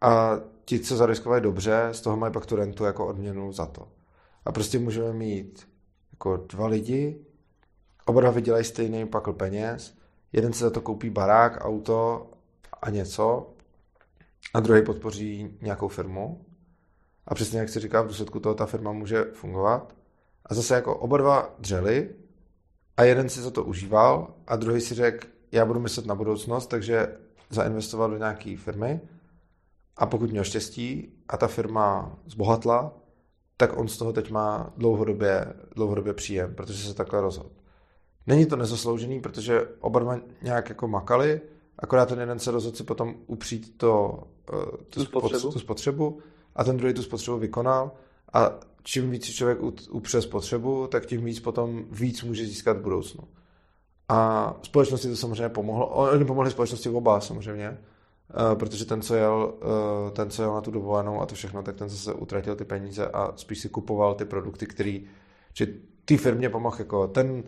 A 0.00 0.40
ti, 0.64 0.80
co 0.80 0.96
zariskovali 0.96 1.40
dobře, 1.40 1.88
z 1.92 2.00
toho 2.00 2.16
mají 2.16 2.32
pak 2.32 2.46
tu 2.46 2.56
rentu 2.56 2.84
jako 2.84 3.06
odměnu 3.06 3.52
za 3.52 3.66
to. 3.66 3.88
A 4.44 4.52
prostě 4.52 4.78
můžeme 4.78 5.12
mít 5.12 5.68
jako 6.12 6.36
dva 6.36 6.66
lidi, 6.66 7.27
Oba 8.08 8.20
dva 8.20 8.30
vydělají 8.30 8.64
stejný 8.64 9.06
pakl 9.06 9.32
peněz, 9.32 9.94
jeden 10.32 10.52
se 10.52 10.64
za 10.64 10.70
to 10.70 10.80
koupí 10.80 11.10
barák, 11.10 11.64
auto 11.64 12.30
a 12.82 12.90
něco 12.90 13.50
a 14.54 14.60
druhý 14.60 14.84
podpoří 14.84 15.58
nějakou 15.62 15.88
firmu. 15.88 16.44
A 17.26 17.34
přesně 17.34 17.58
jak 17.58 17.68
si 17.68 17.80
říká, 17.80 18.02
v 18.02 18.06
důsledku 18.06 18.40
toho 18.40 18.54
ta 18.54 18.66
firma 18.66 18.92
může 18.92 19.24
fungovat. 19.24 19.94
A 20.46 20.54
zase 20.54 20.74
jako 20.74 20.96
oba 20.96 21.18
dva 21.18 21.54
dřeli 21.58 22.10
a 22.96 23.02
jeden 23.02 23.28
si 23.28 23.40
za 23.40 23.50
to 23.50 23.64
užíval 23.64 24.34
a 24.46 24.56
druhý 24.56 24.80
si 24.80 24.94
řekl, 24.94 25.28
já 25.52 25.66
budu 25.66 25.80
myslet 25.80 26.06
na 26.06 26.14
budoucnost, 26.14 26.66
takže 26.66 27.16
zainvestoval 27.50 28.10
do 28.10 28.18
nějaké 28.18 28.56
firmy 28.56 29.00
a 29.96 30.06
pokud 30.06 30.30
měl 30.30 30.44
štěstí 30.44 31.12
a 31.28 31.36
ta 31.36 31.46
firma 31.46 32.18
zbohatla, 32.26 32.92
tak 33.56 33.76
on 33.76 33.88
z 33.88 33.98
toho 33.98 34.12
teď 34.12 34.30
má 34.30 34.72
dlouhodobě, 34.76 35.54
dlouhodobě 35.74 36.14
příjem, 36.14 36.54
protože 36.54 36.88
se 36.88 36.94
takhle 36.94 37.20
rozhodl. 37.20 37.58
Není 38.28 38.46
to 38.46 38.56
nezasloužený, 38.56 39.20
protože 39.20 39.68
oba 39.80 40.00
dva 40.00 40.16
nějak 40.42 40.68
jako 40.68 40.88
makali, 40.88 41.40
akorát 41.78 42.08
ten 42.08 42.20
jeden 42.20 42.38
se 42.38 42.50
rozhodl 42.50 42.76
si 42.76 42.84
potom 42.84 43.14
upřít 43.26 43.78
to, 43.78 44.22
uh, 44.52 44.60
tu, 44.90 45.04
spotřebu. 45.04 45.52
tu 45.52 45.58
spotřebu 45.58 46.18
a 46.56 46.64
ten 46.64 46.76
druhý 46.76 46.94
tu 46.94 47.02
spotřebu 47.02 47.38
vykonal 47.38 47.90
a 48.32 48.50
čím 48.82 49.10
víc 49.10 49.26
člověk 49.26 49.58
upře 49.90 50.22
spotřebu, 50.22 50.86
tak 50.86 51.06
tím 51.06 51.24
víc 51.24 51.40
potom 51.40 51.84
víc 51.90 52.22
může 52.22 52.44
získat 52.46 52.76
v 52.76 52.82
budoucnu. 52.82 53.24
A 54.08 54.54
společnosti 54.62 55.08
to 55.08 55.16
samozřejmě 55.16 55.48
pomohlo. 55.48 55.88
Oni 55.88 56.24
pomohli 56.24 56.50
společnosti 56.50 56.88
oba 56.88 57.20
samozřejmě, 57.20 57.66
eh, 57.66 58.56
protože 58.56 58.84
ten, 58.84 59.02
co 59.02 59.14
jel, 59.14 59.54
eh, 59.62 60.10
ten, 60.10 60.30
co 60.30 60.42
jel 60.42 60.54
na 60.54 60.60
tu 60.60 60.70
dovolenou 60.70 61.20
a 61.20 61.26
to 61.26 61.34
všechno, 61.34 61.62
tak 61.62 61.76
ten 61.76 61.88
zase 61.88 62.12
utratil 62.14 62.56
ty 62.56 62.64
peníze 62.64 63.06
a 63.06 63.32
spíš 63.36 63.58
si 63.58 63.68
kupoval 63.68 64.14
ty 64.14 64.24
produkty, 64.24 64.66
který, 64.66 65.06
že 65.54 65.66
té 66.04 66.16
firmě 66.16 66.48
pomohl 66.48 66.76
jako 66.78 67.06
ten 67.06 67.42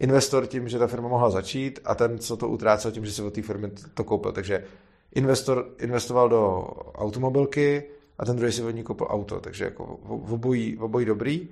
investor 0.00 0.46
tím, 0.46 0.68
že 0.68 0.78
ta 0.78 0.86
firma 0.86 1.08
mohla 1.08 1.30
začít 1.30 1.80
a 1.84 1.94
ten, 1.94 2.18
co 2.18 2.36
to 2.36 2.48
utrácel 2.48 2.90
tím, 2.90 3.06
že 3.06 3.12
si 3.12 3.22
od 3.22 3.34
té 3.34 3.42
firmy 3.42 3.70
to 3.94 4.04
koupil. 4.04 4.32
Takže 4.32 4.64
investor 5.14 5.74
investoval 5.78 6.28
do 6.28 6.66
automobilky 6.94 7.84
a 8.18 8.24
ten 8.24 8.36
druhý 8.36 8.52
si 8.52 8.62
od 8.62 8.70
ní 8.70 8.82
koupil 8.82 9.06
auto, 9.10 9.40
takže 9.40 9.64
jako 9.64 9.98
v 10.24 10.32
obojí, 10.32 10.76
v 10.76 10.82
obojí 10.82 11.06
dobrý, 11.06 11.48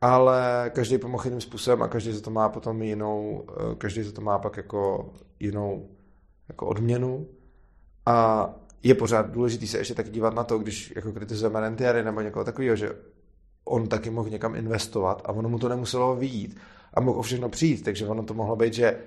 ale 0.00 0.70
každý 0.74 0.98
pomohl 0.98 1.24
jiným 1.24 1.40
způsobem 1.40 1.82
a 1.82 1.88
každý 1.88 2.12
za 2.12 2.20
to 2.20 2.30
má 2.30 2.48
potom 2.48 2.82
jinou, 2.82 3.44
eh, 3.48 3.74
každý 3.74 4.02
za 4.02 4.12
to 4.12 4.20
má 4.20 4.38
pak 4.38 4.56
jako 4.56 5.12
jinou 5.40 5.88
jako 6.48 6.66
odměnu. 6.66 7.26
A 8.06 8.48
je 8.82 8.94
pořád 8.94 9.30
důležitý 9.30 9.66
se 9.66 9.78
ještě 9.78 9.94
taky 9.94 10.10
dívat 10.10 10.34
na 10.34 10.44
to, 10.44 10.58
když 10.58 10.92
jako 10.96 11.12
kritizujeme 11.12 11.60
rentiéry 11.60 12.04
nebo 12.04 12.20
někoho 12.20 12.44
takového, 12.44 12.76
že 12.76 12.92
on 13.64 13.88
taky 13.88 14.10
mohl 14.10 14.30
někam 14.30 14.54
investovat 14.54 15.22
a 15.24 15.32
ono 15.32 15.48
mu 15.48 15.58
to 15.58 15.68
nemuselo 15.68 16.16
vyjít 16.16 16.58
a 16.96 17.00
mohl 17.00 17.18
o 17.18 17.22
všechno 17.22 17.48
přijít, 17.48 17.84
takže 17.84 18.06
ono 18.06 18.22
to 18.22 18.34
mohlo 18.34 18.56
být, 18.56 18.74
že 18.74 18.98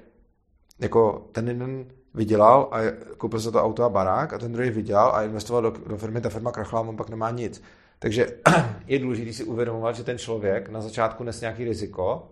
jako 0.79 1.27
ten 1.31 1.47
jeden 1.47 1.85
vydělal 2.13 2.69
a 2.71 2.77
koupil 3.17 3.39
se 3.39 3.51
to 3.51 3.63
auto 3.63 3.83
a 3.83 3.89
barák 3.89 4.33
a 4.33 4.37
ten 4.37 4.51
druhý 4.51 4.69
vydělal 4.69 5.11
a 5.15 5.23
investoval 5.23 5.61
do, 5.61 5.71
do 5.71 5.97
firmy, 5.97 6.21
ta 6.21 6.29
firma 6.29 6.51
krachla 6.51 6.79
a 6.79 6.83
on 6.83 6.97
pak 6.97 7.09
nemá 7.09 7.31
nic. 7.31 7.63
Takže 7.99 8.27
je 8.87 8.99
důležité 8.99 9.33
si 9.33 9.43
uvědomovat, 9.43 9.95
že 9.95 10.03
ten 10.03 10.17
člověk 10.17 10.69
na 10.69 10.81
začátku 10.81 11.23
nes 11.23 11.41
nějaký 11.41 11.63
riziko 11.63 12.31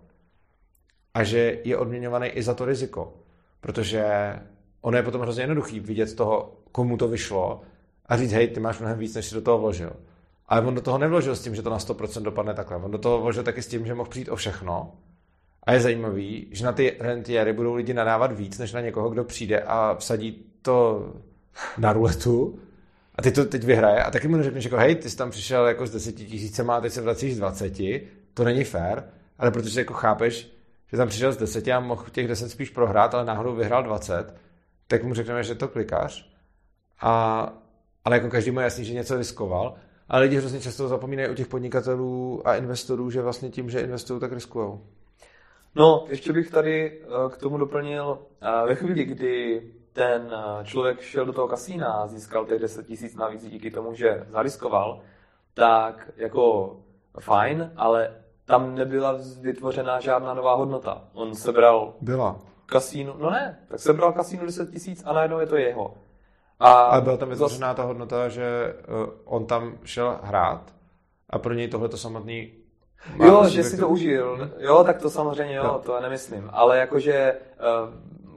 a 1.14 1.24
že 1.24 1.60
je 1.64 1.78
odměňovaný 1.78 2.28
i 2.28 2.44
za 2.44 2.54
to 2.54 2.66
riziko. 2.66 3.14
Protože 3.62 4.06
ono 4.82 4.98
je 4.98 5.04
potom 5.04 5.22
hrozně 5.22 5.44
jednoduchý 5.44 5.80
vidět 5.80 6.08
z 6.08 6.14
toho, 6.14 6.54
komu 6.72 6.98
to 6.98 7.08
vyšlo 7.08 7.62
a 8.06 8.18
říct, 8.18 8.32
hej, 8.32 8.48
ty 8.48 8.60
máš 8.60 8.80
mnohem 8.80 9.00
víc, 9.00 9.16
než 9.16 9.26
si 9.26 9.36
do 9.36 9.42
toho 9.42 9.58
vložil. 9.58 9.92
Ale 10.46 10.62
on 10.62 10.76
do 10.76 10.82
toho 10.82 10.98
nevložil 10.98 11.36
s 11.36 11.44
tím, 11.44 11.56
že 11.56 11.62
to 11.62 11.70
na 11.70 11.78
100% 11.78 12.22
dopadne 12.22 12.54
takhle. 12.54 12.78
On 12.78 12.92
do 12.92 12.98
toho 12.98 13.22
vložil 13.22 13.44
taky 13.44 13.62
s 13.62 13.68
tím, 13.68 13.86
že 13.86 13.94
mohl 13.94 14.10
přijít 14.10 14.30
o 14.30 14.36
všechno 14.36 14.94
a 15.68 15.74
je 15.74 15.82
zajímavý, 15.82 16.48
že 16.52 16.66
na 16.66 16.72
ty 16.72 16.98
rentiéry 17.00 17.54
budou 17.54 17.74
lidi 17.74 17.94
nadávat 17.94 18.32
víc, 18.32 18.58
než 18.58 18.74
na 18.74 18.82
někoho, 18.82 19.10
kdo 19.10 19.24
přijde 19.24 19.62
a 19.62 19.96
vsadí 20.00 20.46
to 20.62 21.08
na 21.78 21.94
ruletu 21.94 22.60
a 23.16 23.22
ty 23.22 23.32
to 23.32 23.46
teď 23.46 23.64
vyhraje 23.64 24.04
a 24.04 24.12
taky 24.12 24.28
mu 24.28 24.44
řekneš 24.44 24.64
jako 24.64 24.78
hej, 24.78 24.96
ty 24.96 25.10
jsi 25.10 25.18
tam 25.18 25.32
přišel 25.32 25.68
jako 25.68 25.88
s 25.88 25.92
deseti 25.92 26.26
tisícema 26.26 26.76
a 26.76 26.82
teď 26.82 26.94
se 26.94 27.02
vracíš 27.02 27.36
z 27.36 27.38
20, 27.38 27.74
to 28.34 28.44
není 28.44 28.64
fér, 28.64 29.04
ale 29.40 29.52
protože 29.52 29.80
jako 29.80 29.94
chápeš, 29.94 30.52
že 30.92 30.98
tam 30.98 31.08
přišel 31.08 31.34
z 31.34 31.38
deseti 31.38 31.74
a 31.74 31.80
mohl 31.80 32.06
těch 32.12 32.28
deset 32.28 32.50
spíš 32.50 32.70
prohrát, 32.70 33.14
ale 33.14 33.26
náhodou 33.26 33.56
vyhrál 33.56 33.84
20, 33.84 34.36
tak 34.88 35.04
mu 35.04 35.14
řekneme, 35.14 35.44
že 35.44 35.56
to 35.56 35.68
klikáš. 35.68 36.32
A, 37.02 37.54
ale 38.06 38.16
jako 38.16 38.30
každý 38.30 38.52
mu 38.52 38.60
jasný, 38.60 38.86
že 38.86 38.94
něco 38.94 39.18
riskoval. 39.18 39.76
Ale 40.10 40.22
lidi 40.22 40.38
hrozně 40.38 40.60
často 40.60 40.88
zapomínají 40.88 41.30
u 41.30 41.34
těch 41.34 41.48
podnikatelů 41.48 42.48
a 42.48 42.56
investorů, 42.56 43.10
že 43.10 43.22
vlastně 43.22 43.50
tím, 43.50 43.70
že 43.70 43.80
investují, 43.80 44.20
tak 44.20 44.32
riskují. 44.32 44.80
No, 45.78 46.06
ještě 46.10 46.34
bych 46.34 46.52
tady 46.52 47.02
eh, 47.02 47.30
k 47.30 47.38
tomu 47.38 47.58
doplnil, 47.58 48.20
eh, 48.42 48.68
ve 48.68 48.76
chvíli, 48.76 49.06
kdy 49.06 49.62
ten 49.94 50.34
eh, 50.34 50.66
člověk 50.66 51.02
šel 51.02 51.26
do 51.26 51.34
toho 51.34 51.48
kasína 51.48 51.94
a 51.94 52.08
získal 52.08 52.46
těch 52.46 52.60
10 52.62 52.88
tisíc 52.88 53.16
navíc 53.16 53.50
díky 53.50 53.72
tomu, 53.72 53.94
že 53.94 54.26
zariskoval, 54.30 55.00
tak 55.54 56.12
jako 56.16 56.76
fajn, 57.20 57.72
ale 57.76 58.16
tam 58.46 58.76
nebyla 58.76 59.20
vytvořena 59.42 60.00
žádná 60.00 60.34
nová 60.34 60.56
hodnota. 60.56 61.02
On 61.14 61.36
sebral 61.36 61.94
Byla. 62.02 62.40
kasínu, 62.66 63.14
no 63.18 63.30
ne, 63.30 63.60
tak 63.68 63.80
sebral 63.80 64.14
kasínu 64.14 64.46
10 64.46 64.72
tisíc 64.72 65.04
a 65.06 65.14
najednou 65.14 65.40
je 65.40 65.48
to 65.48 65.56
jeho. 65.56 65.94
A 66.60 66.72
Ale 66.72 67.02
byla 67.02 67.18
tam 67.18 67.30
vytvořená 67.30 67.74
ta 67.74 67.84
hodnota, 67.84 68.30
že 68.30 68.76
on 69.26 69.46
tam 69.46 69.78
šel 69.84 70.20
hrát 70.24 70.74
a 71.30 71.40
pro 71.40 71.54
něj 71.54 71.68
tohle 71.68 71.90
to 71.90 71.98
samotný 71.98 72.57
Jo, 73.26 73.50
že 73.50 73.64
si 73.64 73.78
to 73.78 73.90
užil. 73.90 74.52
Jo, 74.60 74.84
tak 74.84 75.02
to 75.02 75.10
samozřejmě 75.10 75.56
jo, 75.56 75.82
to 75.86 75.96
já 75.96 76.02
nemyslím. 76.02 76.50
Ale 76.54 76.78
jakože, 76.78 77.14
eh, 77.14 77.38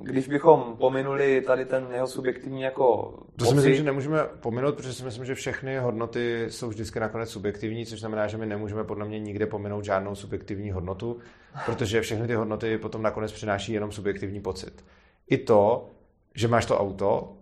když 0.03 0.29
bychom 0.29 0.77
pominuli 0.79 1.41
tady 1.41 1.65
ten 1.65 1.89
jeho 1.93 2.07
subjektivní 2.07 2.63
jako 2.63 3.15
To 3.37 3.45
si 3.45 3.55
myslím, 3.55 3.75
že 3.75 3.83
nemůžeme 3.83 4.19
pominout, 4.41 4.75
protože 4.77 4.93
si 4.93 5.05
myslím, 5.05 5.25
že 5.25 5.35
všechny 5.35 5.79
hodnoty 5.79 6.47
jsou 6.49 6.69
vždycky 6.69 7.01
nakonec 7.01 7.31
subjektivní, 7.31 7.87
což 7.87 8.01
znamená, 8.01 8.27
že 8.27 8.37
my 8.37 8.47
nemůžeme 8.47 8.85
podle 8.85 9.05
mě 9.05 9.19
nikde 9.19 9.47
pominout 9.47 9.85
žádnou 9.85 10.15
subjektivní 10.15 10.71
hodnotu, 10.71 11.19
protože 11.67 12.01
všechny 12.01 12.27
ty 12.27 12.35
hodnoty 12.35 12.79
potom 12.79 13.03
nakonec 13.03 13.33
přináší 13.33 13.73
jenom 13.73 13.93
subjektivní 13.93 14.41
pocit. 14.41 14.85
I 15.31 15.39
to, 15.39 15.91
že 16.35 16.49
máš 16.49 16.67
to 16.67 16.79
auto, 16.79 17.37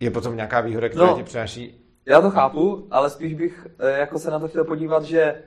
je 0.00 0.10
potom 0.10 0.36
nějaká 0.36 0.60
výhoda, 0.60 0.88
která 0.88 1.06
no, 1.06 1.16
ti 1.16 1.22
přináší 1.22 1.86
já 2.08 2.20
to 2.20 2.30
chápu, 2.30 2.86
ale 2.90 3.10
spíš 3.10 3.34
bych 3.34 3.66
eh, 3.78 3.98
jako 3.98 4.18
se 4.18 4.30
na 4.30 4.38
to 4.38 4.48
chtěl 4.48 4.64
podívat, 4.64 5.02
že 5.02 5.42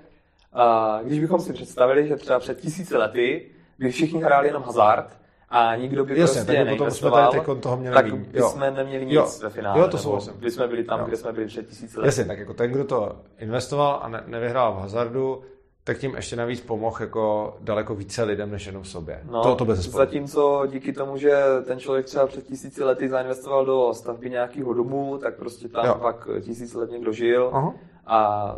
a 0.53 0.99
když 1.03 1.19
bychom 1.19 1.39
si 1.39 1.53
představili, 1.53 2.07
že 2.07 2.15
třeba 2.15 2.39
před 2.39 2.59
tisíci 2.59 2.97
lety 2.97 3.51
by 3.79 3.91
všichni 3.91 4.21
hráli 4.21 4.47
jenom 4.47 4.63
hazard 4.63 5.19
a 5.49 5.75
nikdo 5.75 6.05
by 6.05 6.19
Jasně, 6.19 6.41
prostě 6.41 6.63
neinvestoval, 6.63 7.31
tak, 7.31 7.59
toho 7.59 7.77
měli 7.77 7.95
tak 7.95 8.13
bychom 8.13 8.59
neměli 8.59 9.05
nic 9.05 9.15
jo. 9.15 9.29
ve 9.43 9.49
finále. 9.49 9.79
Jo, 9.79 9.87
to 9.87 9.97
souhlasím. 9.97 10.33
By 10.39 10.51
jsme 10.51 10.67
byli 10.67 10.83
tam, 10.83 10.99
jo. 10.99 11.05
kde 11.05 11.17
jsme 11.17 11.31
byli 11.31 11.45
před 11.45 11.67
tisíci 11.67 11.99
lety. 11.99 12.07
Jasně, 12.07 12.25
tak 12.25 12.39
jako 12.39 12.53
ten, 12.53 12.71
kdo 12.71 12.83
to 12.83 13.15
investoval 13.37 13.99
a 14.03 14.07
ne, 14.07 14.23
nevyhrál 14.27 14.73
v 14.73 14.77
hazardu, 14.77 15.41
tak 15.83 15.97
tím 15.97 16.15
ještě 16.15 16.35
navíc 16.35 16.61
pomohl 16.61 16.97
jako 16.99 17.57
daleko 17.61 17.95
více 17.95 18.23
lidem, 18.23 18.51
než 18.51 18.65
jenom 18.65 18.83
sobě. 18.83 19.21
No, 19.31 19.43
to, 19.43 19.55
to 19.55 19.65
bez 19.65 19.79
Zatímco 19.79 20.67
díky 20.71 20.93
tomu, 20.93 21.17
že 21.17 21.43
ten 21.65 21.79
člověk 21.79 22.05
třeba 22.05 22.27
před 22.27 22.45
tisíci 22.45 22.83
lety 22.83 23.09
zainvestoval 23.09 23.65
do 23.65 23.93
stavby 23.93 24.29
nějakého 24.29 24.73
domu, 24.73 25.17
tak 25.17 25.35
prostě 25.35 25.69
tam 25.69 25.85
jo. 25.85 25.95
pak 25.95 26.27
tisíc 26.41 26.73
let 26.73 26.91
někdo 26.91 27.11
žil. 27.11 27.49
Aha 27.53 27.73
a 28.09 28.55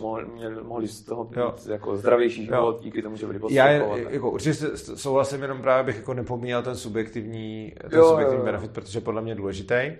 mohli, 0.00 0.24
mohli 0.62 0.88
z 0.88 1.02
toho 1.02 1.24
být 1.24 1.36
jo. 1.36 1.54
jako 1.68 1.96
zdravější 1.96 2.44
život 2.44 2.80
díky 2.80 3.02
tomu, 3.02 3.16
že 3.16 3.26
byli 3.26 3.40
Já 3.50 3.68
jako, 3.68 4.30
určitě 4.30 4.76
souhlasím, 4.76 5.42
jenom 5.42 5.62
právě 5.62 5.84
bych 5.84 5.96
jako 5.96 6.14
nepomíjel 6.14 6.62
ten 6.62 6.76
subjektivní, 6.76 7.74
ten 7.90 7.98
jo, 7.98 8.08
subjektivní 8.08 8.40
jo, 8.40 8.44
benefit, 8.44 8.70
protože 8.70 9.00
podle 9.00 9.22
mě 9.22 9.32
je 9.32 9.36
důležitý 9.36 9.92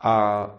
a 0.00 0.50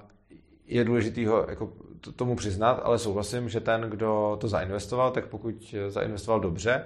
je 0.65 0.83
důležitý 0.83 1.25
ho 1.25 1.45
jako 1.49 1.73
tomu 2.15 2.35
přiznat, 2.35 2.81
ale 2.83 2.99
souhlasím, 2.99 3.49
že 3.49 3.59
ten, 3.59 3.81
kdo 3.81 4.37
to 4.41 4.47
zainvestoval, 4.47 5.11
tak 5.11 5.27
pokud 5.27 5.75
zainvestoval 5.87 6.39
dobře, 6.39 6.85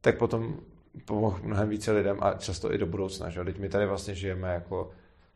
tak 0.00 0.18
potom 0.18 0.56
pomohl 1.04 1.40
mnohem 1.42 1.68
více 1.68 1.92
lidem 1.92 2.16
a 2.20 2.34
často 2.34 2.72
i 2.72 2.78
do 2.78 2.86
budoucna. 2.86 3.30
Že? 3.30 3.44
Teď 3.44 3.58
my 3.58 3.68
tady 3.68 3.86
vlastně 3.86 4.14
žijeme 4.14 4.54
jako 4.54 4.90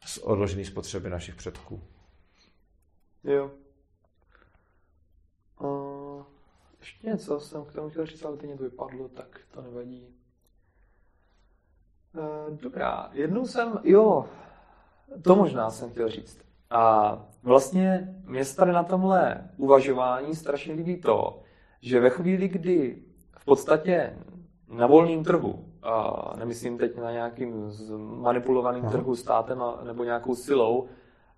z 0.06 0.18
odložené 0.18 0.64
spotřeby 0.64 1.10
našich 1.10 1.34
předků. 1.34 1.82
Jo. 3.24 3.50
Ještě 6.82 7.06
něco 7.06 7.40
jsem 7.40 7.64
k 7.64 7.72
tomu 7.72 7.88
chtěl 7.88 8.06
říct, 8.06 8.24
ale 8.24 8.36
teď 8.36 8.56
to 8.56 8.62
vypadlo, 8.62 9.08
tak 9.08 9.40
to 9.50 9.62
nevadí. 9.62 10.06
Uh, 12.14 12.56
dobrá, 12.56 13.08
jednou 13.12 13.46
jsem, 13.46 13.80
jo, 13.84 14.24
to 15.22 15.36
možná 15.36 15.70
jsem 15.70 15.90
chtěl 15.90 16.08
říct. 16.08 16.38
A 16.70 17.18
vlastně 17.42 18.14
mě 18.26 18.44
tady 18.44 18.72
na 18.72 18.82
tomhle 18.82 19.50
uvažování 19.56 20.34
strašně 20.34 20.74
líbí 20.74 21.00
to, 21.00 21.42
že 21.80 22.00
ve 22.00 22.10
chvíli, 22.10 22.48
kdy 22.48 23.02
v 23.38 23.44
podstatě 23.44 24.18
na 24.68 24.86
volném 24.86 25.24
trhu, 25.24 25.64
a 25.82 26.32
nemyslím 26.36 26.78
teď 26.78 26.96
na 26.96 27.12
nějakým 27.12 27.70
manipulovaným 27.98 28.84
trhu 28.84 29.16
státem 29.16 29.62
a, 29.62 29.84
nebo 29.84 30.04
nějakou 30.04 30.34
silou, 30.34 30.88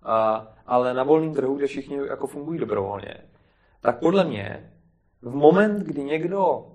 a, 0.03 0.47
ale 0.65 0.93
na 0.93 1.03
volném 1.03 1.33
trhu, 1.33 1.55
kde 1.55 1.67
všichni 1.67 1.97
jako 1.97 2.27
fungují 2.27 2.59
dobrovolně, 2.59 3.17
tak 3.81 3.99
podle 3.99 4.23
mě 4.23 4.74
v 5.25 5.35
moment, 5.35 5.79
kdy 5.79 6.03
někdo 6.03 6.65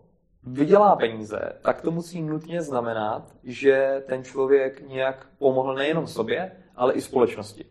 vydělá 0.43 0.97
peníze, 0.97 1.53
tak 1.63 1.81
to 1.81 1.91
musí 1.91 2.23
nutně 2.23 2.63
znamenat, 2.63 3.33
že 3.45 4.03
ten 4.07 4.25
člověk 4.25 4.89
nějak 4.89 5.27
pomohl 5.39 5.75
nejenom 5.75 6.07
sobě, 6.07 6.53
ale 6.77 6.93
i 6.93 7.01
společnosti. 7.01 7.65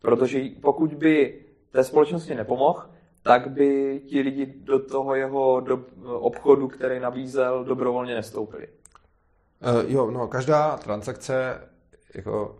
Protože 0.00 0.40
pokud 0.60 0.94
by 0.94 1.44
té 1.70 1.84
společnosti 1.84 2.34
nepomohl, 2.34 2.82
tak 3.22 3.50
by 3.50 4.00
ti 4.06 4.20
lidi 4.20 4.46
do 4.46 4.78
toho 4.78 5.14
jeho 5.14 5.60
do, 5.60 5.84
obchodu, 6.04 6.68
který 6.68 7.00
nabízel, 7.00 7.64
dobrovolně 7.64 8.14
nestoupili. 8.14 8.68
Uh, 8.68 9.90
jo, 9.90 10.10
no, 10.10 10.28
každá 10.28 10.76
transakce, 10.76 11.60
jako, 12.14 12.58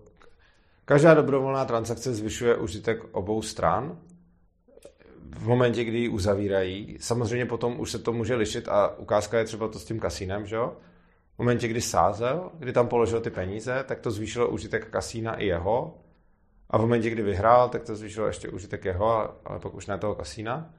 každá 0.85 1.15
dobrovolná 1.15 1.65
transakce 1.65 2.15
zvyšuje 2.15 2.57
užitek 2.57 3.05
obou 3.13 3.43
stran 3.43 3.99
v 5.37 5.49
momentě, 5.49 5.85
kdy 5.85 5.99
ji 5.99 6.09
uzavírají. 6.09 6.97
Samozřejmě 7.01 7.47
potom 7.47 7.81
už 7.81 7.91
se 7.91 7.99
to 7.99 8.13
může 8.13 8.35
lišit 8.35 8.69
a 8.69 8.99
ukázka 8.99 9.39
je 9.39 9.45
třeba 9.45 9.69
to 9.69 9.79
s 9.79 9.85
tím 9.85 10.01
kasínem, 10.01 10.47
že 10.47 10.57
jo? 10.57 10.73
V 11.35 11.39
momentě, 11.39 11.69
kdy 11.69 11.81
sázel, 11.81 12.51
kdy 12.59 12.73
tam 12.73 12.89
položil 12.89 13.21
ty 13.21 13.31
peníze, 13.31 13.85
tak 13.89 14.01
to 14.01 14.11
zvýšilo 14.11 14.49
užitek 14.49 14.91
kasína 14.91 15.35
i 15.35 15.47
jeho. 15.47 15.95
A 16.71 16.79
v 16.79 16.81
momentě, 16.81 17.11
kdy 17.11 17.23
vyhrál, 17.23 17.69
tak 17.69 17.83
to 17.83 17.97
zvýšilo 17.97 18.27
ještě 18.27 18.49
užitek 18.49 18.85
jeho, 18.85 19.31
ale 19.45 19.59
pak 19.59 19.75
už 19.75 19.87
ne 19.87 19.99
toho 19.99 20.15
kasína. 20.15 20.71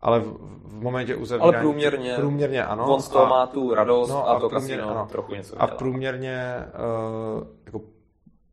ale 0.00 0.20
v, 0.20 0.36
v 0.64 0.82
momentě 0.82 1.16
uzavírání... 1.16 1.54
Ale 1.54 1.62
průměrně, 1.62 2.14
průměrně 2.16 2.64
ano. 2.64 2.94
On 2.94 3.02
z 3.02 3.08
toho 3.08 3.26
má 3.26 3.46
tu 3.46 3.74
radost 3.74 4.10
no, 4.10 4.28
a, 4.28 4.32
a 4.32 4.40
to 4.40 4.48
průměr, 4.48 4.78
kasino 4.78 4.90
ano. 4.90 5.08
trochu 5.10 5.34
něco 5.34 5.54
dělá. 5.54 5.64
A 5.64 5.66
průměrně 5.66 6.56
uh, 7.38 7.46
jako 7.66 7.80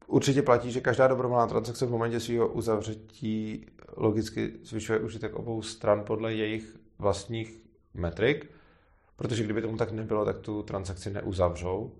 určitě 0.08 0.42
platí, 0.42 0.72
že 0.72 0.82
každá 0.82 1.08
dobrovolná 1.08 1.48
transakce 1.48 1.86
v 1.86 1.92
momentě 1.92 2.20
svého 2.20 2.48
uzavřetí 2.48 3.66
logicky 3.98 4.54
zvyšuje 4.64 5.00
užitek 5.00 5.36
obou 5.36 5.62
stran 5.62 6.04
podle 6.04 6.34
jejich 6.34 6.78
vlastních 7.00 7.62
metrik, 7.94 8.52
protože 9.16 9.44
kdyby 9.44 9.62
tomu 9.62 9.78
tak 9.78 9.92
nebylo, 9.92 10.26
tak 10.26 10.40
tu 10.40 10.64
transakci 10.64 11.10
neuzavřou. 11.14 11.96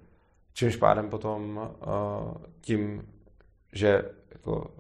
Čímž 0.54 0.76
pádem 0.76 1.10
potom 1.10 1.58
uh, 1.58 2.38
tím, 2.62 3.08
že 3.74 4.12
jako 4.32 4.76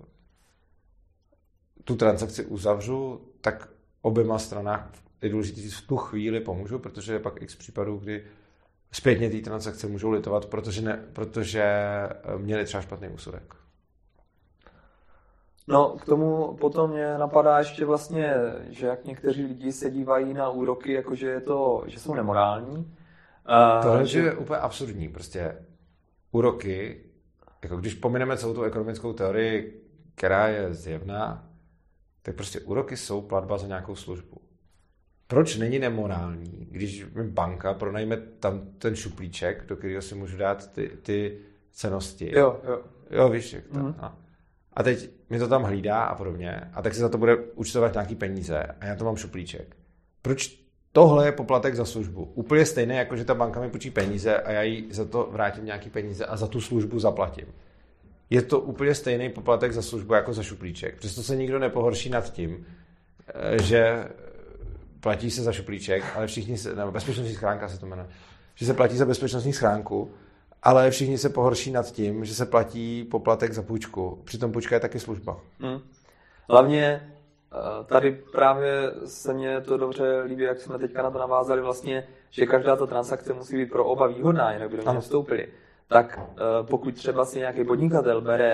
tu 1.83 1.95
transakci 1.95 2.45
uzavřu, 2.45 3.21
tak 3.41 3.69
oběma 4.01 4.39
stranách 4.39 4.91
je 5.21 5.29
důležité 5.29 5.61
v 5.69 5.81
tu 5.81 5.97
chvíli 5.97 6.39
pomůžu, 6.39 6.79
protože 6.79 7.13
je 7.13 7.19
pak 7.19 7.41
x 7.41 7.55
případů, 7.55 7.97
kdy 7.97 8.25
zpětně 8.91 9.29
té 9.29 9.37
transakce 9.37 9.87
můžou 9.87 10.09
litovat, 10.09 10.45
protože, 10.45 10.81
ne, 10.81 11.05
protože 11.13 11.63
eh, 11.63 12.37
měli 12.37 12.65
třeba 12.65 12.81
špatný 12.81 13.07
úsudek. 13.07 13.55
No, 15.67 15.89
k 15.89 16.05
tomu 16.05 16.57
potom 16.61 16.91
mě 16.91 17.17
napadá 17.17 17.59
ještě 17.59 17.85
vlastně, 17.85 18.33
že 18.69 18.87
jak 18.87 19.05
někteří 19.05 19.45
lidi 19.45 19.71
se 19.71 19.91
dívají 19.91 20.33
na 20.33 20.49
úroky, 20.49 20.93
jakože 20.93 21.27
je 21.27 21.41
to, 21.41 21.83
že 21.85 21.99
jsou 21.99 22.13
nemorální. 22.13 22.95
Tohle 23.81 24.05
že... 24.05 24.19
je 24.19 24.35
úplně 24.35 24.59
absurdní. 24.59 25.09
Prostě 25.09 25.65
úroky, 26.31 27.03
jako 27.63 27.77
když 27.77 27.93
pomineme 27.93 28.37
celou 28.37 28.53
tu 28.53 28.63
ekonomickou 28.63 29.13
teorii, 29.13 29.83
která 30.15 30.47
je 30.47 30.73
zjevná, 30.73 31.49
tak 32.21 32.35
prostě 32.35 32.59
úroky 32.59 32.97
jsou 32.97 33.21
platba 33.21 33.57
za 33.57 33.67
nějakou 33.67 33.95
službu. 33.95 34.41
Proč 35.27 35.57
není 35.57 35.79
nemorální, 35.79 36.67
když 36.71 37.05
mi 37.13 37.23
banka 37.23 37.73
pronajme 37.73 38.17
tam 38.17 38.61
ten 38.77 38.95
šuplíček, 38.95 39.65
do 39.65 39.75
kterého 39.75 40.01
si 40.01 40.15
můžu 40.15 40.37
dát 40.37 40.71
ty, 40.71 40.91
ty 41.01 41.39
cenosti. 41.71 42.31
Jo, 42.35 42.59
jo. 42.63 42.81
Jo, 43.09 43.29
víš, 43.29 43.53
jak 43.53 43.67
to. 43.67 43.79
Mm. 43.79 43.95
A, 43.99 44.17
a 44.77 44.83
teď 44.83 45.09
mi 45.29 45.39
to 45.39 45.47
tam 45.47 45.63
hlídá 45.63 46.03
a 46.03 46.15
podobně. 46.15 46.61
A 46.73 46.81
tak 46.81 46.93
si 46.93 46.99
za 46.99 47.09
to 47.09 47.17
bude 47.17 47.35
účtovat 47.35 47.93
nějaký 47.93 48.15
peníze. 48.15 48.63
A 48.81 48.85
já 48.85 48.95
to 48.95 49.05
mám 49.05 49.15
šuplíček. 49.15 49.75
Proč 50.21 50.59
tohle 50.91 51.25
je 51.25 51.31
poplatek 51.31 51.75
za 51.75 51.85
službu? 51.85 52.31
Úplně 52.33 52.65
stejné, 52.65 52.95
jako 52.95 53.15
že 53.15 53.25
ta 53.25 53.35
banka 53.35 53.61
mi 53.61 53.69
půjčí 53.69 53.91
peníze 53.91 54.37
a 54.37 54.51
já 54.51 54.61
jí 54.61 54.87
za 54.91 55.05
to 55.05 55.29
vrátím 55.31 55.65
nějaký 55.65 55.89
peníze 55.89 56.25
a 56.25 56.37
za 56.37 56.47
tu 56.47 56.61
službu 56.61 56.99
zaplatím 56.99 57.45
je 58.29 58.41
to 58.41 58.59
úplně 58.59 58.95
stejný 58.95 59.29
poplatek 59.29 59.73
za 59.73 59.81
službu 59.81 60.13
jako 60.13 60.33
za 60.33 60.43
šuplíček. 60.43 60.97
Přesto 60.97 61.23
se 61.23 61.35
nikdo 61.35 61.59
nepohorší 61.59 62.09
nad 62.09 62.33
tím, 62.33 62.65
eh, 63.27 63.63
že 63.63 64.07
platí 64.99 65.31
se 65.31 65.43
za 65.43 65.51
šuplíček, 65.51 66.03
ale 66.15 66.27
všichni 66.27 66.57
se, 66.57 66.75
nebo 66.75 66.91
bezpečnostní 66.91 67.35
schránka 67.35 67.69
se 67.69 67.79
to 67.79 67.85
jmenuje, 67.85 68.07
že 68.55 68.65
se 68.65 68.73
platí 68.73 68.97
za 68.97 69.05
bezpečnostní 69.05 69.53
schránku, 69.53 70.11
ale 70.63 70.91
všichni 70.91 71.17
se 71.17 71.29
pohorší 71.29 71.71
nad 71.71 71.91
tím, 71.91 72.25
že 72.25 72.33
se 72.33 72.45
platí 72.45 73.03
poplatek 73.03 73.53
za 73.53 73.61
půjčku. 73.61 74.21
Přitom 74.23 74.51
půjčka 74.51 74.75
je 74.75 74.79
taky 74.79 74.99
služba. 74.99 75.37
Hmm. 75.59 75.79
Hlavně 76.49 76.83
eh, 77.53 77.83
tady 77.85 78.11
právě 78.31 78.91
se 79.05 79.33
mně 79.33 79.61
to 79.61 79.77
dobře 79.77 80.21
líbí, 80.21 80.43
jak 80.43 80.59
jsme 80.59 80.79
teďka 80.79 81.01
na 81.03 81.11
to 81.11 81.19
navázali 81.19 81.61
vlastně, 81.61 82.07
že 82.29 82.45
každá 82.45 82.75
ta 82.75 82.85
transakce 82.85 83.33
musí 83.33 83.57
být 83.57 83.71
pro 83.71 83.85
oba 83.85 84.07
výhodná, 84.07 84.53
jinak 84.53 84.69
by 84.69 84.77
do 84.77 84.91
ní 84.93 85.01
vstoupili 85.01 85.47
tak 85.87 86.19
eh, 86.19 86.63
pokud 86.63 86.95
třeba 86.95 87.25
si 87.25 87.39
nějaký 87.39 87.63
podnikatel 87.63 88.21
bere 88.21 88.51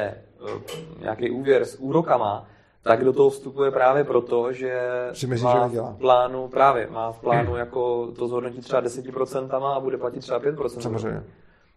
eh, 0.48 0.62
nějaký 1.02 1.32
úvěr 1.32 1.66
s 1.66 1.76
úrokama, 1.80 2.48
tak 2.82 3.04
do 3.04 3.14
toho 3.14 3.30
vstupuje 3.30 3.72
právě 3.72 4.04
proto, 4.04 4.54
že 4.54 4.82
myslí, 5.28 5.44
má 5.44 5.68
že 5.68 5.80
v 5.80 5.98
plánu, 5.98 6.48
právě, 6.48 6.88
má 6.92 7.12
v 7.12 7.20
plánu 7.20 7.56
jako 7.58 8.12
to 8.12 8.28
zhodnotit 8.28 8.62
třeba 8.62 8.82
10% 8.82 9.66
a 9.66 9.80
bude 9.80 9.98
platit 9.98 10.20
třeba 10.20 10.40
5%. 10.40 10.80
Samozřejmě. 10.80 11.24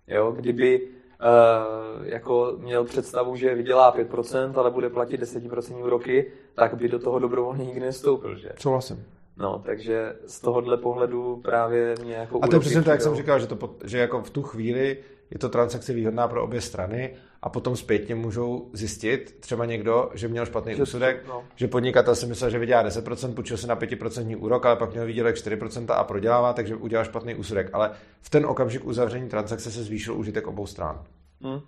Jo, 0.08 0.32
kdyby 0.32 0.80
uh, 0.80 2.06
jako 2.06 2.54
měl 2.58 2.84
představu, 2.84 3.36
že 3.36 3.54
vydělá 3.54 3.96
5%, 3.96 4.58
ale 4.58 4.70
bude 4.70 4.90
platit 4.90 5.20
10% 5.20 5.84
úroky, 5.84 6.32
tak 6.54 6.74
by 6.74 6.88
do 6.88 6.98
toho 6.98 7.18
dobrovolně 7.18 7.64
nikdy 7.64 7.80
nestoupil, 7.80 8.36
že? 8.36 8.48
Souhlasím. 8.58 9.04
No, 9.36 9.62
takže 9.66 10.16
z 10.26 10.40
tohohle 10.40 10.76
pohledu 10.76 11.40
právě 11.44 11.94
mě 12.02 12.14
jako 12.14 12.38
A 12.42 12.48
to 12.48 12.56
je 12.56 12.60
přesně 12.60 12.82
tak, 12.82 12.92
jak 12.92 13.02
jsem 13.02 13.14
říkal, 13.14 13.40
že, 13.40 13.46
to, 13.46 13.76
že 13.84 13.98
jako 13.98 14.22
v 14.22 14.30
tu 14.30 14.42
chvíli 14.42 14.98
je 15.30 15.38
to 15.38 15.48
transakce 15.48 15.92
výhodná 15.92 16.28
pro 16.28 16.44
obě 16.44 16.60
strany 16.60 17.16
a 17.42 17.48
potom 17.48 17.76
zpětně 17.76 18.14
můžou 18.14 18.70
zjistit 18.72 19.36
třeba 19.40 19.64
někdo, 19.64 20.10
že 20.14 20.28
měl 20.28 20.46
špatný 20.46 20.74
že, 20.74 20.82
úsudek, 20.82 21.24
no. 21.28 21.44
že 21.56 21.68
podnikatel 21.68 22.14
si 22.14 22.26
myslel, 22.26 22.50
že 22.50 22.58
vydělá 22.58 22.84
10%, 22.84 23.34
půjčil 23.34 23.56
se 23.56 23.66
na 23.66 23.76
5% 23.76 24.36
úrok, 24.40 24.66
ale 24.66 24.76
pak 24.76 24.92
měl 24.92 25.06
výdělek 25.06 25.36
4% 25.36 25.94
a 25.94 26.04
prodělává, 26.04 26.52
takže 26.52 26.76
udělal 26.76 27.04
špatný 27.04 27.34
úsudek. 27.34 27.70
Ale 27.72 27.90
v 28.20 28.30
ten 28.30 28.46
okamžik 28.46 28.84
uzavření 28.84 29.28
transakce 29.28 29.70
se 29.70 29.84
zvýšil 29.84 30.14
užitek 30.14 30.46
obou 30.46 30.66
stran. 30.66 31.04
Hmm. 31.40 31.60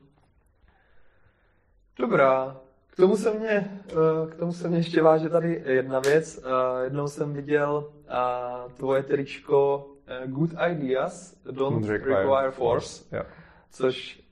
Dobrá. 1.99 2.57
K 2.87 2.97
tomu 2.97 3.17
se 3.17 3.35
mě, 3.35 3.81
eh, 3.91 4.31
k 4.31 4.35
tomu 4.35 4.53
se 4.53 4.69
mě 4.69 4.79
ještě 4.79 5.03
váže 5.03 5.29
tady 5.29 5.63
jedna 5.67 6.01
věc. 6.01 6.41
Eh, 6.45 6.85
jednou 6.85 7.09
jsem 7.09 7.33
viděl 7.33 7.91
eh, 8.09 8.73
tvoje 8.77 9.03
tričko 9.03 9.87
Good 10.27 10.51
Ideas 10.71 11.37
Don't 11.51 11.89
Require 11.89 12.51
Force. 12.51 13.05
Yeah 13.13 13.27
což 13.71 14.23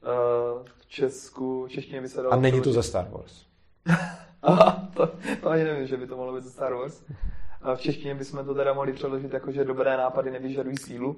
Česku, 0.88 1.66
češtině 1.68 2.00
by 2.00 2.08
se 2.08 2.22
dalo... 2.22 2.32
A 2.32 2.36
není 2.36 2.62
to 2.62 2.72
ze 2.72 2.82
Star 2.82 3.08
Wars. 3.10 3.46
Aha, 4.42 4.88
to, 4.94 5.10
to 5.42 5.48
ani 5.48 5.64
nevím, 5.64 5.86
že 5.86 5.96
by 5.96 6.06
to 6.06 6.16
mohlo 6.16 6.34
být 6.34 6.44
ze 6.44 6.50
Star 6.50 6.74
Wars. 6.74 7.02
A 7.62 7.74
v 7.74 7.80
češtině 7.80 8.14
bychom 8.14 8.44
to 8.44 8.54
teda 8.54 8.72
mohli 8.72 8.92
přeložit 8.92 9.32
jako, 9.32 9.52
že 9.52 9.64
dobré 9.64 9.96
nápady 9.96 10.30
nevyžadují 10.30 10.76
sílu. 10.76 11.16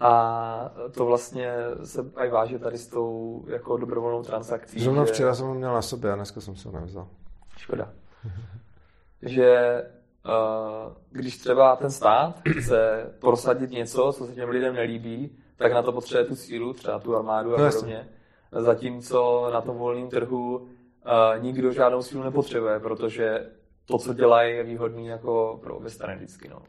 A 0.00 0.70
to 0.94 1.06
vlastně 1.06 1.52
se 1.84 2.10
aj 2.16 2.30
váže 2.30 2.58
tady 2.58 2.78
s 2.78 2.86
tou 2.86 3.44
jako 3.48 3.76
dobrovolnou 3.76 4.22
transakcí. 4.22 4.80
Zrovna 4.80 5.04
že... 5.04 5.12
včera 5.12 5.34
jsem 5.34 5.46
ho 5.46 5.54
měl 5.54 5.74
na 5.74 5.82
sobě 5.82 6.12
a 6.12 6.16
dneska 6.16 6.40
jsem 6.40 6.56
se 6.56 6.68
ho 6.68 6.80
nevzal. 6.80 7.08
Škoda. 7.56 7.92
že 9.22 9.82
uh, 10.26 10.92
když 11.10 11.38
třeba 11.38 11.76
ten 11.76 11.90
stát 11.90 12.42
chce 12.60 13.10
prosadit 13.18 13.70
něco, 13.70 14.12
co 14.12 14.26
se 14.26 14.34
těm 14.34 14.48
lidem 14.48 14.74
nelíbí, 14.74 15.38
tak 15.56 15.72
na 15.72 15.82
to 15.82 15.92
potřebuje 15.92 16.24
tu 16.24 16.36
sílu, 16.36 16.72
třeba 16.72 16.98
tu 16.98 17.16
armádu 17.16 17.54
a 17.54 17.60
no, 17.60 17.70
podobně. 17.70 18.08
Zatímco 18.52 19.50
na 19.52 19.60
tom 19.60 19.76
volném 19.76 20.08
trhu 20.08 20.56
uh, 20.56 21.42
nikdo 21.42 21.72
žádnou 21.72 22.02
sílu 22.02 22.24
nepotřebuje, 22.24 22.80
protože 22.80 23.50
to, 23.84 23.98
co 23.98 24.14
dělají, 24.14 24.56
je 24.56 24.64
výhodný 24.64 25.06
jako 25.06 25.58
pro 25.62 25.76
obě 25.76 25.90
strany 25.90 26.16
vždycky. 26.16 26.48
No. 26.48 26.62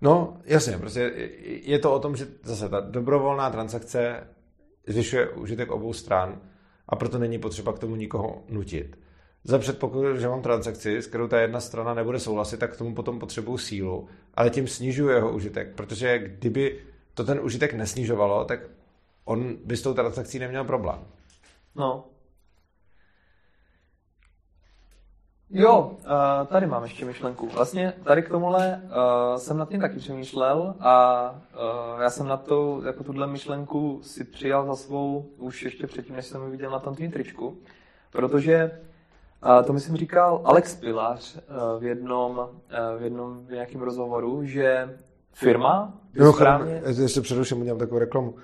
no, 0.00 0.36
jasně, 0.44 0.78
prostě 0.78 1.00
je 1.62 1.78
to 1.78 1.94
o 1.94 1.98
tom, 1.98 2.16
že 2.16 2.26
zase 2.42 2.68
ta 2.68 2.80
dobrovolná 2.80 3.50
transakce 3.50 4.26
zvyšuje 4.86 5.28
užitek 5.28 5.70
obou 5.70 5.92
stran 5.92 6.40
a 6.88 6.96
proto 6.96 7.18
není 7.18 7.38
potřeba 7.38 7.72
k 7.72 7.78
tomu 7.78 7.96
nikoho 7.96 8.42
nutit. 8.48 8.98
Za 9.44 9.58
předpokladu, 9.58 10.16
že 10.16 10.28
mám 10.28 10.42
transakci, 10.42 10.96
s 10.96 11.06
kterou 11.06 11.28
ta 11.28 11.40
jedna 11.40 11.60
strana 11.60 11.94
nebude 11.94 12.18
souhlasit, 12.18 12.56
tak 12.60 12.74
k 12.74 12.76
tomu 12.76 12.94
potom 12.94 13.18
potřebuju 13.18 13.58
sílu, 13.58 14.08
ale 14.34 14.50
tím 14.50 14.68
snižuje 14.68 15.14
jeho 15.14 15.32
užitek, 15.32 15.74
protože 15.74 16.18
kdyby 16.18 16.78
to 17.14 17.24
ten 17.24 17.40
užitek 17.40 17.74
nesnižovalo, 17.74 18.44
tak 18.44 18.60
on 19.24 19.56
by 19.64 19.76
s 19.76 19.82
tou 19.82 19.94
transakcí 19.94 20.38
neměl 20.38 20.64
problém. 20.64 20.98
No. 21.74 22.04
Jo, 25.50 25.90
uh, 25.90 26.46
tady 26.46 26.66
mám 26.66 26.82
ještě 26.82 27.04
myšlenku. 27.04 27.48
Vlastně 27.48 27.92
tady 28.04 28.22
k 28.22 28.28
tomuhle 28.28 28.82
uh, 28.84 29.36
jsem 29.36 29.58
nad 29.58 29.68
tím 29.68 29.80
taky 29.80 29.98
přemýšlel 29.98 30.74
a 30.80 31.30
uh, 31.94 32.00
já 32.00 32.10
jsem 32.10 32.28
na 32.28 32.36
to, 32.36 32.82
jako 32.86 33.04
tuhle 33.04 33.26
myšlenku 33.26 34.00
si 34.02 34.24
přijal 34.24 34.66
za 34.66 34.76
svou 34.76 35.30
už 35.36 35.62
ještě 35.62 35.86
předtím, 35.86 36.16
než 36.16 36.26
jsem 36.26 36.44
ji 36.44 36.50
viděl 36.50 36.70
na 36.70 36.78
tom 36.78 36.96
tričku, 36.96 37.58
protože 38.12 38.80
uh, 39.44 39.66
to 39.66 39.72
myslím 39.72 39.96
říkal 39.96 40.40
Alex 40.44 40.74
Pilař 40.74 41.38
v 41.78 41.84
jednom, 41.84 42.48
v 42.98 43.02
jednom 43.02 43.46
v 43.46 43.50
nějakém 43.50 43.80
rozhovoru, 43.80 44.44
že 44.44 44.98
firma 45.32 45.98
Jo, 46.14 46.32
správně... 46.32 46.82
Ještě 47.02 47.20
předuším, 47.20 47.60
udělám 47.60 47.78
takovou 47.78 47.98
reklamu. 47.98 48.34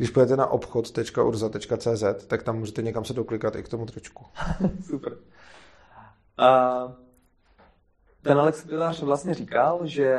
Když 0.00 0.10
půjdete 0.10 0.36
na 0.36 0.46
obchod.urza.cz, 0.46 2.26
tak 2.26 2.42
tam 2.42 2.58
můžete 2.58 2.82
někam 2.82 3.04
se 3.04 3.14
doklikat 3.14 3.56
i 3.56 3.62
k 3.62 3.68
tomu 3.68 3.86
tričku. 3.86 4.24
Super. 4.86 5.12
Uh, 5.12 6.92
ten 8.22 8.38
Alex 8.38 8.66
Pilář 8.66 9.02
vlastně 9.02 9.34
říkal, 9.34 9.80
že 9.82 10.18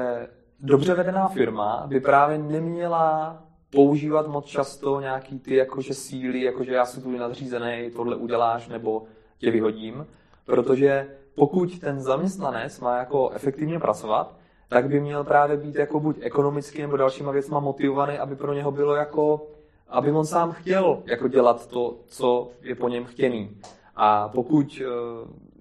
dobře 0.59 0.93
vedená 0.93 1.27
firma 1.27 1.83
by 1.87 1.99
právě 1.99 2.37
neměla 2.37 3.37
používat 3.69 4.27
moc 4.27 4.45
často 4.45 4.99
nějaký 4.99 5.39
ty 5.39 5.55
jakože 5.55 5.93
síly, 5.93 6.41
jakože 6.41 6.73
já 6.73 6.85
jsem 6.85 7.03
tu 7.03 7.17
nadřízený, 7.17 7.91
tohle 7.95 8.15
uděláš 8.15 8.67
nebo 8.67 9.03
tě 9.37 9.51
vyhodím, 9.51 10.07
protože 10.45 11.07
pokud 11.35 11.79
ten 11.79 12.01
zaměstnanec 12.01 12.79
má 12.79 12.97
jako 12.97 13.29
efektivně 13.29 13.79
pracovat, 13.79 14.35
tak 14.67 14.89
by 14.89 14.99
měl 14.99 15.23
právě 15.23 15.57
být 15.57 15.75
jako 15.75 15.99
buď 15.99 16.17
ekonomicky 16.21 16.81
nebo 16.81 16.97
dalšíma 16.97 17.31
věcma 17.31 17.59
motivovaný, 17.59 18.17
aby 18.17 18.35
pro 18.35 18.53
něho 18.53 18.71
bylo 18.71 18.95
jako, 18.95 19.47
aby 19.91 20.11
on 20.11 20.25
sám 20.25 20.51
chtěl 20.51 21.03
jako 21.05 21.27
dělat 21.27 21.67
to, 21.67 21.97
co 22.07 22.51
je 22.61 22.75
po 22.75 22.89
něm 22.89 23.05
chtěný. 23.05 23.57
A 23.95 24.29
pokud 24.29 24.81
eh, 24.81 24.87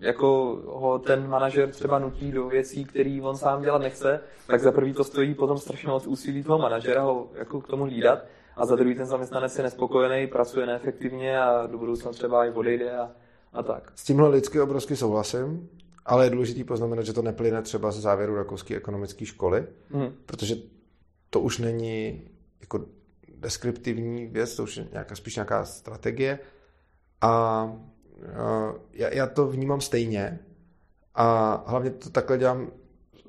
jako 0.01 0.59
ho 0.67 0.99
ten 0.99 1.29
manažer 1.29 1.71
třeba 1.71 1.99
nutí 1.99 2.33
do 2.33 2.49
věcí, 2.49 2.85
které 2.85 3.19
on 3.23 3.37
sám 3.37 3.63
dělat 3.63 3.83
nechce, 3.83 4.21
tak 4.47 4.61
za 4.61 4.73
prvý 4.73 4.93
to 4.93 5.05
stojí 5.05 5.35
potom 5.35 5.59
strašně 5.59 5.89
moc 5.89 6.07
úsilí 6.07 6.43
toho 6.43 6.59
manažera 6.59 7.03
ho 7.03 7.29
jako 7.35 7.61
k 7.61 7.67
tomu 7.67 7.85
hlídat 7.85 8.19
a 8.57 8.67
za 8.67 8.77
druhý 8.77 8.95
ten 8.95 9.07
zaměstnanec 9.07 9.57
je 9.57 9.63
nespokojený, 9.63 10.27
pracuje 10.27 10.67
neefektivně 10.67 11.41
a 11.41 11.67
do 11.67 11.79
budoucna 11.79 12.11
třeba 12.11 12.47
i 12.47 12.51
odejde 12.51 12.99
a, 12.99 13.11
a 13.53 13.63
tak. 13.63 13.93
S 13.95 14.05
tímhle 14.05 14.29
lidsky 14.29 14.61
obrovsky 14.61 14.97
souhlasím, 14.97 15.69
ale 16.07 16.27
je 16.27 16.31
důležité 16.31 16.65
poznamenat, 16.65 17.03
že 17.03 17.13
to 17.13 17.23
neplyne 17.23 17.63
třeba 17.63 17.91
ze 17.91 18.01
závěru 18.01 18.35
rakouské 18.35 18.77
ekonomické 18.77 19.27
školy, 19.27 19.67
mm. 19.91 20.13
protože 20.27 20.55
to 21.31 21.41
už 21.41 21.59
není 21.59 22.23
jako 22.61 22.85
deskriptivní 23.41 24.27
věc, 24.27 24.57
to 24.57 24.63
už 24.63 24.77
je 24.77 24.87
nějaká, 24.93 25.15
spíš 25.15 25.37
nějaká 25.37 25.65
strategie 25.65 26.39
a 27.21 27.65
já, 28.93 29.15
já 29.15 29.27
to 29.27 29.47
vnímám 29.47 29.81
stejně 29.81 30.39
a 31.15 31.55
hlavně 31.67 31.91
to 31.91 32.11
takhle 32.11 32.39
dělám 32.39 32.71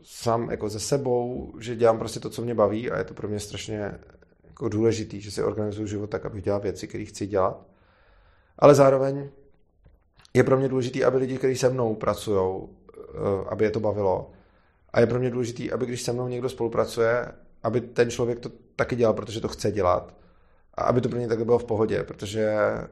sám 0.03 0.51
jako 0.51 0.69
ze 0.69 0.79
sebou, 0.79 1.53
že 1.59 1.75
dělám 1.75 1.99
prostě 1.99 2.19
to, 2.19 2.29
co 2.29 2.41
mě 2.41 2.55
baví 2.55 2.91
a 2.91 2.97
je 2.97 3.03
to 3.03 3.13
pro 3.13 3.27
mě 3.27 3.39
strašně 3.39 3.99
jako 4.43 4.69
důležitý, 4.69 5.21
že 5.21 5.31
si 5.31 5.43
organizuju 5.43 5.87
život 5.87 6.09
tak, 6.09 6.25
abych 6.25 6.43
dělal 6.43 6.59
věci, 6.59 6.87
které 6.87 7.05
chci 7.05 7.27
dělat. 7.27 7.67
Ale 8.59 8.75
zároveň 8.75 9.29
je 10.33 10.43
pro 10.43 10.57
mě 10.57 10.67
důležitý, 10.67 11.03
aby 11.03 11.17
lidi, 11.17 11.37
kteří 11.37 11.55
se 11.55 11.69
mnou 11.69 11.95
pracují, 11.95 12.67
eh, 12.97 13.49
aby 13.49 13.65
je 13.65 13.71
to 13.71 13.79
bavilo. 13.79 14.31
A 14.93 14.99
je 14.99 15.07
pro 15.07 15.19
mě 15.19 15.29
důležitý, 15.29 15.71
aby 15.71 15.85
když 15.85 16.01
se 16.01 16.13
mnou 16.13 16.27
někdo 16.27 16.49
spolupracuje, 16.49 17.31
aby 17.63 17.81
ten 17.81 18.09
člověk 18.09 18.39
to 18.39 18.51
taky 18.75 18.95
dělal, 18.95 19.13
protože 19.13 19.41
to 19.41 19.47
chce 19.47 19.71
dělat. 19.71 20.15
A 20.73 20.83
aby 20.83 21.01
to 21.01 21.09
pro 21.09 21.19
ně 21.19 21.27
takhle 21.27 21.45
bylo 21.45 21.59
v 21.59 21.65
pohodě, 21.65 22.03
protože 22.03 22.49
eh, 22.49 22.87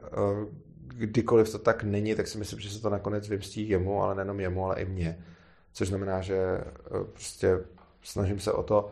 kdykoliv 0.86 1.52
to 1.52 1.58
tak 1.58 1.84
není, 1.84 2.14
tak 2.14 2.26
si 2.26 2.38
myslím, 2.38 2.60
že 2.60 2.70
se 2.70 2.82
to 2.82 2.90
nakonec 2.90 3.28
vymstí 3.28 3.68
jemu, 3.68 4.02
ale 4.02 4.14
nejenom 4.14 4.40
jemu, 4.40 4.64
ale 4.64 4.80
i 4.80 4.84
mně. 4.84 5.24
Což 5.72 5.88
znamená, 5.88 6.20
že 6.20 6.36
eh, 6.36 7.04
prostě 7.12 7.58
snažím 8.02 8.40
se 8.40 8.52
o 8.52 8.62
to, 8.62 8.90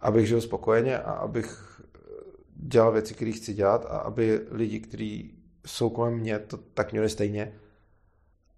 abych 0.00 0.26
žil 0.26 0.40
spokojeně 0.40 0.98
a 0.98 1.12
abych 1.12 1.80
dělal 2.56 2.92
věci, 2.92 3.14
které 3.14 3.32
chci 3.32 3.54
dělat 3.54 3.86
a 3.88 3.98
aby 3.98 4.40
lidi, 4.50 4.80
kteří 4.80 5.34
jsou 5.66 5.90
kolem 5.90 6.14
mě, 6.14 6.38
to 6.38 6.56
tak 6.56 6.92
měli 6.92 7.08
stejně. 7.08 7.52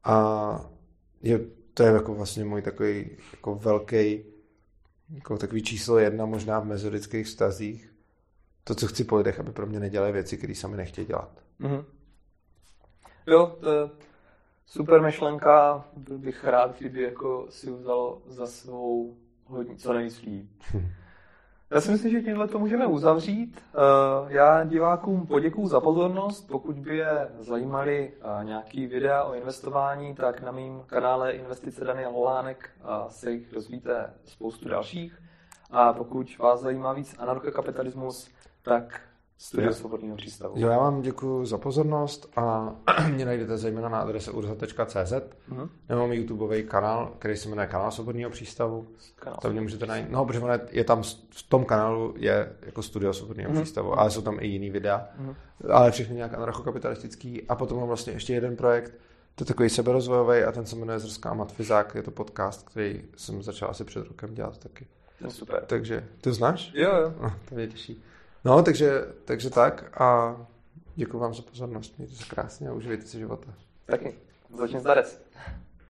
A 0.04 0.70
je, 1.22 1.40
to 1.74 1.82
je 1.82 1.92
jako 1.92 2.14
vlastně 2.14 2.44
můj 2.44 2.62
takový 2.62 3.10
jako 3.32 3.54
velký 3.54 4.24
jako 5.14 5.39
takový 5.39 5.62
číslo 5.62 5.98
jedna 5.98 6.26
možná 6.26 6.60
v 6.60 6.64
mezilidských 6.64 7.26
vztazích. 7.26 7.93
To, 8.64 8.74
co 8.74 8.86
chci 8.86 9.05
po 9.05 9.16
lidech, 9.16 9.40
aby 9.40 9.52
pro 9.52 9.66
mě 9.66 9.80
nedělali 9.80 10.12
věci, 10.12 10.36
které 10.36 10.55
sami 10.55 10.76
nechtějí 10.76 11.06
dělat. 11.06 11.43
Mm-hmm. 11.60 11.84
Jo, 13.26 13.56
to 13.60 13.72
je 13.72 13.89
super 14.66 15.02
myšlenka. 15.02 15.84
Byl 15.97 16.18
bych 16.18 16.44
rád, 16.44 16.78
kdyby 16.78 17.02
jako 17.02 17.47
si 17.51 17.70
vzalo 17.70 18.22
za 18.26 18.47
svou 18.47 19.16
hodně, 19.47 19.76
co 19.76 19.93
nejvíc 19.93 20.22
lidí. 20.22 20.51
Já 21.72 21.80
si 21.80 21.90
myslím, 21.90 22.10
že 22.10 22.22
tímhle 22.22 22.48
to 22.48 22.58
můžeme 22.58 22.86
uzavřít. 22.86 23.62
Eh, 23.74 23.78
já 24.28 24.64
divákům 24.64 25.26
poděkuju 25.26 25.68
za 25.68 25.80
pozornost. 25.80 26.48
Pokud 26.48 26.76
by 26.78 26.96
je 26.96 27.28
zajímaly 27.38 28.12
eh, 28.40 28.44
nějaký 28.44 28.86
videa 28.86 29.22
o 29.22 29.34
investování, 29.34 30.14
tak 30.14 30.42
na 30.42 30.52
mém 30.52 30.82
kanále 30.86 31.32
Investice 31.32 31.84
Daniel 31.84 32.10
Holánek 32.12 32.70
eh, 32.80 32.84
se 33.08 33.30
jich 33.30 33.52
dozvíte 33.52 34.14
spoustu 34.24 34.68
dalších. 34.68 35.22
A 35.70 35.92
pokud 35.92 36.38
vás 36.38 36.60
zajímá 36.60 36.92
víc 36.92 37.16
anarchokapitalismus, 37.18 38.30
tak 38.62 39.00
Studio 39.43 39.73
Svobodného 39.73 40.16
přístavu. 40.16 40.55
Jo, 40.56 40.69
já 40.69 40.78
vám 40.78 41.02
děkuji 41.02 41.44
za 41.44 41.59
pozornost 41.59 42.31
a 42.36 42.74
mě 43.09 43.24
najdete 43.24 43.59
zejména 43.59 43.89
na 43.89 43.98
adrese 43.98 44.31
urza.cz 44.31 45.12
mm-hmm. 45.12 45.69
nebo 45.89 46.09
mý 46.09 46.16
YouTubeový 46.16 46.62
kanál, 46.62 47.12
který 47.19 47.36
se 47.36 47.48
jmenuje 47.48 47.66
Kanál 47.66 47.90
Svobodného 47.90 48.31
přístavu. 48.31 48.86
Kanál 49.16 49.39
tam 49.43 49.52
mě 49.52 49.60
můžete 49.60 49.86
najít. 49.86 50.10
No, 50.10 50.24
protože 50.24 50.40
je 50.70 50.85
tam, 50.85 51.02
v 51.31 51.43
tom 51.48 51.64
kanálu 51.64 52.14
je 52.16 52.52
jako 52.62 52.82
Studio 52.82 53.12
Svobodného 53.12 53.51
mm-hmm. 53.51 53.62
přístavu, 53.62 53.98
ale 53.98 54.10
jsou 54.10 54.23
tam 54.23 54.39
i 54.40 54.47
jiný 54.47 54.70
videa, 54.70 55.09
mm-hmm. 55.20 55.35
ale 55.70 55.90
všechny 55.90 56.16
nějak 56.16 56.35
anarchokapitalistický. 56.35 57.43
A 57.48 57.55
potom 57.55 57.78
mám 57.78 57.89
vlastně 57.89 58.12
ještě 58.12 58.35
jeden 58.35 58.56
projekt, 58.56 58.94
to 59.35 59.43
je 59.43 59.47
takový 59.47 59.69
seberozvojový 59.69 60.43
a 60.43 60.52
ten 60.52 60.66
se 60.66 60.77
jmenuje 60.77 60.98
Zrská 60.98 61.35
matfizák, 61.35 61.94
je 61.94 62.02
to 62.02 62.10
podcast, 62.10 62.69
který 62.69 63.02
jsem 63.16 63.43
začal 63.43 63.70
asi 63.70 63.85
před 63.85 64.06
rokem 64.06 64.35
dělat 64.35 64.59
taky. 64.59 64.86
To 65.19 65.24
je 65.24 65.31
super. 65.31 65.64
Takže, 65.66 66.09
ty 66.20 66.32
znáš? 66.32 66.70
Jo, 66.74 66.97
jo. 66.97 67.14
No, 67.23 67.32
to 67.48 67.55
mě 67.55 67.66
těší. 67.66 68.02
No, 68.44 68.62
takže, 68.62 69.06
takže 69.24 69.51
tak 69.51 70.01
a 70.01 70.36
děkuji 70.94 71.19
vám 71.19 71.35
za 71.35 71.43
pozornost. 71.43 71.98
Mějte 71.98 72.14
se 72.14 72.24
krásně 72.24 72.69
a 72.69 72.73
užijte 72.73 73.06
si 73.06 73.19
života. 73.19 73.55
Taky. 73.86 74.14
Začni 74.59 74.81
zdarec. 74.81 75.23